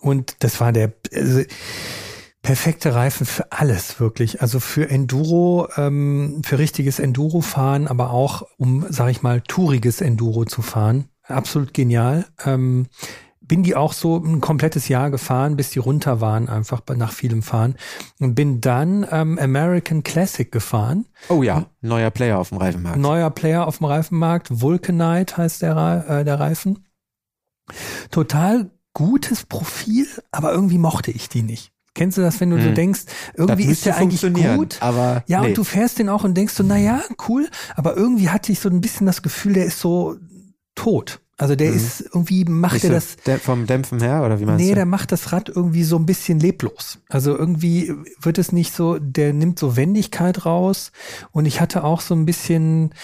Und 0.00 0.36
das 0.40 0.60
war 0.60 0.72
der, 0.72 0.92
also, 1.14 1.42
perfekte 2.42 2.94
Reifen 2.94 3.26
für 3.26 3.52
alles 3.52 4.00
wirklich. 4.00 4.42
Also 4.42 4.60
für 4.60 4.90
Enduro, 4.90 5.68
ähm, 5.76 6.42
für 6.44 6.58
richtiges 6.58 6.98
Enduro-Fahren, 6.98 7.88
aber 7.88 8.10
auch 8.10 8.42
um, 8.58 8.84
sag 8.90 9.10
ich 9.10 9.22
mal, 9.22 9.40
touriges 9.40 10.00
Enduro 10.00 10.44
zu 10.44 10.60
fahren 10.60 11.08
absolut 11.28 11.74
genial. 11.74 12.26
Ähm, 12.44 12.86
bin 13.46 13.62
die 13.62 13.76
auch 13.76 13.92
so 13.92 14.16
ein 14.16 14.40
komplettes 14.40 14.88
Jahr 14.88 15.10
gefahren, 15.10 15.56
bis 15.56 15.70
die 15.70 15.78
runter 15.78 16.20
waren, 16.20 16.48
einfach 16.48 16.82
nach 16.96 17.12
vielem 17.12 17.42
Fahren. 17.42 17.74
Und 18.20 18.34
bin 18.34 18.60
dann 18.60 19.06
ähm, 19.10 19.38
American 19.38 20.02
Classic 20.02 20.50
gefahren. 20.50 21.06
Oh 21.28 21.42
ja, 21.42 21.66
neuer 21.80 22.10
Player 22.10 22.38
auf 22.38 22.48
dem 22.48 22.58
Reifenmarkt. 22.58 22.98
Neuer 22.98 23.30
Player 23.30 23.66
auf 23.66 23.78
dem 23.78 23.86
Reifenmarkt. 23.86 24.60
Vulcanite 24.60 25.36
heißt 25.36 25.62
der, 25.62 26.04
äh, 26.08 26.24
der 26.24 26.40
Reifen. 26.40 26.84
Total 28.10 28.70
gutes 28.92 29.44
Profil, 29.44 30.06
aber 30.30 30.52
irgendwie 30.52 30.78
mochte 30.78 31.10
ich 31.10 31.28
die 31.28 31.42
nicht. 31.42 31.72
Kennst 31.94 32.18
du 32.18 32.22
das, 32.22 32.40
wenn 32.40 32.50
du 32.50 32.56
hm. 32.56 32.64
so 32.64 32.70
denkst, 32.72 33.02
irgendwie 33.34 33.64
ist 33.64 33.86
der 33.86 33.96
eigentlich 33.96 34.20
gut, 34.56 34.82
aber 34.82 35.22
ja, 35.28 35.40
nee. 35.40 35.48
und 35.48 35.58
du 35.58 35.62
fährst 35.62 36.00
den 36.00 36.08
auch 36.08 36.24
und 36.24 36.34
denkst 36.34 36.54
so, 36.54 36.64
na 36.64 36.76
ja, 36.76 37.02
cool, 37.28 37.48
aber 37.76 37.96
irgendwie 37.96 38.30
hatte 38.30 38.50
ich 38.50 38.58
so 38.58 38.68
ein 38.68 38.80
bisschen 38.80 39.06
das 39.06 39.22
Gefühl, 39.22 39.52
der 39.52 39.66
ist 39.66 39.78
so 39.78 40.16
tot. 40.74 41.20
Also 41.36 41.56
der 41.56 41.70
mhm. 41.70 41.76
ist 41.76 42.00
irgendwie, 42.00 42.44
macht 42.44 42.84
er 42.84 42.90
das. 42.90 43.16
Der 43.26 43.38
vom 43.38 43.66
Dämpfen 43.66 44.00
her 44.00 44.22
oder 44.24 44.38
wie 44.38 44.44
meinst 44.44 44.60
nee, 44.60 44.66
du? 44.66 44.70
Nee, 44.70 44.74
der 44.76 44.86
macht 44.86 45.10
das 45.10 45.32
Rad 45.32 45.48
irgendwie 45.48 45.82
so 45.82 45.96
ein 45.96 46.06
bisschen 46.06 46.38
leblos. 46.38 46.98
Also 47.08 47.36
irgendwie 47.36 47.92
wird 48.20 48.38
es 48.38 48.52
nicht 48.52 48.72
so, 48.72 48.98
der 49.00 49.32
nimmt 49.32 49.58
so 49.58 49.76
Wendigkeit 49.76 50.46
raus 50.46 50.92
und 51.32 51.46
ich 51.46 51.60
hatte 51.60 51.82
auch 51.82 52.00
so 52.00 52.14
ein 52.14 52.24
bisschen, 52.24 52.94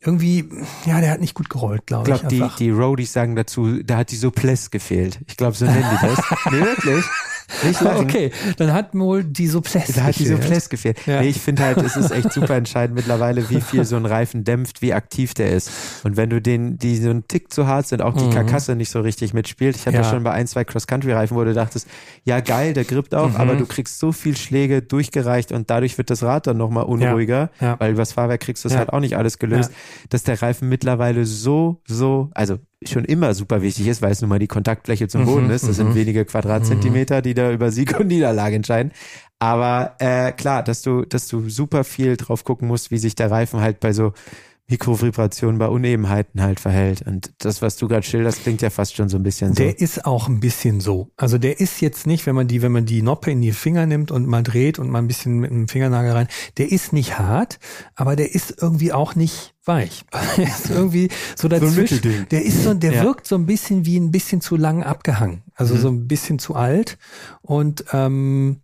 irgendwie, 0.00 0.48
ja, 0.86 1.00
der 1.00 1.10
hat 1.10 1.20
nicht 1.20 1.34
gut 1.34 1.50
gerollt, 1.50 1.86
glaube 1.86 2.08
ich. 2.08 2.14
Ich 2.14 2.28
glaube, 2.28 2.52
die, 2.58 2.64
die 2.64 2.70
Roadies 2.70 3.12
sagen 3.12 3.34
dazu, 3.34 3.82
da 3.82 3.98
hat 3.98 4.12
die 4.12 4.16
Souplesse 4.16 4.70
gefehlt. 4.70 5.18
Ich 5.26 5.36
glaube, 5.36 5.56
so 5.56 5.64
nennen 5.64 5.84
die 5.90 6.06
das. 6.06 6.18
nee, 6.52 6.60
wirklich. 6.60 7.04
Nicht 7.64 7.80
lachen. 7.80 8.04
Okay, 8.04 8.30
dann 8.56 8.72
hat 8.72 8.94
wohl 8.94 9.24
die 9.24 9.46
Souplesse 9.46 9.92
Da 9.92 10.04
hat 10.04 10.18
die 10.18 10.26
Souplesse 10.26 10.68
gefehlt. 10.68 11.06
Ja. 11.06 11.20
Nee, 11.20 11.28
ich 11.28 11.40
finde 11.40 11.62
halt, 11.62 11.78
es 11.78 11.96
ist 11.96 12.10
echt 12.10 12.32
super 12.32 12.56
entscheidend 12.56 12.96
mittlerweile, 12.96 13.48
wie 13.50 13.60
viel 13.60 13.84
so 13.84 13.96
ein 13.96 14.06
Reifen 14.06 14.44
dämpft, 14.44 14.82
wie 14.82 14.92
aktiv 14.92 15.34
der 15.34 15.52
ist. 15.52 15.70
Und 16.04 16.16
wenn 16.16 16.30
du 16.30 16.40
den, 16.40 16.78
die 16.78 16.96
so 16.96 17.10
einen 17.10 17.26
Tick 17.28 17.52
zu 17.52 17.66
hart 17.66 17.86
sind, 17.86 18.02
auch 18.02 18.14
die 18.14 18.24
mhm. 18.24 18.30
Karkasse 18.30 18.76
nicht 18.76 18.90
so 18.90 19.00
richtig 19.00 19.34
mitspielt. 19.34 19.76
Ich 19.76 19.86
hatte 19.86 19.98
ja. 19.98 20.04
schon 20.04 20.22
bei 20.22 20.32
ein, 20.32 20.46
zwei 20.46 20.64
Cross-Country-Reifen, 20.64 21.36
wo 21.36 21.44
du 21.44 21.54
dachtest, 21.54 21.88
ja 22.24 22.40
geil, 22.40 22.72
der 22.72 22.84
grippt 22.84 23.14
auch, 23.14 23.30
mhm. 23.30 23.36
aber 23.36 23.56
du 23.56 23.66
kriegst 23.66 23.98
so 23.98 24.12
viel 24.12 24.36
Schläge 24.36 24.82
durchgereicht 24.82 25.52
und 25.52 25.70
dadurch 25.70 25.98
wird 25.98 26.10
das 26.10 26.22
Rad 26.22 26.46
dann 26.46 26.56
nochmal 26.56 26.84
unruhiger, 26.84 27.50
ja. 27.60 27.78
weil 27.78 27.92
übers 27.92 28.12
Fahrwerk 28.12 28.40
kriegst 28.40 28.64
du 28.64 28.68
es 28.68 28.76
halt 28.76 28.92
auch 28.92 29.00
nicht 29.00 29.16
alles 29.16 29.38
gelöst, 29.38 29.72
dass 30.08 30.22
der 30.22 30.40
Reifen 30.40 30.68
mittlerweile 30.68 31.24
so, 31.24 31.80
so, 31.86 32.30
also 32.34 32.58
schon 32.86 33.04
immer 33.04 33.34
super 33.34 33.62
wichtig 33.62 33.86
ist, 33.88 34.00
weil 34.00 34.12
es 34.12 34.20
nun 34.20 34.30
mal 34.30 34.38
die 34.38 34.46
Kontaktfläche 34.46 35.08
zum 35.08 35.26
Boden 35.26 35.46
mhm, 35.46 35.50
ist. 35.50 35.68
Das 35.68 35.76
sind 35.76 35.90
mhm. 35.90 35.94
wenige 35.94 36.24
Quadratzentimeter, 36.24 37.20
die 37.22 37.34
da 37.34 37.52
über 37.52 37.70
Sieg 37.70 37.98
und 37.98 38.06
Niederlage 38.06 38.56
entscheiden. 38.56 38.92
Aber 39.38 39.96
äh, 39.98 40.32
klar, 40.32 40.62
dass 40.62 40.82
du, 40.82 41.04
dass 41.04 41.28
du 41.28 41.48
super 41.48 41.84
viel 41.84 42.16
drauf 42.16 42.44
gucken 42.44 42.68
musst, 42.68 42.90
wie 42.90 42.98
sich 42.98 43.14
der 43.14 43.30
Reifen 43.30 43.60
halt 43.60 43.80
bei 43.80 43.92
so 43.92 44.12
Mikrovibration 44.70 45.58
bei 45.58 45.68
Unebenheiten 45.68 46.40
halt 46.40 46.60
verhält. 46.60 47.02
Und 47.02 47.32
das, 47.38 47.60
was 47.60 47.76
du 47.76 47.88
gerade 47.88 48.04
schilderst, 48.04 48.42
klingt 48.42 48.62
ja 48.62 48.70
fast 48.70 48.96
schon 48.96 49.08
so 49.08 49.18
ein 49.18 49.22
bisschen 49.22 49.48
so. 49.54 49.62
Der 49.62 49.78
ist 49.78 50.06
auch 50.06 50.28
ein 50.28 50.40
bisschen 50.40 50.80
so. 50.80 51.10
Also 51.16 51.38
der 51.38 51.60
ist 51.60 51.80
jetzt 51.80 52.06
nicht, 52.06 52.26
wenn 52.26 52.34
man 52.34 52.48
die, 52.48 52.62
wenn 52.62 52.72
man 52.72 52.86
die 52.86 53.02
Noppe 53.02 53.30
in 53.30 53.42
die 53.42 53.52
Finger 53.52 53.86
nimmt 53.86 54.10
und 54.10 54.26
mal 54.26 54.42
dreht 54.42 54.78
und 54.78 54.88
mal 54.88 54.98
ein 54.98 55.08
bisschen 55.08 55.40
mit 55.40 55.50
dem 55.50 55.68
Fingernagel 55.68 56.12
rein, 56.12 56.28
der 56.56 56.70
ist 56.70 56.92
nicht 56.92 57.18
hart, 57.18 57.58
aber 57.94 58.16
der 58.16 58.34
ist 58.34 58.54
irgendwie 58.62 58.92
auch 58.92 59.14
nicht 59.14 59.54
weich. 59.64 60.04
der 60.36 60.46
ist 60.46 60.70
irgendwie 60.70 61.08
so 61.36 61.48
dazwischen. 61.48 62.00
So 62.02 62.24
der 62.30 62.44
ist 62.44 62.64
so, 62.64 62.74
der 62.74 62.92
ja. 62.92 63.02
wirkt 63.02 63.26
so 63.26 63.34
ein 63.34 63.46
bisschen 63.46 63.84
wie 63.86 63.98
ein 63.98 64.10
bisschen 64.10 64.40
zu 64.40 64.56
lang 64.56 64.82
abgehangen. 64.82 65.42
Also 65.54 65.74
mhm. 65.74 65.80
so 65.80 65.88
ein 65.88 66.08
bisschen 66.08 66.38
zu 66.38 66.54
alt. 66.54 66.96
Und 67.42 67.84
ähm, 67.92 68.60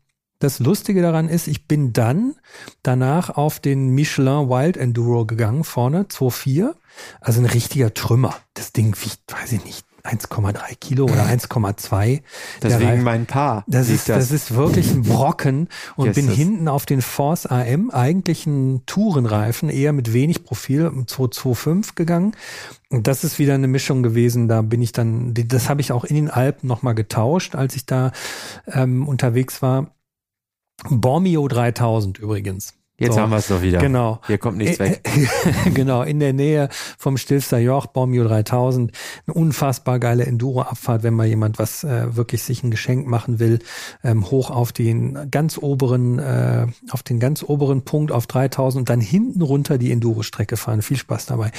das 0.47 0.61
Lustige 0.61 1.03
daran 1.03 1.29
ist, 1.29 1.49
ich 1.49 1.67
bin 1.67 1.93
dann 1.93 2.37
danach 2.85 3.31
auf 3.31 3.59
den 3.59 3.89
Michelin 3.89 4.49
Wild 4.49 4.77
Enduro 4.77 5.27
gegangen, 5.27 5.65
vorne, 5.65 6.05
2,4. 6.05 6.73
Also 7.21 7.41
ein 7.41 7.47
richtiger 7.47 7.93
Trümmer. 7.93 8.33
Das 8.55 8.73
Ding 8.73 8.97
wiegt, 9.03 9.21
weiß 9.33 9.53
ich 9.53 9.65
nicht, 9.65 9.85
1,3 10.05 10.77
Kilo 10.79 11.07
oder 11.07 11.25
1,2. 11.25 12.23
Deswegen 12.63 13.03
mein 13.03 13.27
Paar. 13.27 13.65
Das 13.67 13.89
ist, 13.89 14.09
das. 14.09 14.29
das 14.29 14.31
ist 14.31 14.55
wirklich 14.55 14.93
ein 14.93 15.03
Brocken 15.03 15.69
und 15.97 16.15
bin 16.15 16.29
hinten 16.29 16.69
auf 16.69 16.87
den 16.87 17.03
Force 17.03 17.47
AM, 17.47 17.91
eigentlich 17.91 18.47
ein 18.47 18.83
Tourenreifen, 18.87 19.69
eher 19.69 19.93
mit 19.93 20.13
wenig 20.13 20.45
Profil, 20.45 20.93
225 21.07 21.97
gegangen. 21.97 22.37
Und 22.89 23.09
das 23.09 23.25
ist 23.25 23.41
wieder 23.41 23.55
eine 23.55 23.67
Mischung 23.67 24.05
gewesen. 24.05 24.47
Da 24.47 24.63
bin 24.63 24.81
ich 24.81 24.93
dann, 24.93 25.35
das 25.35 25.69
habe 25.69 25.81
ich 25.81 25.91
auch 25.91 26.05
in 26.05 26.15
den 26.15 26.31
Alpen 26.31 26.69
nochmal 26.69 26.95
getauscht, 26.95 27.57
als 27.57 27.75
ich 27.75 27.85
da 27.85 28.13
ähm, 28.69 29.09
unterwegs 29.09 29.61
war. 29.61 29.91
Bormio 30.91 31.49
3000 31.49 32.19
übrigens. 32.19 32.75
Jetzt 32.99 33.15
so, 33.15 33.21
haben 33.21 33.31
wir 33.31 33.37
es 33.37 33.49
doch 33.49 33.61
wieder. 33.61 33.79
Genau. 33.79 34.21
Hier 34.27 34.39
kommt 34.39 34.57
nichts 34.57 34.79
weg. 34.79 35.07
genau, 35.75 36.03
in 36.03 36.19
der 36.19 36.33
Nähe 36.33 36.71
vom 36.97 37.19
Stilfster 37.19 37.59
Joch, 37.59 37.87
Bormio 37.87 38.25
3000. 38.25 38.91
Eine 39.27 39.35
unfassbar 39.35 39.99
geile 39.99 40.25
Enduro-Abfahrt, 40.25 41.03
wenn 41.03 41.13
mal 41.13 41.27
jemand 41.27 41.59
was 41.59 41.85
äh, 41.85 42.17
wirklich 42.17 42.43
sich 42.43 42.63
ein 42.63 42.71
Geschenk 42.71 43.07
machen 43.07 43.39
will. 43.39 43.59
Ähm, 44.03 44.31
hoch 44.31 44.51
auf 44.51 44.73
den 44.73 45.31
ganz 45.31 45.59
oberen, 45.59 46.19
äh, 46.19 46.69
auf 46.91 47.03
den 47.03 47.21
ganz 47.21 47.43
oberen 47.43 47.83
Punkt 47.83 48.13
auf 48.13 48.27
3000 48.27 48.81
und 48.81 48.89
dann 48.89 49.03
hinten 49.03 49.43
runter 49.43 49.77
die 49.77 49.93
Enduro-Strecke 49.93 50.57
fahren. 50.57 50.81
Viel 50.81 50.97
Spaß 50.97 51.27
dabei. 51.27 51.51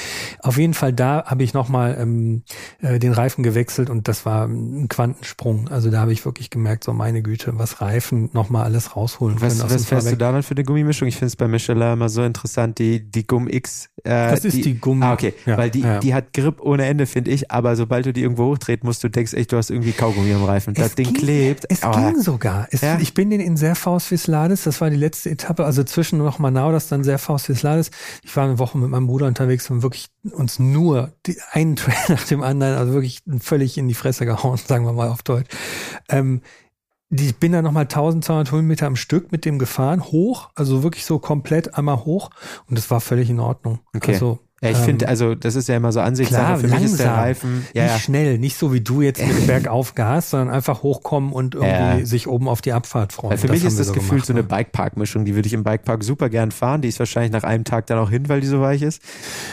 Auf 0.42 0.58
jeden 0.58 0.74
Fall 0.74 0.92
da 0.92 1.24
habe 1.26 1.44
ich 1.44 1.54
nochmal 1.54 1.98
ähm, 2.00 2.42
äh, 2.82 2.98
den 2.98 3.12
Reifen 3.12 3.44
gewechselt 3.44 3.92
und 3.92 4.08
das 4.08 4.26
war 4.26 4.46
ein 4.48 4.88
Quantensprung. 4.88 5.68
Also 5.68 5.92
da 5.92 6.00
habe 6.00 6.14
ich 6.14 6.26
wirklich 6.26 6.50
gemerkt, 6.50 6.84
so 6.84 6.94
meine 6.94 7.22
Güte, 7.22 7.60
was 7.60 7.80
Reifen 7.80 8.32
nochmal 8.34 8.64
alles 8.64 8.96
rausholen 8.96 9.40
was, 9.40 9.60
können. 9.60 9.70
Was, 9.72 9.86
fährst 9.86 10.12
du 10.12 10.18
da 10.18 10.32
dann 10.32 10.42
für 10.42 10.56
eine 10.56 10.64
Gummimischung? 10.64 11.08
Ich 11.08 11.16
finde 11.16 11.27
es 11.28 11.36
bei 11.36 11.48
Michelin 11.48 11.94
immer 11.94 12.10
so 12.10 12.24
interessant, 12.24 12.80
die, 12.80 13.00
die 13.00 13.26
Gum 13.26 13.48
X. 13.48 13.90
Äh, 14.04 14.32
das 14.32 14.46
ist 14.46 14.58
die, 14.58 14.62
die 14.62 14.80
Gum. 14.80 15.04
Ah, 15.04 15.14
okay. 15.14 15.34
Ja, 15.46 15.58
weil 15.58 15.70
die, 15.70 15.82
ja. 15.82 16.00
die 16.00 16.14
hat 16.14 16.34
Grip 16.34 16.62
ohne 16.62 16.86
Ende, 16.86 17.06
finde 17.06 17.32
ich, 17.32 17.52
aber 17.52 17.76
sobald 17.76 18.06
du 18.06 18.14
die 18.14 18.22
irgendwo 18.22 18.46
hochtreten 18.46 18.88
musst, 18.88 19.04
du 19.04 19.10
denkst 19.10 19.34
echt, 19.34 19.52
du 19.52 19.58
hast 19.58 19.70
irgendwie 19.70 19.92
Kaugummi 19.92 20.34
am 20.34 20.44
Reifen. 20.44 20.74
Es 20.76 20.82
das 20.82 20.96
Ding 20.96 21.14
ging, 21.14 21.16
klebt. 21.16 21.66
Es 21.70 21.84
oh. 21.84 21.92
ging 21.92 22.20
sogar. 22.22 22.68
Es, 22.72 22.82
ja? 22.82 22.98
Ich 23.00 23.14
bin 23.14 23.30
den 23.30 23.40
in 23.40 23.58
Serfaus 23.58 24.10
Vislades, 24.10 24.64
das 24.64 24.82
war 24.82 24.90
die 24.90 24.96
letzte 24.96 25.30
Etappe, 25.30 25.66
also 25.66 25.84
zwischen 25.84 26.20
noch 26.20 26.40
Manau, 26.40 26.72
das 26.72 26.88
dann 26.88 27.04
Serfaus 27.04 27.48
Vislades. 27.50 27.92
Ich 28.24 28.36
war 28.36 28.46
eine 28.46 28.60
Woche 28.60 28.78
mit 28.78 28.90
meinem 28.90 29.08
Bruder 29.08 29.28
unterwegs 29.28 29.70
und 29.70 29.84
wirklich 29.84 30.08
uns 30.32 30.60
nur 30.60 31.14
die, 31.26 31.38
einen 31.52 31.76
Trail 31.76 31.96
nach 32.10 32.24
dem 32.24 32.42
anderen, 32.42 32.78
also 32.78 32.94
wirklich 32.94 33.22
völlig 33.40 33.78
in 33.78 33.88
die 33.88 33.94
Fresse 33.94 34.26
gehauen, 34.26 34.58
sagen 34.66 34.86
wir 34.86 34.94
mal 34.94 35.10
auf 35.10 35.24
Deutsch. 35.24 35.50
Ähm, 36.10 36.42
die, 37.10 37.28
ich 37.28 37.38
bin 37.38 37.52
da 37.54 37.62
nochmal 37.62 37.84
1200 37.84 38.52
Höhenmeter 38.52 38.88
am 38.88 38.96
Stück 38.96 39.32
mit 39.32 39.46
dem 39.46 39.60
gefahren, 39.60 40.04
hoch, 40.04 40.50
also 40.56 40.84
wirklich 40.84 41.06
so 41.06 41.20
komplett 41.20 41.76
einmal 41.76 42.04
hoch 42.04 42.30
und 42.68 42.78
das 42.78 42.92
war 42.92 43.00
völlig 43.00 43.30
in 43.30 43.40
Ordnung. 43.40 43.80
Okay. 43.96 44.14
Also 44.14 44.40
ja, 44.62 44.72
ich 44.72 44.80
ähm, 44.80 44.86
finde, 44.86 45.08
also 45.08 45.36
das 45.36 45.56
ist 45.56 45.68
ja 45.68 45.78
immer 45.78 45.92
so 45.92 46.00
Ansichtssache. 46.00 46.44
Klar, 46.44 46.58
Für 46.58 46.68
langsam, 46.68 46.82
mich 46.82 46.92
ist 46.92 47.00
der 47.00 47.14
Reifen 47.14 47.68
ja, 47.76 47.84
nicht 47.84 48.04
schnell, 48.04 48.40
nicht 48.40 48.58
so 48.58 48.74
wie 48.74 48.82
du 48.82 49.04
jetzt 49.04 49.22
mit 49.26 49.46
bergauf 49.48 49.94
Gas, 49.94 50.32
sondern 50.32 50.50
einfach 50.50 50.82
hochkommen 50.82 51.32
und 51.32 51.54
irgendwie 51.54 52.00
ja. 52.00 52.06
sich 52.06 52.28
oben 52.28 52.48
auf 52.48 52.62
die 52.62 52.74
Abfahrt 52.74 53.14
freuen. 53.14 53.34
Ja, 53.34 53.38
für 53.38 53.50
mich 53.50 53.64
ist 53.64 53.80
das 53.80 53.88
so 53.88 53.94
Gefühl 53.94 54.22
gemacht, 54.22 54.26
so 54.26 54.34
eine 54.34 54.42
Bikepark-Mischung, 54.42 55.26
die 55.26 55.36
würde 55.36 55.46
ich 55.46 55.54
im 55.54 55.64
Bikepark 55.64 56.04
super 56.04 56.30
gern 56.30 56.50
fahren. 56.50 56.82
Die 56.82 56.88
ist 56.88 56.98
wahrscheinlich 56.98 57.32
nach 57.32 57.44
einem 57.44 57.66
Tag 57.66 57.86
dann 57.86 58.00
auch 58.00 58.10
hin, 58.10 58.30
weil 58.30 58.42
die 58.42 58.48
so 58.48 58.60
weich 58.60 58.82
ist. 58.82 59.04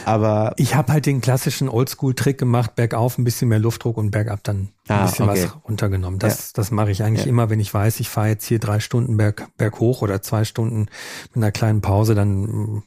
Aber 0.05 0.53
ich 0.57 0.73
habe 0.73 0.91
halt 0.91 1.05
den 1.05 1.21
klassischen 1.21 1.69
Oldschool-Trick 1.69 2.39
gemacht: 2.39 2.75
bergauf 2.75 3.19
ein 3.19 3.23
bisschen 3.23 3.49
mehr 3.49 3.59
Luftdruck 3.59 3.97
und 3.97 4.09
bergab 4.09 4.43
dann 4.43 4.69
ein 4.87 4.95
ah, 4.95 5.05
bisschen 5.05 5.29
okay. 5.29 5.43
was 5.43 5.65
runtergenommen. 5.67 6.17
Das, 6.17 6.51
das 6.51 6.71
mache 6.71 6.89
ich 6.89 7.03
eigentlich 7.03 7.27
immer, 7.27 7.51
wenn 7.51 7.59
ich 7.59 7.71
weiß, 7.71 7.99
ich 7.99 8.09
fahre 8.09 8.29
jetzt 8.29 8.45
hier 8.45 8.57
drei 8.57 8.79
Stunden 8.79 9.17
berg, 9.17 9.47
berghoch 9.57 10.01
oder 10.01 10.23
zwei 10.23 10.45
Stunden 10.45 10.87
mit 11.35 11.37
einer 11.37 11.51
kleinen 11.51 11.81
Pause, 11.81 12.15
dann 12.15 12.81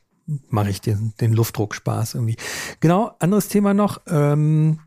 mache 0.49 0.71
ich 0.71 0.81
den, 0.81 1.15
den 1.21 1.33
Luftdruck 1.33 1.75
Spaß 1.75 2.15
irgendwie. 2.15 2.37
Genau, 2.81 3.13
anderes 3.19 3.49
Thema 3.49 3.75
noch. 3.75 4.01
Ähm, 4.09 4.81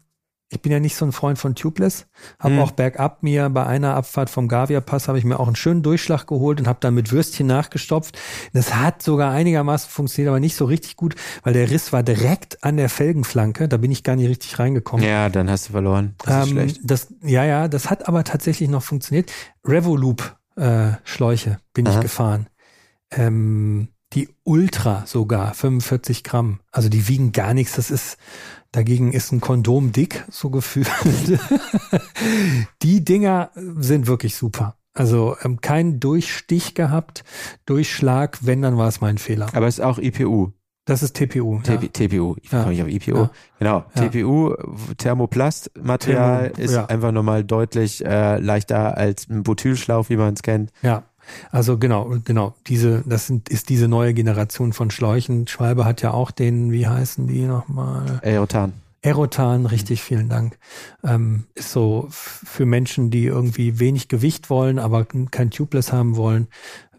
ich 0.53 0.61
bin 0.61 0.71
ja 0.71 0.81
nicht 0.81 0.97
so 0.97 1.05
ein 1.05 1.13
Freund 1.13 1.39
von 1.39 1.55
Tubeless, 1.55 2.07
habe 2.37 2.55
hm. 2.55 2.61
auch 2.61 2.71
bergab 2.71 3.23
mir 3.23 3.49
bei 3.49 3.65
einer 3.65 3.95
Abfahrt 3.95 4.29
vom 4.29 4.49
Gavia 4.49 4.81
Pass 4.81 5.07
habe 5.07 5.17
ich 5.17 5.23
mir 5.23 5.39
auch 5.39 5.47
einen 5.47 5.55
schönen 5.55 5.81
Durchschlag 5.81 6.27
geholt 6.27 6.59
und 6.59 6.67
habe 6.67 6.79
dann 6.81 6.93
mit 6.93 7.13
Würstchen 7.13 7.47
nachgestopft. 7.47 8.19
Das 8.51 8.75
hat 8.75 9.01
sogar 9.01 9.31
einigermaßen 9.31 9.89
funktioniert, 9.89 10.29
aber 10.29 10.41
nicht 10.41 10.55
so 10.55 10.65
richtig 10.65 10.97
gut, 10.97 11.15
weil 11.43 11.53
der 11.53 11.71
Riss 11.71 11.93
war 11.93 12.03
direkt 12.03 12.65
an 12.65 12.75
der 12.75 12.89
Felgenflanke. 12.89 13.69
Da 13.69 13.77
bin 13.77 13.91
ich 13.91 14.03
gar 14.03 14.17
nicht 14.17 14.27
richtig 14.27 14.59
reingekommen. 14.59 15.05
Ja, 15.05 15.29
dann 15.29 15.49
hast 15.49 15.69
du 15.69 15.71
verloren. 15.71 16.15
Das 16.25 16.35
ähm, 16.35 16.41
ist 16.41 16.49
schlecht. 16.49 16.81
Das, 16.83 17.13
ja, 17.23 17.45
ja, 17.45 17.69
das 17.69 17.89
hat 17.89 18.09
aber 18.09 18.25
tatsächlich 18.25 18.67
noch 18.67 18.83
funktioniert. 18.83 19.31
Revolup 19.65 20.35
äh, 20.57 20.91
Schläuche 21.05 21.59
bin 21.73 21.87
Aha. 21.87 21.95
ich 21.95 22.01
gefahren. 22.01 22.47
Ähm, 23.09 23.87
die 24.13 24.29
Ultra 24.43 25.03
sogar, 25.05 25.53
45 25.53 26.23
Gramm. 26.23 26.59
Also 26.71 26.89
die 26.89 27.07
wiegen 27.07 27.31
gar 27.31 27.53
nichts. 27.53 27.75
Das 27.75 27.91
ist, 27.91 28.17
dagegen 28.71 29.13
ist 29.13 29.31
ein 29.31 29.41
Kondom 29.41 29.91
dick, 29.91 30.25
so 30.29 30.49
gefühlt. 30.49 30.89
die 32.81 33.03
Dinger 33.03 33.51
sind 33.55 34.07
wirklich 34.07 34.35
super. 34.35 34.75
Also 34.93 35.37
ähm, 35.41 35.61
kein 35.61 35.99
Durchstich 35.99 36.75
gehabt, 36.75 37.23
Durchschlag, 37.65 38.39
wenn, 38.41 38.61
dann 38.61 38.77
war 38.77 38.89
es 38.89 38.99
mein 38.99 39.17
Fehler. 39.17 39.47
Aber 39.53 39.67
es 39.67 39.79
ist 39.79 39.85
auch 39.85 39.97
IPU. 39.97 40.51
Das 40.85 41.03
ist 41.03 41.15
TPU. 41.15 41.59
TP, 41.61 41.83
ja. 41.83 42.07
TPU. 42.07 42.35
Ich 42.41 42.51
ja. 42.51 42.65
mich 42.65 42.81
auf 42.81 42.87
IPU. 42.87 43.15
Ja. 43.15 43.31
Genau. 43.59 43.85
Ja. 43.95 44.09
TPU, 44.09 44.55
Thermoplastmaterial, 44.97 46.51
Thermo, 46.51 46.65
ist 46.65 46.75
einfach 46.75 47.11
nochmal 47.11 47.43
deutlich 47.43 48.03
äh, 48.03 48.39
leichter 48.39 48.97
als 48.97 49.29
ein 49.29 49.43
Butylschlauch, 49.43 50.09
wie 50.09 50.17
man 50.17 50.33
es 50.33 50.41
kennt. 50.41 50.71
Ja. 50.81 51.03
Also 51.51 51.77
genau, 51.77 52.15
genau. 52.23 52.53
Diese, 52.67 53.03
das 53.05 53.27
sind, 53.27 53.49
ist 53.49 53.69
diese 53.69 53.87
neue 53.87 54.13
Generation 54.13 54.73
von 54.73 54.91
Schläuchen. 54.91 55.47
Schwalbe 55.47 55.85
hat 55.85 56.01
ja 56.01 56.11
auch 56.11 56.31
den, 56.31 56.71
wie 56.71 56.87
heißen 56.87 57.27
die 57.27 57.43
nochmal? 57.43 58.19
Aerotan. 58.23 58.73
Aerotan, 59.03 59.65
richtig, 59.65 60.03
vielen 60.03 60.29
Dank. 60.29 60.59
Ähm, 61.03 61.45
ist 61.55 61.71
so 61.71 62.07
für 62.09 62.67
Menschen, 62.67 63.09
die 63.09 63.25
irgendwie 63.25 63.79
wenig 63.79 64.09
Gewicht 64.09 64.51
wollen, 64.51 64.77
aber 64.77 65.05
kein 65.31 65.49
Tubeless 65.49 65.91
haben 65.91 66.15
wollen. 66.15 66.47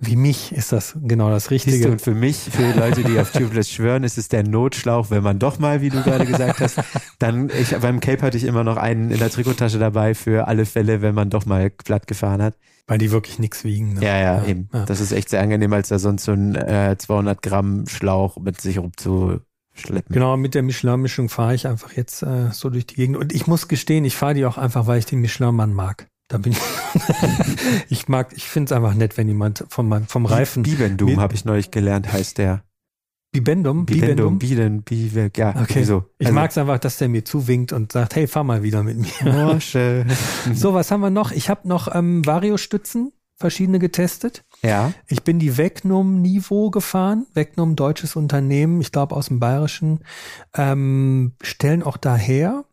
Wie 0.05 0.17
mich 0.17 0.51
ist 0.51 0.73
das 0.73 0.99
genau 1.01 1.31
das 1.31 1.53
Richtige. 1.53 1.89
und 1.89 2.03
für 2.03 2.15
mich, 2.15 2.37
für 2.37 2.73
Leute, 2.73 3.05
die 3.05 3.21
auf 3.21 3.31
Tubeless 3.31 3.71
schwören, 3.71 4.03
ist 4.03 4.19
es 4.19 4.27
der 4.27 4.43
Notschlauch, 4.43 5.11
wenn 5.11 5.23
man 5.23 5.39
doch 5.39 5.61
mal, 5.61 5.81
wie 5.81 5.91
du 5.91 6.03
gerade 6.03 6.27
gesagt 6.27 6.61
hast, 6.61 6.81
dann, 7.21 7.51
ich, 7.51 7.71
beim 7.77 8.01
Cape 8.01 8.21
hatte 8.23 8.37
ich 8.37 8.43
immer 8.43 8.65
noch 8.65 8.77
einen 8.77 9.13
in 9.13 9.19
der 9.21 9.31
Trikottasche 9.31 9.79
dabei 9.79 10.17
für 10.17 10.49
alle 10.49 10.67
Fälle, 10.67 11.03
wenn 11.03 11.15
man 11.15 11.31
doch 11.31 11.47
mal 11.47 11.71
platt 11.71 12.09
gefahren 12.09 12.43
hat. 12.43 12.57
Weil 12.89 12.99
die 12.99 13.13
wirklich 13.13 13.39
nichts 13.39 13.63
wiegen. 13.63 13.95
Ne? 13.95 14.03
Ja, 14.03 14.19
ja, 14.19 14.39
ja, 14.39 14.45
eben. 14.45 14.69
Ja. 14.73 14.85
Das 14.87 15.01
ist 15.01 15.13
echt 15.13 15.29
sehr 15.29 15.41
angenehm, 15.41 15.73
als 15.73 15.89
da 15.89 16.01
sonst 16.01 16.25
so 16.25 16.33
ein 16.33 16.57
äh, 16.57 16.97
200 16.99 17.41
Gramm 17.41 17.87
Schlauch 17.87 18.39
mit 18.39 18.61
sich 18.61 18.79
rumzuschleppen. 18.79 20.13
Genau, 20.13 20.37
mit 20.37 20.57
der 20.57 20.65
Michelin-Mischung 20.65 21.29
fahre 21.29 21.55
ich 21.55 21.69
einfach 21.69 21.93
jetzt 21.93 22.25
äh, 22.25 22.51
so 22.51 22.71
durch 22.71 22.87
die 22.87 22.97
Gegend. 22.97 23.19
Und 23.19 23.33
ich 23.33 23.47
muss 23.47 23.69
gestehen, 23.69 24.05
ich 24.05 24.17
fahre 24.17 24.35
die 24.35 24.45
auch 24.47 24.59
einfach, 24.59 24.89
weil 24.89 24.99
ich 24.99 25.07
den 25.07 25.21
Michelin-Mann 25.21 25.73
mag. 25.73 26.09
Da 26.33 26.39
bin 26.39 26.53
ich. 26.53 26.59
ich 27.91 28.09
mag, 28.09 28.33
ich 28.35 28.45
finde 28.45 28.73
es 28.73 28.73
einfach 28.73 28.95
nett, 28.95 29.19
wenn 29.19 29.29
jemand 29.29 29.67
vom, 29.69 30.07
vom 30.07 30.25
Reifen. 30.25 30.63
Bibendum 30.63 31.21
habe 31.21 31.35
ich 31.35 31.45
neulich 31.45 31.71
gelernt, 31.71 32.11
heißt 32.11 32.39
der. 32.39 32.65
Bibendum? 33.33 33.85
Bibendum, 33.85 34.39
Bibendum, 34.39 34.83
Bibendum, 34.83 35.31
ja. 35.37 35.55
Okay. 35.61 35.85
So. 35.85 36.07
Ich 36.17 36.29
also. 36.29 36.35
mag 36.35 36.51
es 36.51 36.57
einfach, 36.57 36.79
dass 36.79 36.97
der 36.97 37.11
mir 37.11 37.23
zuwinkt 37.27 37.75
und 37.75 37.93
sagt, 37.93 38.17
hey, 38.17 38.27
fahr 38.27 38.45
mal 38.45 38.63
wieder 38.63 38.83
mit 38.83 38.97
mir. 38.97 39.53
Oh, 39.55 39.61
schön. 39.61 40.11
so, 40.55 40.73
was 40.73 40.91
haben 40.91 41.03
wir 41.03 41.11
noch? 41.11 41.33
Ich 41.33 41.51
habe 41.51 41.69
noch 41.69 41.95
ähm, 41.95 42.25
Vario-Stützen, 42.25 43.13
verschiedene 43.37 43.79
getestet. 43.79 44.43
Ja. 44.63 44.95
Ich 45.09 45.25
bin 45.25 45.39
die 45.39 45.59
Vegnum 45.59 46.23
Niveau 46.23 46.71
gefahren. 46.71 47.27
Vegnum, 47.35 47.77
deutsches 47.77 48.17
Unternehmen, 48.17 48.81
ich 48.81 48.91
glaube 48.91 49.15
aus 49.17 49.27
dem 49.27 49.39
Bayerischen, 49.39 50.01
ähm, 50.57 51.33
stellen 51.43 51.83
auch 51.83 51.99
daher. 51.99 52.65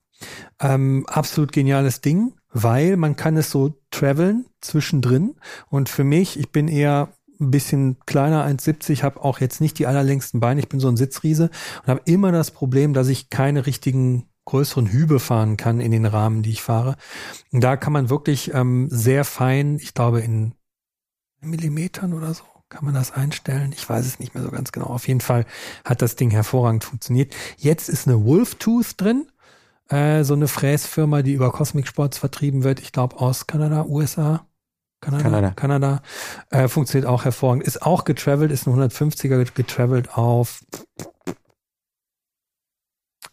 Ähm, 0.62 1.06
absolut 1.08 1.52
geniales 1.52 2.00
Ding, 2.00 2.34
weil 2.52 2.98
man 2.98 3.16
kann 3.16 3.38
es 3.38 3.52
so 3.52 3.76
traveln 3.92 4.46
zwischendrin. 4.62 5.36
Und 5.70 5.90
für 5.90 6.04
mich, 6.04 6.40
ich 6.40 6.52
bin 6.52 6.68
eher 6.68 7.10
ein 7.40 7.52
bisschen 7.52 7.98
kleiner, 8.06 8.46
1,70, 8.46 9.04
habe 9.04 9.24
auch 9.24 9.40
jetzt 9.40 9.62
nicht 9.62 9.80
die 9.80 9.88
allerlängsten 9.88 10.40
Beine, 10.40 10.60
ich 10.60 10.70
bin 10.70 10.80
so 10.80 10.90
ein 10.90 10.98
Sitzriese 10.98 11.50
und 11.82 11.88
habe 11.88 12.02
immer 12.06 12.32
das 12.32 12.52
Problem, 12.52 12.94
dass 12.94 13.08
ich 13.08 13.30
keine 13.30 13.66
richtigen 13.66 14.26
größeren 14.46 14.88
Hübe 14.88 15.20
fahren 15.20 15.58
kann 15.58 15.80
in 15.80 15.92
den 15.92 16.06
Rahmen, 16.06 16.42
die 16.42 16.50
ich 16.50 16.62
fahre. 16.62 16.96
Und 17.52 17.64
da 17.64 17.78
kann 17.78 17.94
man 17.94 18.10
wirklich 18.10 18.54
ähm, 18.54 18.88
sehr 18.90 19.24
fein, 19.24 19.78
ich 19.80 19.94
glaube 19.94 20.22
in 20.22 20.54
Millimetern 21.40 22.14
oder 22.14 22.34
so, 22.34 22.44
kann 22.68 22.84
man 22.84 22.94
das 22.94 23.12
einstellen. 23.12 23.74
Ich 23.76 23.88
weiß 23.88 24.06
es 24.06 24.20
nicht 24.20 24.34
mehr 24.34 24.44
so 24.44 24.52
ganz 24.52 24.72
genau. 24.72 24.88
Auf 24.88 25.08
jeden 25.08 25.22
Fall 25.22 25.46
hat 25.86 26.02
das 26.02 26.16
Ding 26.16 26.32
hervorragend 26.32 26.84
funktioniert. 26.84 27.34
Jetzt 27.58 27.90
ist 27.90 28.08
eine 28.08 28.24
Wolftooth 28.26 28.94
drin, 28.98 29.28
äh, 29.90 30.24
so 30.24 30.34
eine 30.34 30.48
Fräsfirma, 30.48 31.22
die 31.22 31.34
über 31.34 31.52
Cosmic 31.52 31.88
Sports 31.88 32.18
vertrieben 32.18 32.64
wird. 32.64 32.80
Ich 32.80 32.92
glaube 32.92 33.20
aus 33.20 33.48
Kanada, 33.48 33.86
USA. 33.86 34.46
Kanada. 35.02 35.24
Kanada. 35.24 35.52
Kanada. 35.52 36.02
Äh, 36.50 36.68
funktioniert 36.68 37.10
auch 37.10 37.26
hervorragend. 37.26 37.64
Ist 37.64 37.82
auch 37.82 38.04
getravelt, 38.04 38.52
ist 38.52 38.68
ein 38.68 38.74
150er 38.74 39.46
getravelt 39.54 40.18
auf 40.18 40.62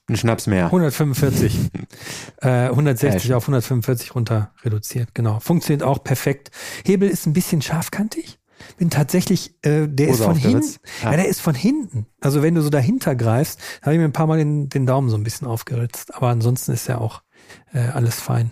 ein 0.09 0.17
Schnaps 0.17 0.47
mehr. 0.47 0.67
145. 0.67 1.71
äh, 2.43 2.49
160 2.69 3.35
auf 3.35 3.43
145 3.45 4.15
runter 4.15 4.53
reduziert, 4.63 5.15
genau. 5.15 5.41
Funktioniert 5.41 5.83
auch 5.83 6.03
perfekt. 6.03 6.53
Hebel 6.85 7.09
ist 7.09 7.27
ein 7.27 7.33
bisschen 7.33 7.61
scharfkantig. 7.61 8.39
Bin 8.79 8.91
tatsächlich, 8.91 9.55
äh, 9.63 9.87
der 9.87 10.09
Hose 10.09 10.23
ist 10.23 10.25
von 10.25 10.37
hinten. 10.37 10.75
Ja. 11.03 11.11
ja. 11.11 11.17
der 11.17 11.29
ist 11.29 11.41
von 11.41 11.55
hinten. 11.55 12.07
Also 12.21 12.43
wenn 12.43 12.55
du 12.55 12.63
so 12.63 12.71
dahinter 12.71 13.15
greifst, 13.15 13.61
habe 13.83 13.95
ich 13.95 13.99
mir 13.99 14.05
ein 14.05 14.13
paar 14.13 14.27
Mal 14.27 14.39
den, 14.39 14.69
den 14.69 14.87
Daumen 14.87 15.09
so 15.09 15.17
ein 15.17 15.25
bisschen 15.25 15.47
aufgeritzt. 15.47 16.15
Aber 16.15 16.29
ansonsten 16.29 16.73
ist 16.73 16.87
ja 16.89 16.99
auch 16.99 17.23
äh, 17.73 17.79
alles 17.79 18.21
fein. 18.21 18.51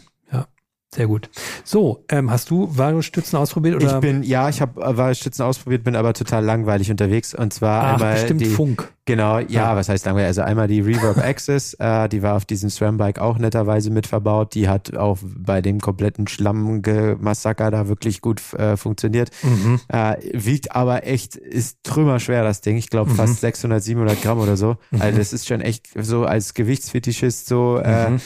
Sehr 0.94 1.08
gut. 1.08 1.28
So, 1.64 2.04
ähm, 2.08 2.30
hast 2.30 2.50
du 2.50 2.68
Variostützen 2.70 3.36
ausprobiert? 3.36 3.74
Oder? 3.74 3.96
Ich 3.96 4.00
bin, 4.00 4.22
ja, 4.22 4.48
ich 4.48 4.60
habe 4.60 4.80
äh, 4.80 4.96
Variostützen 4.96 5.42
ausprobiert, 5.42 5.82
bin 5.82 5.96
aber 5.96 6.14
total 6.14 6.44
langweilig 6.44 6.88
unterwegs. 6.88 7.34
Und 7.34 7.52
zwar 7.52 7.82
Ach, 7.82 7.92
einmal 7.94 8.14
bestimmt 8.14 8.40
die, 8.40 8.46
Funk. 8.46 8.92
Genau, 9.06 9.38
ja, 9.38 9.76
was 9.76 9.90
heißt 9.90 10.06
langweilig? 10.06 10.28
Also 10.28 10.42
einmal 10.42 10.66
die 10.66 10.80
Reverb 10.80 11.18
Access, 11.18 11.74
äh, 11.74 12.08
die 12.08 12.22
war 12.22 12.36
auf 12.36 12.46
diesem 12.46 12.70
SRAM-Bike 12.70 13.18
auch 13.18 13.36
netterweise 13.36 13.90
mit 13.90 14.06
verbaut. 14.06 14.54
Die 14.54 14.66
hat 14.66 14.96
auch 14.96 15.18
bei 15.22 15.60
dem 15.60 15.80
kompletten 15.80 16.26
Schlammmassaker 16.26 17.70
da 17.70 17.88
wirklich 17.88 18.22
gut 18.22 18.40
äh, 18.54 18.78
funktioniert. 18.78 19.30
Mhm. 19.42 19.80
Äh, 19.88 20.16
wiegt 20.32 20.74
aber 20.74 21.06
echt, 21.06 21.36
ist 21.36 21.78
trümmerschwer 21.82 22.44
das 22.44 22.62
Ding. 22.62 22.78
Ich 22.78 22.88
glaube 22.88 23.10
mhm. 23.10 23.16
fast 23.16 23.40
600, 23.40 23.82
700 23.82 24.22
Gramm 24.22 24.38
oder 24.38 24.56
so. 24.56 24.76
Mhm. 24.90 25.02
Also 25.02 25.18
das 25.18 25.34
ist 25.34 25.46
schon 25.46 25.60
echt 25.60 25.88
so 26.00 26.24
als 26.24 26.54
Gewichtsfetischist 26.54 27.46
so 27.46 27.76
äh, 27.78 28.10
mhm 28.10 28.20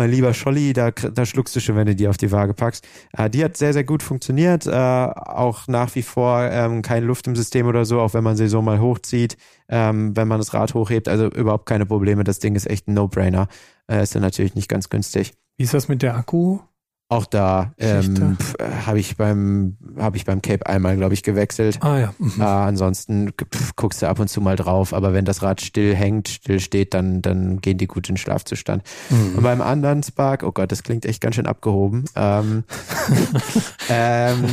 mein 0.00 0.10
lieber 0.10 0.32
Scholli, 0.34 0.72
da, 0.72 0.90
da 0.90 1.26
schluckst 1.26 1.54
du 1.56 1.60
schon, 1.60 1.76
wenn 1.76 1.86
du 1.86 1.94
die 1.94 2.08
auf 2.08 2.16
die 2.16 2.30
Waage 2.30 2.54
packst. 2.54 2.86
Äh, 3.16 3.28
die 3.28 3.44
hat 3.44 3.56
sehr, 3.56 3.72
sehr 3.72 3.84
gut 3.84 4.02
funktioniert. 4.02 4.66
Äh, 4.66 4.70
auch 4.70 5.66
nach 5.66 5.94
wie 5.94 6.02
vor 6.02 6.42
ähm, 6.42 6.82
keine 6.82 7.06
Luft 7.06 7.26
im 7.26 7.36
System 7.36 7.66
oder 7.66 7.84
so, 7.84 8.00
auch 8.00 8.14
wenn 8.14 8.24
man 8.24 8.36
sie 8.36 8.48
so 8.48 8.62
mal 8.62 8.80
hochzieht, 8.80 9.36
ähm, 9.70 10.16
wenn 10.16 10.28
man 10.28 10.38
das 10.38 10.52
Rad 10.52 10.74
hochhebt. 10.74 11.08
Also 11.08 11.26
überhaupt 11.28 11.66
keine 11.66 11.86
Probleme. 11.86 12.24
Das 12.24 12.40
Ding 12.40 12.54
ist 12.56 12.68
echt 12.68 12.88
ein 12.88 12.94
No-Brainer. 12.94 13.48
Äh, 13.90 14.02
ist 14.02 14.14
dann 14.14 14.22
natürlich 14.22 14.54
nicht 14.54 14.68
ganz 14.68 14.90
günstig. 14.90 15.32
Wie 15.56 15.64
ist 15.64 15.74
das 15.74 15.88
mit 15.88 16.02
der 16.02 16.16
Akku? 16.16 16.58
Auch 17.12 17.26
da 17.26 17.72
ähm, 17.76 18.38
habe 18.86 19.00
ich 19.00 19.16
beim 19.16 19.76
habe 19.98 20.16
ich 20.16 20.24
beim 20.24 20.40
Cape 20.42 20.64
einmal, 20.64 20.96
glaube 20.96 21.12
ich, 21.12 21.24
gewechselt. 21.24 21.78
Ah 21.82 21.98
ja. 21.98 22.14
Mhm. 22.20 22.40
Äh, 22.40 22.44
ansonsten 22.44 23.32
pff, 23.32 23.74
guckst 23.74 24.00
du 24.00 24.06
ab 24.06 24.20
und 24.20 24.28
zu 24.28 24.40
mal 24.40 24.54
drauf, 24.54 24.94
aber 24.94 25.12
wenn 25.12 25.24
das 25.24 25.42
Rad 25.42 25.60
still 25.60 25.96
hängt, 25.96 26.28
still 26.28 26.60
steht, 26.60 26.94
dann 26.94 27.20
dann 27.20 27.60
gehen 27.60 27.78
die 27.78 27.88
gut 27.88 28.08
in 28.08 28.16
Schlafzustand. 28.16 28.84
Mhm. 29.08 29.38
Und 29.38 29.42
beim 29.42 29.60
anderen 29.60 30.04
Spark, 30.04 30.44
oh 30.44 30.52
Gott, 30.52 30.70
das 30.70 30.84
klingt 30.84 31.04
echt 31.04 31.20
ganz 31.20 31.34
schön 31.34 31.46
abgehoben. 31.46 32.04
Ähm, 32.14 32.62
ähm, 33.88 34.44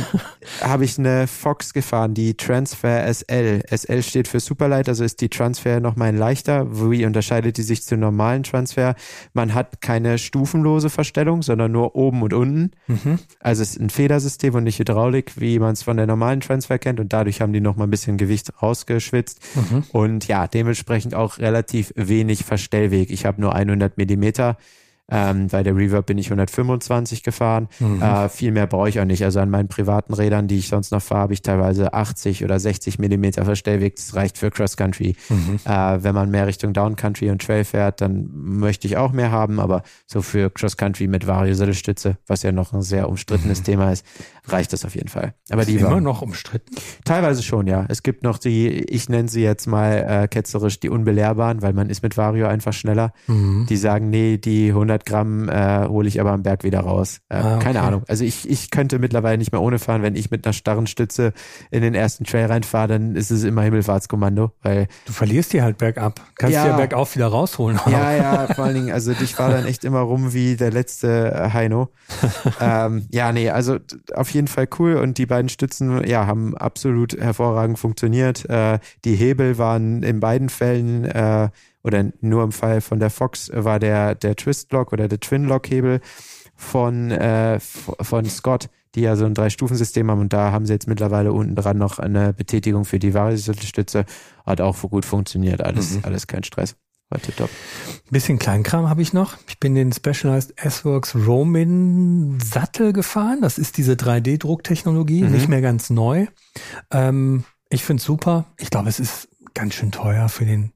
habe 0.60 0.84
ich 0.84 0.98
eine 0.98 1.28
Fox 1.28 1.72
gefahren, 1.72 2.14
die 2.14 2.34
Transfer 2.34 3.06
SL. 3.06 3.62
SL 3.70 4.02
steht 4.02 4.26
für 4.26 4.40
Superlight, 4.40 4.88
also 4.88 5.04
ist 5.04 5.20
die 5.20 5.28
Transfer 5.28 5.78
noch 5.78 5.94
mal 5.94 6.12
leichter. 6.12 6.66
Wie 6.90 7.06
unterscheidet 7.06 7.56
die 7.56 7.62
sich 7.62 7.84
zum 7.84 8.00
normalen 8.00 8.42
Transfer? 8.42 8.96
Man 9.32 9.54
hat 9.54 9.80
keine 9.80 10.18
stufenlose 10.18 10.90
Verstellung, 10.90 11.42
sondern 11.42 11.70
nur 11.70 11.94
oben 11.94 12.22
und 12.22 12.32
unten 12.34 12.47
unten. 12.48 12.70
Mhm. 12.86 13.18
Also 13.40 13.62
es 13.62 13.70
ist 13.70 13.80
ein 13.80 13.90
Federsystem 13.90 14.54
und 14.54 14.64
nicht 14.64 14.78
Hydraulik, 14.78 15.40
wie 15.40 15.58
man 15.58 15.72
es 15.72 15.82
von 15.82 15.96
der 15.96 16.06
normalen 16.06 16.40
Transfer 16.40 16.78
kennt. 16.78 17.00
Und 17.00 17.12
dadurch 17.12 17.40
haben 17.40 17.52
die 17.52 17.60
noch 17.60 17.76
mal 17.76 17.84
ein 17.84 17.90
bisschen 17.90 18.16
Gewicht 18.16 18.52
rausgeschwitzt. 18.62 19.40
Mhm. 19.54 19.84
Und 19.92 20.28
ja, 20.28 20.46
dementsprechend 20.46 21.14
auch 21.14 21.38
relativ 21.38 21.92
wenig 21.96 22.44
Verstellweg. 22.44 23.10
Ich 23.10 23.24
habe 23.24 23.40
nur 23.40 23.54
100 23.54 23.96
Millimeter. 23.98 24.56
Ähm, 25.10 25.48
bei 25.48 25.62
der 25.62 25.74
Reverb 25.74 26.06
bin 26.06 26.18
ich 26.18 26.26
125 26.26 27.22
gefahren. 27.22 27.68
Mhm. 27.78 28.02
Äh, 28.02 28.28
viel 28.28 28.52
mehr 28.52 28.66
brauche 28.66 28.88
ich 28.88 29.00
auch 29.00 29.04
nicht. 29.04 29.24
Also 29.24 29.40
an 29.40 29.48
meinen 29.48 29.68
privaten 29.68 30.12
Rädern, 30.12 30.48
die 30.48 30.58
ich 30.58 30.68
sonst 30.68 30.92
noch 30.92 31.00
fahre, 31.00 31.22
habe 31.22 31.32
ich 31.32 31.42
teilweise 31.42 31.94
80 31.94 32.44
oder 32.44 32.60
60 32.60 32.98
Millimeter 32.98 33.44
Verstellweg. 33.44 33.96
Das 33.96 34.14
reicht 34.14 34.36
für 34.36 34.50
Cross 34.50 34.76
Country. 34.76 35.16
Mhm. 35.28 35.60
Äh, 35.64 36.02
wenn 36.02 36.14
man 36.14 36.30
mehr 36.30 36.46
Richtung 36.46 36.74
Down 36.74 36.96
Country 36.96 37.30
und 37.30 37.42
Trail 37.42 37.64
fährt, 37.64 38.00
dann 38.00 38.28
möchte 38.32 38.86
ich 38.86 38.96
auch 38.98 39.12
mehr 39.12 39.30
haben. 39.30 39.60
Aber 39.60 39.82
so 40.06 40.20
für 40.20 40.50
Cross 40.50 40.76
Country 40.76 41.06
mit 41.06 41.26
Variosittelstütze, 41.26 42.18
was 42.26 42.42
ja 42.42 42.52
noch 42.52 42.72
ein 42.72 42.82
sehr 42.82 43.08
umstrittenes 43.08 43.60
mhm. 43.60 43.64
Thema 43.64 43.92
ist, 43.92 44.04
reicht 44.52 44.72
das 44.72 44.84
auf 44.84 44.94
jeden 44.94 45.08
Fall. 45.08 45.34
Aber 45.50 45.64
die 45.64 45.76
immer 45.76 46.00
noch 46.00 46.22
umstritten? 46.22 46.74
Teilweise 47.04 47.42
schon, 47.42 47.66
ja. 47.66 47.86
Es 47.88 48.02
gibt 48.02 48.22
noch 48.22 48.38
die, 48.38 48.68
ich 48.68 49.08
nenne 49.08 49.28
sie 49.28 49.42
jetzt 49.42 49.66
mal 49.66 50.22
äh, 50.24 50.28
ketzerisch 50.28 50.80
die 50.80 50.88
unbelehrbaren, 50.88 51.62
weil 51.62 51.72
man 51.72 51.88
ist 51.88 52.02
mit 52.02 52.16
Vario 52.16 52.46
einfach 52.46 52.72
schneller. 52.72 53.12
Mhm. 53.26 53.66
Die 53.68 53.76
sagen, 53.76 54.10
nee, 54.10 54.38
die 54.38 54.68
100 54.68 54.98
100 54.98 55.06
Gramm 55.06 55.48
äh, 55.48 55.86
hole 55.86 56.08
ich 56.08 56.20
aber 56.20 56.32
am 56.32 56.42
Berg 56.42 56.64
wieder 56.64 56.80
raus. 56.80 57.20
Äh, 57.28 57.36
ah, 57.36 57.56
okay. 57.56 57.64
Keine 57.64 57.82
Ahnung. 57.82 58.02
Also 58.08 58.24
ich, 58.24 58.48
ich 58.48 58.70
könnte 58.70 58.98
mittlerweile 58.98 59.38
nicht 59.38 59.52
mehr 59.52 59.60
ohne 59.60 59.78
fahren. 59.78 60.02
Wenn 60.02 60.16
ich 60.16 60.30
mit 60.30 60.46
einer 60.46 60.52
starren 60.52 60.86
Stütze 60.86 61.32
in 61.70 61.82
den 61.82 61.94
ersten 61.94 62.24
Trail 62.24 62.46
reinfahre, 62.46 62.88
dann 62.88 63.14
ist 63.14 63.30
es 63.30 63.44
immer 63.44 63.62
Himmelfahrtskommando. 63.62 64.52
Weil 64.62 64.88
du 65.06 65.12
verlierst 65.12 65.52
die 65.52 65.62
halt 65.62 65.78
bergab. 65.78 66.20
Kannst 66.36 66.54
ja, 66.54 66.64
die 66.64 66.70
ja 66.70 66.76
bergauf 66.76 67.14
wieder 67.14 67.28
rausholen. 67.28 67.78
Ja, 67.86 68.12
ja, 68.12 68.46
vor 68.54 68.64
allen 68.64 68.74
Dingen, 68.74 68.92
also 68.92 69.12
ich 69.12 69.34
fahre 69.34 69.52
dann 69.52 69.66
echt 69.66 69.84
immer 69.84 70.00
rum 70.00 70.32
wie 70.32 70.56
der 70.56 70.70
letzte 70.70 71.32
äh, 71.32 71.50
Heino. 71.52 71.90
ähm, 72.60 73.06
ja, 73.10 73.32
nee, 73.32 73.50
also 73.50 73.78
auf 74.14 74.30
jeden 74.30 74.37
Fall 74.46 74.68
cool. 74.78 74.96
Und 74.96 75.18
die 75.18 75.26
beiden 75.26 75.48
Stützen, 75.48 76.06
ja, 76.06 76.26
haben 76.26 76.56
absolut 76.56 77.18
hervorragend 77.18 77.78
funktioniert. 77.78 78.48
Äh, 78.48 78.78
die 79.04 79.14
Hebel 79.14 79.58
waren 79.58 80.02
in 80.02 80.20
beiden 80.20 80.48
Fällen 80.48 81.04
äh, 81.04 81.48
oder 81.82 82.04
nur 82.20 82.44
im 82.44 82.52
Fall 82.52 82.80
von 82.80 83.00
der 83.00 83.10
Fox 83.10 83.50
war 83.52 83.78
der, 83.78 84.14
der 84.14 84.36
Twist-Lock 84.36 84.92
oder 84.92 85.08
der 85.08 85.20
Twin-Lock-Hebel 85.20 86.00
von, 86.54 87.10
äh, 87.10 87.58
von 87.60 88.24
Scott, 88.26 88.68
die 88.94 89.02
ja 89.02 89.16
so 89.16 89.24
ein 89.24 89.34
Drei-Stufen-System 89.34 90.10
haben 90.10 90.20
und 90.20 90.32
da 90.32 90.50
haben 90.50 90.66
sie 90.66 90.72
jetzt 90.72 90.88
mittlerweile 90.88 91.32
unten 91.32 91.54
dran 91.54 91.78
noch 91.78 91.98
eine 91.98 92.32
Betätigung 92.32 92.84
für 92.84 92.98
die 92.98 93.14
Variostütze. 93.14 94.04
Hat 94.44 94.60
auch 94.60 94.76
gut 94.90 95.04
funktioniert, 95.04 95.62
alles, 95.62 95.96
mhm. 95.96 96.00
alles 96.04 96.26
kein 96.26 96.42
Stress. 96.42 96.76
War 97.10 97.20
tipptopp. 97.20 97.48
Bisschen 98.10 98.38
Kleinkram 98.38 98.88
habe 98.90 99.00
ich 99.00 99.14
noch. 99.14 99.38
Ich 99.48 99.58
bin 99.58 99.74
den 99.74 99.92
Specialized 99.92 100.52
S-Works 100.56 101.14
Roman 101.14 102.38
Sattel 102.40 102.92
gefahren. 102.92 103.40
Das 103.40 103.56
ist 103.56 103.78
diese 103.78 103.94
3D-Drucktechnologie, 103.94 105.22
mhm. 105.22 105.30
nicht 105.30 105.48
mehr 105.48 105.62
ganz 105.62 105.88
neu. 105.88 106.26
Ähm, 106.90 107.44
ich 107.70 107.82
finde 107.82 108.00
es 108.00 108.04
super. 108.04 108.46
Ich 108.58 108.70
glaube, 108.70 108.90
es 108.90 109.00
ist 109.00 109.28
ganz 109.54 109.74
schön 109.74 109.90
teuer 109.90 110.28
für 110.28 110.44
den. 110.44 110.72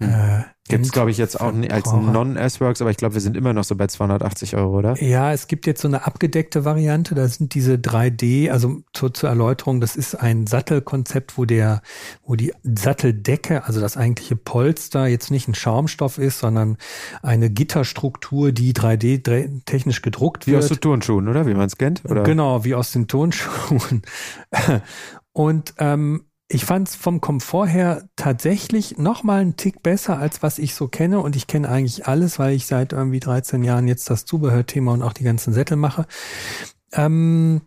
Äh, 0.00 0.44
gibt 0.68 0.86
es, 0.86 0.92
glaube 0.92 1.10
ich, 1.10 1.18
jetzt 1.18 1.40
auch 1.40 1.52
als 1.52 1.92
Non-S-Works, 1.92 2.80
aber 2.80 2.90
ich 2.90 2.96
glaube, 2.96 3.14
wir 3.14 3.20
sind 3.20 3.36
immer 3.36 3.52
noch 3.52 3.64
so 3.64 3.76
bei 3.76 3.86
280 3.86 4.56
Euro, 4.56 4.78
oder? 4.78 5.02
Ja, 5.02 5.32
es 5.32 5.46
gibt 5.46 5.66
jetzt 5.66 5.82
so 5.82 5.88
eine 5.88 6.06
abgedeckte 6.06 6.64
Variante, 6.64 7.14
da 7.14 7.26
sind 7.28 7.54
diese 7.54 7.74
3D, 7.74 8.50
also 8.50 8.82
zur, 8.92 9.12
zur 9.12 9.28
Erläuterung, 9.28 9.80
das 9.80 9.96
ist 9.96 10.14
ein 10.14 10.46
Sattelkonzept, 10.46 11.36
wo 11.36 11.44
der, 11.44 11.82
wo 12.24 12.34
die 12.34 12.54
Satteldecke, 12.62 13.64
also 13.64 13.80
das 13.80 13.96
eigentliche 13.96 14.36
Polster, 14.36 15.06
jetzt 15.06 15.30
nicht 15.30 15.48
ein 15.48 15.54
Schaumstoff 15.54 16.18
ist, 16.18 16.38
sondern 16.38 16.78
eine 17.22 17.50
Gitterstruktur, 17.50 18.52
die 18.52 18.72
3D 18.72 19.64
technisch 19.64 20.02
gedruckt 20.02 20.46
wie 20.46 20.52
wird. 20.52 20.62
Wie 20.62 20.64
aus 20.64 20.68
den 20.70 20.80
Turnschuhen, 20.80 21.28
oder? 21.28 21.46
Wie 21.46 21.54
man 21.54 21.66
es 21.66 21.76
kennt? 21.76 22.04
Oder? 22.04 22.22
Genau, 22.22 22.64
wie 22.64 22.74
aus 22.74 22.92
den 22.92 23.08
Turnschuhen. 23.08 24.02
Und 25.32 25.74
ähm, 25.78 26.24
ich 26.52 26.64
fand 26.64 26.88
es 26.88 26.96
vom 26.96 27.20
Komfort 27.20 27.68
her 27.68 28.08
tatsächlich 28.16 28.98
noch 28.98 29.22
mal 29.22 29.40
einen 29.40 29.56
Tick 29.56 29.84
besser, 29.84 30.18
als 30.18 30.42
was 30.42 30.58
ich 30.58 30.74
so 30.74 30.88
kenne. 30.88 31.20
Und 31.20 31.36
ich 31.36 31.46
kenne 31.46 31.68
eigentlich 31.68 32.08
alles, 32.08 32.40
weil 32.40 32.54
ich 32.54 32.66
seit 32.66 32.92
irgendwie 32.92 33.20
13 33.20 33.62
Jahren 33.62 33.86
jetzt 33.86 34.10
das 34.10 34.24
Zubehörthema 34.24 34.92
und 34.92 35.02
auch 35.02 35.12
die 35.12 35.22
ganzen 35.22 35.52
Sättel 35.52 35.76
mache. 35.76 36.06
Ähm, 36.92 37.60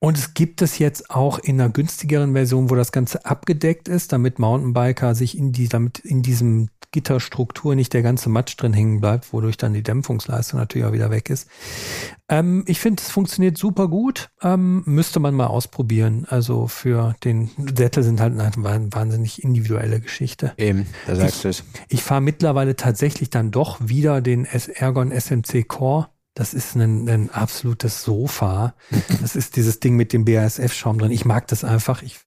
und 0.00 0.18
es 0.18 0.34
gibt 0.34 0.60
es 0.60 0.78
jetzt 0.78 1.10
auch 1.10 1.38
in 1.38 1.58
einer 1.58 1.70
günstigeren 1.70 2.34
Version, 2.34 2.68
wo 2.68 2.74
das 2.74 2.92
Ganze 2.92 3.24
abgedeckt 3.24 3.88
ist, 3.88 4.12
damit 4.12 4.38
Mountainbiker 4.38 5.14
sich 5.14 5.36
in 5.36 5.52
die, 5.52 5.68
damit 5.68 5.98
in 5.98 6.20
diesem 6.20 6.68
Gitterstruktur 6.90 7.74
nicht 7.74 7.92
der 7.92 8.02
ganze 8.02 8.28
Matsch 8.28 8.56
drin 8.56 8.72
hängen 8.72 9.00
bleibt, 9.00 9.32
wodurch 9.32 9.56
dann 9.56 9.74
die 9.74 9.82
Dämpfungsleistung 9.82 10.58
natürlich 10.58 10.86
auch 10.86 10.92
wieder 10.92 11.10
weg 11.10 11.28
ist. 11.30 11.48
Ähm, 12.28 12.64
ich 12.66 12.80
finde, 12.80 13.02
es 13.02 13.10
funktioniert 13.10 13.58
super 13.58 13.88
gut. 13.88 14.30
Ähm, 14.42 14.82
müsste 14.86 15.20
man 15.20 15.34
mal 15.34 15.46
ausprobieren. 15.46 16.26
Also 16.28 16.66
für 16.66 17.14
den 17.24 17.50
Sättel 17.76 18.02
sind 18.02 18.20
halt 18.20 18.38
eine 18.38 18.92
wahnsinnig 18.92 19.42
individuelle 19.42 20.00
Geschichte. 20.00 20.52
Eben, 20.56 20.86
da 21.06 21.16
sagst 21.16 21.44
du 21.44 21.48
es. 21.48 21.64
Ich 21.88 22.02
fahre 22.02 22.20
mittlerweile 22.20 22.76
tatsächlich 22.76 23.30
dann 23.30 23.50
doch 23.50 23.78
wieder 23.80 24.20
den 24.20 24.44
Ergon 24.46 25.12
SMC 25.12 25.66
Core. 25.68 26.08
Das 26.34 26.54
ist 26.54 26.76
ein, 26.76 27.08
ein 27.08 27.30
absolutes 27.30 28.04
Sofa. 28.04 28.74
Das 29.20 29.34
ist 29.34 29.56
dieses 29.56 29.80
Ding 29.80 29.96
mit 29.96 30.12
dem 30.12 30.24
BASF-Schaum 30.24 30.98
drin. 30.98 31.10
Ich 31.10 31.24
mag 31.24 31.48
das 31.48 31.64
einfach. 31.64 32.02
Ich 32.02 32.20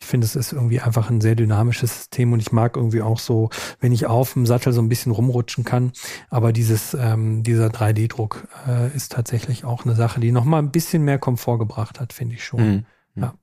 ich 0.00 0.06
finde, 0.06 0.24
es 0.24 0.34
ist 0.34 0.52
irgendwie 0.52 0.80
einfach 0.80 1.10
ein 1.10 1.20
sehr 1.20 1.34
dynamisches 1.34 1.94
System 1.94 2.32
und 2.32 2.40
ich 2.40 2.52
mag 2.52 2.76
irgendwie 2.76 3.02
auch 3.02 3.18
so, 3.18 3.50
wenn 3.80 3.92
ich 3.92 4.06
auf 4.06 4.32
dem 4.32 4.46
Sattel 4.46 4.72
so 4.72 4.80
ein 4.80 4.88
bisschen 4.88 5.12
rumrutschen 5.12 5.64
kann. 5.64 5.92
Aber 6.30 6.52
dieses, 6.52 6.94
ähm, 6.94 7.42
dieser 7.42 7.68
3D-Druck 7.68 8.48
äh, 8.66 8.94
ist 8.96 9.12
tatsächlich 9.12 9.64
auch 9.64 9.84
eine 9.84 9.94
Sache, 9.94 10.18
die 10.18 10.32
nochmal 10.32 10.62
ein 10.62 10.70
bisschen 10.70 11.04
mehr 11.04 11.18
Komfort 11.18 11.58
gebracht 11.58 12.00
hat, 12.00 12.12
finde 12.12 12.34
ich 12.34 12.44
schon. 12.44 12.60
Mhm. 12.66 12.86
Ja. 13.14 13.34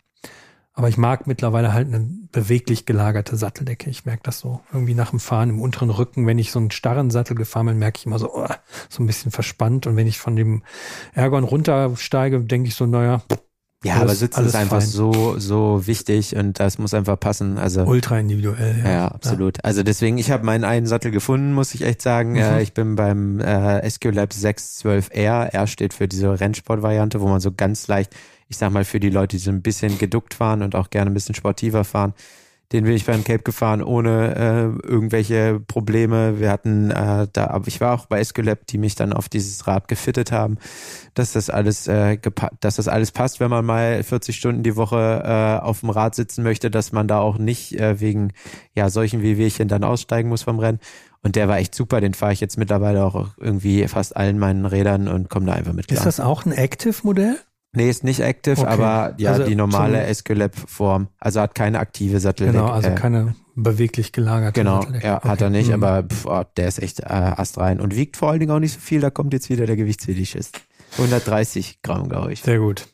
Aber 0.73 0.89
ich 0.89 0.97
mag 0.97 1.25
mittlerweile 1.25 1.73
halt 1.73 1.87
eine 1.87 2.07
beweglich 2.31 2.85
gelagerte 2.85 3.35
Satteldecke. 3.35 3.89
Ich 3.89 4.05
merke 4.05 4.21
das 4.23 4.39
so 4.39 4.61
irgendwie 4.71 4.93
nach 4.93 5.09
dem 5.11 5.19
Fahren 5.19 5.49
im 5.49 5.59
unteren 5.59 5.89
Rücken. 5.89 6.27
Wenn 6.27 6.37
ich 6.37 6.51
so 6.51 6.59
einen 6.59 6.69
starren 6.69 7.09
Sattel 7.09 7.35
gefahren 7.35 7.65
bin, 7.65 7.79
merke 7.79 7.97
ich 7.97 8.05
immer 8.05 8.19
so, 8.19 8.31
oh, 8.33 8.47
so 8.87 9.01
ein 9.01 9.07
bisschen 9.07 9.31
verspannt. 9.31 9.87
Und 9.87 9.95
wenn 9.95 10.05
ich 10.05 10.19
von 10.19 10.35
dem 10.35 10.61
Ergon 11.13 11.43
runtersteige, 11.43 12.41
denke 12.41 12.67
ich 12.67 12.75
so, 12.75 12.85
naja, 12.85 13.23
ja, 13.83 13.93
alles, 13.93 14.03
aber 14.03 14.15
Sitzen 14.15 14.45
ist 14.45 14.55
einfach 14.55 14.81
fein. 14.81 14.89
so 14.89 15.37
so 15.37 15.85
wichtig 15.85 16.35
und 16.35 16.59
das 16.59 16.79
muss 16.79 16.95
einfach 16.95 17.19
passen. 17.19 17.59
Also 17.59 17.83
ultra 17.83 18.17
individuell. 18.17 18.81
Ja, 18.83 18.91
ja 18.91 19.07
absolut. 19.07 19.57
Ja. 19.57 19.63
Also 19.65 19.83
deswegen, 19.83 20.17
ich 20.17 20.31
habe 20.31 20.43
meinen 20.45 20.63
einen 20.63 20.87
Sattel 20.87 21.11
gefunden, 21.11 21.53
muss 21.53 21.75
ich 21.75 21.83
echt 21.83 22.01
sagen. 22.01 22.31
Mhm. 22.31 22.37
Äh, 22.37 22.61
ich 22.63 22.73
bin 22.73 22.95
beim 22.95 23.39
äh, 23.39 23.87
SQ 23.87 24.05
Lab 24.05 24.31
612R. 24.31 25.49
R 25.53 25.67
steht 25.67 25.93
für 25.93 26.07
diese 26.07 26.39
Rennsport-Variante, 26.39 27.21
wo 27.21 27.27
man 27.27 27.39
so 27.39 27.51
ganz 27.51 27.87
leicht, 27.87 28.15
ich 28.49 28.57
sag 28.57 28.71
mal, 28.71 28.83
für 28.83 28.99
die 28.99 29.11
Leute, 29.11 29.37
die 29.37 29.43
so 29.43 29.51
ein 29.51 29.61
bisschen 29.61 29.99
geduckt 29.99 30.33
fahren 30.33 30.63
und 30.63 30.75
auch 30.75 30.89
gerne 30.89 31.11
ein 31.11 31.13
bisschen 31.13 31.35
sportiver 31.35 31.83
fahren, 31.83 32.13
den 32.73 32.83
bin 32.83 32.93
ich 32.93 33.05
beim 33.05 33.23
Cape 33.23 33.43
gefahren 33.43 33.81
ohne 33.81 34.35
äh, 34.35 34.87
irgendwelche 34.87 35.61
Probleme. 35.67 36.39
Wir 36.39 36.51
hatten 36.51 36.91
äh, 36.91 37.27
da, 37.31 37.47
aber 37.47 37.67
ich 37.67 37.79
war 37.79 37.93
auch 37.93 38.07
bei 38.07 38.19
Esculap, 38.19 38.67
die 38.67 38.77
mich 38.77 38.95
dann 38.95 39.13
auf 39.13 39.29
dieses 39.29 39.67
Rad 39.67 39.87
gefittet 39.87 40.33
haben, 40.33 40.57
dass 41.13 41.31
das 41.31 41.49
alles, 41.49 41.87
äh, 41.87 42.17
dass 42.59 42.75
das 42.75 42.89
alles 42.89 43.11
passt, 43.11 43.39
wenn 43.39 43.49
man 43.49 43.65
mal 43.65 44.03
40 44.03 44.35
Stunden 44.35 44.63
die 44.63 44.75
Woche 44.75 45.23
äh, 45.23 45.63
auf 45.63 45.79
dem 45.79 45.91
Rad 45.91 46.15
sitzen 46.15 46.43
möchte, 46.43 46.69
dass 46.69 46.91
man 46.91 47.07
da 47.07 47.19
auch 47.19 47.37
nicht 47.37 47.79
äh, 47.79 48.01
wegen 48.01 48.33
ja 48.75 48.89
solchen 48.89 49.21
Wehwehchen 49.21 49.69
dann 49.69 49.85
aussteigen 49.85 50.27
muss 50.27 50.43
vom 50.43 50.59
Rennen. 50.59 50.79
Und 51.23 51.35
der 51.35 51.47
war 51.47 51.57
echt 51.57 51.73
super, 51.73 52.01
den 52.01 52.13
fahre 52.13 52.33
ich 52.33 52.41
jetzt 52.41 52.57
mittlerweile 52.57 53.03
auch 53.03 53.29
irgendwie 53.37 53.87
fast 53.87 54.15
allen 54.15 54.39
meinen 54.39 54.65
Rädern 54.65 55.07
und 55.07 55.29
komme 55.29 55.45
da 55.45 55.53
einfach 55.53 55.73
mit 55.73 55.87
klar. 55.87 55.99
Ist 55.99 56.05
das 56.05 56.19
auch 56.19 56.45
ein 56.45 56.51
Active-Modell? 56.51 57.37
Nee, 57.77 57.91
ist 57.91 58.03
nicht 58.03 58.21
active, 58.21 58.59
okay. 58.59 58.67
aber 58.67 59.13
ja, 59.17 59.33
also 59.33 59.43
die 59.45 59.55
normale 59.55 60.01
Esculap-Form. 60.01 61.09
Also 61.19 61.41
hat 61.41 61.53
keine 61.53 61.77
aktive 61.77 62.19
Satteldecke. 62.19 62.57
Genau, 62.57 62.71
also 62.71 62.89
äh, 62.89 62.95
keine 62.95 63.35
beweglich 63.53 64.13
gelagerte 64.13 64.59
Genau, 64.59 64.81
ja, 65.03 65.17
okay. 65.17 65.27
hat 65.27 65.41
er 65.41 65.51
nicht, 65.51 65.67
mhm. 65.67 65.83
aber 65.83 66.07
pff, 66.07 66.25
oh, 66.25 66.43
der 66.57 66.67
ist 66.67 66.81
echt 66.81 67.01
äh, 67.01 67.05
astrein 67.05 67.79
und 67.79 67.95
wiegt 67.95 68.17
vor 68.17 68.31
allen 68.31 68.39
Dingen 68.39 68.51
auch 68.51 68.59
nicht 68.59 68.73
so 68.73 68.79
viel. 68.79 68.99
Da 68.99 69.11
kommt 69.11 69.31
jetzt 69.33 69.51
wieder 69.51 69.67
der 69.67 69.75
Gewichtsfetischist. 69.75 70.59
130 70.93 71.83
Gramm, 71.83 72.09
glaube 72.09 72.33
ich. 72.33 72.41
Sehr 72.41 72.57
gut. 72.57 72.87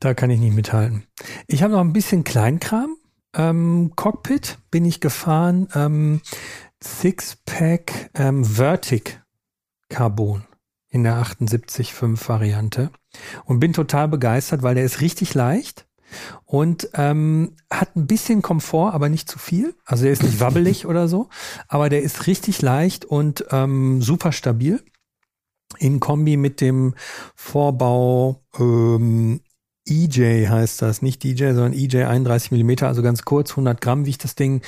Da 0.00 0.12
kann 0.12 0.30
ich 0.30 0.40
nicht 0.40 0.56
mithalten. 0.56 1.04
Ich 1.46 1.62
habe 1.62 1.72
noch 1.74 1.80
ein 1.80 1.92
bisschen 1.92 2.24
Kleinkram. 2.24 2.96
Ähm, 3.32 3.92
Cockpit 3.94 4.58
bin 4.72 4.84
ich 4.84 5.00
gefahren. 5.00 5.68
Ähm, 5.76 6.20
Sixpack 6.82 8.10
ähm, 8.14 8.44
Vertic 8.44 9.22
Carbon. 9.88 10.42
In 10.96 11.04
der 11.04 11.22
78.5 11.22 12.28
Variante 12.28 12.90
und 13.44 13.60
bin 13.60 13.74
total 13.74 14.08
begeistert, 14.08 14.62
weil 14.62 14.74
der 14.74 14.84
ist 14.84 15.02
richtig 15.02 15.34
leicht 15.34 15.86
und 16.46 16.88
ähm, 16.94 17.54
hat 17.70 17.96
ein 17.96 18.06
bisschen 18.06 18.40
Komfort, 18.40 18.94
aber 18.94 19.10
nicht 19.10 19.28
zu 19.28 19.38
viel. 19.38 19.74
Also 19.84 20.04
der 20.04 20.12
ist 20.12 20.22
nicht 20.22 20.40
wabbelig 20.40 20.86
oder 20.86 21.06
so, 21.06 21.28
aber 21.68 21.90
der 21.90 22.02
ist 22.02 22.26
richtig 22.26 22.62
leicht 22.62 23.04
und 23.04 23.44
ähm, 23.50 24.00
super 24.00 24.32
stabil. 24.32 24.82
In 25.78 26.00
Kombi 26.00 26.38
mit 26.38 26.62
dem 26.62 26.94
Vorbau 27.34 28.42
ähm, 28.58 29.40
EJ 29.86 30.46
heißt 30.48 30.80
das, 30.80 31.02
nicht 31.02 31.22
DJ, 31.22 31.52
sondern 31.52 31.74
EJ 31.74 32.04
31 32.04 32.52
Millimeter, 32.52 32.88
also 32.88 33.02
ganz 33.02 33.22
kurz, 33.22 33.50
100 33.50 33.80
Gramm 33.80 34.06
wiegt 34.06 34.24
das 34.24 34.34
Ding. 34.34 34.62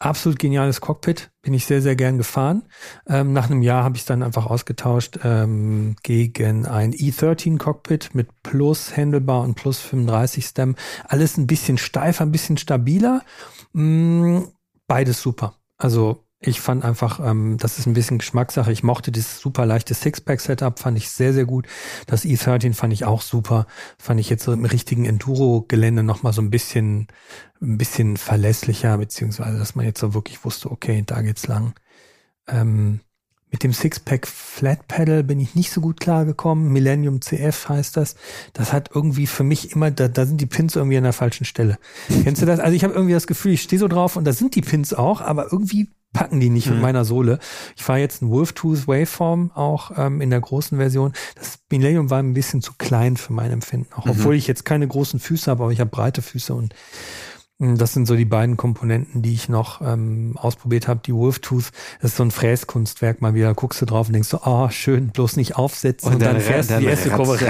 Absolut 0.00 0.38
geniales 0.38 0.80
Cockpit, 0.80 1.30
bin 1.42 1.54
ich 1.54 1.66
sehr, 1.66 1.82
sehr 1.82 1.96
gern 1.96 2.18
gefahren. 2.18 2.62
Ähm, 3.08 3.32
nach 3.32 3.50
einem 3.50 3.62
Jahr 3.62 3.82
habe 3.82 3.96
ich 3.96 4.02
es 4.02 4.06
dann 4.06 4.22
einfach 4.22 4.46
ausgetauscht 4.46 5.18
ähm, 5.24 5.96
gegen 6.04 6.66
ein 6.66 6.92
E13 6.92 7.58
Cockpit 7.58 8.14
mit 8.14 8.28
plus 8.44 8.96
Handlebar 8.96 9.42
und 9.42 9.56
plus 9.56 9.80
35 9.80 10.44
Stem. 10.44 10.76
Alles 11.08 11.36
ein 11.36 11.48
bisschen 11.48 11.78
steifer, 11.78 12.24
ein 12.24 12.30
bisschen 12.30 12.58
stabiler. 12.58 13.22
Mm, 13.72 14.42
beides 14.86 15.20
super. 15.20 15.54
Also 15.78 16.24
ich 16.40 16.60
fand 16.60 16.84
einfach, 16.84 17.18
ähm, 17.18 17.56
das 17.58 17.80
ist 17.80 17.86
ein 17.86 17.94
bisschen 17.94 18.18
Geschmackssache. 18.18 18.70
Ich 18.70 18.84
mochte 18.84 19.10
dieses 19.10 19.40
super 19.40 19.66
leichte 19.66 19.94
Sixpack-Setup, 19.94 20.78
fand 20.78 20.96
ich 20.96 21.10
sehr, 21.10 21.32
sehr 21.32 21.46
gut. 21.46 21.66
Das 22.06 22.24
E13 22.24 22.74
fand 22.74 22.92
ich 22.92 23.04
auch 23.04 23.22
super. 23.22 23.66
Fand 23.98 24.20
ich 24.20 24.30
jetzt 24.30 24.44
so 24.44 24.52
im 24.52 24.64
richtigen 24.64 25.04
Enduro-Gelände 25.04 26.04
nochmal 26.04 26.32
so 26.32 26.40
ein 26.40 26.50
bisschen, 26.50 27.08
ein 27.60 27.78
bisschen 27.78 28.16
verlässlicher, 28.16 28.96
beziehungsweise, 28.98 29.58
dass 29.58 29.74
man 29.74 29.84
jetzt 29.84 30.00
so 30.00 30.14
wirklich 30.14 30.44
wusste, 30.44 30.70
okay, 30.70 31.02
da 31.04 31.20
geht's 31.22 31.46
lang. 31.46 31.74
Ähm, 32.46 33.00
mit 33.50 33.62
dem 33.62 33.72
Sixpack 33.72 34.26
Flat 34.26 34.88
Pedal 34.88 35.24
bin 35.24 35.40
ich 35.40 35.54
nicht 35.54 35.70
so 35.70 35.80
gut 35.80 36.00
klargekommen. 36.00 36.70
Millennium 36.70 37.22
CF 37.22 37.68
heißt 37.68 37.96
das. 37.96 38.14
Das 38.52 38.72
hat 38.72 38.90
irgendwie 38.94 39.26
für 39.26 39.42
mich 39.42 39.72
immer, 39.72 39.90
da, 39.90 40.08
da 40.08 40.26
sind 40.26 40.40
die 40.40 40.46
Pins 40.46 40.76
irgendwie 40.76 40.98
an 40.98 41.04
der 41.04 41.14
falschen 41.14 41.46
Stelle. 41.46 41.78
Kennst 42.24 42.42
du 42.42 42.46
das? 42.46 42.60
Also 42.60 42.76
ich 42.76 42.84
habe 42.84 42.92
irgendwie 42.92 43.14
das 43.14 43.26
Gefühl, 43.26 43.52
ich 43.52 43.62
stehe 43.62 43.80
so 43.80 43.88
drauf 43.88 44.16
und 44.16 44.24
da 44.24 44.32
sind 44.32 44.54
die 44.54 44.60
Pins 44.60 44.92
auch, 44.92 45.22
aber 45.22 45.50
irgendwie 45.50 45.88
packen 46.12 46.40
die 46.40 46.50
nicht 46.50 46.66
mhm. 46.66 46.74
mit 46.74 46.82
meiner 46.82 47.04
Sohle. 47.04 47.38
Ich 47.76 47.82
fahre 47.82 48.00
jetzt 48.00 48.22
ein 48.22 48.30
Wolftooth 48.30 48.86
Waveform 48.86 49.50
auch 49.54 49.92
ähm, 49.96 50.20
in 50.20 50.30
der 50.30 50.40
großen 50.40 50.76
Version. 50.76 51.12
Das 51.34 51.58
Millennium 51.70 52.10
war 52.10 52.18
ein 52.18 52.34
bisschen 52.34 52.60
zu 52.60 52.72
klein 52.76 53.16
für 53.16 53.32
mein 53.32 53.50
Empfinden, 53.50 53.92
auch 53.94 54.04
mhm. 54.04 54.12
obwohl 54.12 54.34
ich 54.34 54.46
jetzt 54.46 54.64
keine 54.64 54.86
großen 54.86 55.20
Füße 55.20 55.50
habe, 55.50 55.64
aber 55.64 55.72
ich 55.72 55.80
habe 55.80 55.90
breite 55.90 56.22
Füße 56.22 56.54
und 56.54 56.74
das 57.60 57.92
sind 57.92 58.06
so 58.06 58.14
die 58.14 58.24
beiden 58.24 58.56
Komponenten, 58.56 59.20
die 59.20 59.34
ich 59.34 59.48
noch 59.48 59.80
ähm, 59.80 60.34
ausprobiert 60.36 60.86
habe. 60.86 61.00
Die 61.04 61.12
Wolftooth, 61.12 61.70
das 62.00 62.12
ist 62.12 62.16
so 62.16 62.22
ein 62.22 62.30
Fräskunstwerk 62.30 63.20
mal 63.20 63.34
wieder. 63.34 63.52
Guckst 63.52 63.82
du 63.82 63.86
drauf 63.86 64.06
und 64.06 64.12
denkst 64.12 64.28
so, 64.28 64.40
oh, 64.44 64.68
schön, 64.70 65.08
bloß 65.08 65.36
nicht 65.36 65.56
aufsetzen 65.56 66.06
und, 66.06 66.14
und 66.14 66.22
dann, 66.22 66.34
dann 66.34 66.42
fährst 66.42 66.70
du 66.70 66.78
die 66.78 66.86
erste 66.86 67.10
Kurve. 67.10 67.36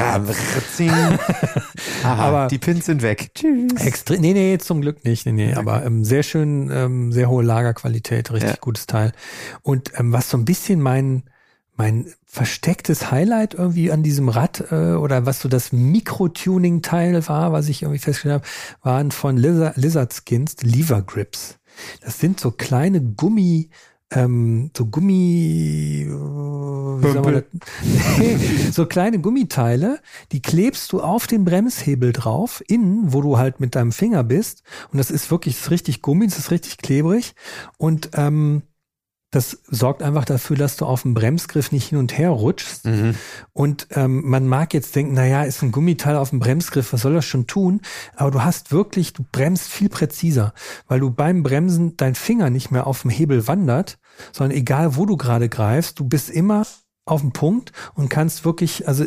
aber 2.04 2.48
die 2.48 2.56
Pins 2.58 2.86
sind 2.86 3.02
weg. 3.02 3.32
Tschüss. 3.34 3.84
Extrem, 3.84 4.22
nee, 4.22 4.32
nee, 4.32 4.56
zum 4.56 4.80
Glück 4.80 5.04
nicht. 5.04 5.26
Nee, 5.26 5.32
nee, 5.32 5.52
aber 5.52 5.84
ähm, 5.84 6.04
sehr 6.04 6.22
schön, 6.22 6.70
ähm, 6.72 7.12
sehr 7.12 7.28
hohe 7.28 7.44
Lagerqualität, 7.44 8.32
richtig 8.32 8.50
ja. 8.50 8.56
gutes 8.60 8.86
Teil. 8.86 9.12
Und 9.62 9.92
ähm, 9.98 10.12
was 10.12 10.30
so 10.30 10.38
ein 10.38 10.46
bisschen 10.46 10.80
mein 10.80 11.24
mein 11.78 12.12
verstecktes 12.26 13.10
Highlight 13.10 13.54
irgendwie 13.54 13.92
an 13.92 14.02
diesem 14.02 14.28
Rad 14.28 14.72
äh, 14.72 14.94
oder 14.94 15.26
was 15.26 15.40
so 15.40 15.48
das 15.48 15.72
Mikro-Tuning-Teil 15.72 17.26
war, 17.28 17.52
was 17.52 17.68
ich 17.68 17.82
irgendwie 17.82 18.00
festgestellt 18.00 18.42
habe, 18.42 18.44
waren 18.82 19.10
von 19.12 19.36
Lizard, 19.36 19.76
Lizard 19.76 20.12
Skins 20.12 20.56
Lever 20.62 21.02
Grips. 21.02 21.58
Das 22.02 22.18
sind 22.18 22.40
so 22.40 22.50
kleine 22.50 23.00
Gummi, 23.00 23.70
ähm, 24.10 24.72
so 24.76 24.86
Gummi, 24.86 26.06
äh, 26.08 26.10
wie 26.10 27.12
soll 27.12 27.22
man 27.22 27.34
das? 27.34 28.74
so 28.74 28.86
kleine 28.86 29.20
Gummiteile, 29.20 30.00
die 30.32 30.42
klebst 30.42 30.90
du 30.92 31.00
auf 31.00 31.28
den 31.28 31.44
Bremshebel 31.44 32.12
drauf, 32.12 32.60
innen, 32.66 33.12
wo 33.12 33.22
du 33.22 33.38
halt 33.38 33.60
mit 33.60 33.76
deinem 33.76 33.92
Finger 33.92 34.24
bist. 34.24 34.64
Und 34.90 34.98
das 34.98 35.12
ist 35.12 35.30
wirklich, 35.30 35.54
das 35.54 35.66
ist 35.66 35.70
richtig 35.70 36.02
Gummi, 36.02 36.26
das 36.26 36.38
ist 36.38 36.50
richtig 36.50 36.78
klebrig. 36.78 37.34
Und 37.76 38.10
ähm, 38.14 38.62
das 39.30 39.58
sorgt 39.66 40.02
einfach 40.02 40.24
dafür, 40.24 40.56
dass 40.56 40.76
du 40.76 40.86
auf 40.86 41.02
dem 41.02 41.12
Bremsgriff 41.12 41.70
nicht 41.70 41.88
hin 41.88 41.98
und 41.98 42.16
her 42.16 42.30
rutschst. 42.30 42.86
Mhm. 42.86 43.14
Und 43.52 43.88
ähm, 43.90 44.22
man 44.24 44.46
mag 44.46 44.72
jetzt 44.72 44.96
denken, 44.96 45.12
na 45.14 45.26
ja, 45.26 45.42
ist 45.42 45.62
ein 45.62 45.72
Gummiteil 45.72 46.16
auf 46.16 46.30
dem 46.30 46.40
Bremsgriff, 46.40 46.92
was 46.94 47.02
soll 47.02 47.12
das 47.12 47.26
schon 47.26 47.46
tun? 47.46 47.82
Aber 48.16 48.30
du 48.30 48.42
hast 48.42 48.72
wirklich, 48.72 49.12
du 49.12 49.24
bremst 49.30 49.68
viel 49.68 49.90
präziser, 49.90 50.54
weil 50.86 51.00
du 51.00 51.10
beim 51.10 51.42
Bremsen 51.42 51.96
dein 51.98 52.14
Finger 52.14 52.48
nicht 52.48 52.70
mehr 52.70 52.86
auf 52.86 53.02
dem 53.02 53.10
Hebel 53.10 53.46
wandert, 53.46 53.98
sondern 54.32 54.56
egal 54.56 54.96
wo 54.96 55.04
du 55.04 55.18
gerade 55.18 55.50
greifst, 55.50 55.98
du 55.98 56.04
bist 56.04 56.30
immer 56.30 56.66
auf 57.04 57.20
dem 57.20 57.32
Punkt 57.32 57.72
und 57.94 58.08
kannst 58.08 58.46
wirklich, 58.46 58.88
also 58.88 59.04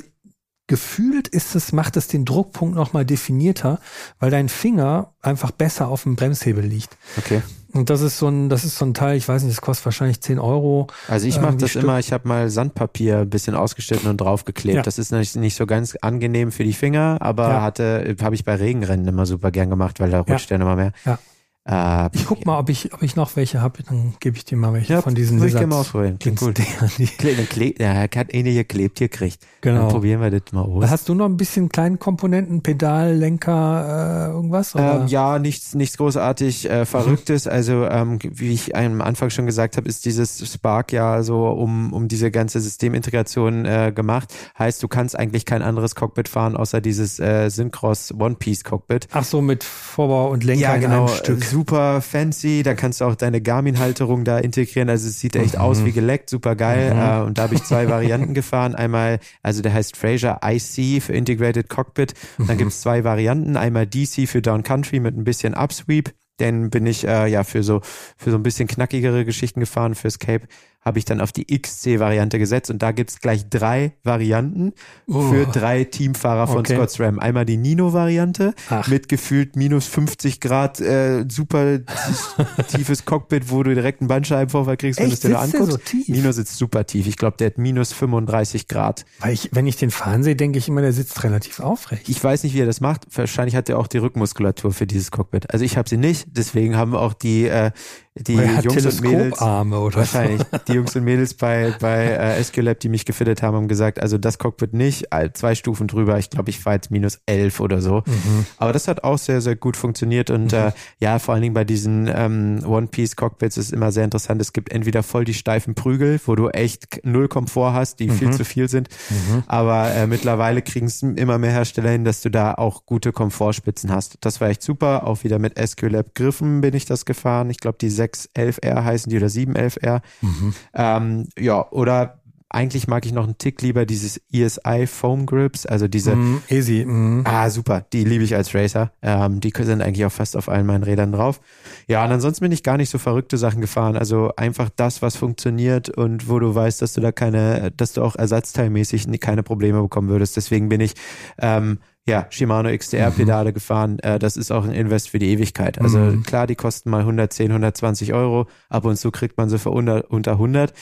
gefühlt 0.67 1.27
ist 1.27 1.55
es, 1.55 1.71
macht 1.71 1.97
es 1.97 2.07
den 2.07 2.25
Druckpunkt 2.25 2.75
nochmal 2.75 3.05
definierter, 3.05 3.79
weil 4.19 4.29
dein 4.29 4.49
Finger 4.49 5.15
einfach 5.21 5.51
besser 5.51 5.87
auf 5.87 6.03
dem 6.03 6.15
Bremshebel 6.15 6.63
liegt. 6.63 6.95
Okay. 7.17 7.41
Und 7.73 7.89
das 7.89 8.01
ist 8.01 8.17
so 8.17 8.27
ein, 8.27 8.49
das 8.49 8.65
ist 8.65 8.77
so 8.77 8.85
ein 8.85 8.93
Teil, 8.93 9.17
ich 9.17 9.27
weiß 9.27 9.43
nicht, 9.43 9.55
das 9.55 9.61
kostet 9.61 9.85
wahrscheinlich 9.85 10.19
10 10.21 10.39
Euro. 10.39 10.87
Also 11.07 11.27
ich 11.27 11.39
mache 11.39 11.53
ähm, 11.53 11.57
das 11.57 11.71
Stück. 11.71 11.83
immer, 11.83 11.99
ich 11.99 12.11
habe 12.11 12.27
mal 12.27 12.49
Sandpapier 12.49 13.19
ein 13.19 13.29
bisschen 13.29 13.55
ausgeschnitten 13.55 14.09
und 14.09 14.19
draufgeklebt. 14.19 14.77
Ja. 14.77 14.81
Das 14.81 14.99
ist 14.99 15.11
nicht, 15.11 15.35
nicht 15.37 15.55
so 15.55 15.65
ganz 15.65 15.95
angenehm 16.01 16.51
für 16.51 16.63
die 16.63 16.73
Finger, 16.73 17.17
aber 17.21 17.49
ja. 17.49 17.61
hatte, 17.61 18.15
habe 18.21 18.35
ich 18.35 18.43
bei 18.43 18.55
Regenrennen 18.55 19.07
immer 19.07 19.25
super 19.25 19.51
gern 19.51 19.69
gemacht, 19.69 19.99
weil 19.99 20.09
da 20.09 20.19
rutscht 20.19 20.51
ja. 20.51 20.57
der 20.57 20.65
immer 20.65 20.75
mehr. 20.75 20.91
Ja. 21.05 21.17
Äh, 21.63 22.09
ich 22.13 22.25
guck 22.25 22.43
mal, 22.47 22.57
ob 22.57 22.69
ich, 22.69 22.91
ob 22.91 23.03
ich 23.03 23.15
noch 23.15 23.35
welche 23.35 23.61
habe, 23.61 23.83
dann 23.83 24.15
gebe 24.19 24.35
ich 24.35 24.45
dir 24.45 24.57
mal 24.57 24.73
welche 24.73 24.93
ja, 24.93 25.01
von 25.01 25.13
diesen 25.13 25.37
Lizards. 25.37 25.53
Ich 25.53 25.59
gerne 25.59 25.67
mal 25.67 25.79
ausprobieren. 25.81 26.17
Klingt 26.17 26.39
gut. 26.39 26.55
Kle 26.55 27.35
kle 27.45 27.73
ja, 27.77 27.93
er 27.93 28.01
hat 28.03 28.33
eine 28.33 28.53
geklebt 28.53 28.97
hier 28.97 29.09
kriegt. 29.09 29.45
Genau. 29.61 29.81
Dann 29.81 29.89
probieren 29.89 30.21
wir 30.21 30.31
das 30.31 30.51
mal 30.53 30.61
aus. 30.61 30.89
Hast 30.89 31.07
du 31.07 31.13
noch 31.13 31.25
ein 31.25 31.37
bisschen 31.37 31.69
kleinen 31.69 31.99
Komponenten, 31.99 32.63
Pedal, 32.63 33.15
Lenker, 33.15 34.29
äh, 34.29 34.31
irgendwas? 34.31 34.73
Ähm, 34.75 35.05
ja, 35.05 35.37
nichts, 35.37 35.75
nichts 35.75 35.97
großartig 35.97 36.67
äh, 36.67 36.85
Verrücktes. 36.85 37.45
Mhm. 37.45 37.51
Also 37.51 37.85
ähm, 37.85 38.17
wie 38.23 38.53
ich 38.53 38.75
am 38.75 39.01
Anfang 39.01 39.29
schon 39.29 39.45
gesagt 39.45 39.77
habe, 39.77 39.87
ist 39.87 40.05
dieses 40.05 40.51
Spark 40.51 40.91
ja 40.91 41.21
so 41.21 41.47
um, 41.47 41.93
um 41.93 42.07
diese 42.07 42.31
ganze 42.31 42.59
Systemintegration 42.59 43.65
äh, 43.65 43.91
gemacht. 43.93 44.33
Heißt, 44.57 44.81
du 44.81 44.87
kannst 44.87 45.17
eigentlich 45.17 45.45
kein 45.45 45.61
anderes 45.61 45.93
Cockpit 45.93 46.27
fahren, 46.27 46.57
außer 46.57 46.81
dieses 46.81 47.19
äh, 47.19 47.49
Syncross 47.49 48.11
One-Piece 48.17 48.63
Cockpit. 48.63 49.07
Ach 49.11 49.23
so, 49.23 49.43
mit 49.43 49.63
Vorbau 49.63 50.31
und 50.31 50.43
Lenker 50.43 50.61
ja, 50.61 50.77
genau. 50.77 51.03
in 51.03 51.07
einem 51.07 51.17
Stück 51.17 51.50
super 51.51 52.01
fancy. 52.01 52.63
Da 52.63 52.73
kannst 52.73 53.01
du 53.01 53.05
auch 53.05 53.15
deine 53.15 53.41
Garmin-Halterung 53.41 54.23
da 54.23 54.39
integrieren. 54.39 54.89
Also 54.89 55.07
es 55.09 55.19
sieht 55.19 55.35
echt 55.35 55.55
mhm. 55.55 55.61
aus 55.61 55.85
wie 55.85 55.91
geleckt, 55.91 56.29
super 56.29 56.55
geil. 56.55 56.93
Mhm. 56.93 56.99
Äh, 56.99 57.27
und 57.27 57.37
da 57.37 57.43
habe 57.43 57.55
ich 57.55 57.63
zwei 57.63 57.89
Varianten 57.89 58.33
gefahren. 58.33 58.73
Einmal, 58.73 59.19
also 59.43 59.61
der 59.61 59.73
heißt 59.73 59.97
Fraser 59.97 60.39
IC 60.43 61.03
für 61.03 61.13
Integrated 61.13 61.69
Cockpit. 61.69 62.13
Und 62.37 62.47
dann 62.49 62.55
mhm. 62.55 62.59
gibt's 62.59 62.81
zwei 62.81 63.03
Varianten. 63.03 63.57
Einmal 63.57 63.85
DC 63.85 64.27
für 64.27 64.41
Down 64.41 64.63
Country 64.63 64.99
mit 64.99 65.15
ein 65.15 65.23
bisschen 65.23 65.53
Upsweep. 65.53 66.13
Den 66.39 66.69
bin 66.69 66.87
ich 66.87 67.05
äh, 67.05 67.27
ja 67.27 67.43
für 67.43 67.61
so 67.61 67.81
für 68.17 68.31
so 68.31 68.37
ein 68.37 68.43
bisschen 68.43 68.67
knackigere 68.67 69.25
Geschichten 69.25 69.59
gefahren 69.59 69.93
für 69.93 70.07
Escape 70.07 70.47
habe 70.81 70.99
ich 70.99 71.05
dann 71.05 71.21
auf 71.21 71.31
die 71.31 71.45
XC-Variante 71.45 72.39
gesetzt 72.39 72.71
und 72.71 72.81
da 72.81 72.91
gibt's 72.91 73.19
gleich 73.19 73.47
drei 73.49 73.93
Varianten 74.03 74.73
oh. 75.07 75.21
für 75.21 75.45
drei 75.45 75.83
Teamfahrer 75.83 76.47
von 76.47 76.59
okay. 76.59 76.75
Scott's 76.75 76.99
Ram. 76.99 77.19
Einmal 77.19 77.45
die 77.45 77.57
Nino-Variante 77.57 78.53
mit 78.87 79.07
gefühlt 79.07 79.55
minus 79.55 79.85
50 79.87 80.39
Grad 80.39 80.79
äh, 80.79 81.25
super 81.29 81.79
tiefes 82.67 83.05
Cockpit, 83.05 83.51
wo 83.51 83.61
du 83.61 83.73
direkt 83.75 84.01
einen 84.01 84.07
Bandscheibenvorfall 84.07 84.77
kriegst, 84.77 84.99
wenn 84.99 85.09
du 85.09 85.13
es 85.13 85.19
dir 85.19 85.29
da 85.29 85.41
anguckst. 85.41 85.71
So 85.71 85.77
tief? 85.77 86.07
Nino 86.07 86.31
sitzt 86.31 86.57
super 86.57 86.85
tief. 86.85 87.05
Ich 87.05 87.17
glaube, 87.17 87.37
der 87.37 87.47
hat 87.47 87.57
minus 87.59 87.93
35 87.93 88.67
Grad. 88.67 89.05
Weil 89.19 89.33
ich, 89.33 89.49
wenn 89.51 89.67
ich 89.67 89.77
den 89.77 89.91
fahren 89.91 90.23
sehe, 90.23 90.35
denke 90.35 90.57
ich 90.57 90.67
immer, 90.67 90.81
der 90.81 90.93
sitzt 90.93 91.23
relativ 91.23 91.59
aufrecht. 91.59 92.09
Ich 92.09 92.23
weiß 92.23 92.43
nicht, 92.43 92.55
wie 92.55 92.61
er 92.61 92.65
das 92.65 92.81
macht. 92.81 93.05
Wahrscheinlich 93.15 93.55
hat 93.55 93.69
er 93.69 93.77
auch 93.77 93.87
die 93.87 93.99
Rückmuskulatur 93.99 94.71
für 94.71 94.87
dieses 94.87 95.11
Cockpit. 95.11 95.51
Also 95.51 95.63
ich 95.63 95.77
habe 95.77 95.87
sie 95.87 95.97
nicht, 95.97 96.25
deswegen 96.31 96.75
haben 96.75 96.95
auch 96.95 97.13
die 97.13 97.45
äh, 97.45 97.71
die 98.17 98.33
Jungs 98.33 98.85
und 98.85 99.01
Mädels 99.01 99.41
oder 99.41 99.95
wahrscheinlich 99.95 100.41
die 100.67 100.73
Jungs 100.73 100.95
und 100.97 101.05
Mädels 101.05 101.33
bei 101.33 101.73
bei 101.79 102.07
äh, 102.07 102.43
SQLab, 102.43 102.79
die 102.79 102.89
mich 102.89 103.05
gefittet 103.05 103.41
haben, 103.41 103.55
haben 103.55 103.67
gesagt, 103.69 104.01
also 104.01 104.17
das 104.17 104.37
Cockpit 104.37 104.73
nicht, 104.73 105.07
zwei 105.33 105.55
Stufen 105.55 105.87
drüber. 105.87 106.19
Ich 106.19 106.29
glaube, 106.29 106.49
ich 106.49 106.59
fahre 106.59 106.75
jetzt 106.75 106.91
minus 106.91 107.19
elf 107.25 107.61
oder 107.61 107.81
so. 107.81 108.03
Mhm. 108.05 108.45
Aber 108.57 108.73
das 108.73 108.89
hat 108.89 109.05
auch 109.05 109.17
sehr 109.17 109.39
sehr 109.39 109.55
gut 109.55 109.77
funktioniert 109.77 110.29
und 110.29 110.51
mhm. 110.51 110.57
äh, 110.57 110.71
ja, 110.99 111.19
vor 111.19 111.33
allen 111.33 111.43
Dingen 111.43 111.53
bei 111.53 111.63
diesen 111.63 112.09
ähm, 112.13 112.61
One 112.65 112.87
Piece 112.87 113.15
Cockpits 113.15 113.55
ist 113.57 113.71
immer 113.71 113.93
sehr 113.93 114.03
interessant. 114.03 114.41
Es 114.41 114.51
gibt 114.51 114.73
entweder 114.73 115.03
voll 115.03 115.23
die 115.23 115.33
steifen 115.33 115.73
Prügel, 115.73 116.19
wo 116.25 116.35
du 116.35 116.49
echt 116.49 117.05
null 117.05 117.29
Komfort 117.29 117.73
hast, 117.73 117.99
die 118.01 118.07
mhm. 118.07 118.13
viel 118.13 118.31
zu 118.31 118.43
viel 118.43 118.67
sind. 118.67 118.89
Mhm. 119.09 119.43
Aber 119.47 119.89
äh, 119.89 120.05
mittlerweile 120.05 120.61
kriegen 120.61 120.87
es 120.87 121.01
immer 121.01 121.37
mehr 121.37 121.51
Hersteller 121.51 121.91
hin, 121.91 122.03
dass 122.03 122.21
du 122.21 122.29
da 122.29 122.55
auch 122.55 122.85
gute 122.85 123.13
Komfortspitzen 123.13 123.89
hast. 123.89 124.17
Das 124.21 124.41
war 124.41 124.49
echt 124.49 124.63
super. 124.63 125.07
Auch 125.07 125.23
wieder 125.23 125.39
mit 125.39 125.57
SQLab 125.57 126.13
Griffen 126.13 126.59
bin 126.59 126.73
ich 126.73 126.83
das 126.85 127.05
gefahren. 127.05 127.49
Ich 127.49 127.59
glaube, 127.59 127.77
die 127.79 127.89
611R 128.03 128.83
heißen 128.83 129.09
die 129.09 129.17
oder 129.17 129.27
711R. 129.27 130.01
Mhm. 130.21 130.53
Ähm, 130.73 131.27
ja, 131.37 131.69
oder 131.71 132.21
eigentlich 132.53 132.87
mag 132.87 133.05
ich 133.05 133.13
noch 133.13 133.23
einen 133.23 133.37
Tick 133.37 133.61
lieber 133.61 133.85
dieses 133.85 134.19
ESI 134.31 134.85
Foam 134.85 135.25
Grips, 135.25 135.65
also 135.65 135.87
diese. 135.87 136.15
Mm, 136.15 136.41
easy. 136.49 136.85
Mm. 136.85 137.23
Ah, 137.23 137.49
super. 137.49 137.85
Die 137.93 138.03
liebe 138.03 138.25
ich 138.25 138.35
als 138.35 138.53
Racer. 138.53 138.91
Ähm, 139.01 139.39
die 139.39 139.53
sind 139.55 139.81
eigentlich 139.81 140.05
auch 140.05 140.11
fast 140.11 140.35
auf 140.35 140.49
allen 140.49 140.65
meinen 140.65 140.83
Rädern 140.83 141.13
drauf. 141.13 141.39
Ja, 141.87 142.03
und 142.03 142.11
ansonsten 142.11 142.43
bin 142.43 142.51
ich 142.51 142.61
gar 142.61 142.75
nicht 142.75 142.89
so 142.89 142.97
verrückte 142.97 143.37
Sachen 143.37 143.61
gefahren. 143.61 143.95
Also 143.95 144.33
einfach 144.35 144.69
das, 144.75 145.01
was 145.01 145.15
funktioniert 145.15 145.89
und 145.89 146.27
wo 146.27 146.39
du 146.39 146.53
weißt, 146.53 146.81
dass 146.81 146.91
du 146.93 146.99
da 146.99 147.13
keine, 147.13 147.71
dass 147.71 147.93
du 147.93 148.01
auch 148.01 148.17
ersatzteilmäßig 148.17 149.07
keine 149.21 149.43
Probleme 149.43 149.81
bekommen 149.81 150.09
würdest. 150.09 150.35
Deswegen 150.35 150.67
bin 150.67 150.81
ich 150.81 150.93
ähm, 151.39 151.79
ja, 152.07 152.25
Shimano 152.29 152.69
XDR-Pedale 152.75 153.51
mhm. 153.51 153.53
gefahren. 153.53 153.99
Äh, 153.99 154.17
das 154.17 154.35
ist 154.35 154.51
auch 154.51 154.63
ein 154.63 154.71
Invest 154.71 155.09
für 155.09 155.19
die 155.19 155.29
Ewigkeit. 155.29 155.79
Also 155.79 155.99
mhm. 155.99 156.23
klar, 156.23 156.47
die 156.47 156.55
kosten 156.55 156.89
mal 156.89 157.01
110, 157.01 157.51
120 157.51 158.13
Euro. 158.13 158.47
Ab 158.69 158.85
und 158.85 158.97
zu 158.97 159.11
kriegt 159.11 159.37
man 159.37 159.49
sie 159.49 159.59
für 159.59 159.69
unter, 159.69 160.09
unter 160.09 160.33
100. 160.33 160.73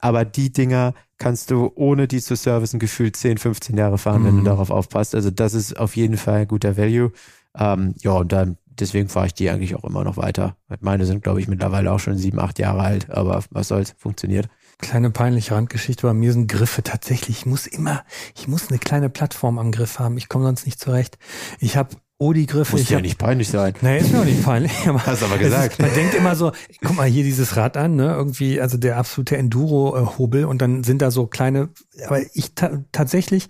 Aber 0.00 0.24
die 0.24 0.52
Dinger 0.52 0.94
kannst 1.16 1.50
du 1.50 1.70
ohne 1.76 2.08
die 2.08 2.20
zu 2.20 2.34
servicen 2.34 2.80
gefühlt 2.80 3.16
10, 3.16 3.38
15 3.38 3.76
Jahre 3.76 3.98
fahren, 3.98 4.22
mhm. 4.22 4.26
wenn 4.26 4.34
du 4.34 4.40
mhm. 4.40 4.46
darauf 4.46 4.70
aufpasst. 4.70 5.14
Also 5.14 5.30
das 5.30 5.54
ist 5.54 5.78
auf 5.78 5.94
jeden 5.94 6.16
Fall 6.16 6.40
ein 6.40 6.48
guter 6.48 6.76
Value. 6.76 7.12
Ähm, 7.56 7.94
ja, 8.00 8.12
und 8.12 8.32
dann 8.32 8.56
deswegen 8.66 9.08
fahre 9.08 9.26
ich 9.26 9.34
die 9.34 9.50
eigentlich 9.50 9.76
auch 9.76 9.84
immer 9.84 10.02
noch 10.02 10.16
weiter. 10.16 10.56
Meine 10.80 11.06
sind, 11.06 11.22
glaube 11.22 11.40
ich, 11.40 11.46
mittlerweile 11.46 11.92
auch 11.92 12.00
schon 12.00 12.16
sieben, 12.16 12.40
acht 12.40 12.58
Jahre 12.58 12.80
alt, 12.80 13.10
aber 13.10 13.44
was 13.50 13.68
soll's, 13.68 13.94
funktioniert. 13.96 14.48
Kleine 14.78 15.10
peinliche 15.10 15.54
Randgeschichte, 15.54 16.06
bei 16.06 16.14
mir 16.14 16.32
sind 16.32 16.48
Griffe 16.48 16.82
tatsächlich, 16.82 17.38
ich 17.38 17.46
muss 17.46 17.66
immer, 17.66 18.04
ich 18.36 18.48
muss 18.48 18.68
eine 18.68 18.78
kleine 18.78 19.08
Plattform 19.08 19.58
am 19.58 19.72
Griff 19.72 19.98
haben, 19.98 20.16
ich 20.16 20.28
komme 20.28 20.44
sonst 20.44 20.66
nicht 20.66 20.80
zurecht. 20.80 21.18
Ich 21.60 21.76
habe 21.76 21.96
Odi-Griffe. 22.18 22.76
Muss 22.76 22.88
ja 22.88 23.00
nicht 23.00 23.18
peinlich 23.18 23.48
sein. 23.48 23.74
Nee, 23.80 23.98
ist 23.98 24.12
mir 24.12 24.20
auch 24.20 24.24
nicht 24.24 24.44
peinlich. 24.44 24.72
Aber 24.86 25.04
Hast 25.04 25.22
aber 25.24 25.36
gesagt. 25.36 25.72
Ist, 25.72 25.80
man 25.80 25.92
denkt 25.94 26.14
immer 26.14 26.36
so, 26.36 26.52
guck 26.82 26.96
mal 26.96 27.08
hier 27.08 27.24
dieses 27.24 27.56
Rad 27.56 27.76
an, 27.76 27.96
ne? 27.96 28.14
Irgendwie, 28.14 28.60
also 28.60 28.78
der 28.78 28.96
absolute 28.98 29.36
Enduro-Hobel 29.36 30.44
und 30.44 30.62
dann 30.62 30.84
sind 30.84 31.02
da 31.02 31.10
so 31.10 31.26
kleine, 31.26 31.70
aber 32.06 32.20
ich 32.34 32.54
ta 32.54 32.84
tatsächlich, 32.92 33.48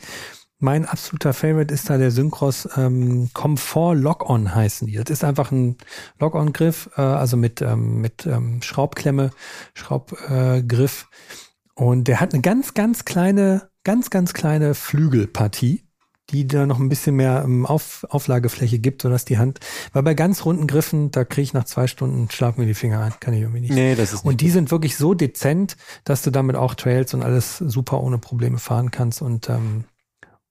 mein 0.65 0.87
absoluter 0.87 1.35
Favorite 1.35 1.73
ist 1.73 1.91
da 1.91 1.99
der 1.99 2.11
Syncros 2.11 2.67
ähm, 2.77 3.29
Comfort 3.35 3.95
Lock-On 3.95 4.55
heißen 4.55 4.89
die. 4.89 4.95
Das 4.95 5.11
ist 5.11 5.23
einfach 5.23 5.53
ein 5.53 5.77
Lock-On-Griff, 6.19 6.91
äh, 6.97 7.03
also 7.03 7.37
mit, 7.37 7.61
ähm, 7.61 8.01
mit 8.01 8.25
ähm, 8.27 8.63
Schraubklemme, 8.63 9.31
Schraubgriff. 9.75 11.07
Äh, 11.11 11.83
und 11.83 12.09
der 12.09 12.21
hat 12.21 12.33
eine 12.33 12.41
ganz, 12.41 12.73
ganz 12.73 13.05
kleine, 13.05 13.69
ganz, 13.85 14.09
ganz 14.09 14.33
kleine 14.33 14.75
Flügelpartie 14.75 15.85
die 16.31 16.49
da 16.49 16.65
noch 16.65 16.81
ein 16.81 16.89
bisschen 16.89 17.17
mehr 17.17 17.43
ähm, 17.45 17.67
Auf, 17.67 18.07
Auflagefläche 18.09 18.79
gibt, 18.79 19.03
sodass 19.03 19.27
die 19.27 19.37
Hand, 19.37 19.61
weil 19.93 20.03
bei 20.03 20.15
ganz 20.15 20.47
runden 20.47 20.67
Griffen, 20.67 21.11
da 21.11 21.23
kriege 21.23 21.43
ich 21.43 21.53
nach 21.53 21.65
zwei 21.65 21.87
Stunden 21.87 22.31
schlafen 22.31 22.63
mir 22.63 22.67
die 22.67 22.73
Finger 22.73 23.01
ein, 23.01 23.13
kann 23.21 23.35
ich 23.35 23.43
irgendwie 23.43 23.61
nicht. 23.61 23.75
Nee, 23.75 23.95
das 23.95 24.15
ist 24.15 24.25
Und 24.25 24.41
die 24.41 24.47
gut. 24.47 24.55
sind 24.55 24.71
wirklich 24.71 24.97
so 24.97 25.13
dezent, 25.13 25.77
dass 26.05 26.23
du 26.23 26.31
damit 26.31 26.57
auch 26.57 26.75
Trails 26.75 27.13
und 27.13 27.23
alles 27.23 27.59
super 27.59 28.01
ohne 28.01 28.17
Probleme 28.17 28.57
fahren 28.57 28.91
kannst 28.91 29.21
und 29.21 29.51
ähm, 29.51 29.85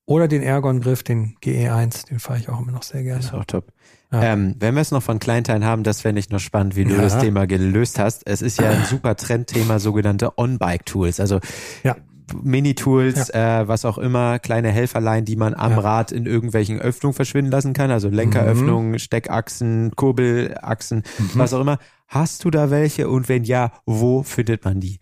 oder 0.05 0.27
den 0.27 0.41
Ergon-Griff, 0.41 1.03
den 1.03 1.35
GE1, 1.41 2.07
den 2.07 2.19
fahre 2.19 2.39
ich 2.39 2.49
auch 2.49 2.59
immer 2.59 2.71
noch 2.71 2.84
sehr 2.84 3.03
gerne. 3.03 3.19
Das 3.19 3.27
ist 3.27 3.34
auch 3.34 3.45
top. 3.45 3.71
Ja. 4.11 4.34
Ähm, 4.34 4.55
wenn 4.59 4.75
wir 4.75 4.81
es 4.81 4.91
noch 4.91 5.01
von 5.01 5.19
Kleinteilen 5.19 5.65
haben, 5.65 5.84
das 5.84 6.01
fände 6.01 6.19
ich 6.19 6.30
noch 6.30 6.39
spannend, 6.39 6.75
wie 6.75 6.84
du 6.84 6.95
ja. 6.95 7.01
das 7.01 7.17
Thema 7.19 7.47
gelöst 7.47 7.97
hast. 7.99 8.27
Es 8.27 8.41
ist 8.41 8.59
ja 8.59 8.69
ein 8.69 8.85
super 8.89 9.15
Trendthema, 9.15 9.80
sogenannte 9.80 10.38
On-Bike-Tools. 10.38 11.19
Also 11.19 11.39
ja. 11.84 11.95
Mini-Tools, 12.41 13.31
ja. 13.34 13.61
äh, 13.61 13.67
was 13.67 13.85
auch 13.85 13.97
immer, 13.97 14.39
kleine 14.39 14.69
Helferlein, 14.69 15.25
die 15.25 15.35
man 15.35 15.53
am 15.53 15.71
ja. 15.71 15.80
Rad 15.80 16.11
in 16.11 16.25
irgendwelchen 16.25 16.80
Öffnungen 16.80 17.13
verschwinden 17.13 17.51
lassen 17.51 17.73
kann, 17.73 17.91
also 17.91 18.09
Lenkeröffnungen, 18.09 18.91
mhm. 18.91 18.99
Steckachsen, 18.99 19.91
Kurbelachsen, 19.95 21.03
mhm. 21.17 21.30
was 21.34 21.53
auch 21.53 21.61
immer. 21.61 21.80
Hast 22.14 22.45
du 22.45 22.52
da 22.52 22.69
welche 22.69 23.10
und 23.10 23.27
wenn 23.27 23.44
ja, 23.44 23.72
wo 23.88 24.22
findet 24.22 24.65
man 24.65 24.80
die? 24.80 24.99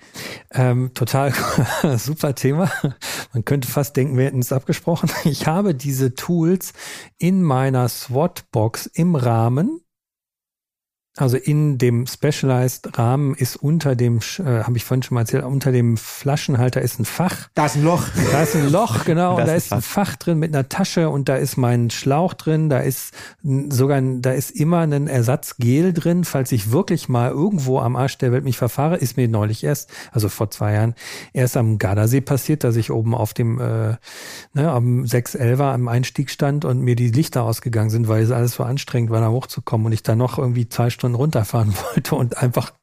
Ähm, 0.54 0.92
total 0.94 1.34
super 1.98 2.36
Thema. 2.36 2.72
Man 3.34 3.44
könnte 3.44 3.68
fast 3.68 3.98
denken, 3.98 4.18
wir 4.18 4.24
hätten 4.24 4.40
es 4.40 4.54
abgesprochen. 4.54 5.10
Ich 5.26 5.46
habe 5.46 5.76
diese 5.76 6.16
Tools 6.16 6.72
in 7.18 7.44
meiner 7.44 7.90
SWAT-Box 7.90 8.86
im 8.86 9.16
Rahmen 9.16 9.82
also 11.18 11.36
in 11.36 11.78
dem 11.78 12.08
Specialized 12.08 12.98
Rahmen 12.98 13.36
ist 13.36 13.58
unter 13.58 13.98
dem, 13.98 14.20
äh, 14.40 14.64
habe 14.64 14.78
ich 14.78 14.86
vorhin 14.86 15.04
schon 15.04 15.16
mal 15.16 15.22
erzählt, 15.22 15.44
unter 15.44 15.74
dem 15.74 15.98
Flaschenhalter 15.98 16.82
ist 16.82 17.00
ein 17.00 17.06
Fach. 17.06 17.50
Da 17.54 17.66
ist 17.66 17.76
ein 17.76 17.84
Loch. 17.84 18.06
Da 18.32 18.44
ist 18.44 18.56
ein 18.56 18.72
Loch, 18.72 19.04
genau. 19.04 19.36
und 19.38 19.46
da 19.46 19.54
ist 19.54 19.74
ein 19.74 19.82
Fach 19.82 20.16
drin 20.16 20.40
mit 20.40 20.56
einer 20.56 20.70
Tasche 20.70 21.10
und 21.10 21.28
da 21.28 21.36
ist 21.36 21.58
mein 21.58 21.90
Schlauch 21.90 22.34
drin. 22.34 22.70
Da 22.70 22.80
ist 22.80 23.14
sogar, 23.42 24.02
da 24.02 24.32
ist 24.32 24.52
immer 24.52 24.80
ein 24.80 25.08
Ersatzgel 25.08 25.92
drin, 25.92 26.24
falls 26.24 26.54
ich 26.54 26.72
wirklich 26.72 27.10
mal 27.10 27.30
irgendwo 27.30 27.80
am 27.80 27.98
Arsch 27.98 28.18
der 28.18 28.32
Welt 28.32 28.46
mich 28.46 28.58
verfahre. 28.58 28.96
Ist 28.96 29.18
mir 29.18 29.28
neulich 29.28 29.66
erst, 29.66 29.90
also 30.14 30.30
vor 30.30 30.50
zwei 30.50 30.74
Jahren, 30.74 30.96
erst 31.34 31.58
am 31.58 31.78
Gardasee 31.78 32.22
passiert, 32.22 32.64
dass 32.64 32.78
ich 32.78 32.90
oben 32.90 33.14
auf 33.16 33.34
dem, 33.34 33.60
äh, 33.60 33.98
ne, 34.54 34.72
am 34.72 35.04
611er 35.04 35.74
am 35.74 35.90
Einstieg 35.90 36.30
stand 36.30 36.64
und 36.64 36.80
mir 36.80 36.96
die 36.96 37.12
Lichter 37.12 37.44
ausgegangen 37.44 37.90
sind, 37.90 38.08
weil 38.08 38.24
es 38.24 38.32
alles 38.32 38.54
so 38.54 38.64
anstrengend 38.64 39.12
war, 39.12 39.20
da 39.20 39.30
hochzukommen 39.30 39.88
und 39.88 39.92
ich 39.92 40.04
da 40.04 40.16
noch 40.16 40.38
irgendwie 40.38 40.70
zwei 40.70 40.90
Stunden 40.90 41.01
Stunden 41.02 41.16
runterfahren 41.16 41.74
wollte 41.96 42.16
und 42.16 42.38
einfach 42.38 42.74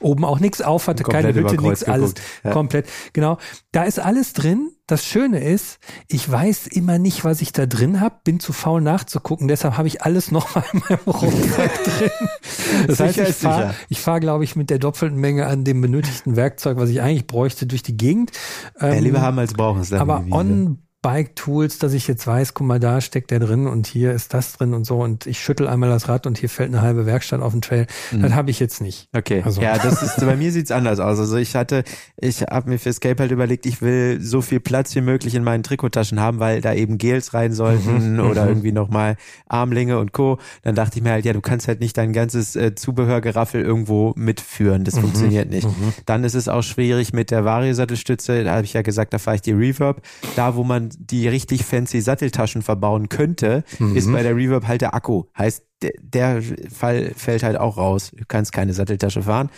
oben 0.00 0.24
auch 0.24 0.40
nichts 0.40 0.60
auf 0.60 0.88
hatte, 0.88 1.04
keine 1.04 1.32
Hütte, 1.32 1.60
nichts, 1.60 1.84
alles 1.84 2.14
ja. 2.42 2.50
komplett. 2.50 2.88
Genau. 3.12 3.38
Da 3.70 3.84
ist 3.84 4.00
alles 4.00 4.32
drin. 4.32 4.72
Das 4.88 5.04
Schöne 5.04 5.44
ist, 5.44 5.78
ich 6.08 6.28
weiß 6.28 6.66
immer 6.68 6.98
nicht, 6.98 7.22
was 7.22 7.42
ich 7.42 7.52
da 7.52 7.66
drin 7.66 8.00
habe, 8.00 8.16
bin 8.24 8.40
zu 8.40 8.54
faul 8.54 8.80
nachzugucken, 8.80 9.46
deshalb 9.46 9.76
habe 9.76 9.86
ich 9.86 10.02
alles 10.02 10.30
noch 10.32 10.54
mal 10.54 10.64
in 10.72 10.82
meinem 10.88 10.98
Rucksack 11.06 11.84
drin. 11.84 12.10
Das 12.86 13.00
heißt, 13.00 13.18
ich 13.18 13.34
fahre, 13.34 13.74
fahr, 13.92 14.20
glaube 14.20 14.44
ich, 14.44 14.56
mit 14.56 14.70
der 14.70 14.78
doppelten 14.78 15.18
Menge 15.18 15.46
an 15.46 15.64
dem 15.64 15.80
benötigten 15.80 16.36
Werkzeug, 16.36 16.78
was 16.78 16.90
ich 16.90 17.00
eigentlich 17.00 17.26
bräuchte, 17.26 17.66
durch 17.66 17.82
die 17.82 17.96
Gegend. 17.96 18.32
Ja, 18.80 18.92
lieber 18.94 19.18
ähm, 19.18 19.22
haben 19.22 19.38
als 19.38 19.54
brauchen. 19.54 19.82
Aber 19.94 20.24
on 20.30 20.78
Bike-Tools, 21.08 21.78
dass 21.78 21.94
ich 21.94 22.06
jetzt 22.06 22.26
weiß, 22.26 22.52
guck 22.52 22.66
mal, 22.66 22.78
da 22.78 23.00
steckt 23.00 23.30
der 23.30 23.40
drin 23.40 23.66
und 23.66 23.86
hier 23.86 24.12
ist 24.12 24.34
das 24.34 24.52
drin 24.52 24.74
und 24.74 24.84
so 24.84 25.02
und 25.02 25.24
ich 25.24 25.40
schüttel 25.40 25.66
einmal 25.66 25.88
das 25.88 26.06
Rad 26.06 26.26
und 26.26 26.36
hier 26.36 26.50
fällt 26.50 26.68
eine 26.68 26.82
halbe 26.82 27.06
Werkstatt 27.06 27.40
auf 27.40 27.52
den 27.52 27.62
Trail. 27.62 27.86
Mhm. 28.12 28.20
Das 28.20 28.34
habe 28.34 28.50
ich 28.50 28.60
jetzt 28.60 28.82
nicht. 28.82 29.08
Okay. 29.16 29.40
Also. 29.42 29.62
Ja, 29.62 29.78
das 29.78 30.02
ist 30.02 30.20
bei 30.20 30.36
mir 30.36 30.52
sieht's 30.52 30.70
anders 30.70 31.00
aus. 31.00 31.18
Also 31.18 31.38
ich 31.38 31.54
hatte, 31.54 31.84
ich 32.18 32.42
habe 32.42 32.68
mir 32.68 32.78
für 32.78 32.90
Escape 32.90 33.22
halt 33.22 33.30
überlegt, 33.30 33.64
ich 33.64 33.80
will 33.80 34.20
so 34.20 34.42
viel 34.42 34.60
Platz 34.60 34.94
wie 34.96 35.00
möglich 35.00 35.34
in 35.34 35.44
meinen 35.44 35.62
Trikottaschen 35.62 36.20
haben, 36.20 36.40
weil 36.40 36.60
da 36.60 36.74
eben 36.74 36.98
Gels 36.98 37.32
rein 37.32 37.54
sollten 37.54 38.16
mhm. 38.16 38.20
oder 38.20 38.42
mhm. 38.42 38.48
irgendwie 38.50 38.72
nochmal 38.72 39.16
Armlinge 39.46 39.98
und 39.98 40.12
Co. 40.12 40.38
Dann 40.62 40.74
dachte 40.74 40.98
ich 40.98 41.02
mir 41.02 41.12
halt, 41.12 41.24
ja, 41.24 41.32
du 41.32 41.40
kannst 41.40 41.68
halt 41.68 41.80
nicht 41.80 41.96
dein 41.96 42.12
ganzes 42.12 42.54
äh, 42.54 42.74
Zubehörgeraffel 42.74 43.62
irgendwo 43.62 44.12
mitführen. 44.14 44.84
Das 44.84 44.96
mhm. 44.96 45.00
funktioniert 45.00 45.48
nicht. 45.48 45.68
Mhm. 45.68 45.94
Dann 46.04 46.22
ist 46.24 46.34
es 46.34 46.48
auch 46.48 46.62
schwierig 46.62 47.14
mit 47.14 47.30
der 47.30 47.46
Vario-Sattelstütze. 47.46 48.44
Da 48.44 48.56
habe 48.56 48.66
ich 48.66 48.74
ja 48.74 48.82
gesagt, 48.82 49.14
da 49.14 49.18
fahre 49.18 49.36
ich 49.36 49.42
die 49.42 49.52
Reverb. 49.52 50.02
Da, 50.36 50.54
wo 50.54 50.64
man 50.64 50.90
die 50.98 51.28
richtig 51.28 51.64
fancy 51.64 52.00
Satteltaschen 52.00 52.62
verbauen 52.62 53.08
könnte, 53.08 53.64
mhm. 53.78 53.96
ist 53.96 54.10
bei 54.10 54.22
der 54.22 54.36
Reverb 54.36 54.66
halt 54.66 54.80
der 54.80 54.94
Akku. 54.94 55.24
Heißt, 55.36 55.62
der 56.00 56.42
Fall 56.74 57.12
fällt 57.16 57.44
halt 57.44 57.56
auch 57.56 57.76
raus. 57.76 58.10
Du 58.16 58.24
kannst 58.26 58.52
keine 58.52 58.72
Satteltasche 58.74 59.22
fahren. 59.22 59.48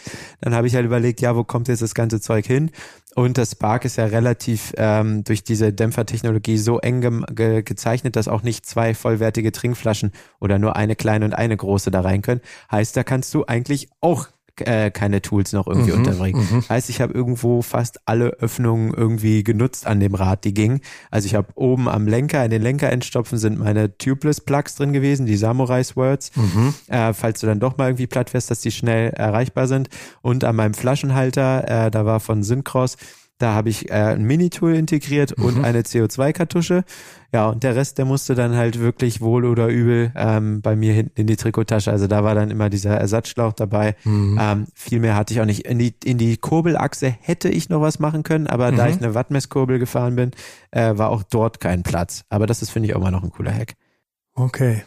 Dann 0.43 0.55
habe 0.55 0.67
ich 0.67 0.75
halt 0.75 0.85
überlegt, 0.85 1.23
ja, 1.23 1.35
wo 1.35 1.45
kommt 1.45 1.69
jetzt 1.69 1.81
das 1.81 1.95
ganze 1.95 2.21
Zeug 2.21 2.47
hin? 2.47 2.71
Und 3.15 3.39
das 3.39 3.53
Spark 3.53 3.85
ist 3.85 3.97
ja 3.97 4.05
relativ 4.05 4.73
ähm, 4.77 5.25
durch 5.25 5.43
diese 5.43 5.73
Dämpfertechnologie 5.73 6.59
so 6.59 6.79
eng 6.79 7.01
ge 7.01 7.23
ge 7.35 7.63
gezeichnet, 7.63 8.17
dass 8.17 8.29
auch 8.29 8.43
nicht 8.43 8.67
zwei 8.67 8.95
vollwertige 8.95 9.51
Trinkflaschen 9.51 10.13
oder 10.41 10.59
nur 10.59 10.77
eine 10.77 10.95
kleine 10.95 11.25
und 11.25 11.35
eine 11.35 11.57
große 11.57 11.91
da 11.91 12.03
rein 12.03 12.23
können. 12.23 12.41
Heißt, 12.71 12.97
da 12.97 13.03
kannst 13.03 13.35
du 13.35 13.47
eigentlich 13.47 13.89
auch 14.01 14.29
äh, 14.61 14.91
keine 14.91 15.23
Tools 15.23 15.53
noch 15.53 15.67
irgendwie 15.67 15.93
mhm, 15.93 15.99
unterbringen. 15.99 16.49
Mhm. 16.51 16.69
Heißt, 16.69 16.91
ich 16.91 17.01
habe 17.01 17.13
irgendwo 17.13 17.63
fast 17.63 18.01
alle 18.07 18.31
Öffnungen 18.41 18.93
irgendwie 18.95 19.43
genutzt 19.43 19.87
an 19.87 20.01
dem 20.01 20.15
Rad, 20.15 20.45
die 20.45 20.55
ging. 20.55 20.81
Also 21.11 21.27
ich 21.27 21.35
habe 21.35 21.49
oben 21.55 21.89
am 21.89 22.07
Lenker, 22.07 22.45
in 22.45 22.51
den 22.51 22.63
Lenkerendstopfen 22.63 23.39
sind 23.39 23.59
meine 23.59 23.97
Tubeless 23.97 24.41
Plugs 24.41 24.75
drin 24.75 24.93
gewesen, 24.93 25.27
die 25.27 25.37
Samurai 25.37 25.83
Swords. 25.83 26.31
Mhm. 26.37 26.75
Äh, 26.89 27.13
falls 27.13 27.41
du 27.41 27.47
dann 27.47 27.61
doch 27.61 27.77
mal 27.77 27.89
irgendwie 27.89 28.07
platt 28.07 28.35
wirst, 28.35 28.51
dass 28.51 28.61
die 28.61 28.71
schnell 28.71 29.11
erreichbar 29.11 29.69
sind. 29.69 29.89
Und 30.23 30.45
an 30.45 30.57
meinem 30.57 30.75
Flaschenhalter, 30.75 31.87
äh, 31.87 31.91
da 31.91 32.07
war 32.07 32.21
von 32.21 32.43
Syncross, 32.43 32.97
da 33.41 33.55
habe 33.55 33.71
ich 33.71 33.91
äh, 33.91 33.95
ein 33.95 34.23
Mini-Tool 34.25 34.75
integriert 34.75 35.37
mhm. 35.39 35.45
und 35.45 35.65
eine 35.65 35.81
CO2-Kartusche. 35.81 36.85
Ja, 37.33 37.49
und 37.49 37.63
der 37.63 37.75
Rest, 37.75 37.97
der 37.99 38.05
musste 38.05 38.35
dann 38.35 38.57
halt 38.57 38.81
wirklich 38.81 39.21
wohl 39.21 39.45
oder 39.45 39.69
übel 39.69 40.13
ähm, 40.15 40.63
bei 40.63 40.77
mir 40.77 40.93
hinten 40.93 41.21
in 41.21 41.27
die 41.27 41.37
Trikottasche. 41.37 41.91
Also 41.91 42.07
da 42.07 42.23
war 42.23 42.35
dann 42.35 42.51
immer 42.51 42.69
dieser 42.69 42.97
Ersatzschlauch 42.97 43.55
dabei. 43.55 43.97
Mhm. 44.05 44.39
Ähm, 44.41 44.67
viel 44.75 45.01
mehr 45.01 45.17
hatte 45.17 45.33
ich 45.33 45.41
auch 45.41 45.47
nicht. 45.47 45.67
In 45.67 45.79
die, 45.79 45.95
in 46.05 46.19
die 46.19 46.37
Kurbelachse 46.37 47.09
hätte 47.21 47.49
ich 47.49 47.69
noch 47.69 47.81
was 47.81 47.99
machen 47.99 48.25
können, 48.25 48.47
aber 48.47 48.73
mhm. 48.73 48.77
da 48.77 48.89
ich 48.89 48.97
eine 48.97 49.15
Wattmesskurbel 49.15 49.79
gefahren 49.79 50.17
bin, 50.17 50.33
äh, 50.71 50.99
war 50.99 51.09
auch 51.09 51.23
dort 51.23 51.61
kein 51.61 51.83
Platz. 51.83 52.25
Aber 52.29 52.47
das 52.47 52.63
ist, 52.63 52.71
finde 52.71 52.89
ich, 52.89 52.95
auch 52.95 53.01
mal 53.01 53.11
noch 53.11 53.23
ein 53.23 53.31
cooler 53.31 53.55
Hack. 53.55 53.75
Okay. 54.35 54.83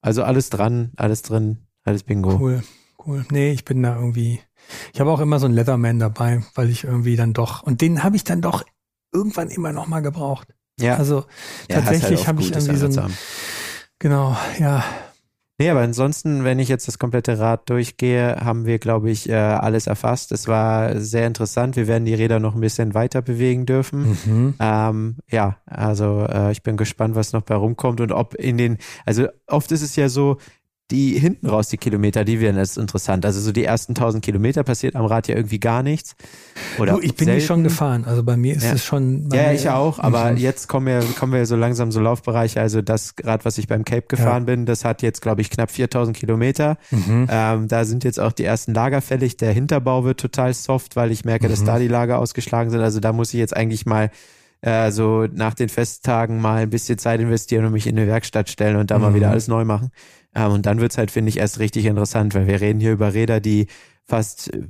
Also 0.00 0.22
alles 0.22 0.48
dran, 0.48 0.92
alles 0.96 1.22
drin, 1.22 1.58
alles 1.84 2.04
Bingo. 2.04 2.38
Cool, 2.38 2.62
cool. 3.04 3.26
Nee, 3.30 3.50
ich 3.50 3.64
bin 3.64 3.82
da 3.82 3.96
irgendwie 3.96 4.40
ich 4.92 5.00
habe 5.00 5.10
auch 5.10 5.20
immer 5.20 5.38
so 5.38 5.46
einen 5.46 5.54
Leatherman 5.54 5.98
dabei, 5.98 6.42
weil 6.54 6.70
ich 6.70 6.84
irgendwie 6.84 7.16
dann 7.16 7.32
doch, 7.32 7.62
und 7.62 7.80
den 7.80 8.02
habe 8.02 8.16
ich 8.16 8.24
dann 8.24 8.40
doch 8.40 8.64
irgendwann 9.12 9.48
immer 9.48 9.72
noch 9.72 9.86
mal 9.86 10.00
gebraucht. 10.00 10.48
Ja. 10.80 10.96
Also 10.96 11.24
ja, 11.68 11.80
tatsächlich 11.80 12.20
halt 12.20 12.28
habe 12.28 12.42
ich 12.42 12.52
irgendwie 12.52 12.76
so 12.76 13.00
ein, 13.00 13.12
genau, 13.98 14.36
ja. 14.58 14.84
Nee, 15.60 15.70
aber 15.70 15.80
ansonsten, 15.80 16.44
wenn 16.44 16.60
ich 16.60 16.68
jetzt 16.68 16.86
das 16.86 17.00
komplette 17.00 17.40
Rad 17.40 17.68
durchgehe, 17.68 18.36
haben 18.36 18.64
wir, 18.64 18.78
glaube 18.78 19.10
ich, 19.10 19.28
äh, 19.28 19.34
alles 19.34 19.88
erfasst. 19.88 20.30
Es 20.30 20.46
war 20.46 21.00
sehr 21.00 21.26
interessant. 21.26 21.74
Wir 21.74 21.88
werden 21.88 22.04
die 22.04 22.14
Räder 22.14 22.38
noch 22.38 22.54
ein 22.54 22.60
bisschen 22.60 22.94
weiter 22.94 23.22
bewegen 23.22 23.66
dürfen. 23.66 24.16
Mhm. 24.24 24.54
Ähm, 24.60 25.16
ja, 25.28 25.56
also 25.66 26.24
äh, 26.30 26.52
ich 26.52 26.62
bin 26.62 26.76
gespannt, 26.76 27.16
was 27.16 27.32
noch 27.32 27.42
bei 27.42 27.56
rumkommt 27.56 28.00
und 28.00 28.12
ob 28.12 28.36
in 28.36 28.56
den, 28.56 28.78
also 29.04 29.26
oft 29.48 29.72
ist 29.72 29.82
es 29.82 29.96
ja 29.96 30.08
so, 30.08 30.38
die 30.90 31.18
hinten 31.18 31.46
raus, 31.46 31.68
die 31.68 31.76
Kilometer, 31.76 32.24
die 32.24 32.40
werden 32.40 32.56
jetzt 32.56 32.78
interessant. 32.78 33.26
Also 33.26 33.40
so 33.40 33.52
die 33.52 33.64
ersten 33.64 33.92
1000 33.92 34.24
Kilometer 34.24 34.62
passiert 34.62 34.96
am 34.96 35.04
Rad 35.04 35.28
ja 35.28 35.36
irgendwie 35.36 35.60
gar 35.60 35.82
nichts. 35.82 36.16
Oder 36.78 36.94
du, 36.94 37.00
ich 37.00 37.14
bin 37.14 37.28
hier 37.28 37.42
schon 37.42 37.62
gefahren. 37.62 38.04
Also 38.06 38.22
bei 38.22 38.38
mir 38.38 38.56
ist 38.56 38.64
ja. 38.64 38.72
es 38.72 38.84
schon. 38.84 39.28
Ja, 39.30 39.52
ich 39.52 39.68
auch. 39.68 39.98
Aber 39.98 40.32
mhm. 40.32 40.38
jetzt 40.38 40.66
kommen 40.68 40.86
wir, 40.86 41.02
kommen 41.18 41.34
wir 41.34 41.44
so 41.44 41.56
langsam 41.56 41.92
so 41.92 42.00
Laufbereiche. 42.00 42.60
Also 42.60 42.80
das 42.80 43.14
Rad, 43.22 43.44
was 43.44 43.58
ich 43.58 43.68
beim 43.68 43.84
Cape 43.84 44.06
gefahren 44.08 44.44
ja. 44.44 44.54
bin, 44.54 44.64
das 44.64 44.86
hat 44.86 45.02
jetzt, 45.02 45.20
glaube 45.20 45.42
ich, 45.42 45.50
knapp 45.50 45.70
4000 45.70 46.16
Kilometer. 46.16 46.78
Mhm. 46.90 47.28
Ähm, 47.30 47.68
da 47.68 47.84
sind 47.84 48.04
jetzt 48.04 48.18
auch 48.18 48.32
die 48.32 48.44
ersten 48.44 48.72
Lager 48.72 49.02
fällig. 49.02 49.36
Der 49.36 49.52
Hinterbau 49.52 50.04
wird 50.04 50.18
total 50.18 50.54
soft, 50.54 50.96
weil 50.96 51.10
ich 51.10 51.24
merke, 51.26 51.46
mhm. 51.46 51.50
dass 51.50 51.64
da 51.64 51.78
die 51.78 51.88
Lager 51.88 52.18
ausgeschlagen 52.18 52.70
sind. 52.70 52.80
Also 52.80 53.00
da 53.00 53.12
muss 53.12 53.34
ich 53.34 53.40
jetzt 53.40 53.54
eigentlich 53.54 53.84
mal 53.84 54.10
äh, 54.60 54.90
so 54.90 55.26
nach 55.32 55.54
den 55.54 55.68
Festtagen 55.68 56.40
mal 56.40 56.62
ein 56.62 56.70
bisschen 56.70 56.98
Zeit 56.98 57.20
investieren 57.20 57.64
und 57.64 57.72
mich 57.72 57.86
in 57.86 57.96
eine 57.96 58.08
Werkstatt 58.08 58.48
stellen 58.48 58.76
und 58.76 58.90
da 58.90 58.98
mal 58.98 59.14
wieder 59.14 59.26
mhm. 59.26 59.32
alles 59.32 59.48
neu 59.48 59.64
machen. 59.64 59.90
Ähm, 60.38 60.52
und 60.52 60.66
dann 60.66 60.80
wird's 60.80 60.98
halt, 60.98 61.10
finde 61.10 61.30
ich, 61.30 61.38
erst 61.38 61.58
richtig 61.58 61.86
interessant, 61.86 62.34
weil 62.34 62.46
wir 62.46 62.60
reden 62.60 62.80
hier 62.80 62.92
über 62.92 63.14
Räder, 63.14 63.40
die 63.40 63.66
fast 64.04 64.54
äh, 64.54 64.60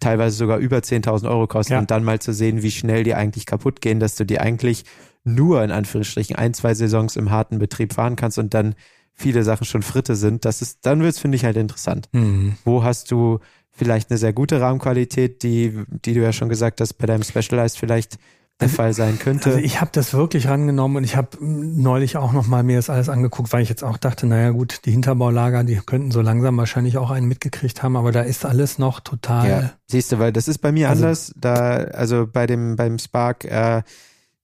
teilweise 0.00 0.36
sogar 0.36 0.58
über 0.58 0.78
10.000 0.78 1.28
Euro 1.28 1.46
kosten 1.46 1.74
ja. 1.74 1.78
und 1.78 1.90
dann 1.90 2.04
mal 2.04 2.18
zu 2.18 2.32
sehen, 2.32 2.62
wie 2.62 2.70
schnell 2.70 3.04
die 3.04 3.14
eigentlich 3.14 3.46
kaputt 3.46 3.80
gehen, 3.80 4.00
dass 4.00 4.16
du 4.16 4.24
die 4.24 4.40
eigentlich 4.40 4.84
nur 5.22 5.62
in 5.62 5.70
Anführungsstrichen 5.70 6.36
ein, 6.36 6.54
zwei 6.54 6.74
Saisons 6.74 7.16
im 7.16 7.30
harten 7.30 7.58
Betrieb 7.58 7.92
fahren 7.92 8.16
kannst 8.16 8.38
und 8.38 8.54
dann 8.54 8.74
viele 9.14 9.44
Sachen 9.44 9.66
schon 9.66 9.82
Fritte 9.82 10.16
sind. 10.16 10.44
Das 10.44 10.62
ist, 10.62 10.86
dann 10.86 11.02
wird's, 11.02 11.18
finde 11.18 11.36
ich, 11.36 11.44
halt 11.44 11.56
interessant. 11.56 12.08
Mhm. 12.12 12.56
Wo 12.64 12.82
hast 12.82 13.10
du 13.10 13.38
vielleicht 13.70 14.10
eine 14.10 14.18
sehr 14.18 14.32
gute 14.32 14.60
Rahmenqualität, 14.60 15.42
die, 15.42 15.84
die 16.04 16.14
du 16.14 16.22
ja 16.22 16.32
schon 16.32 16.48
gesagt 16.48 16.80
hast, 16.80 16.94
bei 16.94 17.06
deinem 17.06 17.22
Specialized 17.22 17.78
vielleicht 17.78 18.18
der 18.60 18.68
Fall 18.68 18.92
sein 18.92 19.18
könnte. 19.18 19.50
Also 19.50 19.58
ich 19.58 19.80
habe 19.80 19.90
das 19.92 20.12
wirklich 20.14 20.48
rangenommen 20.48 20.98
und 20.98 21.04
ich 21.04 21.16
habe 21.16 21.28
neulich 21.40 22.16
auch 22.16 22.32
noch 22.32 22.46
mal 22.46 22.62
mir 22.62 22.76
das 22.76 22.90
alles 22.90 23.08
angeguckt, 23.08 23.52
weil 23.52 23.62
ich 23.62 23.68
jetzt 23.68 23.82
auch 23.82 23.96
dachte, 23.96 24.26
naja 24.26 24.50
gut, 24.50 24.84
die 24.84 24.92
Hinterbaulager, 24.92 25.64
die 25.64 25.76
könnten 25.76 26.10
so 26.10 26.20
langsam 26.20 26.56
wahrscheinlich 26.56 26.98
auch 26.98 27.10
einen 27.10 27.26
mitgekriegt 27.26 27.82
haben, 27.82 27.96
aber 27.96 28.12
da 28.12 28.22
ist 28.22 28.44
alles 28.44 28.78
noch 28.78 29.00
total. 29.00 29.48
Ja, 29.48 29.70
siehst 29.86 30.12
du, 30.12 30.18
weil 30.18 30.32
das 30.32 30.48
ist 30.48 30.58
bei 30.58 30.72
mir 30.72 30.88
also, 30.88 31.04
anders. 31.04 31.32
Da 31.36 31.76
also 31.76 32.26
bei 32.30 32.46
dem 32.46 32.76
beim 32.76 32.98
Spark 32.98 33.44
äh, 33.44 33.82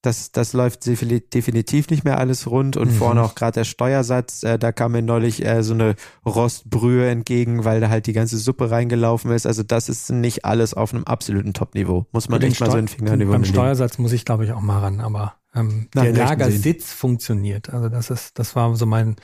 das, 0.07 0.31
das 0.31 0.53
läuft 0.53 0.87
definitiv 0.87 1.91
nicht 1.91 2.05
mehr 2.05 2.19
alles 2.19 2.49
rund 2.49 2.77
und 2.77 2.93
mhm. 2.93 2.97
vorne 2.97 3.23
auch 3.23 3.35
gerade 3.35 3.53
der 3.53 3.65
Steuersatz, 3.65 4.45
äh, 4.45 4.57
da 4.59 4.71
kam 4.71 4.93
mir 4.93 5.03
neulich 5.03 5.45
äh, 5.45 5.65
so 5.65 5.75
eine 5.75 5.97
Rostbrühe 6.25 7.09
entgegen, 7.09 7.65
weil 7.65 7.81
da 7.81 7.89
halt 7.89 8.07
die 8.07 8.13
ganze 8.13 8.39
Suppe 8.39 8.71
reingelaufen 8.71 9.33
ist. 9.33 9.47
Also 9.47 9.65
das 9.65 9.89
ist 9.89 10.11
nicht 10.11 10.45
alles 10.45 10.75
auf 10.75 10.95
einem 10.95 11.05
absoluten 11.05 11.55
Top-Niveau. 11.55 12.07
Muss 12.13 12.29
man 12.29 12.41
echt 12.41 12.61
mal 12.61 12.71
so 12.71 12.79
in 12.79 12.87
Fingerniveau 12.87 13.33
Beim 13.33 13.45
Steuersatz 13.45 13.99
muss 13.99 14.13
ich 14.13 14.25
glaube 14.25 14.45
ich 14.45 14.53
auch 14.53 14.61
mal 14.61 14.79
ran, 14.79 15.01
aber 15.01 15.35
ähm, 15.55 15.89
der 15.95 16.13
Lagersitz 16.13 16.93
funktioniert. 16.93 17.71
Also 17.71 17.89
das 17.89 18.11
ist, 18.11 18.39
das 18.39 18.55
war 18.55 18.77
so 18.77 18.87
mein 18.87 19.17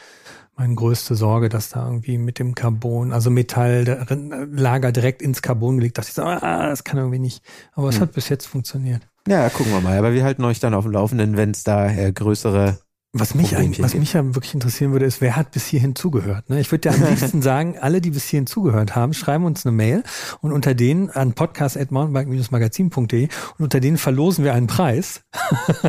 meine 0.56 0.74
größte 0.74 1.14
Sorge, 1.14 1.48
dass 1.48 1.70
da 1.70 1.86
irgendwie 1.86 2.18
mit 2.18 2.38
dem 2.38 2.54
Carbon, 2.54 3.12
also 3.12 3.30
Metall, 3.30 4.06
Lager 4.52 4.92
direkt 4.92 5.22
ins 5.22 5.40
Carbon 5.40 5.78
gelegt, 5.78 5.96
dachte 5.96 6.08
ich 6.10 6.14
so, 6.14 6.22
ah, 6.22 6.68
das 6.68 6.84
kann 6.84 6.98
irgendwie 6.98 7.18
nicht. 7.18 7.42
Aber 7.72 7.88
es 7.88 7.94
hm. 7.94 8.02
hat 8.02 8.12
bis 8.12 8.28
jetzt 8.28 8.46
funktioniert. 8.46 9.08
Ja, 9.28 9.48
gucken 9.50 9.72
wir 9.72 9.80
mal. 9.80 9.98
Aber 9.98 10.12
wir 10.12 10.24
halten 10.24 10.44
euch 10.44 10.60
dann 10.60 10.74
auf 10.74 10.84
dem 10.84 10.92
Laufenden, 10.92 11.36
wenn 11.36 11.50
es 11.50 11.64
da 11.64 11.88
äh, 11.90 12.12
größere 12.12 12.78
was 13.14 13.34
mich, 13.34 13.54
eigentlich, 13.58 13.82
was 13.82 13.92
mich 13.92 14.14
ja 14.14 14.24
wirklich 14.34 14.54
interessieren 14.54 14.92
würde, 14.92 15.04
ist, 15.04 15.20
wer 15.20 15.36
hat 15.36 15.50
bis 15.50 15.66
hierhin 15.66 15.94
zugehört? 15.94 16.48
Ne? 16.48 16.60
Ich 16.60 16.72
würde 16.72 16.88
ja 16.88 16.94
am 16.94 17.04
liebsten 17.10 17.42
sagen, 17.42 17.76
alle, 17.78 18.00
die 18.00 18.10
bis 18.10 18.24
hierhin 18.24 18.46
zugehört 18.46 18.96
haben, 18.96 19.12
schreiben 19.12 19.44
uns 19.44 19.66
eine 19.66 19.76
Mail 19.76 20.02
und 20.40 20.50
unter 20.50 20.74
denen 20.74 21.10
an 21.10 21.34
podcast.mountainbike-magazin.de 21.34 23.24
und 23.58 23.64
unter 23.64 23.80
denen 23.80 23.98
verlosen 23.98 24.44
wir 24.44 24.54
einen 24.54 24.66
Preis. 24.66 25.20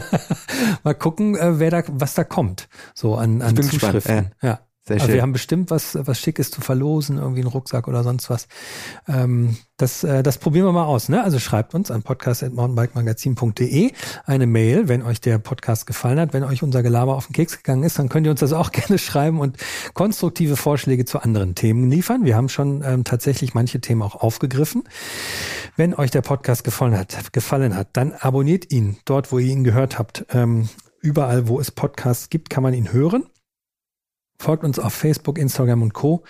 Mal 0.84 0.96
gucken, 0.96 1.38
äh, 1.38 1.60
wer 1.60 1.72
da, 1.72 1.84
was 1.88 2.14
da 2.14 2.26
kommt. 2.26 2.68
So 2.94 3.16
an, 3.16 3.42
an 3.42 3.56
Zuschriften. 3.56 3.94
Gespannt, 3.94 4.36
ja. 4.42 4.50
ja. 4.50 4.60
Sehr 4.86 4.96
also 4.96 5.06
schön. 5.06 5.16
wir 5.16 5.22
haben 5.22 5.32
bestimmt 5.32 5.72
was, 5.72 5.98
was 5.98 6.20
Schickes 6.20 6.52
zu 6.52 6.60
verlosen, 6.60 7.18
irgendwie 7.18 7.40
einen 7.40 7.50
Rucksack 7.50 7.88
oder 7.88 8.04
sonst 8.04 8.30
was. 8.30 8.50
Ähm, 9.08 9.56
das, 9.78 10.04
äh, 10.04 10.24
das 10.24 10.40
probieren 10.40 10.66
wir 10.66 10.74
mal 10.74 10.84
aus. 10.84 11.08
Ne? 11.08 11.24
Also 11.24 11.40
schreibt 11.40 11.74
uns 11.74 11.90
an 11.90 12.04
podcast.mountainbikemagazin.de 12.04 13.92
eine 14.26 14.46
Mail, 14.46 14.90
wenn 14.90 15.02
euch 15.02 15.22
der 15.22 15.38
Podcast 15.38 15.88
gefallen 15.88 16.20
hat. 16.20 16.34
Wenn 16.34 16.44
euch 16.44 16.64
unser 16.64 16.84
Gelaber 16.84 17.16
auf 17.16 17.28
den 17.28 17.34
Keks 17.34 17.58
gegangen 17.58 17.84
ist, 17.84 17.98
dann 17.98 18.10
könnt 18.10 18.28
ihr 18.28 18.32
uns 18.32 18.42
das 18.42 18.52
auch 18.52 18.72
gerne 18.74 18.98
schreiben 18.98 19.40
und 19.40 19.56
konstruktive 19.94 20.58
Vorschläge 20.58 21.06
zu 21.06 21.20
anderen 21.20 21.56
Themen 21.56 21.90
liefern. 21.90 22.26
Wir 22.26 22.36
haben 22.36 22.50
schon 22.50 22.84
ähm, 22.86 23.06
tatsächlich 23.06 23.54
manche 23.54 23.80
Themen 23.80 24.02
auch 24.02 24.16
aufgegriffen. 24.16 24.84
Wenn 25.78 25.94
euch 25.94 26.12
der 26.12 26.22
Podcast 26.22 26.66
gefallen 26.66 26.98
hat, 26.98 27.32
gefallen 27.32 27.74
hat, 27.78 27.88
dann 27.94 28.12
abonniert 28.12 28.74
ihn 28.74 28.98
dort, 29.06 29.32
wo 29.32 29.40
ihr 29.40 29.48
ihn 29.48 29.64
gehört 29.64 29.98
habt. 29.98 30.26
Ähm, 30.34 30.68
überall, 31.00 31.48
wo 31.48 31.62
es 31.62 31.72
Podcasts 31.72 32.30
gibt, 32.30 32.50
kann 32.50 32.64
man 32.64 32.74
ihn 32.74 32.92
hören. 32.92 33.24
Folgt 34.40 34.64
uns 34.64 34.78
auf 34.78 34.94
Facebook, 34.94 35.38
Instagram 35.38 35.82
und 35.84 35.94
Co. 35.94 36.24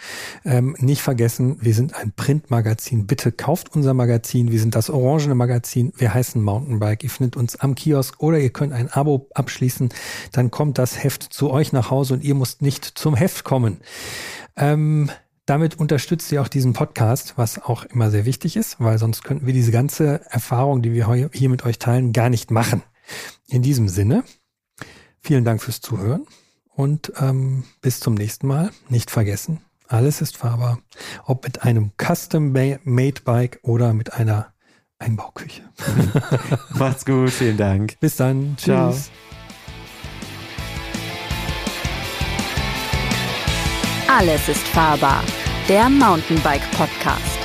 Ähm, 0.46 0.76
nicht 0.80 1.02
vergessen, 1.02 1.58
wir 1.62 1.74
sind 1.74 1.96
ein 1.96 2.12
Printmagazin. 2.12 3.08
Bitte 3.08 3.32
kauft 3.32 3.76
unser 3.76 3.94
Magazin. 3.94 4.52
Wir 4.52 4.60
sind 4.60 4.76
das 4.76 4.90
orangene 4.90 5.36
Magazin. 5.36 5.94
Wir 5.98 6.14
heißen 6.14 6.42
Mountainbike. 6.42 7.04
Ihr 7.04 7.10
findet 7.10 7.36
uns 7.36 7.56
am 7.56 7.76
Kiosk 7.76 8.22
oder 8.22 8.38
ihr 8.40 8.52
könnt 8.52 8.74
ein 8.74 8.92
Abo 8.92 9.30
abschließen. 9.34 9.90
Dann 10.32 10.52
kommt 10.52 10.78
das 10.78 11.04
Heft 11.04 11.24
zu 11.24 11.50
euch 11.50 11.74
nach 11.74 11.90
Hause 11.90 12.16
und 12.16 12.24
ihr 12.24 12.36
müsst 12.36 12.62
nicht 12.62 12.86
zum 12.86 13.16
Heft 13.16 13.44
kommen. 13.44 13.80
Ähm, 14.56 15.10
damit 15.46 15.80
unterstützt 15.80 16.32
ihr 16.32 16.42
auch 16.42 16.48
diesen 16.48 16.74
Podcast, 16.74 17.34
was 17.36 17.62
auch 17.62 17.84
immer 17.84 18.12
sehr 18.12 18.26
wichtig 18.26 18.56
ist, 18.56 18.80
weil 18.80 18.98
sonst 18.98 19.24
könnten 19.24 19.46
wir 19.46 19.54
diese 19.54 19.72
ganze 19.72 20.22
Erfahrung, 20.30 20.82
die 20.82 20.94
wir 20.94 21.30
hier 21.34 21.50
mit 21.50 21.66
euch 21.66 21.80
teilen, 21.80 22.14
gar 22.14 22.30
nicht 22.30 22.52
machen. 22.52 22.84
In 23.48 23.62
diesem 23.62 23.90
Sinne, 23.90 24.24
vielen 25.20 25.44
Dank 25.44 25.62
fürs 25.62 25.82
Zuhören. 25.82 26.26
Und 26.76 27.14
ähm, 27.20 27.64
bis 27.82 28.00
zum 28.00 28.16
nächsten 28.16 28.48
Mal. 28.48 28.72
Nicht 28.90 29.12
vergessen, 29.12 29.62
alles 29.88 30.22
ist 30.22 30.38
fahrbar. 30.38 30.80
Ob 31.26 31.44
mit 31.44 31.64
einem 31.64 31.92
Custom-Made 31.98 33.22
Bike 33.24 33.60
oder 33.62 33.94
mit 33.94 34.14
einer 34.14 34.54
Einbauküche. 35.00 35.64
Macht's 36.74 37.06
gut, 37.06 37.30
vielen 37.30 37.58
Dank. 37.58 38.00
Bis 38.00 38.16
dann. 38.16 38.56
Tschüss. 38.58 38.66
Ciao. 38.66 38.96
Alles 44.08 44.48
ist 44.48 44.68
fahrbar. 44.68 45.24
Der 45.68 45.90
Mountainbike 45.90 46.70
Podcast. 46.72 47.43